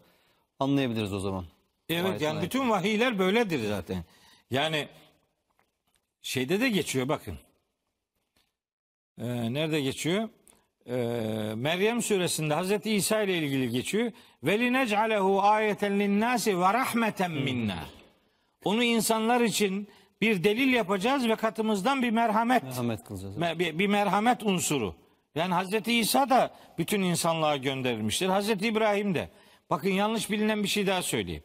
anlayabiliriz 0.59 1.13
o 1.13 1.21
zaman. 1.21 1.45
Evet 1.89 2.21
yani 2.21 2.43
bütün 2.43 2.71
vahiyler 2.71 3.19
böyledir 3.19 3.69
zaten. 3.69 4.05
Yani 4.51 4.89
şeyde 6.23 6.61
de 6.61 6.69
geçiyor 6.69 7.09
bakın. 7.09 7.39
Ee, 9.19 9.55
nerede 9.55 9.81
geçiyor? 9.81 10.29
Ee, 10.87 10.93
Meryem 11.57 12.03
suresinde 12.03 12.55
Hazreti 12.55 12.91
İsa 12.95 13.23
ile 13.23 13.39
ilgili 13.39 13.71
geçiyor. 13.71 14.13
Ve 14.45 14.59
linec'alehu 14.59 15.43
ayeten 15.43 16.01
linnâsi 16.01 16.59
ve 16.61 16.73
rahmeten 16.73 17.31
minna. 17.31 17.85
Onu 18.65 18.85
insanlar 18.85 19.41
için 19.41 19.89
bir 20.21 20.45
delil 20.45 20.73
yapacağız 20.73 21.29
ve 21.29 21.37
katımızdan 21.37 22.03
bir 22.03 22.11
merhamet 22.11 22.63
Merhamet 22.63 23.05
kılacağız. 23.05 23.37
me- 23.37 23.59
bir, 23.59 23.79
bir 23.79 23.87
merhamet 23.87 24.43
unsuru. 24.43 24.95
Yani 25.35 25.55
Hazreti 25.55 25.93
İsa 25.99 26.31
da 26.31 26.55
bütün 26.79 27.03
insanlığa 27.03 27.57
gönderilmiştir. 27.57 28.27
Hazreti 28.27 28.67
İbrahim 28.67 29.15
de. 29.15 29.29
Bakın 29.71 29.89
yanlış 29.91 30.31
bilinen 30.31 30.63
bir 30.63 30.69
şey 30.69 30.87
daha 30.87 31.03
söyleyeyim. 31.03 31.43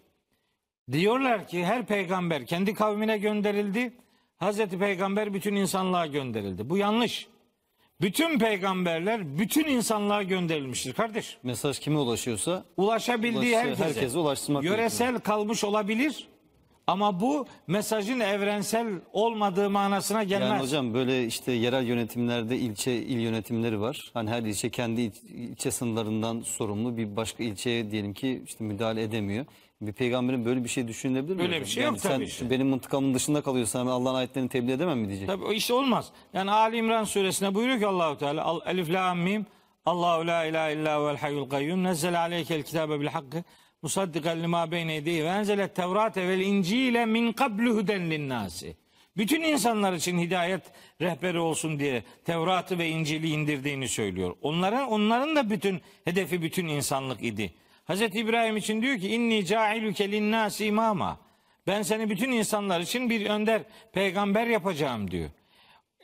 Diyorlar 0.91 1.47
ki 1.47 1.65
her 1.65 1.85
peygamber 1.85 2.45
kendi 2.45 2.73
kavmine 2.73 3.17
gönderildi. 3.17 3.93
Hazreti 4.37 4.79
Peygamber 4.79 5.33
bütün 5.33 5.55
insanlığa 5.55 6.05
gönderildi. 6.07 6.69
Bu 6.69 6.77
yanlış. 6.77 7.27
Bütün 8.01 8.39
peygamberler 8.39 9.39
bütün 9.39 9.65
insanlığa 9.65 10.23
gönderilmiştir 10.23 10.93
kardeş. 10.93 11.37
Mesaj 11.43 11.79
kime 11.79 11.97
ulaşıyorsa 11.99 12.63
Ulaşabildiği 12.77 13.37
Ulaşıyor, 13.37 13.61
herkese. 13.63 13.83
herkese 13.83 14.17
ulaştırmak 14.17 14.63
Yöresel 14.63 15.19
kalmış 15.19 15.63
olabilir. 15.63 16.27
Ama 16.87 17.19
bu 17.19 17.47
mesajın 17.67 18.19
evrensel 18.19 18.87
olmadığı 19.13 19.69
manasına 19.69 20.23
gelmez. 20.23 20.49
Yani 20.49 20.61
hocam 20.61 20.93
böyle 20.93 21.25
işte 21.25 21.51
yerel 21.51 21.85
yönetimlerde 21.87 22.57
ilçe 22.57 22.95
il 22.95 23.19
yönetimleri 23.19 23.81
var. 23.81 24.11
Hani 24.13 24.29
her 24.29 24.41
ilçe 24.43 24.69
kendi 24.69 25.01
il- 25.01 25.29
ilçe 25.29 25.71
sınırlarından 25.71 26.41
sorumlu 26.41 26.97
bir 26.97 27.15
başka 27.15 27.43
ilçeye 27.43 27.91
diyelim 27.91 28.13
ki 28.13 28.41
işte 28.45 28.63
müdahale 28.63 29.03
edemiyor. 29.03 29.45
Bir 29.81 29.93
peygamberin 29.93 30.45
böyle 30.45 30.63
bir 30.63 30.69
şey 30.69 30.87
düşünülebilir 30.87 31.35
mi? 31.35 31.41
Öyle 31.41 31.51
hocam? 31.51 31.61
bir 31.65 31.69
şey 31.69 31.83
yani 31.83 31.91
yok 31.91 31.99
sen 32.01 32.11
tabii 32.11 32.27
ki. 32.27 32.49
benim 32.49 32.67
mıntıkamın 32.67 33.13
dışında 33.13 33.41
kalıyorsan 33.41 33.87
Allah'ın 33.87 34.15
ayetlerini 34.15 34.49
tebliğ 34.49 34.71
edemem 34.71 34.99
mi 34.99 35.07
diyecek? 35.07 35.27
Tabii 35.27 35.45
o 35.45 35.51
işte 35.53 35.73
olmaz. 35.73 36.11
Yani 36.33 36.51
Ali 36.51 36.77
İmran 36.77 37.03
suresinde 37.03 37.55
buyuruyor 37.55 37.79
ki 37.79 37.87
Allahu 37.87 38.17
Teala 38.17 38.43
Al- 38.43 38.61
Elif 38.65 38.89
la 38.89 39.13
mim 39.15 39.45
Allahu 39.85 40.27
la 40.27 40.45
ilahe 40.45 40.73
illa 40.73 41.01
huvel 41.01 41.17
hayyul 41.17 41.49
kayyum 41.49 41.83
nazzale 41.83 42.17
aleykel 42.17 42.63
kitabe 42.63 42.99
bil 42.99 43.07
hakkı 43.07 43.43
musaddiqan 43.81 44.43
lima 44.43 44.71
beyne 44.71 44.93
yedeyhi 44.93 45.23
ve 45.23 45.27
enzelet 45.27 45.75
tevrate 45.75 46.27
vel 46.27 46.39
incile 46.39 47.05
min 47.05 47.31
qablu 47.33 47.75
huden 47.75 48.11
linnâsi. 48.11 48.77
Bütün 49.17 49.41
insanlar 49.41 49.93
için 49.93 50.19
hidayet 50.19 50.61
rehberi 51.01 51.39
olsun 51.39 51.79
diye 51.79 52.03
Tevrat'ı 52.25 52.77
ve 52.77 52.89
İncil'i 52.89 53.29
indirdiğini 53.29 53.87
söylüyor. 53.87 54.35
Onların 54.41 54.87
onların 54.91 55.35
da 55.35 55.49
bütün 55.49 55.81
hedefi 56.05 56.41
bütün 56.41 56.67
insanlık 56.67 57.23
idi. 57.23 57.53
Hazreti 57.89 58.19
İbrahim 58.19 58.57
için 58.57 58.81
diyor 58.81 58.97
ki 58.97 59.07
inni 59.07 59.45
cailuke 59.45 60.11
linnâsi 60.11 60.65
imama. 60.65 61.19
Ben 61.67 61.81
seni 61.81 62.09
bütün 62.09 62.31
insanlar 62.31 62.79
için 62.79 63.09
bir 63.09 63.29
önder 63.29 63.61
peygamber 63.93 64.47
yapacağım 64.47 65.11
diyor. 65.11 65.29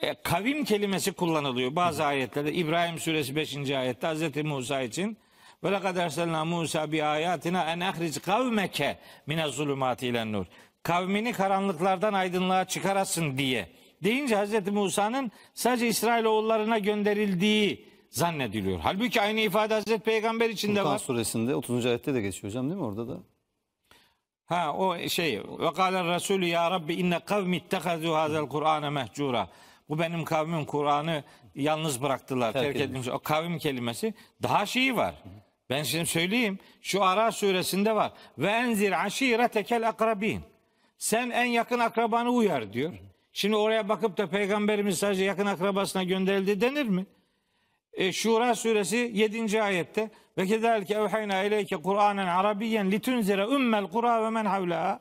E, 0.02 0.14
kavim 0.14 0.66
kelimesi 0.66 1.12
kullanılıyor 1.12 1.76
bazı 1.76 2.06
ayetlerde. 2.06 2.54
İbrahim 2.54 3.00
suresi 3.00 3.36
5. 3.36 3.72
ayette 3.72 4.08
Hazreti 4.08 4.44
Musa 4.44 4.82
için 4.82 5.18
ve 5.64 5.72
lekad 5.72 5.96
erselna 5.96 6.46
Musa 6.46 6.92
bi 6.92 7.04
ayatina 7.04 7.72
en 7.72 7.80
ahric 7.80 8.20
kavmeke 8.20 8.98
mine 9.28 9.48
zulümati 9.48 10.08
ile 10.08 10.32
nur. 10.32 10.46
Kavmini 10.84 11.34
karanlıklardan 11.34 12.14
aydınlığa 12.14 12.66
çıkarasın 12.66 13.38
diye. 13.38 13.70
Deyince 14.04 14.36
Hazreti 14.36 14.72
Musa'nın 14.72 15.32
sadece 15.54 15.88
İsrailoğullarına 15.88 16.80
gönderildiği 16.80 17.95
zannediliyor. 18.10 18.80
Halbuki 18.80 19.22
aynı 19.22 19.40
ifade 19.40 19.74
Hazreti 19.74 20.04
Peygamber 20.04 20.50
için 20.50 20.76
de 20.76 20.86
var. 20.86 20.98
suresinde 20.98 21.56
30. 21.56 21.86
ayette 21.86 22.14
de 22.14 22.22
geçiyor 22.22 22.52
hocam 22.52 22.70
değil 22.70 22.80
mi 22.80 22.86
orada 22.86 23.08
da? 23.08 23.18
Ha 24.46 24.74
o 24.74 25.10
şey 25.10 25.42
ve 25.60 25.74
kâle 25.74 26.16
Resulü 26.16 26.46
ya 26.46 26.72
Rabbi 26.72 26.94
inne 26.94 27.20
kavmi 27.20 27.58
ittehazu 27.58 28.14
hazel 28.14 28.48
Kur'ane 28.48 28.90
mehcura. 28.90 29.48
Bu 29.90 30.00
benim 30.00 30.26
kavmim 30.26 30.66
Kur'an'ı 30.66 31.24
yalnız 31.56 32.02
bıraktılar, 32.02 32.54
Terk 32.54 32.64
terk, 32.64 32.76
edilmiş. 32.76 33.08
O 33.08 33.20
kavim 33.20 33.58
kelimesi 33.58 34.14
daha 34.44 34.66
şeyi 34.66 34.96
var. 34.96 35.16
Ben 35.70 35.84
şimdi 35.84 36.06
söyleyeyim. 36.06 36.60
Şu 36.82 37.04
Ara 37.04 37.32
suresinde 37.32 37.96
var. 37.96 38.12
Ve 38.38 38.48
enzir 38.48 39.06
aşiretekel 39.06 39.90
akrabin. 39.90 40.42
Sen 40.98 41.30
en 41.30 41.46
yakın 41.46 41.80
akrabanı 41.80 42.30
uyar 42.30 42.74
diyor. 42.74 42.94
Şimdi 43.34 43.56
oraya 43.56 43.90
bakıp 43.90 44.18
da 44.18 44.28
peygamberimiz 44.28 45.00
sadece 45.00 45.24
yakın 45.24 45.46
akrabasına 45.46 46.04
gönderildi 46.04 46.62
denir 46.62 46.86
mi? 46.86 47.06
E, 47.96 48.12
Şura 48.12 48.56
suresi 48.56 49.12
7. 49.14 49.62
ayette 49.62 50.10
ve 50.38 50.46
kezalike 50.46 50.94
evhayna 50.94 51.44
ileyke 51.44 51.76
Kur'anen 51.76 52.28
Arabiyen 52.28 52.92
litunzire 52.92 53.46
ümmel 53.46 53.88
kura 53.88 54.24
ve 54.24 54.30
men 54.30 54.46
havlaha. 54.46 55.00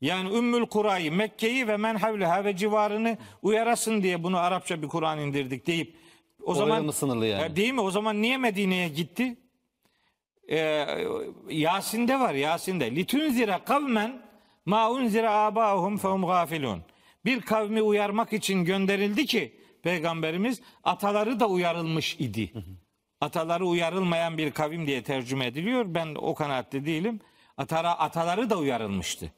Yani 0.00 0.36
Ümmül 0.36 0.66
Kura'yı, 0.66 1.12
Mekke'yi 1.12 1.68
ve 1.68 1.76
men 1.76 1.94
havlaha 1.94 2.44
ve 2.44 2.56
civarını 2.56 3.18
uyarasın 3.42 4.02
diye 4.02 4.22
bunu 4.22 4.38
Arapça 4.38 4.82
bir 4.82 4.88
Kur'an 4.88 5.18
indirdik 5.18 5.66
deyip 5.66 5.96
o 6.42 6.50
Oraya 6.50 6.58
zaman 6.58 6.84
mı 6.84 6.92
sınırlı 6.92 7.26
yani? 7.26 7.52
E, 7.52 7.56
değil 7.56 7.72
mi? 7.72 7.80
O 7.80 7.90
zaman 7.90 8.22
niye 8.22 8.36
Medine'ye 8.38 8.88
gitti? 8.88 9.36
E, 10.50 10.86
Yasin'de 11.48 12.20
var 12.20 12.34
Yasin'de. 12.34 12.96
Litunzire 12.96 13.60
kavmen 13.66 14.22
ma 14.66 14.90
unzire 14.90 15.28
abahum 15.28 15.96
fehum 15.98 16.26
gafilun. 16.26 16.82
Bir 17.24 17.40
kavmi 17.40 17.82
uyarmak 17.82 18.32
için 18.32 18.64
gönderildi 18.64 19.26
ki 19.26 19.60
peygamberimiz 19.86 20.60
ataları 20.84 21.40
da 21.40 21.48
uyarılmış 21.48 22.16
idi. 22.18 22.52
Ataları 23.20 23.66
uyarılmayan 23.66 24.38
bir 24.38 24.50
kavim 24.50 24.86
diye 24.86 25.02
tercüme 25.02 25.46
ediliyor. 25.46 25.84
Ben 25.88 26.14
o 26.14 26.34
kanaatte 26.34 26.86
değilim. 26.86 27.20
Atara, 27.56 27.98
ataları 27.98 28.50
da 28.50 28.58
uyarılmıştı. 28.58 29.32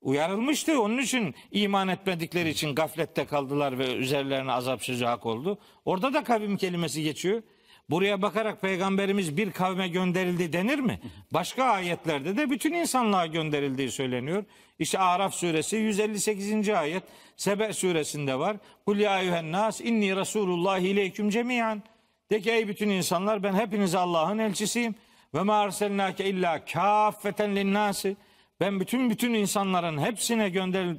Uyarılmıştı. 0.00 0.80
Onun 0.80 0.98
için 0.98 1.34
iman 1.50 1.88
etmedikleri 1.88 2.48
için 2.48 2.74
gaflette 2.74 3.26
kaldılar 3.26 3.78
ve 3.78 3.94
üzerlerine 3.94 4.52
azap 4.52 4.84
sıcak 4.84 5.26
oldu. 5.26 5.58
Orada 5.84 6.14
da 6.14 6.24
kavim 6.24 6.56
kelimesi 6.56 7.02
geçiyor. 7.02 7.42
Buraya 7.90 8.22
bakarak 8.22 8.62
peygamberimiz 8.62 9.36
bir 9.36 9.50
kavme 9.50 9.88
gönderildi 9.88 10.52
denir 10.52 10.78
mi? 10.78 11.00
Başka 11.30 11.64
ayetlerde 11.64 12.36
de 12.36 12.50
bütün 12.50 12.72
insanlığa 12.72 13.26
gönderildiği 13.26 13.90
söyleniyor. 13.90 14.44
İşte 14.78 14.98
Araf 14.98 15.34
suresi 15.34 15.76
158. 15.76 16.68
ayet 16.68 17.02
Sebe 17.36 17.72
suresinde 17.72 18.38
var. 18.38 18.56
Kul 18.86 18.98
ya 18.98 19.20
eyyühen 19.20 19.52
nas 19.52 19.80
inni 19.80 20.16
Resulullah 20.16 20.78
ileyküm 20.78 21.30
cemiyan. 21.30 21.82
De 22.30 22.40
ki 22.40 22.50
ey 22.50 22.68
bütün 22.68 22.88
insanlar 22.88 23.42
ben 23.42 23.54
hepinize 23.54 23.98
Allah'ın 23.98 24.38
elçisiyim. 24.38 24.94
Ve 25.34 25.42
ma 25.42 25.54
arselnake 25.60 26.24
illa 26.24 26.64
kâffeten 26.64 27.56
linnâsi. 27.56 28.16
Ben 28.60 28.80
bütün 28.80 29.10
bütün 29.10 29.34
insanların 29.34 29.98
hepsine 29.98 30.48
gönder 30.48 30.96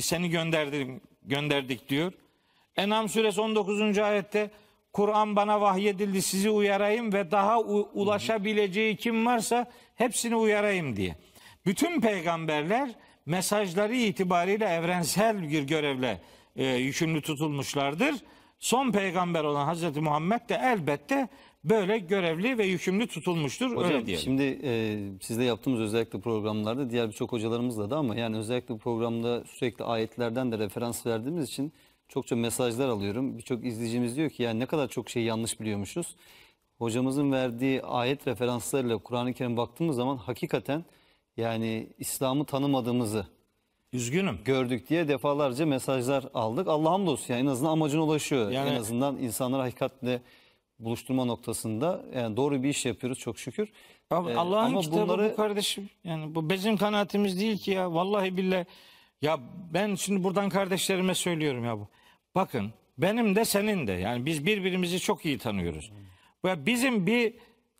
seni 0.00 0.30
gönderdim 0.30 1.00
gönderdik 1.22 1.88
diyor. 1.88 2.12
En'am 2.76 3.08
suresi 3.08 3.40
19. 3.40 3.98
ayette 3.98 4.50
Kur'an 4.92 5.36
bana 5.36 5.60
vahyedildi 5.60 6.22
sizi 6.22 6.50
uyarayım 6.50 7.12
ve 7.12 7.30
daha 7.30 7.60
u- 7.60 7.90
ulaşabileceği 7.94 8.96
kim 8.96 9.26
varsa 9.26 9.70
hepsini 9.94 10.36
uyarayım 10.36 10.96
diye. 10.96 11.16
Bütün 11.66 12.00
peygamberler 12.00 12.90
mesajları 13.28 13.96
itibariyle 13.96 14.64
evrensel 14.64 15.42
bir 15.42 15.62
görevle 15.62 16.20
e, 16.56 16.66
yükümlü 16.66 17.22
tutulmuşlardır. 17.22 18.14
Son 18.58 18.92
peygamber 18.92 19.44
olan 19.44 19.64
Hazreti 19.66 20.00
Muhammed 20.00 20.48
de 20.48 20.60
elbette 20.62 21.28
böyle 21.64 21.98
görevli 21.98 22.58
ve 22.58 22.66
yükümlü 22.66 23.06
tutulmuştur. 23.06 23.76
Hocam 23.76 23.84
öyle 23.84 24.06
diyelim. 24.06 24.24
şimdi 24.24 24.60
e, 24.62 24.98
sizde 25.20 25.44
yaptığımız 25.44 25.80
özellikle 25.80 26.20
programlarda 26.20 26.90
diğer 26.90 27.08
birçok 27.08 27.32
hocalarımızla 27.32 27.90
da 27.90 27.96
ama 27.96 28.16
yani 28.16 28.36
özellikle 28.36 28.74
bu 28.74 28.78
programda 28.78 29.44
sürekli 29.44 29.84
ayetlerden 29.84 30.52
de 30.52 30.58
referans 30.58 31.06
verdiğimiz 31.06 31.48
için 31.48 31.72
çokça 32.08 32.36
mesajlar 32.36 32.88
alıyorum. 32.88 33.38
Birçok 33.38 33.64
izleyicimiz 33.64 34.16
diyor 34.16 34.30
ki 34.30 34.42
yani 34.42 34.60
ne 34.60 34.66
kadar 34.66 34.88
çok 34.88 35.10
şey 35.10 35.22
yanlış 35.22 35.60
biliyormuşuz. 35.60 36.16
Hocamızın 36.78 37.32
verdiği 37.32 37.82
ayet 37.82 38.26
referanslarıyla 38.26 38.98
Kur'an-ı 38.98 39.34
Kerim 39.34 39.56
baktığımız 39.56 39.96
zaman 39.96 40.16
hakikaten 40.16 40.84
yani 41.38 41.86
İslam'ı 41.98 42.44
tanımadığımızı 42.44 43.26
Üzgünüm. 43.92 44.38
gördük 44.44 44.88
diye 44.88 45.08
defalarca 45.08 45.66
mesajlar 45.66 46.24
aldık. 46.34 46.68
Allah 46.68 46.90
hamdolsun 46.90 47.34
yani 47.34 47.42
en 47.42 47.46
azından 47.52 47.70
amacına 47.72 48.02
ulaşıyor. 48.04 48.50
Yani- 48.50 48.70
en 48.70 48.74
azından 48.74 49.16
insanları 49.18 49.62
hakikatle 49.62 50.22
buluşturma 50.78 51.24
noktasında 51.24 52.04
yani 52.14 52.36
doğru 52.36 52.62
bir 52.62 52.68
iş 52.68 52.86
yapıyoruz 52.86 53.18
çok 53.18 53.38
şükür. 53.38 53.68
Abi 54.10 54.30
Ee, 54.30 54.34
Allah'ın 54.34 54.66
ama 54.66 54.80
kitabı 54.80 55.00
bunları- 55.02 55.30
bu 55.32 55.36
kardeşim. 55.36 55.90
Yani 56.04 56.34
bu 56.34 56.50
bizim 56.50 56.76
kanaatimiz 56.76 57.40
değil 57.40 57.58
ki 57.58 57.70
ya. 57.70 57.94
Vallahi 57.94 58.36
billahi. 58.36 58.66
Ya 59.22 59.38
ben 59.74 59.94
şimdi 59.94 60.24
buradan 60.24 60.48
kardeşlerime 60.48 61.14
söylüyorum 61.14 61.64
ya 61.64 61.78
bu. 61.78 61.88
Bakın 62.34 62.72
benim 62.98 63.34
de 63.36 63.44
senin 63.44 63.86
de 63.86 63.92
yani 63.92 64.26
biz 64.26 64.46
birbirimizi 64.46 65.00
çok 65.00 65.24
iyi 65.26 65.38
tanıyoruz. 65.38 65.90
Ve 66.44 66.66
bizim 66.66 67.06
bir 67.06 67.34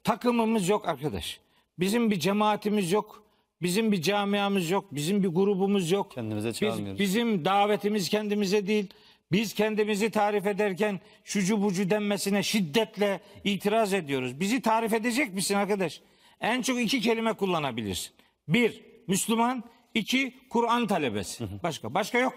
takımımız 0.05 0.69
yok 0.69 0.89
arkadaş. 0.89 1.41
Bizim 1.79 2.11
bir 2.11 2.21
cemaatimiz 2.21 2.93
yok. 2.93 3.23
Bizim 3.63 3.93
bir 3.93 4.03
camiamız 4.03 4.71
yok. 4.71 4.85
Bizim 4.93 5.23
bir 5.23 5.29
grubumuz 5.29 5.91
yok. 5.91 6.11
Kendimize 6.13 6.49
Biz- 6.49 6.57
çağırmıyoruz. 6.59 7.01
bizim 7.01 7.45
davetimiz 7.45 8.09
kendimize 8.09 8.67
değil. 8.67 8.87
Biz 9.33 9.55
kendimizi 9.55 10.11
tarif 10.11 10.47
ederken 10.47 11.01
şucu 11.25 11.63
bucu 11.63 11.91
denmesine 11.91 12.43
şiddetle 12.43 13.21
itiraz 13.45 13.93
ediyoruz. 13.95 14.41
Bizi 14.41 14.61
tarif 14.63 14.93
edecek 14.93 15.35
misin 15.35 15.55
arkadaş? 15.55 16.01
En 16.41 16.63
çok 16.63 16.81
iki 16.81 17.01
kelime 17.01 17.33
kullanabilirsin. 17.33 18.13
Bir, 18.49 18.83
Müslüman. 19.09 19.65
iki 19.95 20.35
Kur'an 20.51 20.87
talebesi. 20.87 21.45
Başka. 21.63 21.95
Başka 21.95 22.19
yok. 22.19 22.35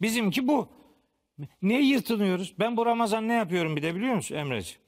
Bizimki 0.00 0.48
bu. 0.48 0.68
Niye 1.62 1.82
yırtınıyoruz? 1.82 2.54
Ben 2.58 2.76
bu 2.76 2.86
Ramazan 2.86 3.28
ne 3.28 3.32
yapıyorum 3.32 3.76
bir 3.76 3.82
de 3.82 3.94
biliyor 3.94 4.14
musun 4.14 4.34
Emreciğim? 4.36 4.81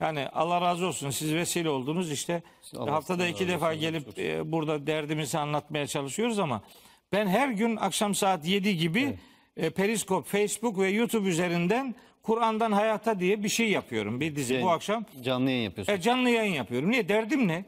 Yani 0.00 0.28
Allah 0.28 0.60
razı 0.60 0.86
olsun 0.86 1.10
siz 1.10 1.34
vesile 1.34 1.70
oldunuz 1.70 2.12
işte 2.12 2.42
Allah 2.76 2.92
haftada 2.92 3.26
iki 3.26 3.48
defa 3.48 3.74
gelip 3.74 4.18
e, 4.18 4.52
burada 4.52 4.86
derdimizi 4.86 5.38
anlatmaya 5.38 5.86
çalışıyoruz 5.86 6.38
ama 6.38 6.62
ben 7.12 7.26
her 7.26 7.48
gün 7.48 7.76
akşam 7.76 8.14
saat 8.14 8.46
7 8.46 8.76
gibi 8.76 9.18
e, 9.56 9.70
Periskop, 9.70 10.26
Facebook 10.26 10.78
ve 10.78 10.88
YouTube 10.88 11.28
üzerinden 11.28 11.94
Kur'an'dan 12.22 12.72
Hayata 12.72 13.20
diye 13.20 13.42
bir 13.44 13.48
şey 13.48 13.70
yapıyorum. 13.70 14.20
Bir 14.20 14.36
dizi 14.36 14.62
bu 14.62 14.70
akşam 14.70 15.04
Canlı 15.22 15.50
yayın 15.50 15.64
yapıyorsun. 15.64 15.92
e, 15.92 16.00
canlı 16.00 16.30
yayın 16.30 16.52
yapıyorum. 16.54 16.90
Niye? 16.90 17.08
Derdim 17.08 17.48
ne? 17.48 17.64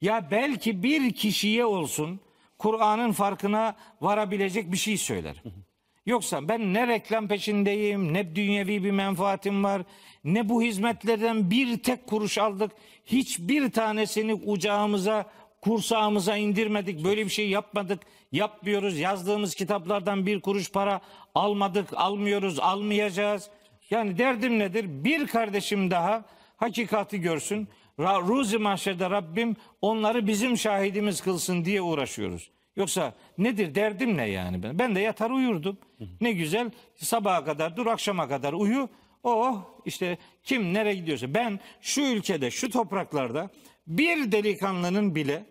Ya 0.00 0.28
belki 0.30 0.82
bir 0.82 1.12
kişiye 1.12 1.64
olsun 1.64 2.20
Kur'an'ın 2.58 3.12
farkına 3.12 3.76
varabilecek 4.00 4.72
bir 4.72 4.76
şey 4.76 4.96
söylerim. 4.96 5.63
Yoksa 6.06 6.48
ben 6.48 6.74
ne 6.74 6.88
reklam 6.88 7.28
peşindeyim, 7.28 8.12
ne 8.12 8.36
dünyevi 8.36 8.84
bir 8.84 8.90
menfaatim 8.90 9.64
var, 9.64 9.82
ne 10.24 10.48
bu 10.48 10.62
hizmetlerden 10.62 11.50
bir 11.50 11.78
tek 11.78 12.06
kuruş 12.06 12.38
aldık. 12.38 12.72
Hiçbir 13.06 13.70
tanesini 13.70 14.34
ucağımıza, 14.34 15.30
kursağımıza 15.60 16.36
indirmedik. 16.36 17.04
Böyle 17.04 17.24
bir 17.24 17.30
şey 17.30 17.48
yapmadık, 17.48 18.00
yapmıyoruz. 18.32 18.98
Yazdığımız 18.98 19.54
kitaplardan 19.54 20.26
bir 20.26 20.40
kuruş 20.40 20.72
para 20.72 21.00
almadık, 21.34 21.88
almıyoruz, 21.96 22.60
almayacağız. 22.60 23.50
Yani 23.90 24.18
derdim 24.18 24.58
nedir? 24.58 24.86
Bir 24.88 25.26
kardeşim 25.26 25.90
daha 25.90 26.24
hakikati 26.56 27.20
görsün. 27.20 27.68
Ruzi 27.98 28.58
mahşerde 28.58 29.10
Rabbim 29.10 29.56
onları 29.82 30.26
bizim 30.26 30.58
şahidimiz 30.58 31.20
kılsın 31.20 31.64
diye 31.64 31.82
uğraşıyoruz. 31.82 32.53
Yoksa 32.76 33.14
nedir 33.38 33.74
derdim 33.74 34.16
ne 34.16 34.28
yani 34.28 34.62
ben? 34.62 34.78
Ben 34.78 34.94
de 34.94 35.00
yatar 35.00 35.30
uyurdum. 35.30 35.78
Ne 36.20 36.32
güzel 36.32 36.70
sabaha 36.96 37.44
kadar 37.44 37.76
dur 37.76 37.86
akşama 37.86 38.28
kadar 38.28 38.52
uyu. 38.52 38.88
Oh 39.22 39.62
işte 39.84 40.18
kim 40.44 40.74
nereye 40.74 40.94
gidiyorsa 40.94 41.34
ben 41.34 41.60
şu 41.80 42.00
ülkede 42.00 42.50
şu 42.50 42.70
topraklarda 42.70 43.50
bir 43.86 44.32
delikanlının 44.32 45.14
bile 45.14 45.44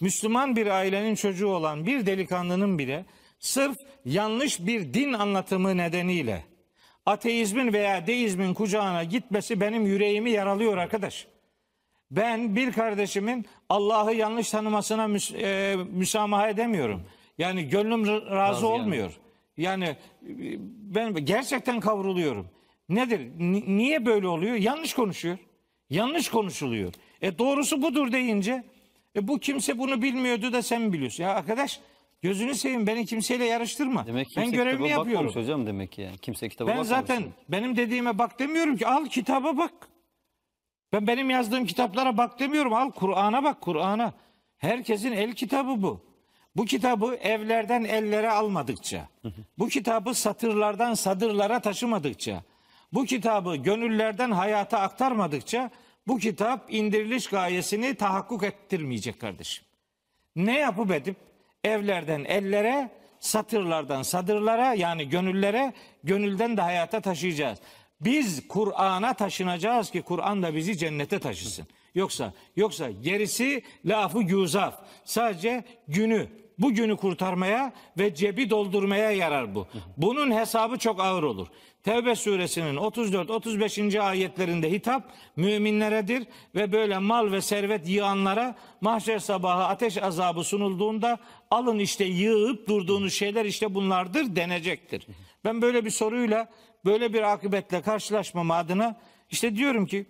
Müslüman 0.00 0.56
bir 0.56 0.66
ailenin 0.66 1.14
çocuğu 1.14 1.48
olan 1.48 1.86
bir 1.86 2.06
delikanlının 2.06 2.78
bile 2.78 3.04
sırf 3.40 3.76
yanlış 4.04 4.66
bir 4.66 4.94
din 4.94 5.12
anlatımı 5.12 5.76
nedeniyle 5.76 6.44
ateizmin 7.06 7.72
veya 7.72 8.06
deizmin 8.06 8.54
kucağına 8.54 9.04
gitmesi 9.04 9.60
benim 9.60 9.86
yüreğimi 9.86 10.30
yaralıyor 10.30 10.76
arkadaş. 10.76 11.26
Ben 12.10 12.56
bir 12.56 12.72
kardeşimin 12.72 13.46
Allah'ı 13.68 14.14
yanlış 14.14 14.50
tanımasına 14.50 15.04
müs- 15.04 15.36
e, 15.42 15.76
müsamaha 15.76 16.48
edemiyorum. 16.48 17.02
Yani 17.38 17.68
gönlüm 17.68 18.06
razı, 18.06 18.30
Razı 18.30 18.66
olmuyor. 18.68 19.12
Yani 19.56 19.84
e, 19.84 19.96
ben 20.94 21.14
gerçekten 21.24 21.80
kavruluyorum. 21.80 22.48
Nedir? 22.88 23.20
Ni- 23.38 23.76
niye 23.76 24.06
böyle 24.06 24.28
oluyor? 24.28 24.54
Yanlış 24.54 24.94
konuşuyor. 24.94 25.38
Yanlış 25.90 26.28
konuşuluyor. 26.28 26.92
E 27.22 27.38
doğrusu 27.38 27.82
budur 27.82 28.12
deyince 28.12 28.64
e 29.16 29.28
bu 29.28 29.38
kimse 29.38 29.78
bunu 29.78 30.02
bilmiyordu 30.02 30.52
da 30.52 30.62
sen 30.62 30.92
biliyorsun? 30.92 31.24
Ya 31.24 31.34
arkadaş 31.34 31.80
gözünü 32.22 32.54
seveyim 32.54 32.86
beni 32.86 33.06
kimseyle 33.06 33.44
yarıştırma. 33.44 34.06
Demek 34.06 34.26
ki 34.28 34.34
ben 34.36 34.42
kimse 34.44 34.56
görevimi 34.56 34.88
yapıyorum. 34.88 35.32
hocam 35.34 35.66
demek 35.66 35.92
ki 35.92 36.02
yani. 36.02 36.18
Kimse 36.18 36.48
kitaba 36.48 36.70
Ben 36.70 36.78
bakmamış. 36.78 36.88
zaten 37.08 37.24
benim 37.48 37.76
dediğime 37.76 38.18
bak 38.18 38.38
demiyorum 38.38 38.76
ki 38.76 38.86
al 38.86 39.06
kitaba 39.06 39.56
bak. 39.56 39.72
Ben 40.92 41.06
benim 41.06 41.30
yazdığım 41.30 41.66
kitaplara 41.66 42.16
bak 42.16 42.38
demiyorum. 42.38 42.72
Al 42.72 42.90
Kur'an'a 42.90 43.44
bak 43.44 43.60
Kur'an'a. 43.60 44.12
Herkesin 44.58 45.12
el 45.12 45.32
kitabı 45.32 45.82
bu. 45.82 46.10
Bu 46.56 46.64
kitabı 46.64 47.14
evlerden 47.14 47.84
ellere 47.84 48.30
almadıkça, 48.30 49.08
bu 49.58 49.68
kitabı 49.68 50.14
satırlardan 50.14 50.94
sadırlara 50.94 51.60
taşımadıkça, 51.60 52.42
bu 52.92 53.04
kitabı 53.04 53.56
gönüllerden 53.56 54.30
hayata 54.30 54.78
aktarmadıkça 54.78 55.70
bu 56.06 56.18
kitap 56.18 56.74
indiriliş 56.74 57.26
gayesini 57.26 57.94
tahakkuk 57.94 58.42
ettirmeyecek 58.42 59.20
kardeşim. 59.20 59.64
Ne 60.36 60.58
yapıp 60.58 60.90
edip 60.90 61.16
evlerden 61.64 62.24
ellere, 62.24 62.90
satırlardan 63.20 64.02
sadırlara 64.02 64.74
yani 64.74 65.08
gönüllere, 65.08 65.72
gönülden 66.04 66.56
de 66.56 66.60
hayata 66.60 67.00
taşıyacağız. 67.00 67.58
Biz 68.00 68.48
Kur'an'a 68.48 69.14
taşınacağız 69.14 69.90
ki 69.90 70.02
Kur'an 70.02 70.42
da 70.42 70.54
bizi 70.54 70.78
cennete 70.78 71.18
taşısın. 71.18 71.66
Yoksa 71.94 72.32
yoksa 72.56 72.90
gerisi 72.90 73.62
lafı 73.84 74.22
güzaf. 74.22 74.74
Sadece 75.04 75.64
günü 75.88 76.28
bu 76.58 76.72
günü 76.72 76.96
kurtarmaya 76.96 77.72
ve 77.98 78.14
cebi 78.14 78.50
doldurmaya 78.50 79.10
yarar 79.10 79.54
bu. 79.54 79.66
Bunun 79.96 80.30
hesabı 80.36 80.78
çok 80.78 81.00
ağır 81.00 81.22
olur. 81.22 81.46
Tevbe 81.82 82.14
suresinin 82.14 82.76
34-35. 82.76 84.00
ayetlerinde 84.00 84.70
hitap 84.70 85.12
müminleredir 85.36 86.26
ve 86.54 86.72
böyle 86.72 86.98
mal 86.98 87.32
ve 87.32 87.40
servet 87.40 87.88
yığanlara 87.88 88.54
mahşer 88.80 89.18
sabahı 89.18 89.64
ateş 89.64 90.02
azabı 90.02 90.44
sunulduğunda 90.44 91.18
alın 91.50 91.78
işte 91.78 92.04
yığıp 92.04 92.68
durduğunuz 92.68 93.14
şeyler 93.14 93.44
işte 93.44 93.74
bunlardır 93.74 94.36
denecektir. 94.36 95.06
Ben 95.44 95.62
böyle 95.62 95.84
bir 95.84 95.90
soruyla 95.90 96.48
böyle 96.84 97.12
bir 97.12 97.22
akıbetle 97.32 97.82
karşılaşmama 97.82 98.56
adına 98.56 99.00
işte 99.30 99.56
diyorum 99.56 99.86
ki 99.86 100.06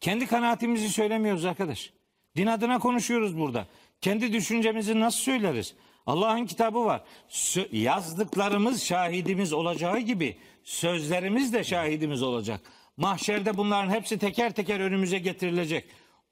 kendi 0.00 0.26
kanaatimizi 0.26 0.88
söylemiyoruz 0.88 1.44
arkadaş. 1.44 1.92
Din 2.36 2.46
adına 2.46 2.78
konuşuyoruz 2.78 3.38
burada. 3.38 3.66
Kendi 4.00 4.32
düşüncemizi 4.32 5.00
nasıl 5.00 5.18
söyleriz? 5.18 5.74
Allah'ın 6.06 6.46
kitabı 6.46 6.84
var. 6.84 7.02
Yazdıklarımız 7.72 8.82
şahidimiz 8.82 9.52
olacağı 9.52 9.98
gibi 9.98 10.36
sözlerimiz 10.64 11.52
de 11.52 11.64
şahidimiz 11.64 12.22
olacak. 12.22 12.60
Mahşerde 12.96 13.56
bunların 13.56 13.90
hepsi 13.90 14.18
teker 14.18 14.54
teker 14.54 14.80
önümüze 14.80 15.18
getirilecek. 15.18 15.84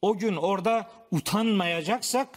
O 0.03 0.19
gün 0.19 0.37
orada 0.37 0.91
utanmayacaksak 1.11 2.29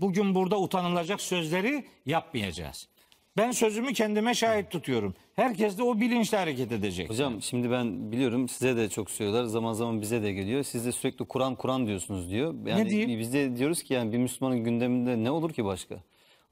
bugün 0.00 0.34
burada 0.34 0.60
utanılacak 0.60 1.20
sözleri 1.20 1.86
yapmayacağız. 2.06 2.88
Ben 3.36 3.50
sözümü 3.50 3.92
kendime 3.92 4.34
şahit 4.34 4.70
tutuyorum. 4.70 5.14
Herkes 5.36 5.78
de 5.78 5.82
o 5.82 6.00
bilinçle 6.00 6.36
hareket 6.38 6.72
edecek. 6.72 7.10
Hocam 7.10 7.42
şimdi 7.42 7.70
ben 7.70 8.12
biliyorum 8.12 8.48
size 8.48 8.76
de 8.76 8.88
çok 8.88 9.10
söylüyorlar. 9.10 9.44
Zaman 9.44 9.72
zaman 9.72 10.00
bize 10.00 10.22
de 10.22 10.32
geliyor. 10.32 10.62
Siz 10.62 10.86
de 10.86 10.92
sürekli 10.92 11.24
Kur'an 11.24 11.54
Kur'an 11.54 11.86
diyorsunuz 11.86 12.30
diyor. 12.30 12.54
Yani 12.66 12.84
Ne 12.84 12.90
diyeyim? 12.90 13.20
Biz 13.20 13.32
de 13.32 13.56
diyoruz 13.56 13.82
ki 13.82 13.94
yani 13.94 14.12
bir 14.12 14.18
Müslümanın 14.18 14.64
gündeminde 14.64 15.24
ne 15.24 15.30
olur 15.30 15.52
ki 15.52 15.64
başka? 15.64 15.96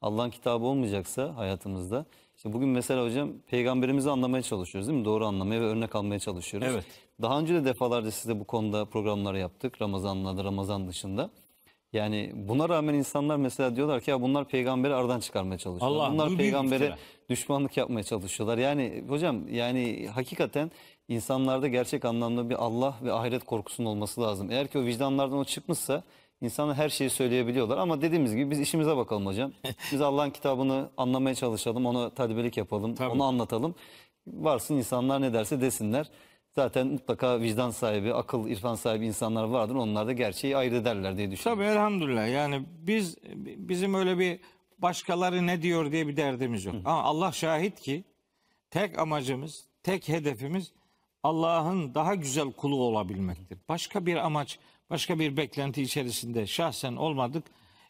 Allah'ın 0.03 0.31
kitabı 0.31 0.65
olmayacaksa 0.65 1.37
hayatımızda. 1.37 2.07
İşte 2.37 2.53
bugün 2.53 2.69
mesela 2.69 3.05
hocam 3.05 3.33
peygamberimizi 3.51 4.11
anlamaya 4.11 4.43
çalışıyoruz 4.43 4.89
değil 4.89 4.99
mi? 4.99 5.05
Doğru 5.05 5.27
anlamaya 5.27 5.61
ve 5.61 5.65
örnek 5.65 5.97
almaya 5.97 6.19
çalışıyoruz. 6.19 6.69
Evet. 6.73 6.85
Daha 7.23 7.41
önce 7.41 7.55
de 7.55 7.65
defalarca 7.65 8.11
size 8.11 8.41
bu 8.41 8.45
konuda 8.45 8.85
programlar 8.85 9.35
yaptık. 9.35 9.83
Ramazan'la 9.83 10.45
Ramazan 10.45 10.89
dışında. 10.89 11.31
Yani 11.93 12.33
buna 12.35 12.69
rağmen 12.69 12.95
insanlar 12.95 13.37
mesela 13.37 13.77
diyorlar 13.77 14.01
ki 14.01 14.11
ya 14.11 14.23
bunlar 14.23 14.49
peygamberi 14.49 14.95
aradan 14.95 15.21
çıkarmaya 15.21 15.59
çalışıyorlar. 15.59 15.97
Allah, 15.97 16.11
bu 16.11 16.15
bunlar 16.15 16.37
peygambere 16.37 16.97
düşmanlık 17.29 17.77
yapmaya 17.77 18.03
çalışıyorlar. 18.03 18.59
Yani 18.59 19.05
hocam 19.09 19.49
yani 19.49 20.09
hakikaten 20.15 20.71
insanlarda 21.09 21.69
gerçek 21.69 22.05
anlamda 22.05 22.51
bir 22.51 22.55
Allah 22.55 22.95
ve 23.03 23.13
ahiret 23.13 23.45
korkusunun 23.45 23.89
olması 23.89 24.21
lazım. 24.21 24.51
Eğer 24.51 24.69
ki 24.69 24.79
o 24.79 24.85
vicdanlardan 24.85 25.39
o 25.39 25.45
çıkmışsa 25.45 26.03
insanlar 26.41 26.77
her 26.77 26.89
şeyi 26.89 27.11
söyleyebiliyorlar. 27.11 27.79
Ama 27.79 28.03
dediğimiz 28.03 28.37
gibi 28.37 28.51
biz 28.51 28.61
işimize 28.61 28.97
bakalım 28.97 29.27
hocam. 29.27 29.53
Biz 29.93 30.01
Allah'ın 30.01 30.31
kitabını 30.31 30.89
anlamaya 30.97 31.35
çalışalım, 31.35 31.87
ona 31.87 32.11
tadbilik 32.11 32.57
yapalım, 32.57 32.95
Tabii. 32.95 33.11
onu 33.11 33.25
anlatalım. 33.25 33.75
Varsın 34.27 34.75
insanlar 34.75 35.21
ne 35.21 35.33
derse 35.33 35.61
desinler. 35.61 36.07
Zaten 36.53 36.87
mutlaka 36.87 37.41
vicdan 37.41 37.71
sahibi, 37.71 38.15
akıl, 38.15 38.49
irfan 38.49 38.75
sahibi 38.75 39.07
insanlar 39.07 39.45
vardır. 39.45 39.75
Onlar 39.75 40.07
da 40.07 40.13
gerçeği 40.13 40.57
ayırt 40.57 40.75
ederler 40.75 41.17
diye 41.17 41.31
düşünüyorum. 41.31 41.63
Tabii 41.63 41.73
elhamdülillah 41.73 42.29
yani 42.29 42.67
biz 42.69 43.17
bizim 43.57 43.95
öyle 43.95 44.19
bir 44.19 44.41
başkaları 44.79 45.47
ne 45.47 45.63
diyor 45.63 45.93
diye 45.93 46.09
bir 46.09 46.17
derdimiz 46.17 46.65
yok. 46.65 46.75
Ama 46.85 47.03
Allah 47.03 47.33
şahit 47.33 47.81
ki 47.81 48.05
tek 48.71 48.99
amacımız, 48.99 49.65
tek 49.83 50.09
hedefimiz 50.09 50.73
Allah'ın 51.23 51.95
daha 51.95 52.15
güzel 52.15 52.53
kulu 52.53 52.83
olabilmektir. 52.83 53.59
Başka 53.69 54.07
bir 54.07 54.17
amaç, 54.17 54.59
başka 54.91 55.19
bir 55.19 55.37
beklenti 55.37 55.83
içerisinde 55.83 56.47
şahsen 56.47 56.97
olmadık. 56.97 57.45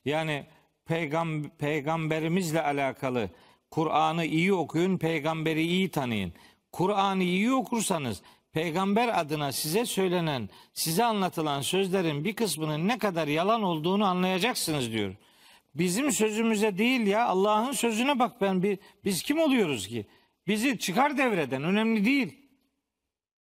Yani 0.05 0.47
peygam, 0.87 1.43
peygamberimizle 1.49 2.63
alakalı 2.63 3.31
Kur'an'ı 3.71 4.25
iyi 4.25 4.53
okuyun, 4.53 4.99
peygamberi 4.99 5.63
iyi 5.63 5.91
tanıyın. 5.91 6.33
Kur'an'ı 6.73 7.23
iyi 7.23 7.53
okursanız 7.53 8.23
peygamber 8.53 9.21
adına 9.21 9.53
size 9.53 9.85
söylenen, 9.87 10.49
size 10.73 11.05
anlatılan 11.05 11.61
sözlerin 11.61 12.25
bir 12.25 12.35
kısmının 12.35 12.89
ne 12.89 12.99
kadar 12.99 13.29
yalan 13.29 13.63
olduğunu 13.63 14.05
anlayacaksınız 14.05 14.93
diyor. 14.93 15.17
Bizim 15.75 16.13
sözümüze 16.13 16.79
değil 16.79 17.07
ya 17.07 17.27
Allah'ın 17.27 17.73
sözüne 17.73 18.19
bak 18.19 18.41
ben 18.41 18.63
bir, 18.63 18.79
biz 19.05 19.23
kim 19.23 19.39
oluyoruz 19.39 19.87
ki? 19.89 20.07
Bizi 20.47 20.79
çıkar 20.79 21.19
devreden 21.19 21.65
önemli 21.65 22.05
değil. 22.05 22.41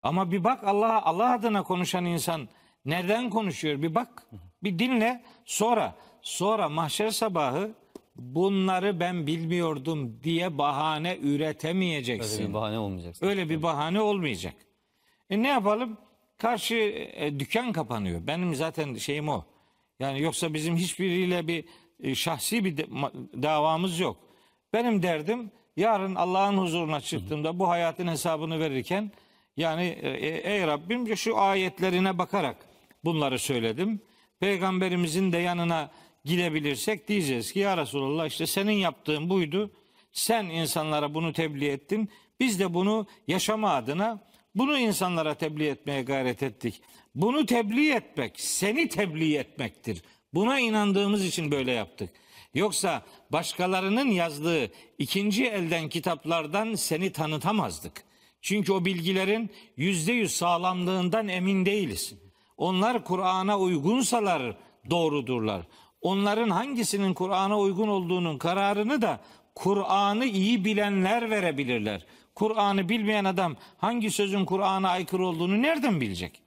Ama 0.03 0.31
bir 0.31 0.45
bak 0.45 0.65
Allah 0.65 1.03
Allah 1.03 1.33
adına 1.33 1.63
konuşan 1.63 2.05
insan 2.05 2.49
neden 2.85 3.31
konuşuyor? 3.31 3.83
Bir 3.83 3.95
bak, 3.95 4.27
bir 4.63 4.79
dinle. 4.79 5.23
Sonra 5.45 5.95
sonra 6.23 6.69
mahşer 6.69 7.11
sabahı 7.11 7.75
bunları 8.17 9.01
ben 9.01 9.27
bilmiyordum 9.27 10.21
diye 10.23 10.59
bahane 10.59 11.11
Öyle 11.11 11.29
üretemeyeceksin. 11.29 12.49
bir 12.49 12.55
bahane 12.55 12.79
olmayacak. 12.79 13.17
Öyle 13.21 13.49
bir 13.49 13.63
bahane 13.63 14.01
olmayacak. 14.01 14.55
E 15.35 15.43
ne 15.43 15.49
yapalım? 15.49 15.99
Karşı 16.39 16.75
e, 17.15 17.39
dükkan 17.39 17.73
kapanıyor. 17.73 18.27
Benim 18.27 18.55
zaten 18.55 18.95
şeyim 18.95 19.29
o. 19.29 19.45
Yani 20.01 20.21
yoksa 20.23 20.55
bizim 20.55 20.77
hiçbiriyle 20.77 21.49
bir 21.49 21.65
e, 22.03 22.15
şahsi 22.15 22.65
bir 22.65 22.77
de- 22.77 22.83
ma- 22.83 23.43
davamız 23.43 24.01
yok. 24.01 24.17
Benim 24.73 25.03
derdim 25.03 25.51
yarın 25.77 26.15
Allah'ın 26.15 26.59
huzuruna 26.59 27.01
çıktığımda 27.01 27.59
bu 27.59 27.69
hayatın 27.69 28.09
hesabını 28.09 28.61
verirken 28.61 29.13
yani 29.57 29.85
e, 30.03 30.09
e, 30.09 30.55
ey 30.55 30.67
Rabbim 30.67 31.17
şu 31.17 31.39
ayetlerine 31.39 32.19
bakarak 32.19 32.57
bunları 33.05 33.39
söyledim. 33.39 34.01
Peygamberimizin 34.41 35.33
de 35.33 35.39
yanına 35.39 35.91
gidebilirsek 36.25 37.09
diyeceğiz 37.09 37.53
ki 37.53 37.59
ya 37.59 37.77
Resulallah 37.77 38.27
işte 38.27 38.47
senin 38.47 38.73
yaptığın 38.73 39.31
buydu. 39.31 39.71
Sen 40.13 40.45
insanlara 40.45 41.15
bunu 41.15 41.33
tebliğ 41.33 41.69
ettin. 41.69 42.09
Biz 42.41 42.61
de 42.61 42.75
bunu 42.75 43.07
yaşama 43.29 43.71
adına 43.71 44.34
bunu 44.55 44.79
insanlara 44.79 45.35
tebliğ 45.35 45.67
etmeye 45.67 46.03
gayret 46.03 46.43
ettik. 46.43 46.83
Bunu 47.15 47.47
tebliğ 47.47 47.91
etmek, 47.91 48.41
seni 48.41 48.89
tebliğ 48.89 49.37
etmektir. 49.37 50.03
Buna 50.35 50.61
inandığımız 50.61 51.25
için 51.25 51.51
böyle 51.51 51.73
yaptık. 51.73 52.11
Yoksa 52.55 53.03
başkalarının 53.31 54.09
yazdığı 54.09 54.71
ikinci 54.99 55.47
elden 55.47 55.89
kitaplardan 55.89 56.75
seni 56.75 57.13
tanıtamazdık. 57.13 58.05
Çünkü 58.41 58.73
o 58.73 58.85
bilgilerin 58.85 59.51
yüzde 59.77 60.13
yüz 60.13 60.37
sağlamlığından 60.37 61.29
emin 61.29 61.67
değiliz. 61.67 62.15
Onlar 62.57 63.05
Kur'an'a 63.05 63.59
uygunsalar 63.59 64.57
doğrudurlar. 64.91 65.63
Onların 66.01 66.51
hangisinin 66.51 67.15
Kur'an'a 67.15 67.59
uygun 67.59 67.89
olduğunun 67.89 68.39
kararını 68.39 69.03
da 69.03 69.21
Kur'an'ı 69.55 70.25
iyi 70.25 70.65
bilenler 70.65 71.31
verebilirler. 71.31 72.07
Kur'an'ı 72.35 72.89
bilmeyen 72.89 73.25
adam 73.25 73.57
hangi 73.79 74.11
sözün 74.11 74.45
Kur'an'a 74.45 74.89
aykırı 74.89 75.27
olduğunu 75.27 75.63
nereden 75.63 76.01
bilecek? 76.01 76.41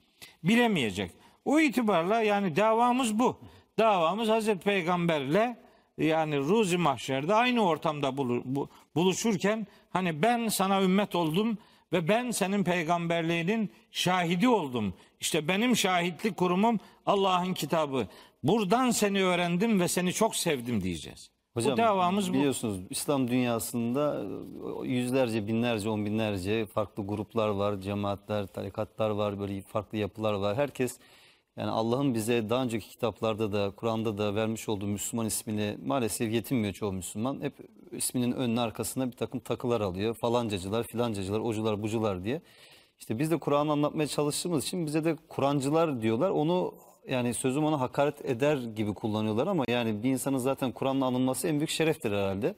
Bilemeyecek. 0.44 1.12
O 1.46 1.60
itibarla 1.60 2.22
yani 2.22 2.56
davamız 2.56 3.20
bu. 3.20 3.40
Davamız 3.80 4.30
Hazreti 4.30 4.64
Peygamberle 4.64 5.58
yani 5.98 6.38
ruzi 6.40 6.78
mahşerde 6.78 7.34
aynı 7.34 7.62
ortamda 7.66 8.08
bulu- 8.18 8.42
bu- 8.46 8.70
buluşurken 8.96 9.68
hani 9.90 10.22
ben 10.22 10.48
sana 10.48 10.82
ümmet 10.82 11.16
oldum 11.16 11.58
ve 11.94 12.08
ben 12.08 12.32
senin 12.32 12.64
peygamberliğinin 12.64 13.72
şahidi 13.92 14.48
oldum. 14.50 14.94
İşte 15.20 15.48
benim 15.48 15.76
şahitlik 15.76 16.38
kurumum 16.38 16.80
Allah'ın 17.06 17.54
kitabı. 17.54 18.08
Buradan 18.44 18.92
seni 18.92 19.24
öğrendim 19.24 19.80
ve 19.80 19.88
seni 19.88 20.14
çok 20.14 20.36
sevdim 20.36 20.84
diyeceğiz. 20.84 21.32
Bu 21.66 21.78
davamız 21.78 22.30
bu. 22.30 22.34
biliyorsunuz 22.34 22.80
İslam 22.90 23.28
dünyasında 23.28 24.24
e, 24.84 24.88
yüzlerce, 24.88 25.48
binlerce, 25.48 25.90
on 25.90 26.06
binlerce 26.06 26.66
farklı 26.66 27.08
gruplar 27.08 27.50
var, 27.50 27.82
cemaatler, 27.82 28.48
tarikatlar 28.48 29.10
var, 29.10 29.40
böyle 29.40 29.62
farklı 29.62 29.98
yapılar 29.98 30.34
var. 30.34 30.56
Herkes 30.56 31.00
yani 31.58 31.70
Allah'ın 31.70 32.14
bize 32.14 32.50
daha 32.50 32.64
önceki 32.64 32.90
kitaplarda 32.90 33.52
da, 33.52 33.72
Kur'an'da 33.76 34.18
da 34.18 34.36
vermiş 34.36 34.70
olduğu 34.70 34.88
Müslüman 34.88 35.26
ismini 35.26 35.78
maalesef 35.86 36.34
yetinmiyor 36.34 36.74
çoğu 36.74 36.92
Müslüman. 36.92 37.42
Hep 37.42 37.54
isminin 37.92 38.32
önüne 38.32 38.62
arkasına 38.62 39.08
bir 39.08 39.16
takım 39.16 39.40
takılar 39.40 39.82
alıyor. 39.82 40.16
Falancacılar, 40.16 40.84
filancacılar, 40.84 41.40
ocular, 41.40 41.84
bucular 41.84 42.24
diye. 42.24 42.42
İşte 43.00 43.20
biz 43.20 43.32
de 43.32 43.38
Kur'an'ı 43.38 43.72
anlatmaya 43.72 44.08
çalıştığımız 44.08 44.64
için 44.64 44.86
bize 44.86 45.04
de 45.04 45.16
Kur'ancılar 45.30 46.02
diyorlar. 46.02 46.30
Onu 46.30 46.74
yani 47.08 47.34
sözüm 47.34 47.66
ona 47.66 47.80
hakaret 47.80 48.26
eder 48.26 48.58
gibi 48.58 48.94
kullanıyorlar 48.94 49.48
ama 49.48 49.64
yani 49.68 50.04
bir 50.04 50.10
insanın 50.10 50.38
zaten 50.38 50.72
Kur'an'la 50.72 51.06
anılması 51.06 51.48
en 51.48 51.58
büyük 51.60 51.70
şereftir 51.70 52.12
herhalde. 52.12 52.56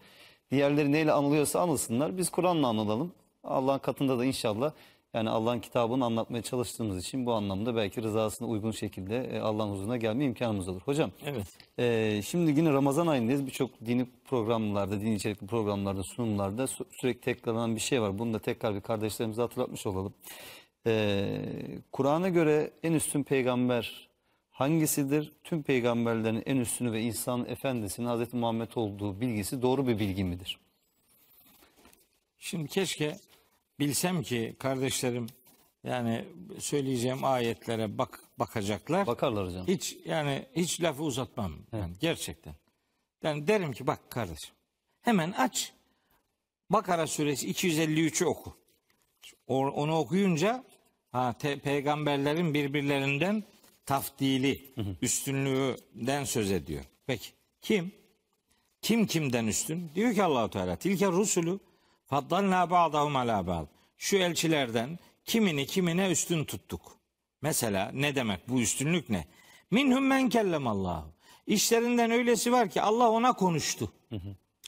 Diğerleri 0.52 0.92
neyle 0.92 1.12
anılıyorsa 1.12 1.60
anılsınlar. 1.60 2.18
Biz 2.18 2.30
Kur'an'la 2.30 2.68
anılalım. 2.68 3.12
Allah'ın 3.44 3.80
katında 3.80 4.20
da 4.20 4.26
inşallah 4.26 4.72
yani 5.14 5.30
Allah'ın 5.30 5.60
kitabını 5.60 6.06
anlatmaya 6.06 6.42
çalıştığımız 6.42 7.06
için 7.06 7.26
bu 7.26 7.34
anlamda 7.34 7.76
belki 7.76 8.04
rızasına 8.04 8.48
uygun 8.48 8.72
şekilde 8.72 9.24
e, 9.24 9.40
Allah'ın 9.40 9.72
huzuruna 9.72 9.98
gelme 9.98 10.26
imkanımız 10.26 10.68
olur. 10.68 10.82
Hocam 10.82 11.12
Evet. 11.26 11.48
ee, 11.80 12.22
şimdi 12.26 12.52
yine 12.52 12.74
Ramazan 12.74 13.08
ayındayız. 13.08 13.46
Birçok 13.46 13.86
dini 13.86 14.06
programlarda, 14.26 15.02
dini 15.02 15.16
içerikli 15.16 15.48
programlarda, 15.48 16.04
sunumlarda 16.04 16.64
sü- 16.64 16.86
sürekli 17.02 17.22
tekrarlanan 17.22 17.76
bir 17.76 17.82
şey 17.82 18.02
var. 18.02 18.20
Bunu 18.20 18.34
da 18.34 18.40
tekrar 18.40 18.76
bir 18.76 18.82
kardeşlerimize 18.82 19.42
hatırlatmış 19.42 19.86
olalım. 19.86 20.14
Ee, 20.88 21.42
Kur'an'a 21.92 22.30
göre 22.30 22.72
en 22.84 22.94
üstün 22.94 23.24
peygamber 23.24 24.09
hangisidir? 24.60 25.31
Tüm 25.44 25.64
peygamberlerin 25.64 26.44
en 26.45 26.57
üstünü 26.57 26.91
ve 26.91 27.02
insan 27.02 27.45
efendisinin 27.45 28.07
Hz. 28.07 28.34
Muhammed 28.34 28.69
olduğu 28.76 29.22
bilgisi 29.22 29.61
doğru 29.61 29.88
bir 29.88 29.99
bilgi 29.99 30.23
midir? 30.23 30.60
Şimdi 32.40 32.68
keşke 32.68 33.18
bilsem 33.80 34.22
ki 34.23 34.56
kardeşlerim 34.60 35.27
yani 35.84 36.26
söyleyeceğim 36.60 37.23
ayetlere 37.23 37.98
bak 37.98 38.19
bakacaklar. 38.40 39.07
Bakarlar 39.07 39.48
hocam. 39.48 39.68
Hiç 39.68 39.98
yani 40.06 40.45
hiç 40.56 40.81
lafı 40.81 41.03
uzatmam 41.03 41.53
yani 41.72 41.94
gerçekten. 41.99 42.56
Yani 43.23 43.48
derim 43.48 43.73
ki 43.73 43.88
bak 43.88 44.10
kardeşim 44.10 44.56
hemen 45.02 45.31
aç. 45.31 45.73
Bakara 46.69 47.07
suresi 47.07 47.52
253'ü 47.52 48.26
oku. 48.26 48.57
Onu 49.48 49.98
okuyunca 49.98 50.64
ha, 51.11 51.34
te- 51.34 51.60
peygamberlerin 51.60 52.53
birbirlerinden 52.53 53.44
tafdili, 53.90 54.74
üstünlüğünden 55.02 56.24
söz 56.24 56.52
ediyor. 56.52 56.84
Peki 57.07 57.30
kim? 57.61 57.91
Kim 58.82 59.06
kimden 59.06 59.48
üstün? 59.48 59.91
Diyor 59.95 60.14
ki 60.14 60.24
Allahu 60.24 60.49
Teala 60.49 60.76
tilke 60.76 61.07
rusulü 61.07 61.60
faddalna 62.06 62.70
ba'dahum 62.70 63.16
ala 63.16 63.48
ba'd. 63.48 63.68
Şu 63.98 64.18
elçilerden 64.18 64.99
kimini 65.26 65.66
kimine 65.66 66.11
üstün 66.11 66.45
tuttuk. 66.45 66.98
Mesela 67.41 67.91
ne 67.94 68.16
demek 68.16 68.49
bu 68.49 68.61
üstünlük 68.61 69.10
ne? 69.10 69.28
Minhum 69.72 70.07
men 70.07 70.30
kellemallahu. 70.30 71.06
İşlerinden 71.48 72.11
öylesi 72.11 72.52
var 72.52 72.70
ki 72.70 72.82
Allah 72.82 73.10
ona 73.10 73.34
konuştu. 73.34 73.94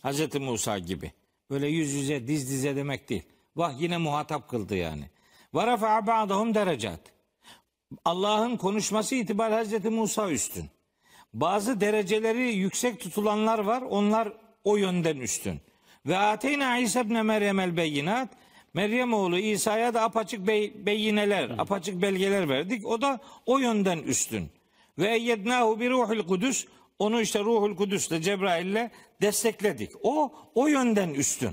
Hazreti 0.02 0.40
Musa 0.40 0.78
gibi. 0.80 1.12
Böyle 1.50 1.68
yüz 1.68 1.94
yüze 1.94 2.28
diz 2.28 2.50
dize 2.50 2.76
demek 2.76 3.10
değil. 3.10 3.24
Vah 3.56 3.82
yine 3.82 3.98
muhatap 3.98 4.50
kıldı 4.50 4.76
yani. 4.76 5.10
Ve 5.54 5.68
rafa'a 5.68 6.08
ba'dahum 6.08 6.54
derecat. 6.54 7.00
Allah'ın 8.06 8.58
konuşması 8.58 9.16
itibariyle 9.16 9.58
Hazreti 9.58 9.90
Musa 9.90 10.32
üstün. 10.32 10.66
Bazı 11.34 11.82
dereceleri 11.82 12.54
yüksek 12.54 13.00
tutulanlar 13.00 13.60
var. 13.60 13.82
Onlar 13.82 14.34
o 14.64 14.76
yönden 14.76 15.18
üstün. 15.18 15.62
Ve 16.06 16.18
ateyna 16.18 16.78
İsa 16.78 17.02
ibn 17.02 17.26
Meryem 17.26 17.60
el 17.60 17.78
beyinat. 17.78 18.30
Meryem 18.74 19.14
oğlu 19.14 19.38
İsa'ya 19.38 19.94
da 19.94 20.02
apaçık 20.02 20.48
bey, 20.48 20.74
beyineler, 20.86 21.50
apaçık 21.50 22.02
belgeler 22.02 22.50
verdik. 22.50 22.86
O 22.86 23.02
da 23.02 23.20
o 23.46 23.58
yönden 23.58 23.98
üstün. 24.00 24.50
Ve 24.98 25.16
eyyednahu 25.16 25.80
bir 25.80 25.90
ruhul 25.90 26.28
kudüs. 26.28 26.66
Onu 27.00 27.22
işte 27.22 27.40
ruhul 27.40 27.76
kudüsle 27.76 28.22
Cebrail'le 28.22 28.90
destekledik. 29.22 29.92
O 30.04 30.34
o 30.56 30.68
yönden 30.68 31.10
üstün. 31.10 31.52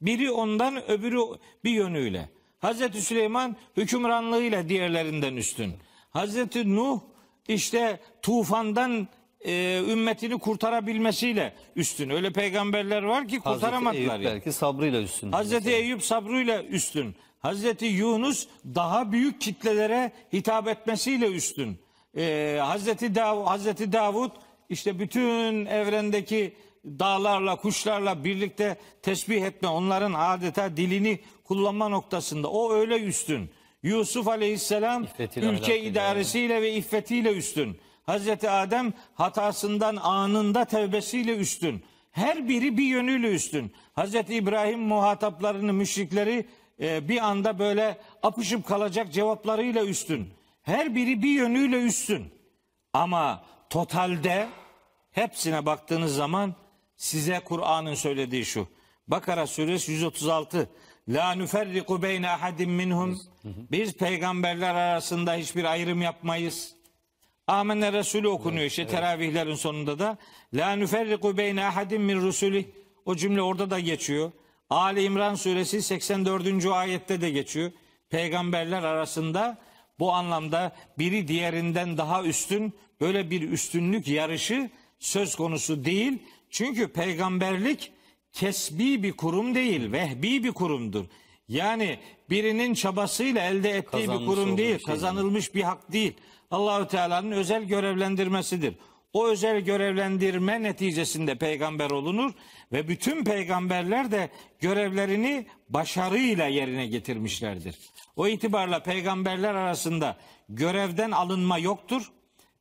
Biri 0.00 0.30
ondan 0.30 0.90
öbürü 0.90 1.20
bir 1.64 1.70
yönüyle. 1.70 2.28
Hazreti 2.60 3.02
Süleyman 3.02 3.56
hükümranlığıyla 3.76 4.68
diğerlerinden 4.68 5.36
üstün. 5.36 5.74
Hazreti 6.10 6.76
Nuh 6.76 7.00
işte 7.48 8.00
tufandan 8.22 9.08
e, 9.40 9.82
ümmetini 9.88 10.38
kurtarabilmesiyle 10.38 11.54
üstün. 11.76 12.10
Öyle 12.10 12.32
peygamberler 12.32 13.02
var 13.02 13.28
ki 13.28 13.38
Hazreti 13.38 13.60
kurtaramadılar. 13.60 13.94
Eyüp 13.98 14.10
yani. 14.10 14.24
belki 14.24 14.52
sabrıyla 14.52 15.00
üstün. 15.02 15.32
Hazreti 15.32 15.70
Eyüp 15.70 16.02
sabrıyla 16.02 16.62
üstün. 16.62 17.14
Hazreti 17.38 17.86
Yunus 17.86 18.46
daha 18.64 19.12
büyük 19.12 19.40
kitlelere 19.40 20.12
hitap 20.32 20.68
etmesiyle 20.68 21.26
üstün. 21.26 21.78
Ee, 22.16 22.58
Hazreti, 22.62 23.14
Dav 23.14 23.44
Hazreti 23.44 23.92
Davud 23.92 24.30
işte 24.68 24.98
bütün 24.98 25.66
evrendeki 25.66 26.54
dağlarla, 26.84 27.56
kuşlarla 27.56 28.24
birlikte 28.24 28.76
tesbih 29.02 29.42
etme, 29.42 29.68
onların 29.68 30.12
adeta 30.12 30.76
dilini 30.76 31.20
kullanma 31.44 31.88
noktasında 31.88 32.50
o 32.50 32.72
öyle 32.72 33.00
üstün. 33.00 33.50
Yusuf 33.82 34.28
Aleyhisselam 34.28 35.04
İffetiyle, 35.04 35.46
ülke 35.46 35.80
idaresiyle 35.80 36.62
ve 36.62 36.72
iffetiyle 36.72 37.32
üstün. 37.32 37.80
Hazreti 38.02 38.50
Adem 38.50 38.92
hatasından 39.14 39.96
anında 39.96 40.64
tevbesiyle 40.64 41.36
üstün. 41.36 41.84
Her 42.10 42.48
biri 42.48 42.78
bir 42.78 42.84
yönüyle 42.84 43.30
üstün. 43.34 43.72
Hazreti 43.92 44.34
İbrahim 44.34 44.80
muhataplarını, 44.80 45.72
müşrikleri 45.72 46.46
e, 46.80 47.08
bir 47.08 47.18
anda 47.18 47.58
böyle 47.58 47.98
apışıp 48.22 48.66
kalacak 48.66 49.12
cevaplarıyla 49.12 49.84
üstün. 49.84 50.28
Her 50.62 50.94
biri 50.94 51.22
bir 51.22 51.30
yönüyle 51.30 51.82
üstün. 51.82 52.32
Ama 52.92 53.44
totalde 53.70 54.48
hepsine 55.12 55.66
baktığınız 55.66 56.14
zaman 56.14 56.54
size 57.00 57.40
Kur'an'ın 57.44 57.94
söylediği 57.94 58.44
şu. 58.44 58.68
Bakara 59.08 59.46
suresi 59.46 59.92
136. 59.92 60.68
La 61.08 61.32
nüferriku 61.32 62.02
beyne 62.02 62.30
ahadim 62.30 62.70
minhum. 62.70 63.20
Biz 63.44 63.96
peygamberler 63.96 64.74
arasında 64.74 65.34
hiçbir 65.34 65.64
ayrım 65.64 66.02
yapmayız. 66.02 66.74
Amenna 67.46 67.92
Resulü 67.92 68.28
okunuyor 68.28 68.64
işte 68.64 68.86
teravihlerin 68.86 69.54
sonunda 69.54 69.98
da. 69.98 70.18
La 70.54 70.72
nüferriku 70.72 71.36
beyne 71.36 71.64
ahadim 71.64 72.02
min 72.02 72.20
rusulih. 72.20 72.64
O 73.04 73.16
cümle 73.16 73.42
orada 73.42 73.70
da 73.70 73.80
geçiyor. 73.80 74.32
Ali 74.70 75.02
İmran 75.02 75.34
suresi 75.34 75.82
84. 75.82 76.66
ayette 76.66 77.20
de 77.20 77.30
geçiyor. 77.30 77.72
Peygamberler 78.10 78.82
arasında 78.82 79.58
bu 79.98 80.12
anlamda 80.12 80.76
biri 80.98 81.28
diğerinden 81.28 81.98
daha 81.98 82.24
üstün 82.24 82.74
böyle 83.00 83.30
bir 83.30 83.50
üstünlük 83.50 84.08
yarışı 84.08 84.70
söz 84.98 85.34
konusu 85.34 85.84
değil. 85.84 86.18
Çünkü 86.50 86.88
peygamberlik 86.88 87.92
kesbi 88.32 89.02
bir 89.02 89.12
kurum 89.12 89.54
değil, 89.54 89.92
vehbi 89.92 90.44
bir 90.44 90.52
kurumdur. 90.52 91.04
Yani 91.48 91.98
birinin 92.30 92.74
çabasıyla 92.74 93.42
elde 93.42 93.70
ettiği 93.70 94.02
bir 94.02 94.06
Kazanmış 94.06 94.26
kurum 94.26 94.48
olduğu 94.48 94.58
değil, 94.58 94.74
bir 94.74 94.78
şey 94.78 94.86
kazanılmış 94.86 95.54
bir 95.54 95.62
hak 95.62 95.92
değil. 95.92 96.12
Allahü 96.50 96.88
Teala'nın 96.88 97.30
özel 97.30 97.64
görevlendirmesidir. 97.64 98.74
O 99.12 99.26
özel 99.26 99.60
görevlendirme 99.60 100.62
neticesinde 100.62 101.34
peygamber 101.34 101.90
olunur 101.90 102.32
ve 102.72 102.88
bütün 102.88 103.24
peygamberler 103.24 104.10
de 104.10 104.30
görevlerini 104.60 105.46
başarıyla 105.68 106.46
yerine 106.46 106.86
getirmişlerdir. 106.86 107.78
O 108.16 108.28
itibarla 108.28 108.82
peygamberler 108.82 109.54
arasında 109.54 110.16
görevden 110.48 111.10
alınma 111.10 111.58
yoktur. 111.58 112.12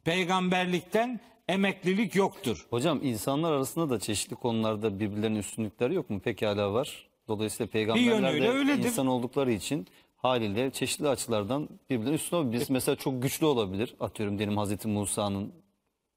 Peygamberlikten 0.04 1.20
emeklilik 1.54 2.16
yoktur. 2.16 2.66
Hocam 2.70 3.00
insanlar 3.04 3.52
arasında 3.52 3.90
da 3.90 4.00
çeşitli 4.00 4.36
konularda 4.36 5.00
birbirlerinin 5.00 5.40
üstünlükleri 5.40 5.94
yok 5.94 6.10
mu? 6.10 6.20
Pekala 6.20 6.74
var. 6.74 7.08
Dolayısıyla 7.28 7.70
peygamberler 7.72 8.42
de 8.42 8.50
öyledir. 8.50 8.84
insan 8.86 9.08
oldukları 9.08 9.52
için 9.52 9.88
haliyle 10.18 10.72
çeşitli 10.72 11.08
açılardan 11.08 11.70
birbirlerinin 11.90 12.16
üstüne 12.16 12.40
olabilir. 12.40 12.54
Birisi 12.54 12.74
mesela 12.74 12.96
çok 12.96 13.22
güçlü 13.22 13.46
olabilir. 13.46 13.96
Atıyorum 14.00 14.38
diyelim 14.38 14.58
Hazreti 14.58 14.88
Musa'nın 14.88 15.52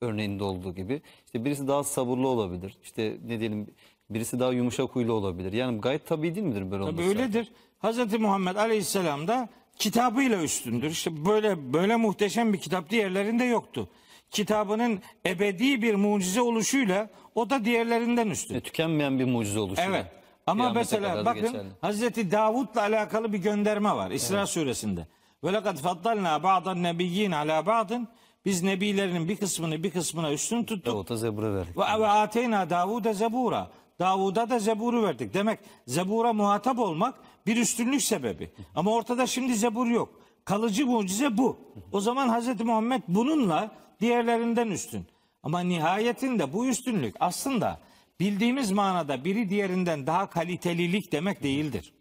örneğinde 0.00 0.44
olduğu 0.44 0.74
gibi. 0.74 1.02
İşte 1.26 1.44
birisi 1.44 1.68
daha 1.68 1.84
sabırlı 1.84 2.28
olabilir. 2.28 2.76
İşte 2.82 3.16
ne 3.26 3.40
diyelim 3.40 3.66
birisi 4.10 4.40
daha 4.40 4.52
yumuşak 4.52 4.90
huylu 4.90 5.12
olabilir. 5.12 5.52
Yani 5.52 5.80
gayet 5.80 6.06
tabii 6.06 6.34
değil 6.34 6.46
midir 6.46 6.70
böyle 6.70 6.84
Tabii 6.84 7.02
olması? 7.02 7.08
öyledir. 7.08 7.52
Hazreti 7.78 8.18
Muhammed 8.18 8.56
Aleyhisselam 8.56 9.28
da 9.28 9.48
kitabıyla 9.76 10.42
üstündür. 10.42 10.90
İşte 10.90 11.24
böyle 11.24 11.72
böyle 11.72 11.96
muhteşem 11.96 12.52
bir 12.52 12.58
kitap 12.58 12.90
diğerlerinde 12.90 13.44
yoktu. 13.44 13.88
Kitabının 14.32 15.00
ebedi 15.26 15.82
bir 15.82 15.94
mucize 15.94 16.40
oluşuyla 16.40 17.10
o 17.34 17.50
da 17.50 17.64
diğerlerinden 17.64 18.30
üstün. 18.30 18.54
E, 18.54 18.60
tükenmeyen 18.60 19.18
bir 19.18 19.24
mucize 19.24 19.60
oluşuyor. 19.60 19.88
Evet. 19.90 20.06
Ama 20.46 20.62
Kıyamete 20.62 20.80
mesela 20.80 21.08
kadar 21.08 21.20
da 21.20 21.24
bakın 21.24 21.42
geçerli. 21.42 21.68
Hazreti 21.80 22.30
Davud'la 22.30 22.80
alakalı 22.80 23.32
bir 23.32 23.38
gönderme 23.38 23.90
var 23.96 24.10
İsra 24.10 24.46
suresinde. 24.46 25.06
Ve 25.44 25.52
lekad 25.52 25.76
faddalna 25.76 26.42
ba'dan 26.42 26.82
nebiyyin 26.82 27.32
ala 27.32 27.66
ba'dın. 27.66 28.08
Biz 28.44 28.62
nebilerinin 28.62 29.28
bir 29.28 29.36
kısmını 29.36 29.82
bir 29.82 29.90
kısmına 29.90 30.32
üstün 30.32 30.64
tuttuk. 30.64 30.94
Davut'a 30.94 31.16
zebra 31.16 31.54
verdik. 31.54 31.76
Ve, 31.76 31.80
ve 31.80 32.06
ateyna 32.06 32.70
Davud'a 32.70 33.12
zebura. 33.12 33.70
Davud'a 33.98 34.50
da 34.50 34.58
zeburu 34.58 35.02
verdik. 35.02 35.34
Demek 35.34 35.58
zebura 35.86 36.32
muhatap 36.32 36.78
olmak 36.78 37.14
bir 37.46 37.56
üstünlük 37.56 38.02
sebebi. 38.02 38.50
Ama 38.74 38.92
ortada 38.92 39.26
şimdi 39.26 39.54
zebur 39.54 39.86
yok. 39.86 40.08
Kalıcı 40.44 40.86
mucize 40.86 41.38
bu. 41.38 41.56
O 41.92 42.00
zaman 42.00 42.28
Hazreti 42.28 42.64
Muhammed 42.64 43.02
bununla 43.08 43.70
diğerlerinden 44.02 44.70
üstün. 44.70 45.06
Ama 45.42 45.60
nihayetinde 45.60 46.52
bu 46.52 46.66
üstünlük 46.66 47.16
aslında 47.20 47.80
bildiğimiz 48.20 48.70
manada 48.70 49.24
biri 49.24 49.50
diğerinden 49.50 50.06
daha 50.06 50.30
kalitelilik 50.30 51.12
demek 51.12 51.42
değildir. 51.42 51.92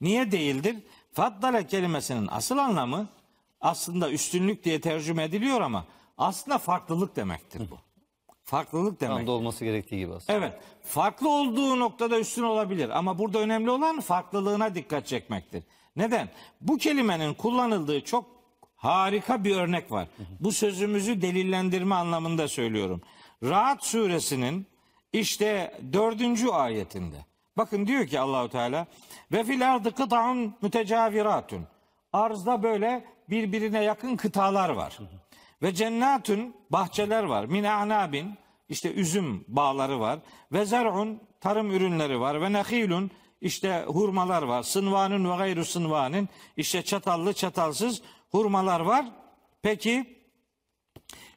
Niye 0.00 0.32
değildir? 0.32 0.76
Faddale 1.12 1.66
kelimesinin 1.66 2.28
asıl 2.30 2.58
anlamı 2.58 3.08
aslında 3.60 4.10
üstünlük 4.10 4.64
diye 4.64 4.80
tercüme 4.80 5.24
ediliyor 5.24 5.60
ama 5.60 5.86
aslında 6.18 6.58
farklılık 6.58 7.16
demektir 7.16 7.62
bu. 7.70 7.78
Farklılık 8.44 9.00
demek. 9.00 9.16
Tam 9.16 9.26
da 9.26 9.30
olması 9.30 9.64
gerektiği 9.64 9.98
gibi 9.98 10.14
aslında. 10.14 10.38
Evet. 10.38 10.60
Farklı 10.82 11.28
olduğu 11.28 11.78
noktada 11.78 12.18
üstün 12.18 12.42
olabilir 12.42 12.98
ama 12.98 13.18
burada 13.18 13.38
önemli 13.38 13.70
olan 13.70 14.00
farklılığına 14.00 14.74
dikkat 14.74 15.06
çekmektir. 15.06 15.64
Neden? 15.96 16.28
Bu 16.60 16.78
kelimenin 16.78 17.34
kullanıldığı 17.34 18.04
çok 18.04 18.41
harika 18.82 19.44
bir 19.44 19.56
örnek 19.56 19.92
var. 19.92 20.08
Bu 20.40 20.52
sözümüzü 20.52 21.22
delillendirme 21.22 21.94
anlamında 21.94 22.48
söylüyorum. 22.48 23.00
Rahat 23.42 23.84
suresinin 23.84 24.66
işte 25.12 25.80
dördüncü 25.92 26.48
ayetinde. 26.48 27.16
Bakın 27.56 27.86
diyor 27.86 28.06
ki 28.06 28.20
Allahu 28.20 28.48
Teala 28.48 28.86
ve 29.32 29.44
fil 29.44 29.72
ardı 29.72 29.94
kıtaun 29.94 30.54
mütecaviratun. 30.62 31.66
Arzda 32.12 32.62
böyle 32.62 33.04
birbirine 33.30 33.82
yakın 33.82 34.16
kıtalar 34.16 34.68
var. 34.68 34.98
Ve 35.62 35.74
cennatun 35.74 36.54
bahçeler 36.70 37.22
var. 37.22 37.44
Min 37.44 37.64
a'nabin 37.64 38.34
işte 38.68 38.92
üzüm 38.92 39.44
bağları 39.48 40.00
var. 40.00 40.18
Ve 40.52 40.64
zer'un 40.64 41.20
tarım 41.40 41.70
ürünleri 41.70 42.20
var. 42.20 42.40
Ve 42.40 42.52
nehilun 42.52 43.10
işte 43.40 43.84
hurmalar 43.86 44.42
var. 44.42 44.62
Sınvanın 44.62 45.30
ve 45.30 45.36
gayru 45.36 45.64
sınvanın 45.64 46.28
işte 46.56 46.82
çatallı 46.82 47.32
çatalsız 47.32 48.02
hurmalar 48.32 48.80
var. 48.80 49.06
Peki 49.62 50.18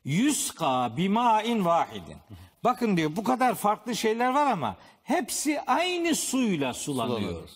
yüzka 0.03 0.97
bimain 0.97 1.65
vahidin. 1.65 2.17
Bakın 2.63 2.97
diyor 2.97 3.15
bu 3.15 3.23
kadar 3.23 3.55
farklı 3.55 3.95
şeyler 3.95 4.33
var 4.33 4.45
ama 4.45 4.75
hepsi 5.03 5.61
aynı 5.61 6.15
suyla 6.15 6.73
sulanıyor. 6.73 7.19
Sulanıyor. 7.19 7.49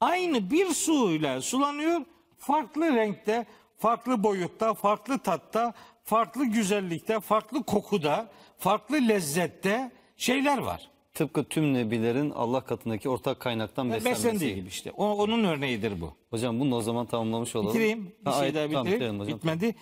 Aynı 0.00 0.50
bir 0.50 0.66
suyla 0.66 1.42
sulanıyor. 1.42 2.00
Farklı 2.38 2.94
renkte, 2.94 3.46
farklı 3.78 4.22
boyutta, 4.22 4.74
farklı 4.74 5.18
tatta, 5.18 5.74
farklı 6.04 6.44
güzellikte, 6.44 7.20
farklı 7.20 7.62
kokuda, 7.64 8.28
farklı 8.58 8.96
lezzette 9.08 9.92
şeyler 10.16 10.58
var. 10.58 10.89
Tıpkı 11.14 11.44
tüm 11.44 11.74
nebilerin 11.74 12.30
Allah 12.30 12.60
katındaki 12.60 13.08
ortak 13.08 13.40
kaynaktan 13.40 13.90
beslenmesi. 13.90 14.24
Beslendiği 14.24 14.54
gibi 14.54 14.68
işte. 14.68 14.92
O, 14.96 15.06
onun 15.06 15.44
örneğidir 15.44 16.00
bu. 16.00 16.14
Hocam 16.30 16.60
bunu 16.60 16.76
o 16.76 16.80
zaman 16.80 17.06
tamamlamış 17.06 17.56
olalım. 17.56 17.70
Bitireyim. 17.74 18.12
Bir 18.20 18.30
Ha, 18.30 18.32
şey 18.32 18.42
ayet- 18.42 18.54
daha 18.54 18.66
tamam, 18.68 18.86
bitireyim. 18.86 19.20
hocam. 19.20 19.36
Bitmedi. 19.38 19.74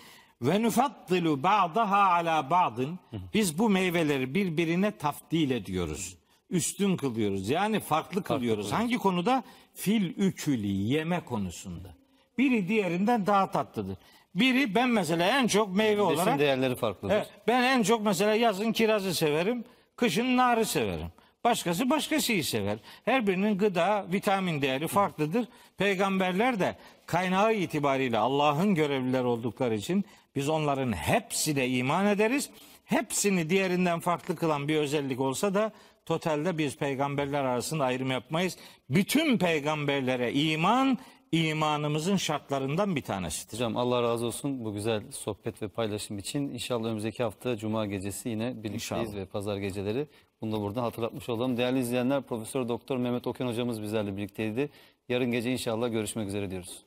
Ve 0.42 0.62
nufaddilu 0.62 1.42
ba'daha 1.42 2.12
ala 2.12 2.50
ba'dın. 2.50 2.98
Biz 3.34 3.58
bu 3.58 3.68
meyveleri 3.70 4.34
birbirine 4.34 4.90
tafdil 4.98 5.50
ediyoruz. 5.50 6.16
Üstün 6.50 6.96
kılıyoruz. 6.96 7.48
Yani 7.48 7.80
farklı 7.80 8.22
kılıyoruz. 8.22 8.72
Hangi 8.72 8.98
konuda? 8.98 9.42
Fil 9.74 10.02
ükülü 10.16 10.66
yeme 10.66 11.20
konusunda. 11.24 11.94
Biri 12.38 12.68
diğerinden 12.68 13.26
daha 13.26 13.50
tatlıdır. 13.50 13.96
Biri 14.34 14.74
ben 14.74 14.88
mesela 14.88 15.26
en 15.26 15.46
çok 15.46 15.76
meyve 15.76 16.00
Besin 16.02 16.14
olarak 16.14 16.38
değerleri 16.38 16.74
farklıdır. 16.76 17.14
Evet, 17.14 17.30
ben 17.46 17.62
en 17.62 17.82
çok 17.82 18.04
mesela 18.04 18.34
yazın 18.34 18.72
kirazı 18.72 19.14
severim, 19.14 19.64
kışın 19.96 20.36
narı 20.36 20.64
severim. 20.64 21.06
Başkası 21.44 21.90
başka 21.90 22.20
şeyi 22.20 22.44
sever. 22.44 22.78
Her 23.04 23.26
birinin 23.26 23.58
gıda, 23.58 24.06
vitamin 24.12 24.62
değeri 24.62 24.88
farklıdır. 24.88 25.48
Peygamberler 25.76 26.60
de 26.60 26.76
kaynağı 27.06 27.54
itibariyle 27.54 28.18
Allah'ın 28.18 28.74
görevliler 28.74 29.24
oldukları 29.24 29.74
için 29.74 30.04
biz 30.36 30.48
onların 30.48 30.92
hepsine 30.92 31.68
iman 31.68 32.06
ederiz. 32.06 32.50
Hepsini 32.84 33.50
diğerinden 33.50 34.00
farklı 34.00 34.36
kılan 34.36 34.68
bir 34.68 34.76
özellik 34.76 35.20
olsa 35.20 35.54
da 35.54 35.72
totalde 36.06 36.58
biz 36.58 36.76
peygamberler 36.76 37.44
arasında 37.44 37.84
ayrım 37.84 38.10
yapmayız. 38.10 38.56
Bütün 38.90 39.38
peygamberlere 39.38 40.32
iman 40.32 40.98
imanımızın 41.32 42.16
şartlarından 42.16 42.96
bir 42.96 43.02
tanesidir. 43.02 43.52
Hocam 43.52 43.76
Allah 43.76 44.02
razı 44.02 44.26
olsun 44.26 44.64
bu 44.64 44.72
güzel 44.72 45.02
sohbet 45.12 45.62
ve 45.62 45.68
paylaşım 45.68 46.18
için. 46.18 46.50
İnşallah 46.50 46.86
önümüzdeki 46.86 47.22
hafta 47.22 47.56
Cuma 47.56 47.86
gecesi 47.86 48.28
yine 48.28 48.48
birlikteyiz 48.50 48.74
İnşallah. 48.74 49.14
ve 49.14 49.26
pazar 49.26 49.56
geceleri. 49.56 50.06
Bunu 50.40 50.52
da 50.52 50.60
buradan 50.60 50.82
hatırlatmış 50.82 51.28
olalım. 51.28 51.56
Değerli 51.56 51.78
izleyenler 51.78 52.22
Profesör 52.22 52.68
Doktor 52.68 52.96
Mehmet 52.96 53.26
Okyan 53.26 53.48
hocamız 53.48 53.82
bizlerle 53.82 54.16
birlikteydi. 54.16 54.70
Yarın 55.08 55.32
gece 55.32 55.52
inşallah 55.52 55.90
görüşmek 55.90 56.28
üzere 56.28 56.50
diyoruz. 56.50 56.82